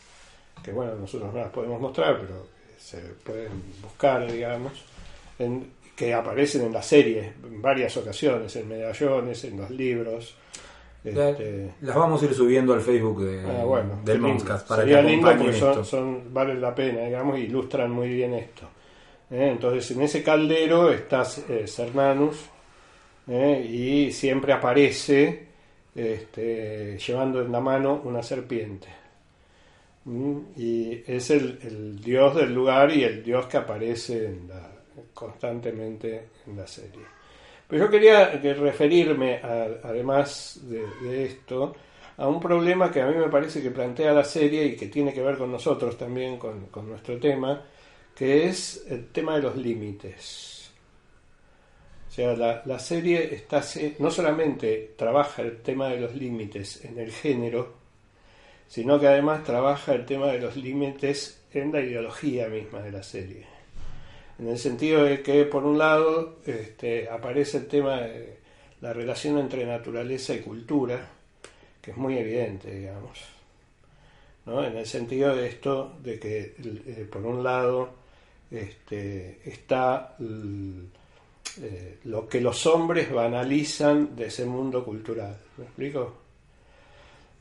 que 0.64 0.72
bueno, 0.72 0.96
nosotros 0.96 1.34
no 1.34 1.40
las 1.40 1.52
podemos 1.52 1.80
mostrar, 1.82 2.20
pero 2.22 2.48
se 2.78 2.98
pueden 3.24 3.64
buscar, 3.82 4.32
digamos, 4.32 4.74
en- 5.40 5.80
que 5.96 6.14
aparecen 6.14 6.62
en 6.66 6.72
la 6.74 6.82
serie 6.82 7.34
en 7.44 7.62
varias 7.62 7.98
ocasiones, 7.98 8.56
en 8.56 8.70
medallones, 8.70 9.44
en 9.44 9.58
los 9.58 9.70
libros. 9.70 10.36
Este, 11.04 11.72
Las 11.82 11.96
vamos 11.96 12.22
a 12.22 12.26
ir 12.26 12.34
subiendo 12.34 12.74
al 12.74 12.82
Facebook 12.82 13.24
de, 13.24 13.42
Ah, 13.46 13.64
bueno, 13.64 14.00
del. 14.04 14.20
Monstcast 14.20 14.68
para 14.68 14.84
que 14.86 15.02
lindo 15.02 15.28
porque 15.28 15.54
son, 15.54 15.86
son- 15.86 16.34
vale 16.34 16.56
la 16.56 16.74
pena, 16.76 17.02
digamos, 17.06 17.40
ilustran 17.40 17.92
muy 17.92 18.10
bien 18.10 18.34
esto. 18.34 18.68
¿eh? 19.32 19.50
Entonces, 19.52 19.90
en 19.92 20.02
ese 20.02 20.22
caldero 20.24 20.92
está 20.92 21.24
eh, 21.48 21.66
Cernanus 21.68 22.46
¿eh? 23.28 23.66
y 23.70 24.12
siempre 24.12 24.52
aparece 24.54 25.48
este, 25.96 26.98
llevando 26.98 27.42
en 27.42 27.52
la 27.52 27.60
mano 27.60 28.02
una 28.04 28.22
serpiente. 28.24 28.88
¿Mm? 30.06 30.38
Y 30.58 31.04
es 31.08 31.30
el, 31.30 31.60
el 31.62 32.02
dios 32.02 32.36
del 32.36 32.54
lugar 32.54 32.92
y 32.92 33.04
el 33.04 33.24
dios 33.24 33.46
que 33.48 33.58
aparece 33.58 34.26
en 34.26 34.48
la- 34.50 34.72
constantemente 35.14 36.28
en 36.48 36.58
la 36.58 36.68
serie. 36.68 37.02
Pero 37.70 37.86
yo 37.86 37.91
quería 37.91 38.41
que 38.41 38.56
referirme, 38.56 39.40
además 39.44 40.60
de, 40.64 41.24
esto, 41.24 41.76
a 42.18 42.28
un 42.28 42.40
problema 42.40 42.91
que 42.91 43.00
a 43.00 43.06
mí 43.06 43.16
me 43.16 43.30
parece 43.30 43.62
que 43.62 43.70
plantea 43.70 44.12
la 44.12 44.24
serie 44.24 44.66
y 44.66 44.76
que 44.76 44.88
tiene 44.88 45.14
que 45.14 45.22
ver 45.22 45.38
con 45.38 45.52
nosotros 45.52 45.96
también, 45.96 46.40
con, 46.40 46.68
nuestro 46.88 47.20
tema, 47.20 47.64
que 48.16 48.48
es 48.48 48.88
el 48.90 49.10
tema 49.10 49.36
de 49.36 49.44
los 49.44 49.56
límites. 49.56 50.72
O 52.08 52.12
sea, 52.12 52.36
la, 52.36 52.80
serie 52.80 53.46
no 54.00 54.10
solamente 54.10 54.96
trabaja 54.98 55.44
el 55.44 55.62
tema 55.62 55.90
de 55.90 56.00
los 56.00 56.16
límites 56.16 56.84
en 56.84 56.98
el 56.98 57.12
género, 57.12 57.76
sino 58.68 59.00
que 59.00 59.08
además 59.08 59.44
trabaja 59.44 59.94
el 59.94 60.08
tema 60.08 60.32
de 60.32 60.40
los 60.40 60.56
límites 60.56 61.44
en 61.54 61.72
la 61.72 61.82
ideología 61.82 62.48
misma 62.48 62.82
de 62.82 62.91
la 62.91 63.04
serie. 63.04 63.59
En 64.40 64.48
el 64.48 64.57
sentido 64.57 65.03
de 65.03 65.22
que, 65.22 65.44
por 65.45 65.66
un 65.66 65.78
lado, 65.78 66.38
este, 66.45 67.10
aparece 67.10 67.57
el 67.57 67.68
tema 67.68 67.98
de 68.02 68.38
la 68.82 68.94
relación 68.94 69.38
entre 69.38 69.66
naturaleza 69.66 70.34
y 70.34 70.40
cultura, 70.40 71.10
que 71.82 71.91
es 71.91 71.98
muy 71.98 72.18
evidente, 72.18 72.74
digamos. 72.74 73.20
¿no? 74.45 74.64
En 74.64 74.78
el 74.78 74.86
sentido 74.86 75.36
de 75.36 75.48
esto, 75.48 75.94
de 76.02 76.20
que, 76.20 76.56
eh, 76.57 77.07
por 77.11 77.26
un 77.26 77.44
lado, 77.44 77.90
este, 78.49 79.40
está 79.44 80.16
eh, 80.20 81.98
lo 82.06 82.28
que 82.28 82.40
los 82.40 82.66
hombres 82.66 83.11
banalizan 83.11 84.16
de 84.16 84.28
ese 84.28 84.45
mundo 84.45 84.86
cultural. 84.86 85.38
¿Me 85.57 85.66
explico? 85.66 86.14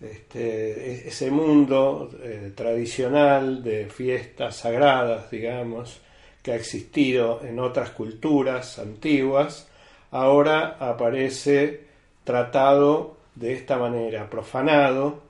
Este, 0.00 1.04
e- 1.04 1.08
ese 1.08 1.30
mundo 1.30 2.10
eh, 2.22 2.52
tradicional 2.54 3.62
de 3.62 3.86
fiestas 3.86 4.56
sagradas, 4.56 5.30
digamos, 5.30 6.00
que 6.42 6.52
ha 6.52 6.56
existido 6.56 7.40
en 7.42 7.58
otras 7.58 7.90
culturas 7.90 8.78
antiguas, 8.78 9.68
ahora 10.10 10.76
aparece 10.80 11.84
tratado 12.24 13.16
de 13.34 13.54
esta 13.54 13.76
manera, 13.78 14.28
profanado, 14.30 15.20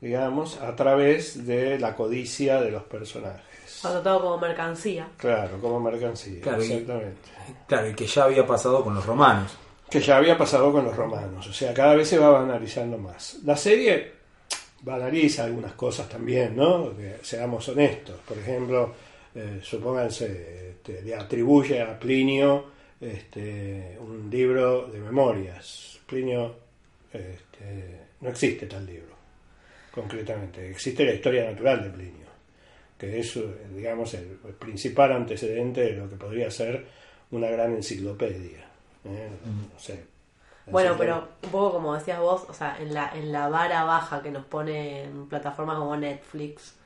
digamos, 0.00 0.58
a 0.60 0.74
través 0.76 1.46
de 1.46 1.78
la 1.78 1.94
codicia 1.94 2.60
de 2.60 2.70
los 2.70 2.82
personajes. 2.84 3.84
Anotado 3.84 4.20
como 4.20 4.38
mercancía. 4.38 5.08
Claro, 5.16 5.58
como 5.60 5.80
mercancía, 5.80 6.40
Claro, 6.40 6.62
y- 6.62 6.72
exactamente. 6.72 7.30
Claro, 7.66 7.88
y 7.88 7.94
que 7.94 8.06
ya 8.06 8.24
había 8.24 8.46
pasado 8.46 8.82
con 8.84 8.94
los 8.94 9.04
romanos. 9.06 9.56
que 9.90 10.00
ya 10.00 10.16
había 10.16 10.38
pasado 10.38 10.72
con 10.72 10.84
los 10.86 10.96
romanos. 10.96 11.46
O 11.46 11.52
sea, 11.52 11.74
cada 11.74 11.94
vez 11.94 12.08
se 12.08 12.18
va 12.18 12.30
banalizando 12.30 12.96
más. 12.96 13.36
La 13.44 13.56
serie 13.58 14.12
banaliza 14.80 15.44
algunas 15.44 15.72
cosas 15.74 16.08
también, 16.08 16.56
¿no? 16.56 16.96
Que 16.96 17.18
seamos 17.22 17.68
honestos. 17.68 18.16
Por 18.26 18.38
ejemplo, 18.38 18.94
eh, 19.34 19.60
supónganse, 19.62 20.70
este, 20.70 21.02
le 21.02 21.14
atribuye 21.14 21.80
a 21.80 21.98
Plinio 21.98 22.66
este, 23.00 23.96
un 24.00 24.28
libro 24.30 24.86
de 24.86 24.98
memorias. 24.98 26.00
Plinio, 26.06 26.54
este, 27.12 28.00
no 28.20 28.28
existe 28.28 28.66
tal 28.66 28.84
libro, 28.84 29.14
concretamente. 29.92 30.70
Existe 30.70 31.04
la 31.04 31.14
historia 31.14 31.50
natural 31.50 31.82
de 31.82 31.90
Plinio, 31.90 32.26
que 32.98 33.20
es, 33.20 33.38
digamos, 33.74 34.14
el, 34.14 34.38
el 34.46 34.54
principal 34.54 35.12
antecedente 35.12 35.80
de 35.82 35.92
lo 35.92 36.08
que 36.08 36.16
podría 36.16 36.50
ser 36.50 36.86
una 37.32 37.48
gran 37.48 37.74
enciclopedia. 37.74 38.64
¿eh? 39.04 39.30
No 39.72 39.78
sé. 39.78 40.04
Bueno, 40.66 40.94
pero 40.96 41.28
un 41.42 41.50
poco 41.50 41.72
como 41.72 41.94
decías 41.94 42.20
vos, 42.20 42.44
o 42.48 42.54
sea, 42.54 42.76
en 42.78 42.94
la, 42.94 43.10
en 43.14 43.32
la 43.32 43.48
vara 43.48 43.82
baja 43.82 44.22
que 44.22 44.30
nos 44.30 44.44
pone 44.44 45.02
en 45.02 45.26
plataformas 45.26 45.76
como 45.76 45.96
Netflix, 45.96 46.76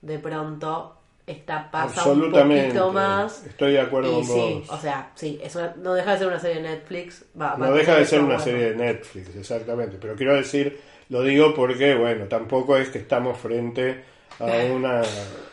de 0.00 0.18
pronto 0.20 0.96
esta 1.26 1.70
pasa 1.70 2.04
un 2.08 2.30
poquito 2.30 2.92
más. 2.92 3.44
Estoy 3.46 3.72
de 3.72 3.80
acuerdo 3.80 4.10
y 4.10 4.14
con 4.14 4.24
sí, 4.24 4.62
vos. 4.66 4.70
o 4.70 4.78
sea, 4.80 5.10
sí, 5.14 5.40
es 5.42 5.54
una- 5.56 5.74
no 5.76 5.94
deja 5.94 6.12
de 6.12 6.18
ser 6.18 6.26
una 6.28 6.38
serie 6.38 6.62
de 6.62 6.68
Netflix. 6.68 7.24
va- 7.40 7.56
No 7.58 7.72
deja 7.72 7.96
de 7.96 8.04
ser 8.04 8.20
una 8.20 8.28
bueno. 8.36 8.44
serie 8.44 8.70
de 8.70 8.76
Netflix, 8.76 9.34
exactamente. 9.36 9.98
Pero 10.00 10.14
quiero 10.14 10.34
decir, 10.36 10.80
lo 11.08 11.22
digo 11.22 11.52
porque, 11.54 11.94
bueno, 11.94 12.26
tampoco 12.26 12.76
es 12.76 12.88
que 12.90 12.98
estamos 12.98 13.36
frente 13.38 14.02
a 14.38 14.72
una 14.72 15.02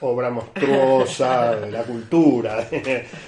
obra 0.02 0.30
monstruosa 0.30 1.56
de 1.56 1.72
la 1.72 1.84
cultura, 1.84 2.68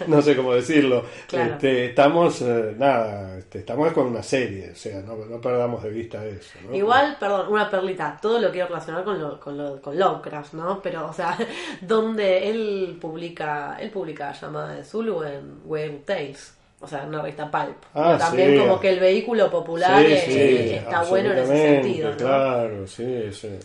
no 0.08 0.22
sé 0.22 0.36
cómo 0.36 0.54
decirlo. 0.54 1.06
Claro. 1.28 1.54
Este, 1.54 1.86
estamos, 1.86 2.42
eh, 2.42 2.76
nada, 2.78 3.38
este, 3.38 3.60
estamos 3.60 3.92
con 3.94 4.08
una 4.08 4.22
serie, 4.22 4.72
o 4.72 4.76
sea, 4.76 5.02
no, 5.02 5.16
no 5.16 5.40
perdamos 5.40 5.84
de 5.84 5.90
vista 5.90 6.26
eso. 6.26 6.58
¿no? 6.68 6.76
Igual, 6.76 7.18
perdón, 7.20 7.52
una 7.52 7.70
perlita, 7.70 8.18
todo 8.22 8.40
lo 8.40 8.52
quiero 8.52 8.68
relacionar 8.68 9.04
con 9.04 9.20
lo, 9.20 9.40
con 9.40 9.58
lo, 9.58 9.82
con 9.82 9.98
Lovecraft, 9.98 10.54
¿no? 10.54 10.82
Pero, 10.82 11.08
o 11.08 11.14
sea, 11.14 11.38
donde 11.82 12.50
él 12.50 12.98
publica, 13.00 13.78
él 13.80 13.90
publica 13.90 14.34
llamada 14.34 14.76
de 14.76 14.84
Zulu 14.84 15.24
en 15.24 15.62
Weird 15.64 16.04
Tales, 16.04 16.54
o 16.82 16.88
sea, 16.88 17.04
en 17.04 17.10
una 17.10 17.22
revista 17.22 17.50
Pulp. 17.50 17.78
Ah, 17.94 18.18
También 18.20 18.52
sí. 18.52 18.58
como 18.58 18.80
que 18.80 18.90
el 18.90 19.00
vehículo 19.00 19.50
popular 19.50 20.06
Sí, 20.06 20.18
sí, 20.26 20.74
está 20.74 21.04
bueno 21.04 21.32
en 21.32 21.38
ese 21.38 21.58
sentido, 21.58 22.12
¿no? 22.12 22.18
Claro, 22.18 22.86
sí, 22.86 23.32
sí. 23.32 23.58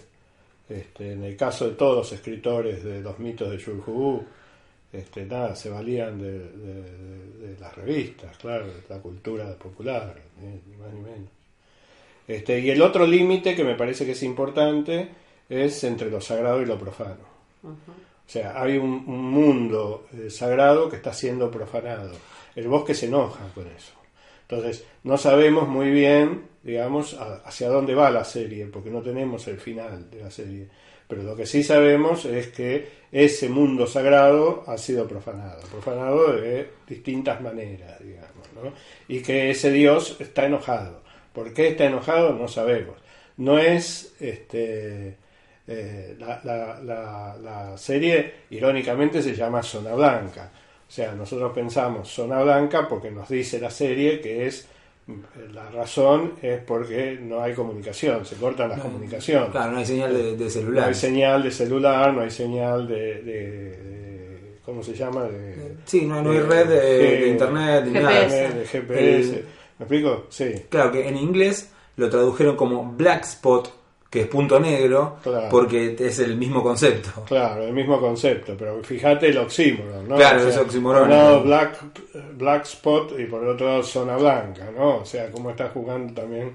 Este, 0.70 1.12
en 1.12 1.24
el 1.24 1.36
caso 1.36 1.68
de 1.68 1.74
todos 1.74 1.96
los 1.96 2.12
escritores 2.12 2.82
de 2.84 3.00
los 3.00 3.18
mitos 3.18 3.50
de 3.50 3.58
Yulhu, 3.58 4.24
este, 4.92 5.24
nada, 5.26 5.54
se 5.56 5.68
valían 5.68 6.18
de, 6.20 6.32
de- 6.38 6.82
de- 6.82 7.48
de 7.54 7.60
las 7.60 7.74
revistas, 7.74 8.36
claro, 8.38 8.66
de 8.66 8.82
la 8.88 8.98
cultura 9.00 9.52
popular, 9.56 10.14
eh, 10.40 10.60
ni 10.66 10.76
más 10.76 10.92
ni 10.92 11.00
menos. 11.00 11.28
Este, 12.28 12.60
y 12.60 12.70
el 12.70 12.80
otro 12.82 13.06
límite 13.06 13.56
que 13.56 13.64
me 13.64 13.74
parece 13.74 14.06
que 14.06 14.12
es 14.12 14.22
importante 14.22 15.08
es 15.48 15.82
entre 15.84 16.08
lo 16.10 16.20
sagrado 16.20 16.62
y 16.62 16.66
lo 16.66 16.78
profano. 16.78 17.28
O 17.64 18.32
sea, 18.32 18.62
hay 18.62 18.78
un, 18.78 19.04
un 19.08 19.24
mundo 19.30 20.06
eh, 20.16 20.30
sagrado 20.30 20.88
que 20.88 20.96
está 20.96 21.12
siendo 21.12 21.50
profanado. 21.50 22.12
El 22.54 22.68
bosque 22.68 22.94
se 22.94 23.06
enoja 23.06 23.40
con 23.54 23.66
eso. 23.66 23.92
Entonces, 24.48 24.84
no 25.02 25.18
sabemos 25.18 25.68
muy 25.68 25.90
bien, 25.90 26.42
digamos, 26.62 27.14
hacia 27.44 27.68
dónde 27.68 27.94
va 27.94 28.10
la 28.10 28.24
serie, 28.24 28.66
porque 28.66 28.90
no 28.90 29.00
tenemos 29.02 29.46
el 29.48 29.58
final 29.58 30.10
de 30.10 30.20
la 30.22 30.30
serie. 30.30 30.68
Pero 31.08 31.22
lo 31.24 31.34
que 31.34 31.46
sí 31.46 31.62
sabemos 31.64 32.24
es 32.24 32.48
que 32.48 32.88
ese 33.10 33.48
mundo 33.48 33.86
sagrado 33.86 34.62
ha 34.66 34.78
sido 34.78 35.08
profanado, 35.08 35.60
profanado 35.68 36.32
de 36.34 36.68
distintas 36.86 37.40
maneras, 37.40 37.98
digamos, 38.00 38.46
¿no? 38.54 38.72
Y 39.08 39.20
que 39.20 39.50
ese 39.50 39.72
Dios 39.72 40.16
está 40.20 40.46
enojado. 40.46 41.02
¿Por 41.32 41.52
qué 41.52 41.68
está 41.68 41.84
enojado? 41.86 42.34
No 42.34 42.46
sabemos. 42.46 42.96
No 43.38 43.58
es 43.58 44.14
este, 44.20 45.16
eh, 45.66 46.16
la- 46.18 46.40
la- 46.44 47.36
la 47.42 47.78
serie, 47.78 48.32
irónicamente, 48.50 49.22
se 49.22 49.34
llama 49.34 49.62
Zona 49.62 49.94
Blanca. 49.94 50.50
O 50.88 50.90
sea, 50.92 51.12
nosotros 51.12 51.52
pensamos 51.52 52.08
Zona 52.12 52.42
Blanca 52.42 52.88
porque 52.88 53.10
nos 53.10 53.28
dice 53.28 53.60
la 53.60 53.70
serie 53.70 54.20
que 54.20 54.46
es 54.46 54.68
la 55.52 55.70
razón 55.70 56.34
es 56.42 56.60
porque 56.62 57.18
no 57.20 57.40
hay 57.42 57.54
comunicación, 57.54 58.24
se 58.26 58.36
cortan 58.36 58.68
las 58.70 58.80
comunicaciones. 58.80 59.50
Claro, 59.50 59.72
no 59.72 59.78
hay 59.78 59.86
señal 59.86 60.12
de, 60.14 60.36
de 60.36 60.44
No 60.44 60.50
celular. 60.50 60.88
hay 60.88 60.94
señal 60.94 61.42
de 61.42 61.50
celular, 61.50 62.12
no 62.14 62.20
hay 62.22 62.30
señal 62.30 62.88
de, 62.88 63.22
de- 63.22 64.58
¿cómo 64.64 64.82
se 64.82 64.94
llama? 64.94 65.24
De, 65.24 65.74
Sí, 65.84 66.02
no, 66.06 66.22
no 66.22 66.30
hay 66.30 66.40
red 66.40 66.66
de, 66.68 67.28
internet 67.28 67.84
ni 67.86 67.92
nada. 67.92 68.20
De 68.28 68.64
GPS. 68.66 69.30
El- 69.36 69.44
¿Me 69.78 69.84
explico? 69.84 70.26
Sí. 70.28 70.52
Claro 70.68 70.92
que 70.92 71.08
en 71.08 71.16
inglés 71.16 71.70
lo 71.96 72.10
tradujeron 72.10 72.54
como 72.56 72.92
black 72.92 73.24
spot, 73.24 73.72
que 74.10 74.22
es 74.22 74.26
punto 74.26 74.58
negro, 74.58 75.18
Claro. 75.22 75.46
porque 75.50 75.94
es 75.98 76.18
el 76.18 76.36
mismo 76.36 76.62
concepto. 76.64 77.22
Claro, 77.26 77.62
el 77.62 77.72
mismo 77.72 78.00
concepto, 78.00 78.56
pero 78.58 78.82
fíjate 78.82 79.28
el 79.28 79.38
oxímoron, 79.38 80.08
¿no? 80.08 80.16
Claro, 80.16 80.48
es 80.48 80.56
oxímoron. 80.56 81.02
Por 81.02 81.10
un 81.10 81.16
lado 81.16 81.42
black, 81.44 81.78
black 82.34 82.64
spot 82.64 83.12
y 83.20 83.24
por 83.26 83.42
el 83.44 83.50
otro 83.50 83.66
lado 83.68 83.82
zona 83.84 84.16
blanca, 84.16 84.68
¿no? 84.76 84.96
O 84.96 85.04
sea, 85.04 85.30
cómo 85.30 85.50
está 85.50 85.68
jugando 85.68 86.12
también 86.20 86.48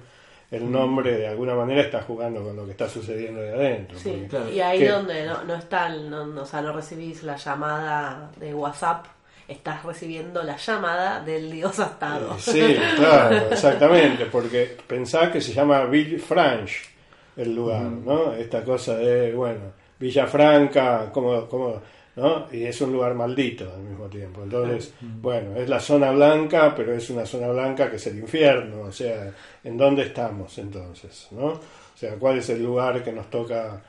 Mm. 0.51 0.55
el 0.55 0.71
nombre, 0.71 1.17
de 1.17 1.27
alguna 1.27 1.55
manera 1.55 1.81
está 1.81 2.01
jugando 2.01 2.43
con 2.43 2.55
lo 2.57 2.65
que 2.65 2.71
está 2.71 2.87
sucediendo 2.89 3.41
de 3.41 3.53
adentro. 3.53 3.97
Sí, 3.97 4.27
Claro. 4.29 4.49
y 4.51 4.59
ahí 4.59 4.79
¿Qué? 4.79 4.89
donde 4.89 5.25
no, 5.25 5.43
no 5.45 5.55
está, 5.55 5.87
el- 5.87 6.09
no, 6.09 6.25
no- 6.27 6.41
o 6.41 6.45
sea, 6.45 6.61
no 6.61 6.73
recibís 6.73 7.23
la 7.23 7.37
llamada 7.37 8.31
de 8.37 8.53
WhatsApp, 8.53 9.05
estás 9.47 9.81
recibiendo 9.83 10.43
la 10.43 10.57
llamada 10.57 11.21
del 11.21 11.49
dios 11.51 11.79
astado. 11.79 12.35
Sí, 12.37 12.77
claro, 12.97 13.37
exactamente, 13.51 14.25
porque 14.25 14.75
pensá 14.87 15.31
que 15.31 15.39
se 15.39 15.53
llama 15.53 15.85
Villefranche 15.85 16.93
el 17.37 17.55
lugar, 17.55 17.83
¿no? 17.83 18.33
Esta 18.33 18.63
cosa 18.63 18.97
de, 18.97 19.33
bueno, 19.33 19.73
Villafranca, 19.99 21.11
como, 21.11 21.47
como, 21.47 21.81
¿no? 22.15 22.47
Y 22.51 22.63
es 22.63 22.79
un 22.81 22.93
lugar 22.93 23.13
maldito 23.13 23.71
al 23.73 23.81
mismo 23.81 24.07
tiempo. 24.07 24.43
Entonces, 24.43 24.93
bueno, 25.01 25.55
es 25.55 25.67
la 25.69 25.79
zona 25.79 26.11
blanca, 26.11 26.73
pero 26.75 26.93
es 26.93 27.09
una 27.09 27.25
zona 27.25 27.47
blanca 27.49 27.89
que 27.89 27.97
es 27.97 28.07
el 28.07 28.19
infierno, 28.19 28.81
o 28.83 28.91
sea, 28.91 29.33
¿en 29.63 29.77
dónde 29.77 30.03
estamos 30.03 30.57
entonces, 30.57 31.27
no? 31.31 31.47
O 31.47 31.97
sea, 31.97 32.15
¿cuál 32.15 32.39
es 32.39 32.49
el 32.49 32.63
lugar 32.63 33.03
que 33.03 33.11
nos 33.11 33.29
toca? 33.29 33.81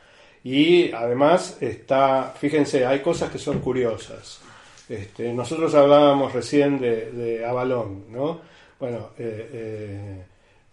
Y 0.45 0.93
además 0.93 1.59
está, 1.61 2.33
fíjense, 2.37 2.87
hay 2.87 3.01
cosas 3.01 3.31
que 3.31 3.39
son 3.39 3.59
curiosas. 3.59 4.41
Este, 4.89 5.33
nosotros 5.33 5.75
hablábamos 5.75 6.33
recién 6.33 6.79
de, 6.79 7.11
de 7.11 7.45
Avalón, 7.45 8.05
¿no? 8.11 8.41
Bueno, 8.79 9.11
eh, 9.19 9.51
eh, 9.53 10.25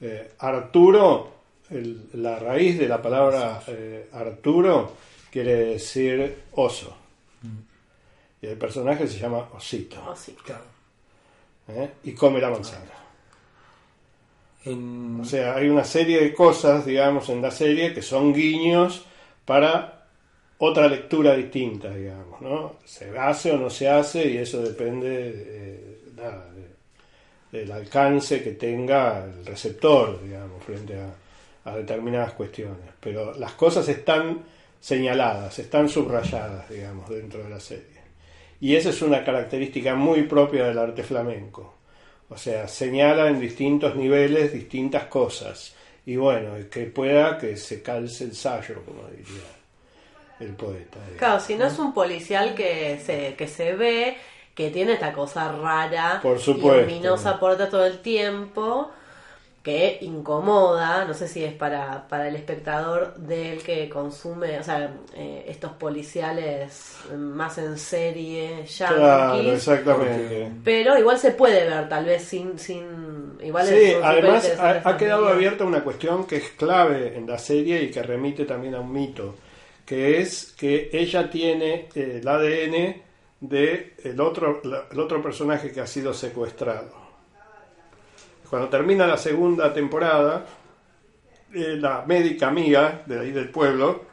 eh, 0.02 0.32
Arturo, 0.38 1.32
el- 1.70 2.10
la 2.14 2.38
raíz 2.40 2.78
de 2.78 2.88
la 2.88 3.02
palabra 3.02 3.62
eh, 3.68 4.10
Arturo 4.14 4.94
quiere 5.32 5.56
decir 5.56 6.44
oso. 6.54 6.96
Y 8.42 8.48
el 8.48 8.58
personaje 8.58 9.08
se 9.08 9.20
llama 9.20 9.48
Osito. 9.54 10.14
Sí. 10.18 10.36
¿eh? 11.70 11.90
Y 12.04 12.12
come 12.14 12.40
la 12.42 12.50
manzana. 12.50 12.92
En- 14.66 15.20
O 15.22 15.26
sea, 15.26 15.56
hay 15.56 15.68
una 15.70 15.84
serie 15.84 16.22
de 16.22 16.34
cosas, 16.34 16.86
digamos, 16.86 17.30
en 17.30 17.42
la 17.42 17.52
serie 17.52 17.94
que 17.94 18.02
son 18.02 18.34
guiños 18.34 19.06
para 19.46 20.08
otra 20.58 20.88
lectura 20.88 21.36
distinta, 21.36 21.90
digamos, 21.94 22.40
¿no? 22.42 22.76
Se 22.86 23.18
hace 23.18 23.52
o 23.52 23.58
no 23.58 23.70
se 23.70 23.90
hace 23.90 24.26
y 24.30 24.38
eso 24.38 24.62
depende 24.62 25.10
de, 25.34 26.00
nada, 26.16 26.50
de- 26.54 27.58
del 27.60 27.72
alcance 27.72 28.42
que 28.44 28.52
tenga 28.52 29.24
el 29.26 29.46
receptor, 29.46 30.22
digamos, 30.24 30.64
frente 30.64 30.96
a, 31.00 31.14
a 31.66 31.76
determinadas 31.76 32.34
cuestiones. 32.34 32.90
Pero 33.00 33.34
las 33.34 33.54
cosas 33.54 33.88
están 33.88 34.44
señaladas, 34.80 35.60
están 35.60 35.88
subrayadas, 35.88 36.70
digamos, 36.70 37.10
dentro 37.10 37.44
de 37.44 37.50
la 37.50 37.60
serie. 37.60 38.02
Y 38.60 38.76
esa 38.76 38.90
es 38.90 39.02
una 39.02 39.24
característica 39.24 39.96
muy 39.96 40.24
propia 40.24 40.66
del 40.66 40.78
arte 40.78 41.04
flamenco. 41.04 41.76
O 42.30 42.38
sea, 42.38 42.68
señala 42.68 43.28
en 43.28 43.40
distintos 43.40 43.96
niveles 43.96 44.54
distintas 44.54 45.06
cosas. 45.06 45.76
Y 46.06 46.16
bueno, 46.16 46.56
que 46.70 46.86
pueda 46.86 47.38
que 47.38 47.56
se 47.58 47.82
calce 47.82 48.26
el 48.26 48.36
sallo, 48.36 48.84
como 48.86 49.08
diría 49.10 49.44
el 50.40 50.56
poeta. 50.56 50.98
digamos. 51.00 51.18
Claro, 51.18 51.40
si 51.40 51.56
no 51.56 51.66
es 51.66 51.78
un 51.80 51.94
policial 51.94 52.56
que 52.56 53.00
se, 53.06 53.36
que 53.36 53.48
se 53.48 53.76
ve, 53.76 54.18
que 54.56 54.70
tiene 54.70 54.94
esta 54.94 55.14
cosa 55.14 55.52
rara 55.52 56.20
Por 56.22 56.40
supuesto. 56.40 56.84
ominosa 56.84 57.40
puerta 57.40 57.70
todo 57.70 57.86
el 57.86 58.00
tiempo, 58.00 58.92
que 59.64 59.98
incomoda, 60.02 61.06
no 61.06 61.14
sé 61.14 61.28
si 61.28 61.44
es 61.44 61.54
para, 61.54 62.06
para 62.10 62.28
el 62.28 62.36
espectador 62.36 63.16
del 63.16 63.64
que 63.64 63.88
consume, 63.88 64.60
o 64.60 64.64
sea, 64.64 64.94
eh, 65.16 65.46
estos 65.48 65.72
policiales 65.74 66.98
más 67.18 67.58
en 67.58 67.78
serie, 67.78 68.66
Claro, 68.78 69.38
yankees, 69.38 69.54
exactamente. 69.54 70.52
pero 70.66 70.98
igual 71.00 71.18
se 71.18 71.32
puede 71.32 71.66
ver, 71.66 71.88
tal 71.88 72.06
vez 72.06 72.24
sin... 72.26 72.60
sin 72.60 73.38
igual 73.42 73.66
Sí, 73.66 73.94
además 74.04 74.54
ha, 74.60 74.82
ha 74.84 74.98
quedado 74.98 75.30
abierta 75.30 75.64
una 75.64 75.82
cuestión 75.84 76.26
que 76.28 76.38
es 76.38 76.50
clave 76.52 77.16
en 77.18 77.26
la 77.26 77.38
serie 77.38 77.82
y 77.84 77.90
que 77.92 78.04
remite 78.04 78.44
también 78.46 78.76
a 78.76 78.82
un 78.82 78.92
mito, 78.92 79.36
que 79.86 80.20
es 80.20 80.54
que 80.58 80.90
ella 80.92 81.30
tiene 81.30 81.88
eh, 81.96 82.20
el 82.22 82.28
ADN 82.28 83.02
de 83.40 83.94
el 84.04 84.20
otro, 84.20 84.62
el 84.92 85.00
otro 85.00 85.22
personaje 85.22 85.72
que 85.72 85.82
ha 85.82 85.88
sido 85.88 86.14
secuestrado. 86.14 87.03
Cuando 88.54 88.70
termina 88.70 89.08
la 89.08 89.18
segunda 89.18 89.74
temporada, 89.74 90.46
eh, 91.56 91.76
la 91.76 92.04
médica 92.06 92.50
amiga 92.50 93.02
de 93.04 93.20
ahí 93.20 93.32
del 93.32 93.50
pueblo 93.50 94.04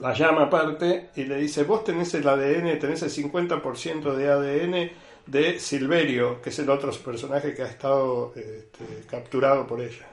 la 0.00 0.14
llama 0.14 0.44
aparte 0.44 1.10
y 1.16 1.24
le 1.24 1.36
dice, 1.36 1.64
vos 1.64 1.84
tenés 1.84 2.14
el 2.14 2.26
ADN, 2.26 2.78
tenés 2.78 3.02
el 3.02 3.10
50% 3.10 4.14
de 4.14 4.30
ADN 4.30 4.90
de 5.26 5.60
Silverio, 5.60 6.40
que 6.40 6.48
es 6.48 6.58
el 6.60 6.70
otro 6.70 6.90
personaje 6.92 7.54
que 7.54 7.60
ha 7.60 7.66
estado 7.66 8.32
este, 8.34 9.04
capturado 9.06 9.66
por 9.66 9.82
ella. 9.82 10.06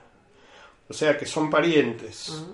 O 0.89 0.93
sea 0.93 1.17
que 1.17 1.25
son 1.25 1.49
parientes. 1.49 2.45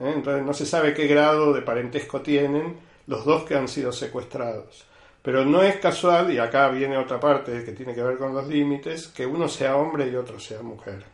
¿Eh? 0.00 0.12
Entonces 0.16 0.44
no 0.44 0.52
se 0.52 0.66
sabe 0.66 0.92
qué 0.92 1.06
grado 1.06 1.54
de 1.54 1.62
parentesco 1.62 2.20
tienen 2.20 2.76
los 3.06 3.24
dos 3.24 3.44
que 3.44 3.54
han 3.54 3.68
sido 3.68 3.90
secuestrados. 3.90 4.84
Pero 5.28 5.44
no 5.44 5.62
es 5.62 5.76
casual, 5.76 6.32
y 6.32 6.38
acá 6.38 6.70
viene 6.70 6.96
otra 6.96 7.20
parte 7.20 7.62
que 7.62 7.72
tiene 7.72 7.94
que 7.94 8.02
ver 8.02 8.16
con 8.16 8.32
los 8.32 8.48
límites, 8.48 9.08
que 9.08 9.26
uno 9.26 9.46
sea 9.46 9.76
hombre 9.76 10.08
y 10.08 10.14
otro 10.16 10.40
sea 10.40 10.62
mujer. 10.62 11.04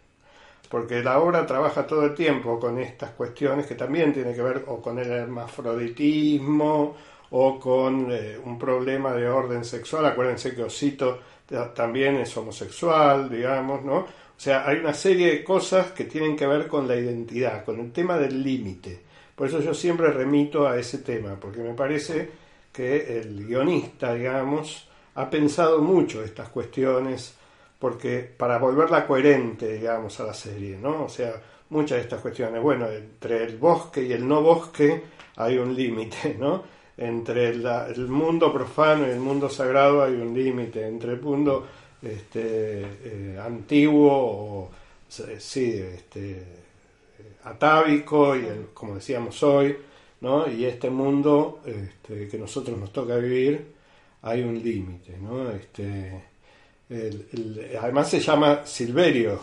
Porque 0.69 1.03
la 1.03 1.19
obra 1.19 1.45
trabaja 1.45 1.85
todo 1.85 2.05
el 2.05 2.15
tiempo 2.15 2.61
con 2.61 2.79
estas 2.79 3.11
cuestiones 3.11 3.67
que 3.67 3.75
también 3.75 4.13
tienen 4.13 4.33
que 4.33 4.41
ver 4.41 4.63
o 4.69 4.81
con 4.81 5.01
el 5.01 5.11
hermafroditismo 5.11 6.95
o 7.31 7.59
con 7.59 8.07
eh, 8.13 8.39
un 8.45 8.57
problema 8.57 9.13
de 9.15 9.29
orden 9.29 9.65
sexual. 9.65 10.07
Acuérdense 10.07 10.55
que 10.55 10.63
Osito 10.63 11.19
ta- 11.45 11.75
también 11.75 12.15
es 12.15 12.37
homosexual, 12.37 13.29
digamos, 13.29 13.83
¿no? 13.83 13.97
O 13.97 14.07
sea, 14.37 14.65
hay 14.65 14.77
una 14.79 14.95
serie 14.95 15.27
de 15.33 15.43
cosas 15.43 15.91
que 15.91 16.05
tienen 16.05 16.37
que 16.37 16.47
ver 16.47 16.69
con 16.69 16.87
la 16.87 16.95
identidad, 16.95 17.65
con 17.65 17.81
el 17.81 17.91
tema 17.91 18.17
del 18.17 18.45
límite. 18.45 19.01
Por 19.35 19.49
eso 19.49 19.59
yo 19.59 19.75
siempre 19.75 20.13
remito 20.13 20.69
a 20.69 20.79
ese 20.79 20.99
tema, 20.99 21.35
porque 21.35 21.63
me 21.63 21.75
parece 21.75 22.44
que 22.75 23.21
el 23.21 23.47
guionista, 23.47 24.15
digamos, 24.15 24.89
ha 25.17 25.31
pensado 25.31 25.81
mucho 25.81 26.23
estas 26.25 26.49
cuestiones 26.51 27.37
porque 27.79 28.21
para 28.37 28.59
volverla 28.59 29.07
coherente, 29.07 29.75
digamos, 29.75 30.19
a 30.21 30.25
la 30.25 30.35
serie, 30.35 30.79
¿no? 30.79 31.05
O 31.05 31.09
sea, 31.09 31.41
muchas 31.71 31.99
de 31.99 32.03
estas 32.05 32.21
cuestiones, 32.21 32.63
bueno, 32.63 32.89
entre 32.91 33.45
el 33.45 33.57
bosque 33.59 34.03
y 34.03 34.13
el 34.13 34.27
no 34.27 34.43
bosque 34.43 35.03
hay 35.37 35.59
un 35.59 35.75
límite, 35.75 36.37
¿no? 36.41 36.63
Entre 36.97 37.49
el 37.51 38.09
mundo 38.09 38.53
profano 38.53 39.07
y 39.07 39.11
el 39.11 39.21
mundo 39.21 39.49
sagrado 39.51 40.03
hay 40.05 40.15
un 40.15 40.33
límite, 40.35 40.87
entre 40.87 41.13
el 41.13 41.21
mundo 41.21 41.67
este, 42.03 42.83
eh, 43.05 43.41
antiguo 43.45 44.13
o, 44.13 44.71
sí, 45.09 45.75
este, 45.79 46.31
eh, 46.33 46.45
atávico, 47.45 48.37
y 48.37 48.47
el- 48.47 48.69
como 48.75 48.95
decíamos 48.97 49.43
hoy, 49.43 49.77
¿no? 50.25 50.51
Y 50.51 50.65
este 50.65 50.89
mundo 50.91 51.61
este, 51.67 52.27
que 52.29 52.39
nosotros 52.39 52.79
nos 52.79 52.93
toca 52.93 53.17
vivir, 53.17 53.75
hay 54.23 54.41
un 54.43 54.55
límite, 54.63 55.19
¿no? 55.19 55.51
Este, 55.51 56.23
el- 56.89 57.71
además 57.81 58.09
se 58.11 58.21
llama 58.21 58.65
Silverio, 58.67 59.39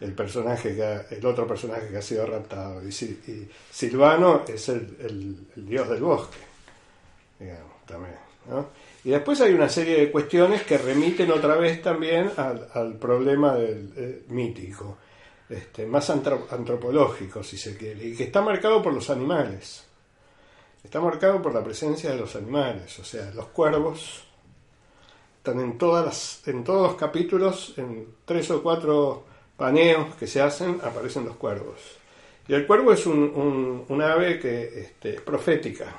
el 0.00 0.12
personaje 0.12 0.74
que 0.76 0.84
ha- 0.84 1.06
el 1.10 1.24
otro 1.24 1.46
personaje 1.46 1.88
que 1.88 1.96
ha 1.96 2.02
sido 2.02 2.26
raptado. 2.26 2.82
Y, 2.86 2.88
y 2.90 3.48
Silvano 3.70 4.42
es 4.46 4.68
el, 4.68 4.96
el- 5.00 5.66
dios 5.66 5.88
del 5.88 6.02
bosque, 6.02 6.36
también. 7.86 8.14
Y 9.04 9.10
después 9.10 9.40
hay 9.40 9.52
una 9.54 9.68
serie 9.68 9.98
de 10.00 10.10
cuestiones 10.12 10.62
que 10.62 10.78
remiten 10.78 11.30
otra 11.30 11.56
vez 11.56 11.80
también 11.82 12.30
al, 12.36 12.68
al 12.74 12.94
problema 12.98 13.54
del 13.54 13.92
eh, 13.96 14.22
mítico, 14.28 14.98
este, 15.48 15.86
más 15.86 16.10
antro- 16.10 16.46
antropológico, 16.50 17.42
si 17.42 17.56
se 17.56 17.76
quiere, 17.76 18.04
y 18.08 18.14
que 18.16 18.24
está 18.24 18.42
marcado 18.42 18.82
por 18.82 18.92
los 18.92 19.08
animales. 19.10 19.85
Está 20.86 21.00
marcado 21.00 21.42
por 21.42 21.52
la 21.52 21.64
presencia 21.64 22.10
de 22.10 22.16
los 22.16 22.36
animales, 22.36 22.96
o 23.00 23.04
sea, 23.04 23.32
los 23.34 23.46
cuervos 23.46 24.22
están 25.38 25.58
en 25.58 25.76
todas 25.78 26.04
las, 26.06 26.46
en 26.46 26.62
todos 26.62 26.92
los 26.92 26.94
capítulos, 26.96 27.74
en 27.76 28.06
tres 28.24 28.48
o 28.52 28.62
cuatro 28.62 29.24
paneos 29.56 30.14
que 30.14 30.28
se 30.28 30.40
hacen, 30.40 30.78
aparecen 30.84 31.24
los 31.24 31.34
cuervos. 31.34 31.80
Y 32.46 32.54
el 32.54 32.68
cuervo 32.68 32.92
es 32.92 33.04
un, 33.04 33.84
un- 33.88 34.00
ave 34.00 34.38
que 34.38 34.80
este, 34.80 35.16
es 35.16 35.20
profética. 35.22 35.92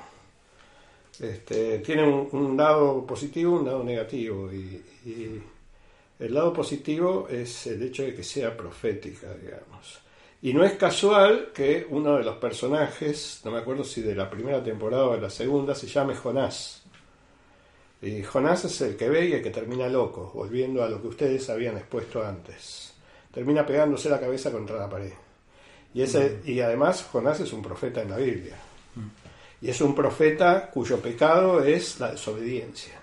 Este, 1.19 1.79
tiene 1.79 2.07
un, 2.07 2.55
lado 2.55 3.05
positivo, 3.05 3.59
un 3.59 3.65
lado 3.65 3.83
negativo. 3.83 4.49
Y 4.53 5.41
el 6.17 6.33
lado 6.33 6.53
positivo 6.53 7.27
es 7.29 7.67
el 7.67 7.83
hecho 7.83 8.03
de 8.03 8.15
que 8.15 8.23
sea 8.23 8.55
profética, 8.55 9.33
digamos. 9.33 9.99
Y 10.41 10.53
no 10.53 10.63
es 10.63 10.73
casual 10.73 11.51
que 11.53 11.87
uno 11.89 12.17
de 12.17 12.23
los 12.23 12.37
personajes, 12.37 13.41
no 13.43 13.51
me 13.51 13.59
acuerdo 13.59 13.83
si 13.83 14.01
de 14.01 14.13
la 14.13 14.29
primera 14.29 14.63
temporada 14.63 15.05
o 15.05 15.13
de 15.13 15.21
la 15.21 15.29
segunda, 15.29 15.73
se 15.73 15.87
llame 15.87 16.15
Jonás. 16.15 16.83
Y 18.01 18.21
Jonás 18.21 18.65
es 18.65 18.79
el 18.81 18.95
que 18.95 19.09
ve 19.09 19.25
y 19.25 19.33
el 19.33 19.41
que 19.41 19.49
termina 19.49 19.87
loco, 19.87 20.31
volviendo 20.35 20.83
a 20.83 20.89
lo 20.89 21.01
que 21.01 21.07
ustedes 21.07 21.49
habían 21.49 21.77
expuesto 21.77 22.23
antes. 22.23 22.93
Termina 23.33 23.65
pegándose 23.65 24.09
la 24.09 24.19
cabeza 24.19 24.51
contra 24.51 24.77
la 24.77 24.89
pared. 24.89 25.13
Y, 25.93 26.03
ese, 26.03 26.41
y 26.45 26.59
además 26.59 27.07
Jonás 27.11 27.39
es 27.39 27.51
un 27.53 27.63
profeta 27.63 28.03
en 28.03 28.11
la 28.11 28.17
Biblia. 28.17 28.57
Y 29.59 29.69
es 29.69 29.81
un 29.81 29.95
profeta 29.95 30.69
cuyo 30.69 30.99
pecado 30.99 31.63
es 31.63 31.99
la 31.99 32.11
desobediencia. 32.11 32.93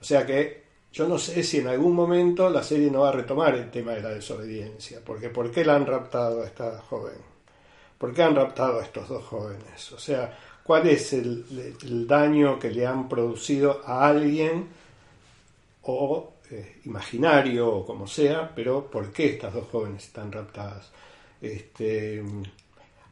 O 0.00 0.04
sea 0.04 0.24
que 0.24 0.61
yo 0.92 1.08
no 1.08 1.18
sé 1.18 1.42
si 1.42 1.58
en 1.58 1.68
algún 1.68 1.94
momento 1.94 2.50
la 2.50 2.62
serie 2.62 2.90
no 2.90 3.00
va 3.00 3.08
a 3.08 3.12
retomar 3.12 3.54
el 3.54 3.70
tema 3.70 3.92
de 3.92 4.02
la 4.02 4.10
desobediencia. 4.10 5.00
Porque 5.04 5.30
¿por 5.30 5.50
qué 5.50 5.64
la 5.64 5.76
han 5.76 5.86
raptado 5.86 6.42
a 6.42 6.46
esta 6.46 6.80
joven? 6.82 7.16
¿Por 7.96 8.12
qué 8.12 8.22
han 8.22 8.36
raptado 8.36 8.78
a 8.78 8.82
estos 8.82 9.08
dos 9.08 9.24
jóvenes? 9.24 9.90
O 9.92 9.98
sea, 9.98 10.36
¿cuál 10.62 10.86
es 10.88 11.14
el, 11.14 12.06
daño 12.06 12.58
que 12.58 12.70
le 12.70 12.86
han 12.86 13.08
producido 13.08 13.80
a 13.86 14.06
alguien 14.06 14.68
o 15.82 16.34
eh, 16.50 16.80
imaginario 16.84 17.68
o 17.68 17.86
como 17.86 18.06
sea, 18.06 18.52
pero 18.54 18.90
¿por 18.90 19.12
qué 19.12 19.26
estas 19.30 19.54
dos 19.54 19.68
jóvenes 19.68 20.04
están 20.04 20.30
raptadas? 20.30 20.90
Este, 21.40 22.22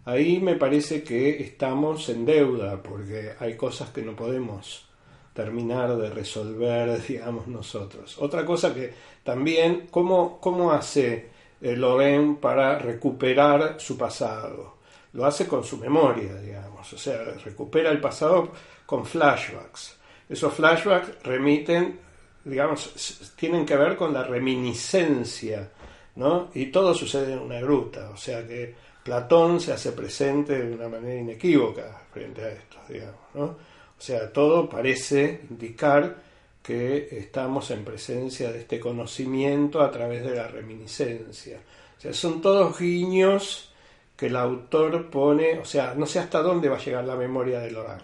ahí 0.05 0.39
me 0.39 0.57
parece 0.57 1.03
que 1.03 1.43
estamos 1.43 2.09
en 2.11 2.27
deuda 2.27 2.83
porque 2.83 3.33
hay 3.39 3.57
cosas 3.57 3.89
que 3.91 4.03
no 4.03 4.15
podemos 4.15 4.90
terminar 5.33 5.97
de 5.97 6.11
resolver, 6.11 7.01
digamos, 7.09 7.47
nosotros. 7.47 8.17
Otra 8.19 8.45
cosa 8.45 8.75
que 8.75 8.93
también, 9.23 9.89
¿cómo, 9.91 10.41
cómo 10.41 10.73
hace 10.73 11.31
eh, 11.61 12.37
para 12.41 12.79
recuperar 12.79 13.77
su 13.79 13.97
pasado? 13.97 14.79
Lo 15.13 15.27
hace 15.27 15.47
con 15.49 15.65
su 15.65 15.77
memoria, 15.77 16.37
digamos, 16.37 16.93
o 16.93 16.99
sea, 16.99 17.25
recupera 17.45 17.91
el 17.91 18.01
pasado 18.01 18.53
con 18.87 19.05
flashbacks. 19.05 19.99
Esos 20.29 20.55
flashbacks 20.55 21.25
remiten, 21.25 21.99
digamos, 22.45 23.33
tienen 23.35 23.67
que 23.67 23.77
ver 23.77 23.97
con 23.97 24.15
la 24.15 24.23
reminiscencia, 24.23 25.69
¿no? 26.15 26.51
Y 26.55 26.67
todo 26.67 26.95
sucede 26.95 27.33
en 27.33 27.41
una 27.41 27.61
gruta, 27.61 28.11
o 28.11 28.17
sea 28.17 28.47
que 28.47 28.73
Platón 29.03 29.61
se 29.61 29.73
hace 29.73 29.91
presente 29.93 30.63
de 30.63 30.75
una 30.75 30.89
manera 30.89 31.21
inequívoca 31.21 32.03
frente 32.13 32.43
a 32.43 32.49
esto, 32.51 32.77
digamos, 32.89 33.21
¿no? 33.35 33.70
O 34.01 34.03
sea, 34.03 34.33
todo 34.33 34.67
parece 34.69 35.43
indicar 35.51 36.17
que 36.63 37.09
estamos 37.13 37.71
en 37.71 37.85
presencia 37.85 38.51
de 38.51 38.61
este 38.61 38.81
conocimiento 38.81 39.83
a 39.83 39.91
través 39.91 40.25
de 40.25 40.35
la 40.37 40.49
reminiscencia. 40.49 41.59
O 41.99 42.01
sea, 42.01 42.15
son 42.15 42.41
todos 42.41 42.79
guiños 42.79 43.71
que 44.17 44.27
el 44.27 44.37
autor 44.37 45.11
pone, 45.11 45.59
o 45.59 45.65
sea, 45.67 45.95
no 45.95 46.07
sé 46.07 46.19
hasta 46.19 46.41
dónde 46.41 46.69
va 46.71 46.77
a 46.77 46.81
llegar 46.85 47.05
la 47.05 47.15
memoria 47.17 47.61
de 47.61 47.71
Lorán, 47.71 48.01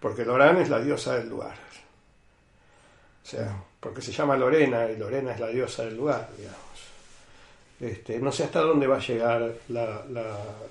porque 0.00 0.24
Lorán 0.26 0.58
es 0.58 0.68
la 0.68 0.78
diosa 0.80 1.16
del 1.16 1.28
lugar. 1.28 1.56
O 3.24 3.26
sea, 3.30 3.62
porque 3.80 4.00
se 4.02 4.12
llama 4.12 4.36
Lorena 4.36 4.90
y 4.90 4.96
Lorena 4.96 5.32
es 5.32 5.40
la 5.40 5.48
diosa 5.48 5.84
del 5.84 5.96
lugar, 5.96 6.28
digamos. 6.36 6.58
Este, 7.80 8.18
no 8.18 8.32
sé 8.32 8.44
hasta 8.44 8.60
dónde 8.60 8.86
va 8.86 8.96
a 8.96 9.00
llegar 9.06 9.52
la, 9.68 10.04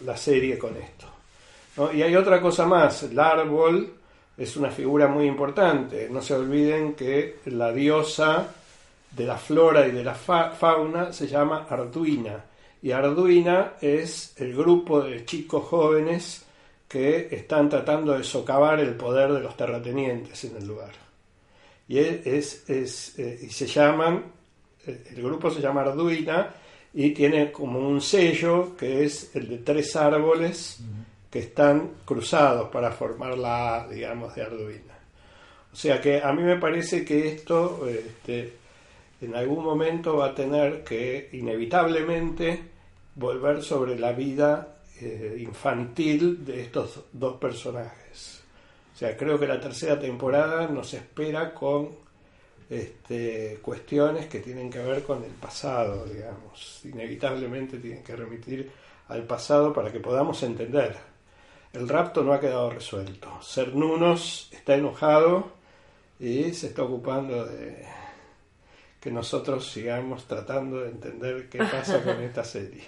la- 0.03 0.17
serie 0.17 0.57
con 0.57 0.75
esto. 0.75 1.07
¿no? 1.77 1.93
Y 1.93 2.01
hay 2.01 2.15
otra 2.15 2.41
cosa 2.41 2.65
más, 2.65 3.03
el 3.03 3.17
árbol 3.19 3.93
es 4.37 4.55
una 4.57 4.69
figura 4.69 5.07
muy 5.07 5.25
importante. 5.25 6.07
No 6.11 6.21
se 6.21 6.33
olviden 6.35 6.93
que 6.93 7.37
la 7.45 7.71
diosa 7.71 8.47
de 9.11 9.25
la 9.25 9.37
flora 9.37 9.87
y 9.87 9.91
de 9.91 10.03
la 10.03 10.13
fa- 10.13 10.51
fauna 10.51 11.11
se 11.11 11.27
llama 11.27 11.65
Arduina. 11.69 12.43
Y 12.81 12.91
Arduina 12.91 13.73
es 13.81 14.33
el 14.37 14.55
grupo 14.55 15.01
de 15.01 15.25
chicos 15.25 15.63
jóvenes 15.65 16.43
que 16.87 17.27
están 17.31 17.67
tratando 17.69 18.13
de 18.17 18.23
socavar 18.23 18.79
el 18.79 18.93
poder 18.95 19.33
de 19.33 19.39
los 19.41 19.57
terratenientes 19.57 20.43
en 20.45 20.57
el 20.57 20.67
lugar. 20.67 20.91
Y, 21.87 21.97
es- 21.99 22.69
es, 22.69 23.17
eh, 23.17 23.39
y 23.41 23.49
se 23.49 23.65
llaman, 23.65 24.23
eh, 24.85 25.03
el 25.15 25.23
grupo 25.23 25.49
se 25.49 25.61
llama 25.61 25.81
Arduina 25.81 26.53
y 26.93 27.11
tiene 27.11 27.51
como 27.51 27.79
un 27.79 27.99
sello 28.01 28.75
que 28.77 29.03
es 29.05 29.35
el 29.35 29.47
de 29.49 29.57
tres 29.59 29.95
árboles 29.95 30.79
que 31.29 31.39
están 31.39 31.91
cruzados 32.05 32.69
para 32.69 32.91
formar 32.91 33.37
la 33.37 33.83
A, 33.83 33.87
digamos, 33.87 34.33
de 34.35 34.43
Arduina. 34.43 34.97
O 35.71 35.75
sea 35.75 36.01
que 36.01 36.21
a 36.21 36.31
mí 36.33 36.41
me 36.43 36.57
parece 36.57 37.03
que 37.03 37.27
esto 37.27 37.87
este, 37.87 38.53
en 39.21 39.35
algún 39.35 39.63
momento 39.63 40.17
va 40.17 40.27
a 40.27 40.35
tener 40.35 40.83
que 40.83 41.29
inevitablemente 41.33 42.61
volver 43.15 43.61
sobre 43.61 43.97
la 43.99 44.11
vida 44.11 44.77
eh, 45.01 45.37
infantil 45.39 46.45
de 46.45 46.61
estos 46.61 47.01
dos 47.11 47.37
personajes. 47.37 48.41
O 48.93 48.97
sea, 48.97 49.15
creo 49.15 49.39
que 49.39 49.47
la 49.47 49.59
tercera 49.59 49.99
temporada 49.99 50.67
nos 50.67 50.93
espera 50.93 51.53
con 51.53 51.89
este, 52.69 53.59
cuestiones 53.61 54.27
que 54.27 54.39
tienen 54.39 54.69
que 54.69 54.79
ver 54.79 55.03
con 55.03 55.23
el 55.23 55.31
pasado, 55.31 56.05
digamos. 56.05 56.81
Inevitablemente 56.85 57.77
tienen 57.77 58.03
que 58.03 58.15
remitir 58.15 58.71
al 59.09 59.23
pasado 59.23 59.71
para 59.71 59.91
que 59.91 59.99
podamos 59.99 60.41
entender. 60.43 61.16
El 61.77 61.87
rapto 61.87 62.23
no 62.23 62.33
ha 62.33 62.39
quedado 62.39 62.71
resuelto. 62.71 63.29
Cernunos 63.43 64.49
está 64.51 64.73
enojado 64.73 65.51
y 66.19 66.51
se 66.53 66.67
está 66.67 66.81
ocupando 66.81 67.45
de 67.45 67.85
que 68.99 69.11
nosotros 69.11 69.69
sigamos 69.69 70.25
tratando 70.25 70.81
de 70.81 70.89
entender 70.89 71.47
qué 71.49 71.59
pasa 71.59 72.01
con 72.03 72.19
esta 72.21 72.43
serie. 72.43 72.83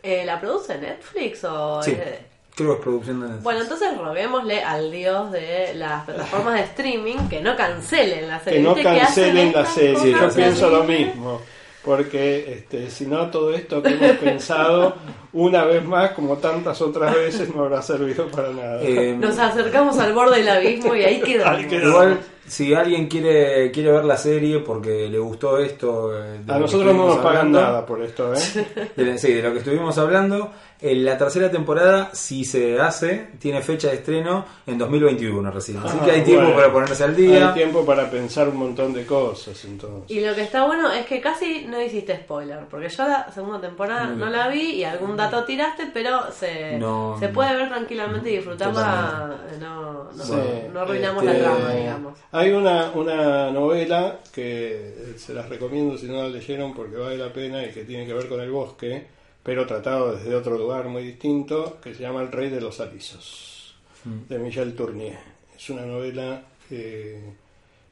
Eh, 0.00 0.24
¿La 0.24 0.40
produce 0.40 0.78
Netflix 0.78 1.42
o...? 1.42 1.82
Sí, 1.82 1.90
eh, 1.90 2.20
creo 2.54 2.68
que 2.68 2.74
es 2.76 2.82
producción 2.82 3.20
de 3.20 3.42
Bueno, 3.42 3.62
entonces 3.62 3.98
roguémosle 3.98 4.62
al 4.62 4.92
dios 4.92 5.32
de 5.32 5.74
las 5.74 6.04
plataformas 6.04 6.54
de 6.54 6.60
streaming 6.60 7.28
que 7.28 7.40
no 7.40 7.56
cancelen 7.56 8.28
la 8.28 8.38
serie. 8.38 8.60
que 8.60 8.64
no 8.64 8.74
¿Viste 8.76 8.90
que 8.90 9.00
hacen 9.00 9.24
cancelen 9.24 9.52
la 9.52 9.66
serie. 9.66 10.12
Yo 10.12 10.30
pienso 10.32 10.70
lo 10.70 10.84
mismo. 10.84 11.40
Porque 11.88 12.52
este, 12.52 12.90
si 12.90 13.06
no, 13.06 13.30
todo 13.30 13.54
esto 13.54 13.82
que 13.82 13.94
hemos 13.94 14.10
pensado 14.22 14.94
una 15.32 15.64
vez 15.64 15.82
más, 15.82 16.10
como 16.10 16.36
tantas 16.36 16.82
otras 16.82 17.14
veces, 17.14 17.54
no 17.54 17.62
habrá 17.62 17.80
servido 17.80 18.26
para 18.28 18.50
nada. 18.50 18.82
Eh, 18.82 19.16
Nos 19.18 19.38
acercamos 19.38 19.98
al 19.98 20.12
borde 20.12 20.40
del 20.40 20.50
abismo 20.50 20.94
y 20.94 21.04
ahí 21.04 21.22
quedamos. 21.22 21.58
Ahí 21.58 21.66
quedamos. 21.66 21.88
Igual, 21.88 22.20
si 22.48 22.74
alguien 22.74 23.06
quiere 23.08 23.70
quiere 23.70 23.92
ver 23.92 24.04
la 24.04 24.16
serie 24.16 24.58
porque 24.60 25.08
le 25.08 25.18
gustó 25.18 25.58
esto, 25.58 26.12
eh, 26.16 26.40
de 26.44 26.52
A 26.52 26.58
nosotros 26.58 26.94
no 26.94 27.06
nos 27.06 27.18
pagan 27.18 27.52
nada 27.52 27.84
por 27.86 28.02
esto, 28.02 28.32
¿eh? 28.34 28.90
de- 28.96 29.18
sí, 29.18 29.32
de 29.34 29.42
lo 29.42 29.52
que 29.52 29.58
estuvimos 29.58 29.96
hablando, 29.98 30.50
en 30.80 31.04
la 31.04 31.18
tercera 31.18 31.50
temporada, 31.50 32.10
si 32.12 32.44
se 32.44 32.78
hace, 32.80 33.30
tiene 33.40 33.60
fecha 33.62 33.88
de 33.88 33.94
estreno 33.96 34.44
en 34.64 34.78
2021 34.78 35.50
recién. 35.50 35.78
Así 35.78 35.96
Ah, 36.00 36.04
que 36.04 36.10
hay 36.12 36.22
tiempo 36.22 36.42
bueno. 36.44 36.56
para 36.56 36.72
ponerse 36.72 37.02
al 37.02 37.16
día. 37.16 37.48
Hay 37.48 37.54
tiempo 37.54 37.84
para 37.84 38.08
pensar 38.08 38.48
un 38.48 38.56
montón 38.58 38.92
de 38.92 39.04
cosas, 39.04 39.64
entonces. 39.64 40.08
Y 40.08 40.20
lo 40.24 40.34
que 40.36 40.42
está 40.42 40.64
bueno 40.66 40.92
es 40.92 41.04
que 41.06 41.20
casi 41.20 41.64
no 41.66 41.82
hiciste 41.82 42.14
spoiler, 42.16 42.60
porque 42.70 42.88
yo 42.88 43.08
la 43.08 43.28
segunda 43.32 43.60
temporada 43.60 44.06
no 44.06 44.26
la 44.30 44.46
vi 44.48 44.74
y 44.76 44.84
algún 44.84 45.16
dato 45.16 45.42
tiraste, 45.44 45.90
pero 45.92 46.30
se, 46.30 46.78
No, 46.78 47.16
se 47.18 47.28
puede 47.28 47.56
ver 47.56 47.68
tranquilamente 47.68 48.30
y 48.30 48.36
disfrutarla. 48.36 49.36
No, 49.60 50.04
no, 50.12 50.24
Sí, 50.24 50.32
no 50.72 50.80
arruinamos 50.80 51.24
este, 51.24 51.38
la 51.38 51.44
trama, 51.56 51.72
digamos. 51.74 52.18
Hay 52.38 52.52
una, 52.52 52.92
una 52.92 53.50
novela 53.50 54.20
que 54.32 54.70
eh, 54.70 55.14
se 55.18 55.34
las 55.34 55.48
recomiendo 55.48 55.98
si 55.98 56.06
no 56.06 56.22
la 56.22 56.28
leyeron 56.28 56.72
porque 56.72 56.94
vale 56.94 57.18
la 57.18 57.32
pena 57.32 57.66
y 57.66 57.72
que 57.72 57.82
tiene 57.82 58.06
que 58.06 58.12
ver 58.12 58.28
con 58.28 58.40
el 58.40 58.52
bosque, 58.52 59.04
pero 59.42 59.66
tratado 59.66 60.14
desde 60.14 60.36
otro 60.36 60.56
lugar 60.56 60.84
muy 60.86 61.02
distinto, 61.02 61.80
que 61.82 61.96
se 61.96 62.02
llama 62.02 62.22
El 62.22 62.30
Rey 62.30 62.48
de 62.48 62.60
los 62.60 62.78
Alisos, 62.78 63.74
de 64.04 64.38
Michel 64.38 64.76
Tournier. 64.76 65.18
Es 65.56 65.68
una 65.70 65.84
novela 65.84 66.40
que 66.68 67.18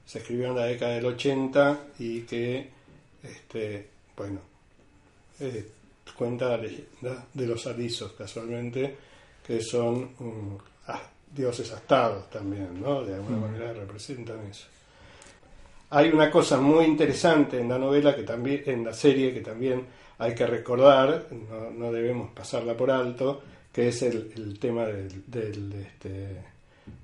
se 0.07 0.19
escribió 0.19 0.51
en 0.51 0.55
la 0.55 0.67
década 0.67 0.93
del 0.95 1.07
80 1.07 1.81
y 1.99 2.21
que, 2.21 2.69
este, 3.25 3.89
bueno, 4.17 4.39
eh, 5.41 5.67
cuenta 6.17 6.51
la 6.51 6.59
leyenda 6.59 7.27
de 7.35 7.47
los 7.49 7.67
alisos, 7.67 8.13
casualmente, 8.13 8.95
que 9.45 9.61
son 9.61 10.11
mm, 10.21 10.57
ah, 10.87 11.03
dioses 11.37 11.71
astados 11.73 12.29
también, 12.31 12.81
¿no? 12.81 13.05
De 13.05 13.15
alguna 13.15 13.37
manera 13.39 13.73
representan 13.73 14.41
eso. 14.51 14.67
Hay 15.91 16.09
una 16.09 16.31
cosa 16.31 16.59
muy 16.59 16.85
interesante 16.85 17.61
en 17.61 17.69
la 17.69 17.79
novela 17.79 18.15
que 18.17 18.23
también, 18.25 18.63
en 18.67 18.85
la 18.85 18.93
serie 18.93 19.33
que 19.33 19.41
también 19.41 19.85
hay 20.19 20.35
que 20.35 20.47
recordar, 20.47 21.27
no, 21.31 21.71
no 21.71 21.93
debemos 21.93 22.31
pasarla 22.33 22.77
por 22.77 22.91
alto, 22.91 23.43
que 23.73 23.89
es 23.89 24.03
el, 24.03 24.33
el 24.37 24.59
tema 24.59 24.87
del, 24.87 25.23
del, 25.27 25.73
este, 25.75 26.37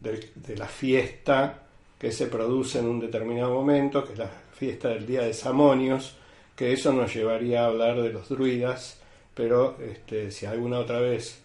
del- 0.01 0.31
de 0.35 0.57
la 0.57 0.67
fiesta 0.67 1.63
que 1.99 2.11
se 2.11 2.27
produce 2.27 2.81
en 2.81 2.87
un 2.87 2.99
determinado 2.99 3.55
momento, 3.55 4.05
que 4.05 4.15
es 4.15 4.19
la 4.19 4.31
fiesta 4.55 4.89
del 4.89 5.07
día 5.07 5.23
de 5.23 5.33
Samonios, 5.35 6.17
que 6.57 6.73
eso 6.73 6.93
nos 6.93 7.15
llevaría 7.15 7.63
a 7.63 7.67
hablar 7.67 8.03
de 8.03 8.13
los 8.13 8.29
druidas, 8.29 8.99
pero 9.35 9.77
este, 9.81 10.31
si 10.33 10.45
alguna 10.47 10.79
otra 10.81 10.99
vez 11.01 11.39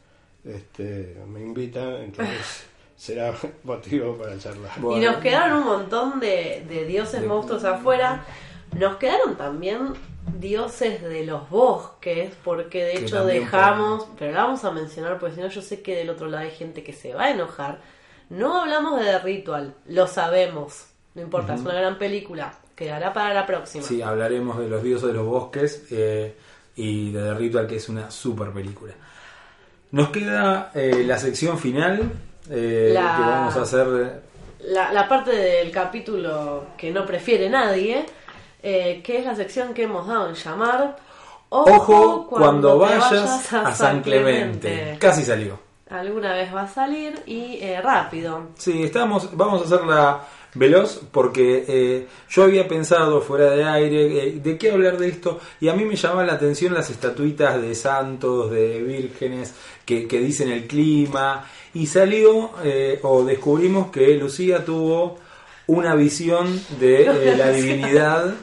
este, 0.44 1.16
me 1.28 1.42
invitan, 1.42 1.96
entonces 2.04 2.66
será 2.98 3.34
motivo 3.64 4.18
para 4.18 4.38
charlar. 4.38 4.72
Y 4.78 5.00
nos 5.00 5.18
quedaron 5.18 5.60
un 5.60 5.66
montón 5.66 6.20
de, 6.20 6.66
de 6.68 6.86
dioses 6.86 7.26
monstruos 7.26 7.64
afuera. 7.64 8.26
Nos 8.78 8.98
quedaron 8.98 9.38
también 9.38 9.94
dioses 10.40 11.02
de 11.02 11.26
los 11.26 11.50
bosques, 11.50 12.34
porque 12.44 12.84
de 12.84 12.92
Que 12.94 13.06
hecho 13.06 13.26
dejamos, 13.26 14.08
pero 14.18 14.34
la 14.34 14.44
vamos 14.44 14.64
a 14.66 14.72
mencionar 14.72 15.20
porque 15.20 15.36
si 15.36 15.42
no 15.42 15.48
yo 15.48 15.62
sé 15.62 15.82
que 15.82 15.96
del 15.96 16.10
otro 16.10 16.28
lado 16.28 16.44
hay 16.44 16.52
gente 16.52 16.84
que 16.84 16.94
se 16.94 17.14
va 17.14 17.26
a 17.26 17.32
enojar. 17.32 17.80
No 18.30 18.62
hablamos 18.62 19.00
de 19.00 19.06
The 19.06 19.20
Ritual, 19.20 19.74
lo 19.88 20.06
sabemos, 20.08 20.88
no 21.16 21.22
importa, 21.22 21.56
es 21.56 21.62
una 21.62 21.76
gran 21.76 21.98
película, 21.98 22.54
quedará 22.76 23.14
para 23.14 23.34
la 23.34 23.46
próxima. 23.46 23.84
Sí, 23.84 24.02
hablaremos 24.02 24.60
de 24.60 24.68
los 24.68 24.84
dioses 24.84 25.08
de 25.08 25.14
los 25.14 25.26
bosques 25.26 25.86
eh, 25.92 26.36
y 26.76 27.12
de 27.12 27.22
The 27.22 27.34
Ritual, 27.36 27.68
que 27.68 27.78
es 27.78 27.88
una 27.88 28.12
super 28.12 28.52
película. 28.52 28.94
Nos 29.92 30.10
queda 30.10 30.72
eh, 30.76 31.04
la 31.06 31.18
sección 31.18 31.58
final, 31.58 32.12
eh, 32.50 32.92
La- 32.94 33.16
que 33.16 33.22
vamos 33.22 33.56
a 33.58 33.62
hacer... 33.62 34.22
la, 34.66 34.92
la 34.92 35.08
parte 35.08 35.32
del 35.32 35.72
capítulo 35.72 36.66
que 36.78 36.92
no 36.92 37.06
prefiere 37.06 37.50
nadie, 37.50 38.06
eh, 38.64 39.02
que 39.04 39.20
es 39.20 39.26
la 39.26 39.36
sección 39.36 39.74
que 39.74 39.84
hemos 39.84 40.08
dado 40.08 40.30
en 40.30 40.36
llamar 40.36 40.98
Ojo 41.50 42.28
cuando, 42.30 42.74
te 42.74 42.80
vayas, 42.80 43.54
a 43.54 43.74
San 43.74 44.02
Clemente. 44.02 44.98
Casi 45.00 45.24
salió. 45.24 45.58
Alguna 45.90 46.34
vez 46.34 46.54
va 46.54 46.64
a 46.64 46.68
salir 46.68 47.14
y 47.26 47.60
eh, 47.62 47.80
rápido. 47.82 48.48
Sí, 48.58 48.84
estamos, 48.84 49.30
vamos 49.38 49.62
a 49.62 49.66
hacerla 49.66 50.20
veloz 50.54 51.00
porque 51.12 51.64
eh, 51.68 52.08
yo 52.30 52.44
había 52.44 52.68
pensado 52.68 53.22
fuera 53.22 53.52
de 53.52 53.64
aire 53.64 54.28
eh, 54.28 54.40
de 54.44 54.58
qué 54.58 54.72
hablar 54.72 54.98
de 54.98 55.08
esto 55.08 55.40
y 55.62 55.70
a 55.70 55.74
mí 55.74 55.86
me 55.86 55.96
llama 55.96 56.26
la 56.26 56.34
atención 56.34 56.74
las 56.74 56.90
estatuitas 56.90 57.62
de 57.62 57.74
santos, 57.76 58.52
de 58.52 58.82
vírgenes 58.82 59.54
que, 59.86 60.06
que 60.08 60.20
dicen 60.20 60.52
el 60.52 60.68
clima 60.68 61.46
y 61.82 61.86
salió 61.88 62.52
eh, 62.64 63.00
o 63.04 63.24
descubrimos 63.24 63.92
que 63.92 64.16
Lucía 64.16 64.64
tuvo 64.66 65.18
una 65.68 65.96
visión 65.96 66.60
de 66.80 67.04
eh, 67.06 67.36
la 67.38 67.50
divinidad, 67.52 68.34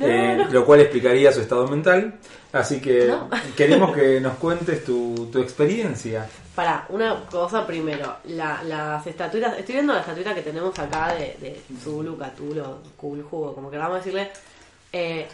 eh, 0.00 0.46
lo 0.50 0.64
cual 0.66 0.80
explicaría 0.80 1.32
su 1.32 1.40
estado 1.40 1.66
mental. 1.68 2.14
Así 2.52 2.80
que 2.80 3.06
No. 3.06 3.28
queremos 3.56 3.94
que 3.94 4.20
nos 4.20 4.34
cuentes 4.36 4.84
tu, 4.84 5.28
tu 5.32 5.40
experiencia. 5.40 6.26
Para, 6.54 6.86
una 6.88 7.24
cosa 7.30 7.66
primero, 7.66 8.16
la- 8.28 8.62
las 8.62 9.06
estatuitas, 9.06 9.58
estoy 9.58 9.74
viendo 9.74 9.92
la 9.92 10.00
estatuita 10.00 10.34
que 10.34 10.40
tenemos 10.42 10.78
acá 10.78 11.14
de, 11.14 11.36
de 11.40 11.60
Zulu, 11.82 12.16
Catulo, 12.16 12.78
Kulhu, 12.96 13.52
como 13.54 13.70
queramos 13.70 13.98
decirle. 13.98 14.30
Eh, 14.92 15.26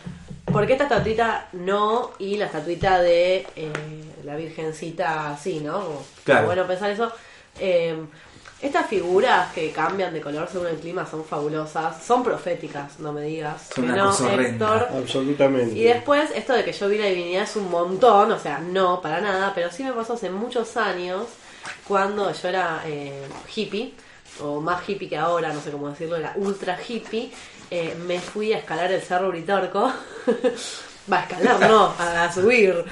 ¿Por 0.47 0.67
qué 0.67 0.73
esta 0.73 0.85
estatuita 0.85 1.49
no 1.53 2.11
y 2.19 2.37
la 2.37 2.47
estatuita 2.47 3.01
de 3.01 3.47
eh, 3.55 3.73
la 4.25 4.35
Virgencita 4.37 5.37
sí, 5.41 5.61
no? 5.61 5.75
Como- 5.85 6.03
Claro. 6.25 6.47
Bueno, 6.47 6.67
pensar 6.67 6.91
eso. 6.91 7.13
Eh, 7.59 7.97
Estas 8.63 8.87
figuras 8.87 9.53
que 9.53 9.73
cambian 9.73 10.15
de 10.15 10.21
color 10.21 10.49
según 10.49 10.69
el 10.69 10.77
clima 10.77 11.05
son 11.05 11.25
fabulosas, 11.25 12.01
son 12.05 12.23
proféticas, 12.23 13.01
no 13.01 13.13
me 13.13 13.23
digas. 13.23 13.71
Son 13.75 13.85
una 13.87 13.97
no, 13.97 14.07
cosa 14.11 14.33
horrenda. 14.33 14.77
Héctor. 14.77 14.89
Absolutamente. 14.99 15.77
Y 15.77 15.83
después, 15.83 16.31
esto 16.33 16.53
de 16.53 16.65
que 16.65 16.73
yo 16.73 16.89
vi 16.89 16.97
la 16.99 17.07
divinidad 17.07 17.43
es 17.43 17.57
un 17.57 17.69
montón, 17.69 18.31
o 18.31 18.39
sea, 18.39 18.61
no, 18.61 19.01
para 19.03 19.21
nada, 19.21 19.51
pero 19.53 19.69
sí 19.73 19.83
me 19.83 19.91
pasó 19.93 20.13
hace 20.13 20.31
muchos 20.31 20.77
años, 20.77 21.27
cuando 21.89 22.33
yo 22.33 22.49
era 22.49 22.83
eh, 22.87 23.27
hippie, 23.53 23.95
o 24.41 24.61
más 24.61 24.89
hippie 24.89 25.09
que 25.09 25.17
ahora, 25.17 25.53
no 25.53 25.61
sé 25.61 25.73
cómo 25.73 25.91
decirlo, 25.91 26.15
era 26.15 26.33
ultra 26.37 26.79
hippie, 26.87 27.33
eh, 27.69 27.97
me 28.07 28.21
fui 28.21 28.53
a 28.53 28.59
escalar 28.59 28.93
el 28.93 29.03
Cerro 29.03 29.27
Uritorco. 29.29 29.93
Va 31.11 31.19
a 31.19 31.23
escalar, 31.23 31.69
no, 31.69 31.93
a, 31.99 32.33
subir. 32.33 32.85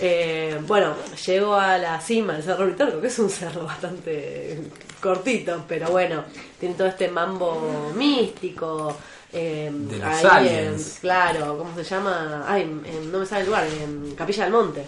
Eh, 0.00 0.58
bueno, 0.66 0.94
llego 1.26 1.54
a 1.54 1.76
la 1.76 2.00
cima 2.00 2.34
del 2.34 2.42
Cerro 2.42 2.64
Uritorco, 2.64 3.00
que 3.00 3.08
es 3.08 3.18
un 3.18 3.28
cerro 3.28 3.64
bastante 3.64 4.58
cortito, 5.00 5.64
pero 5.68 5.88
bueno, 5.90 6.24
tiene 6.58 6.74
todo 6.74 6.88
este 6.88 7.08
mambo 7.08 7.92
místico. 7.94 8.96
eh, 9.30 9.70
De 9.70 9.98
los 9.98 10.06
ahí 10.08 10.24
en- 10.24 10.30
aliens. 10.30 10.98
claro, 11.02 11.58
¿cómo 11.58 11.74
se 11.76 11.84
llama? 11.84 12.44
Ay, 12.48 12.62
en- 12.62 13.12
no 13.12 13.18
me 13.18 13.26
sale 13.26 13.42
el 13.42 13.46
lugar, 13.48 13.66
en 13.66 14.14
Capilla 14.14 14.44
del 14.44 14.52
Monte. 14.54 14.84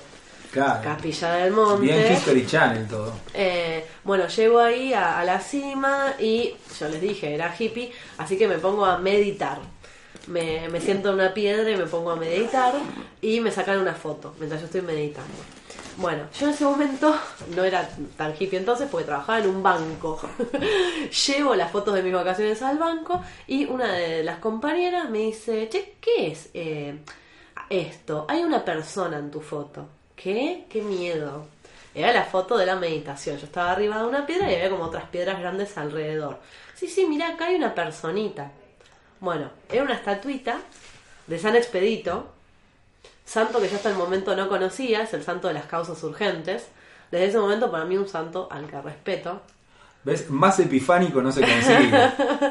Claro. 0.51 0.81
Capilla 0.83 1.33
del 1.35 1.53
Monte. 1.53 1.83
Bien 1.83 2.13
History 2.13 2.47
Channel 2.47 2.89
todo. 2.89 3.13
Eh, 3.35 3.87
bueno, 4.03 4.27
llego 4.29 4.59
ahí 4.59 4.95
a, 4.95 5.21
a 5.21 5.25
la 5.25 5.39
cima 5.41 6.15
y 6.19 6.55
yo 6.81 6.89
les 6.89 7.01
dije, 7.03 7.35
era 7.35 7.55
hippie, 7.57 7.93
así 8.17 8.39
que 8.39 8.49
me 8.49 8.57
pongo 8.59 8.87
a 8.87 8.97
meditar. 8.99 9.59
Me, 10.27 10.69
me 10.69 10.81
siento 10.81 11.09
en 11.09 11.15
una 11.17 11.35
piedra 11.35 11.71
y 11.71 11.77
me 11.77 11.87
pongo 11.87 12.11
a 12.11 12.17
meditar 12.17 12.75
y 13.21 13.41
me 13.41 13.51
sacan 13.51 13.79
una 13.79 13.95
foto 13.95 14.35
mientras 14.39 14.61
yo 14.61 14.67
estoy 14.67 14.83
meditando. 14.83 15.35
Bueno, 15.97 16.29
yo 16.39 16.47
en 16.47 16.55
ese 16.55 16.65
momento 16.65 17.15
no 17.55 17.63
era 17.63 17.87
tan 18.17 18.33
hippie 18.39 18.59
entonces 18.59 18.89
porque 18.91 19.05
trabajaba 19.07 19.41
en 19.41 19.49
un 19.49 19.63
banco. 19.63 20.19
Llevo 21.27 21.55
las 21.55 21.71
fotos 21.71 21.95
de 21.95 22.03
mis 22.03 22.15
vacaciones 22.15 22.63
al 22.63 22.79
banco 22.79 23.23
y 23.47 23.67
una 23.67 23.93
de 23.93 24.25
las 24.25 24.39
compañeras 24.39 25.11
me 25.11 25.19
dice, 25.19 25.69
che, 25.69 25.97
¿qué 26.01 26.29
es 26.29 26.49
eh, 26.55 26.99
esto? 27.69 28.25
Hay 28.29 28.43
una 28.43 28.65
persona 28.65 29.19
en 29.19 29.31
tu 29.31 29.41
foto. 29.41 29.89
¿Qué? 30.17 30.65
¡Qué 30.71 30.81
miedo! 30.81 31.47
Era 31.95 32.13
la 32.13 32.25
foto 32.25 32.57
de 32.57 32.67
la 32.67 32.77
meditación. 32.77 33.37
Yo 33.37 33.45
estaba 33.45 33.73
arriba 33.73 33.99
de 33.99 34.09
una 34.09 34.25
piedra 34.25 34.51
y 34.51 34.55
había 34.55 34.71
como 34.71 34.85
otras 34.85 35.05
piedras 35.11 35.39
grandes 35.39 35.77
alrededor. 35.77 36.39
Sí, 36.75 36.87
sí, 36.87 37.05
mira, 37.07 37.29
acá 37.29 37.49
hay 37.49 37.57
una 37.57 37.75
personita. 37.75 38.53
Bueno, 39.21 39.51
era 39.71 39.83
una 39.83 39.95
estatuita 39.95 40.61
de 41.27 41.39
San 41.39 41.55
Expedito, 41.55 42.29
santo 43.25 43.61
que 43.61 43.69
yo 43.69 43.77
hasta 43.77 43.91
el 43.91 43.97
momento 43.97 44.35
no 44.35 44.49
conocía, 44.49 45.03
es 45.03 45.13
el 45.13 45.23
santo 45.23 45.49
de 45.49 45.55
las 45.55 45.67
causas 45.67 46.03
urgentes. 46.03 46.69
Desde 47.11 47.27
ese 47.27 47.39
momento 47.39 47.71
para 47.71 47.85
mí 47.85 47.97
un 47.97 48.09
santo 48.09 48.49
al 48.51 48.67
que 48.67 48.81
respeto. 48.81 49.43
¿Ves? 50.03 50.31
Más 50.31 50.59
epifánico 50.59 51.21
no 51.21 51.31
se 51.31 51.43
consigue. 51.43 51.91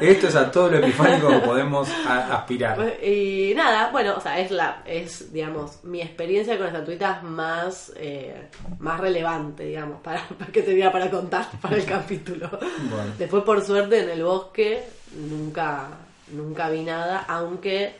Esto 0.00 0.28
es 0.28 0.36
a 0.36 0.52
todo 0.52 0.70
lo 0.70 0.78
epifánico 0.78 1.28
que 1.28 1.38
podemos 1.38 1.88
aspirar. 2.06 3.02
Y 3.02 3.52
nada, 3.56 3.90
bueno, 3.90 4.14
o 4.16 4.20
sea, 4.20 4.38
es 4.38 4.52
la, 4.52 4.82
es, 4.86 5.32
digamos, 5.32 5.82
mi 5.82 6.00
experiencia 6.00 6.56
con 6.56 6.68
estatuitas 6.68 7.24
más, 7.24 7.92
eh, 7.96 8.48
más 8.78 9.00
relevante, 9.00 9.64
digamos, 9.64 10.00
para, 10.00 10.28
para 10.38 10.52
que 10.52 10.62
tenía 10.62 10.92
para 10.92 11.10
contar 11.10 11.48
para 11.60 11.74
el 11.74 11.84
capítulo. 11.84 12.48
Bueno. 12.50 13.12
Después, 13.18 13.42
por 13.42 13.64
suerte, 13.64 14.04
en 14.04 14.10
el 14.10 14.22
bosque 14.22 14.84
nunca, 15.16 15.88
nunca 16.32 16.68
vi 16.70 16.82
nada, 16.82 17.24
aunque 17.28 17.94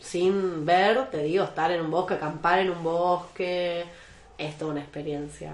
sin 0.00 0.64
ver, 0.64 1.10
te 1.10 1.22
digo, 1.22 1.44
estar 1.44 1.70
en 1.70 1.82
un 1.82 1.90
bosque, 1.90 2.14
acampar 2.14 2.60
en 2.60 2.70
un 2.70 2.82
bosque, 2.82 3.84
es 4.38 4.56
toda 4.58 4.72
una 4.72 4.80
experiencia 4.80 5.52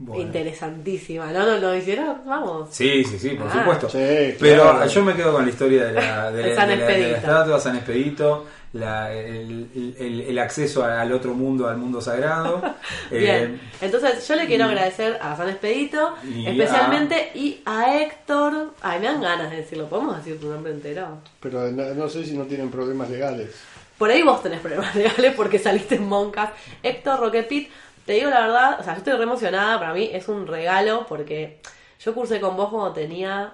Bueno. 0.00 0.22
interesantísima. 0.22 1.32
¿No? 1.32 1.44
¿No 1.46 1.56
lo 1.58 1.74
hicieron? 1.74 2.18
Vamos. 2.26 2.68
Sí, 2.70 3.02
sí, 3.04 3.18
sí, 3.18 3.30
por 3.30 3.48
Ah. 3.48 3.52
supuesto. 3.52 3.88
Sí, 3.88 4.36
Pero 4.38 4.86
yo 4.86 5.04
me 5.04 5.14
quedo 5.14 5.32
con 5.32 5.44
la 5.44 5.50
historia 5.50 5.86
de 5.86 5.92
la, 5.94 6.30
de, 6.30 6.42
de 6.50 6.54
la- 6.54 6.66
de 6.66 6.98
la 7.10 7.16
estatua 7.16 7.58
San 7.58 7.76
Expedito, 7.76 8.46
la- 8.72 9.12
el, 9.12 9.94
el- 9.98 10.20
el 10.28 10.38
acceso 10.38 10.84
al 10.84 11.10
otro 11.12 11.34
mundo, 11.34 11.68
al 11.68 11.76
mundo 11.78 12.00
sagrado. 12.00 12.60
Bien, 13.10 13.54
Eh, 13.54 13.60
entonces 13.80 14.26
yo 14.28 14.34
le 14.36 14.46
quiero 14.46 14.64
agradecer 14.66 15.18
a 15.22 15.36
San 15.36 15.48
Expedito, 15.48 16.14
y 16.24 16.46
especialmente, 16.46 17.30
y 17.34 17.60
a 17.64 17.96
Héctor. 18.02 18.74
Ay, 18.82 19.00
me 19.00 19.06
dan 19.06 19.20
ganas 19.22 19.50
de 19.50 19.56
decirlo, 19.58 19.88
¿podemos 19.88 20.16
decir 20.18 20.38
tu 20.40 20.48
nombre 20.50 20.72
entero? 20.72 21.18
Pero 21.40 21.70
no, 21.70 21.94
no 21.94 22.08
sé 22.08 22.24
si 22.24 22.36
no 22.36 22.44
tienen 22.44 22.70
problemas 22.70 23.08
legales. 23.10 23.54
Por 23.96 24.10
ahí 24.10 24.22
vos 24.22 24.42
tenés 24.42 24.60
problemas 24.60 24.94
legales 24.96 25.34
porque 25.34 25.58
saliste 25.58 25.94
en 25.96 26.06
Moncas. 26.08 26.50
Héctor 26.82 27.20
Roquepit, 27.20 27.70
te 28.06 28.12
digo 28.12 28.30
la 28.30 28.40
verdad, 28.42 28.80
o 28.80 28.84
sea, 28.84 28.92
yo 28.94 28.98
estoy 28.98 29.14
re 29.14 29.22
emocionada, 29.24 29.78
para 29.80 29.92
mí 29.94 30.08
es 30.12 30.28
un 30.28 30.46
regalo 30.46 31.04
porque 31.08 31.60
yo 32.04 32.14
cursé 32.14 32.38
con 32.40 32.56
vos 32.56 32.68
cuando 32.70 32.92
tenía 32.92 33.50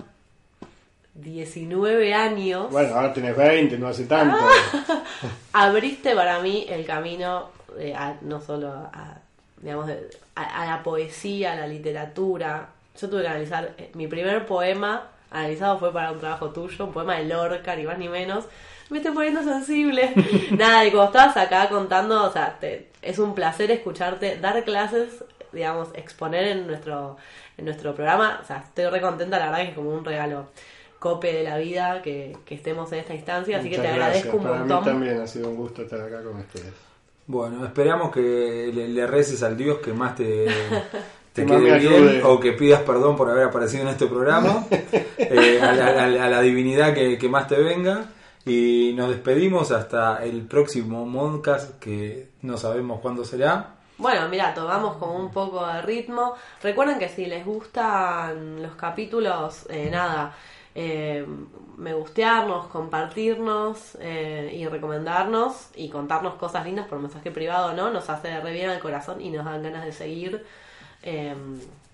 19 1.14 2.12
años. 2.14 2.70
Bueno, 2.70 2.94
ahora 2.94 3.12
tenés 3.12 3.36
20, 3.36 3.78
no 3.78 3.88
hace 3.88 4.04
tanto. 4.06 4.36
abriste 5.52 6.14
para 6.14 6.40
mí 6.40 6.66
el 6.68 6.84
camino 6.86 7.50
eh, 7.78 7.94
a- 7.96 8.16
no 8.22 8.40
solo 8.40 8.68
a, 8.70 9.18
digamos, 9.60 9.86
de- 9.86 10.10
a, 10.36 10.62
a 10.62 10.66
la 10.66 10.82
poesía, 10.82 11.52
a 11.52 11.56
la 11.56 11.66
literatura. 11.66 12.68
Yo 13.00 13.08
tuve 13.08 13.22
que 13.22 13.28
analizar, 13.28 13.72
eh, 13.78 13.90
mi 13.94 14.06
primer 14.06 14.46
poema 14.46 15.08
analizado 15.30 15.78
fue 15.78 15.92
para 15.92 16.12
un 16.12 16.20
trabajo 16.20 16.50
tuyo, 16.50 16.84
un 16.84 16.92
poema 16.92 17.16
de 17.16 17.24
Lorca, 17.24 17.74
ni 17.76 17.84
más 17.84 17.98
ni 17.98 18.08
menos. 18.08 18.44
Me 18.90 18.98
estoy 18.98 19.12
poniendo 19.14 19.42
sensible. 19.42 20.12
Nada, 20.50 20.84
y 20.84 20.90
como 20.90 21.04
estabas 21.04 21.36
acá 21.36 21.68
contando, 21.68 22.24
o 22.24 22.32
sea, 22.32 22.58
te- 22.60 22.88
es 23.02 23.18
un 23.18 23.34
placer 23.34 23.70
escucharte 23.70 24.36
dar 24.38 24.62
clases, 24.64 25.24
digamos, 25.52 25.88
exponer 25.94 26.46
en 26.48 26.66
nuestro, 26.66 27.16
en 27.56 27.64
nuestro 27.64 27.94
programa. 27.94 28.40
O 28.42 28.46
sea, 28.46 28.58
estoy 28.58 28.86
re 28.86 29.00
contenta, 29.00 29.38
la 29.38 29.46
verdad 29.46 29.62
que 29.62 29.68
es 29.70 29.74
como 29.74 29.90
un 29.90 30.04
regalo 30.04 30.46
cope 31.04 31.32
de 31.32 31.44
la 31.44 31.58
vida 31.58 32.00
que, 32.02 32.36
que 32.46 32.54
estemos 32.54 32.90
en 32.92 33.00
esta 33.00 33.14
instancia, 33.14 33.58
así 33.58 33.68
que 33.70 33.76
Muchas 33.78 33.92
te 33.92 33.98
gracias. 33.98 34.16
agradezco 34.26 34.36
un 34.38 34.42
Para 34.42 34.58
montón. 34.60 34.78
mí 34.80 34.84
también 34.86 35.20
ha 35.20 35.26
sido 35.26 35.48
un 35.50 35.56
gusto 35.56 35.82
estar 35.82 36.00
acá 36.00 36.22
con 36.22 36.36
ustedes. 36.40 36.72
bueno, 37.26 37.64
esperamos 37.64 38.10
que 38.10 38.70
le, 38.74 38.88
le 38.88 39.06
reces 39.06 39.42
al 39.42 39.56
Dios 39.56 39.78
que 39.78 39.92
más 39.92 40.16
te, 40.16 40.46
te 41.34 41.44
Que 41.44 41.46
quede 41.46 41.78
bien 41.78 42.20
o 42.24 42.40
que 42.40 42.52
pidas 42.52 42.80
perdón 42.82 43.16
por 43.16 43.28
haber 43.30 43.44
aparecido 43.44 43.82
en 43.82 43.88
este 43.88 44.06
programa, 44.06 44.66
eh, 45.18 45.60
a, 45.62 45.72
la, 45.72 45.86
a 46.04 46.06
la- 46.08 46.24
a 46.24 46.28
la 46.30 46.40
divinidad 46.40 46.94
que, 46.94 47.18
que 47.18 47.28
más 47.28 47.46
te 47.48 47.56
venga. 47.56 48.06
Y 48.46 48.92
nos 48.94 49.08
despedimos 49.08 49.70
hasta 49.70 50.22
el 50.22 50.42
próximo 50.42 51.10
podcast 51.10 51.78
que 51.78 52.28
no 52.42 52.58
sabemos 52.58 53.00
cuándo 53.00 53.24
será. 53.24 53.70
Bueno, 53.96 54.28
mira, 54.28 54.52
tomamos 54.52 54.96
como 54.98 55.14
un 55.16 55.30
poco 55.30 55.66
de 55.66 55.80
ritmo. 55.80 56.34
Recuerden 56.62 56.98
que 56.98 57.08
si 57.08 57.24
les 57.24 57.42
gustan 57.46 58.60
los 58.60 58.74
capítulos, 58.74 59.64
eh, 59.70 59.88
nada, 59.90 60.34
eh, 60.74 61.26
me 61.76 61.92
gustearnos, 61.94 62.66
compartirnos 62.68 63.96
eh, 64.00 64.52
y 64.56 64.66
recomendarnos 64.66 65.68
y 65.74 65.88
contarnos 65.88 66.34
cosas 66.34 66.64
lindas 66.64 66.86
por 66.86 66.98
mensaje 66.98 67.30
privado, 67.30 67.72
¿no? 67.74 67.90
Nos 67.90 68.08
hace 68.10 68.40
re 68.40 68.52
bien 68.52 68.70
al 68.70 68.80
corazón 68.80 69.20
y 69.20 69.30
nos 69.30 69.44
dan 69.44 69.62
ganas 69.62 69.84
de 69.84 69.92
seguir. 69.92 70.44
eh, 71.02 71.34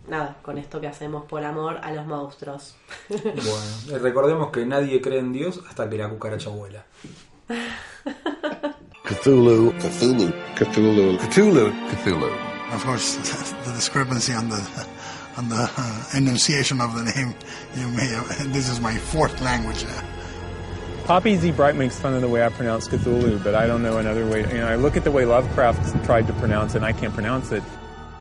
nada, 0.09 0.36
con 0.43 0.59
esto 0.59 0.81
que 0.81 0.86
hacemos 0.89 1.24
por 1.27 1.44
amor 1.44 1.78
a 1.82 1.93
los 1.93 2.07
monstruos. 2.07 2.74
Bueno, 3.09 3.27
eh, 3.90 3.98
recordemos 3.98 4.51
que 4.51 4.65
nadie 4.65 5.01
cree 5.01 5.19
en 5.19 5.32
Dios 5.32 5.61
hasta 5.69 5.89
que 5.89 5.97
la 5.98 6.09
cucaracha 6.09 6.51
vuela. 6.51 6.85
Cthulhu. 9.05 9.73
Cthulhu. 9.78 10.32
Cthulhu. 10.57 11.19
Cthulhu. 11.19 11.73
Cthulhu. 11.90 12.28
Of 12.74 12.85
course, 12.85 13.16
the 13.65 13.73
discrepancy 13.73 14.32
on 14.32 14.48
the 14.48 14.57
on 15.41 15.49
the 15.49 15.71
uh, 15.75 16.05
enunciation 16.15 16.83
of 16.83 16.95
the 16.95 17.03
name, 17.03 17.35
you 17.75 17.89
may 17.89 18.07
have, 18.09 18.53
this 18.53 18.69
is 18.69 18.79
my 18.79 18.95
fourth 18.97 19.41
language. 19.41 19.85
Uh, 19.85 20.03
Poppy 21.05 21.35
Z. 21.37 21.53
Bright 21.53 21.77
makes 21.77 21.99
fun 21.99 22.12
of 22.12 22.21
the 22.21 22.29
way 22.29 22.45
I 22.45 22.51
pronounce 22.51 22.87
Cthulhu, 22.87 23.43
but 23.43 23.55
I 23.55 23.67
don't 23.67 23.83
know 23.83 23.97
another 23.97 24.29
way. 24.29 24.41
You 24.41 24.59
know, 24.59 24.69
I 24.69 24.77
look 24.77 24.99
at 24.99 25.05
the 25.05 25.11
way 25.11 25.25
Lovecraft 25.25 26.05
tried 26.05 26.27
to 26.27 26.35
pronounce 26.35 26.75
it, 26.75 26.79
and 26.79 26.85
I 26.85 26.93
can't 26.93 27.15
pronounce 27.15 27.53
it. 27.53 27.62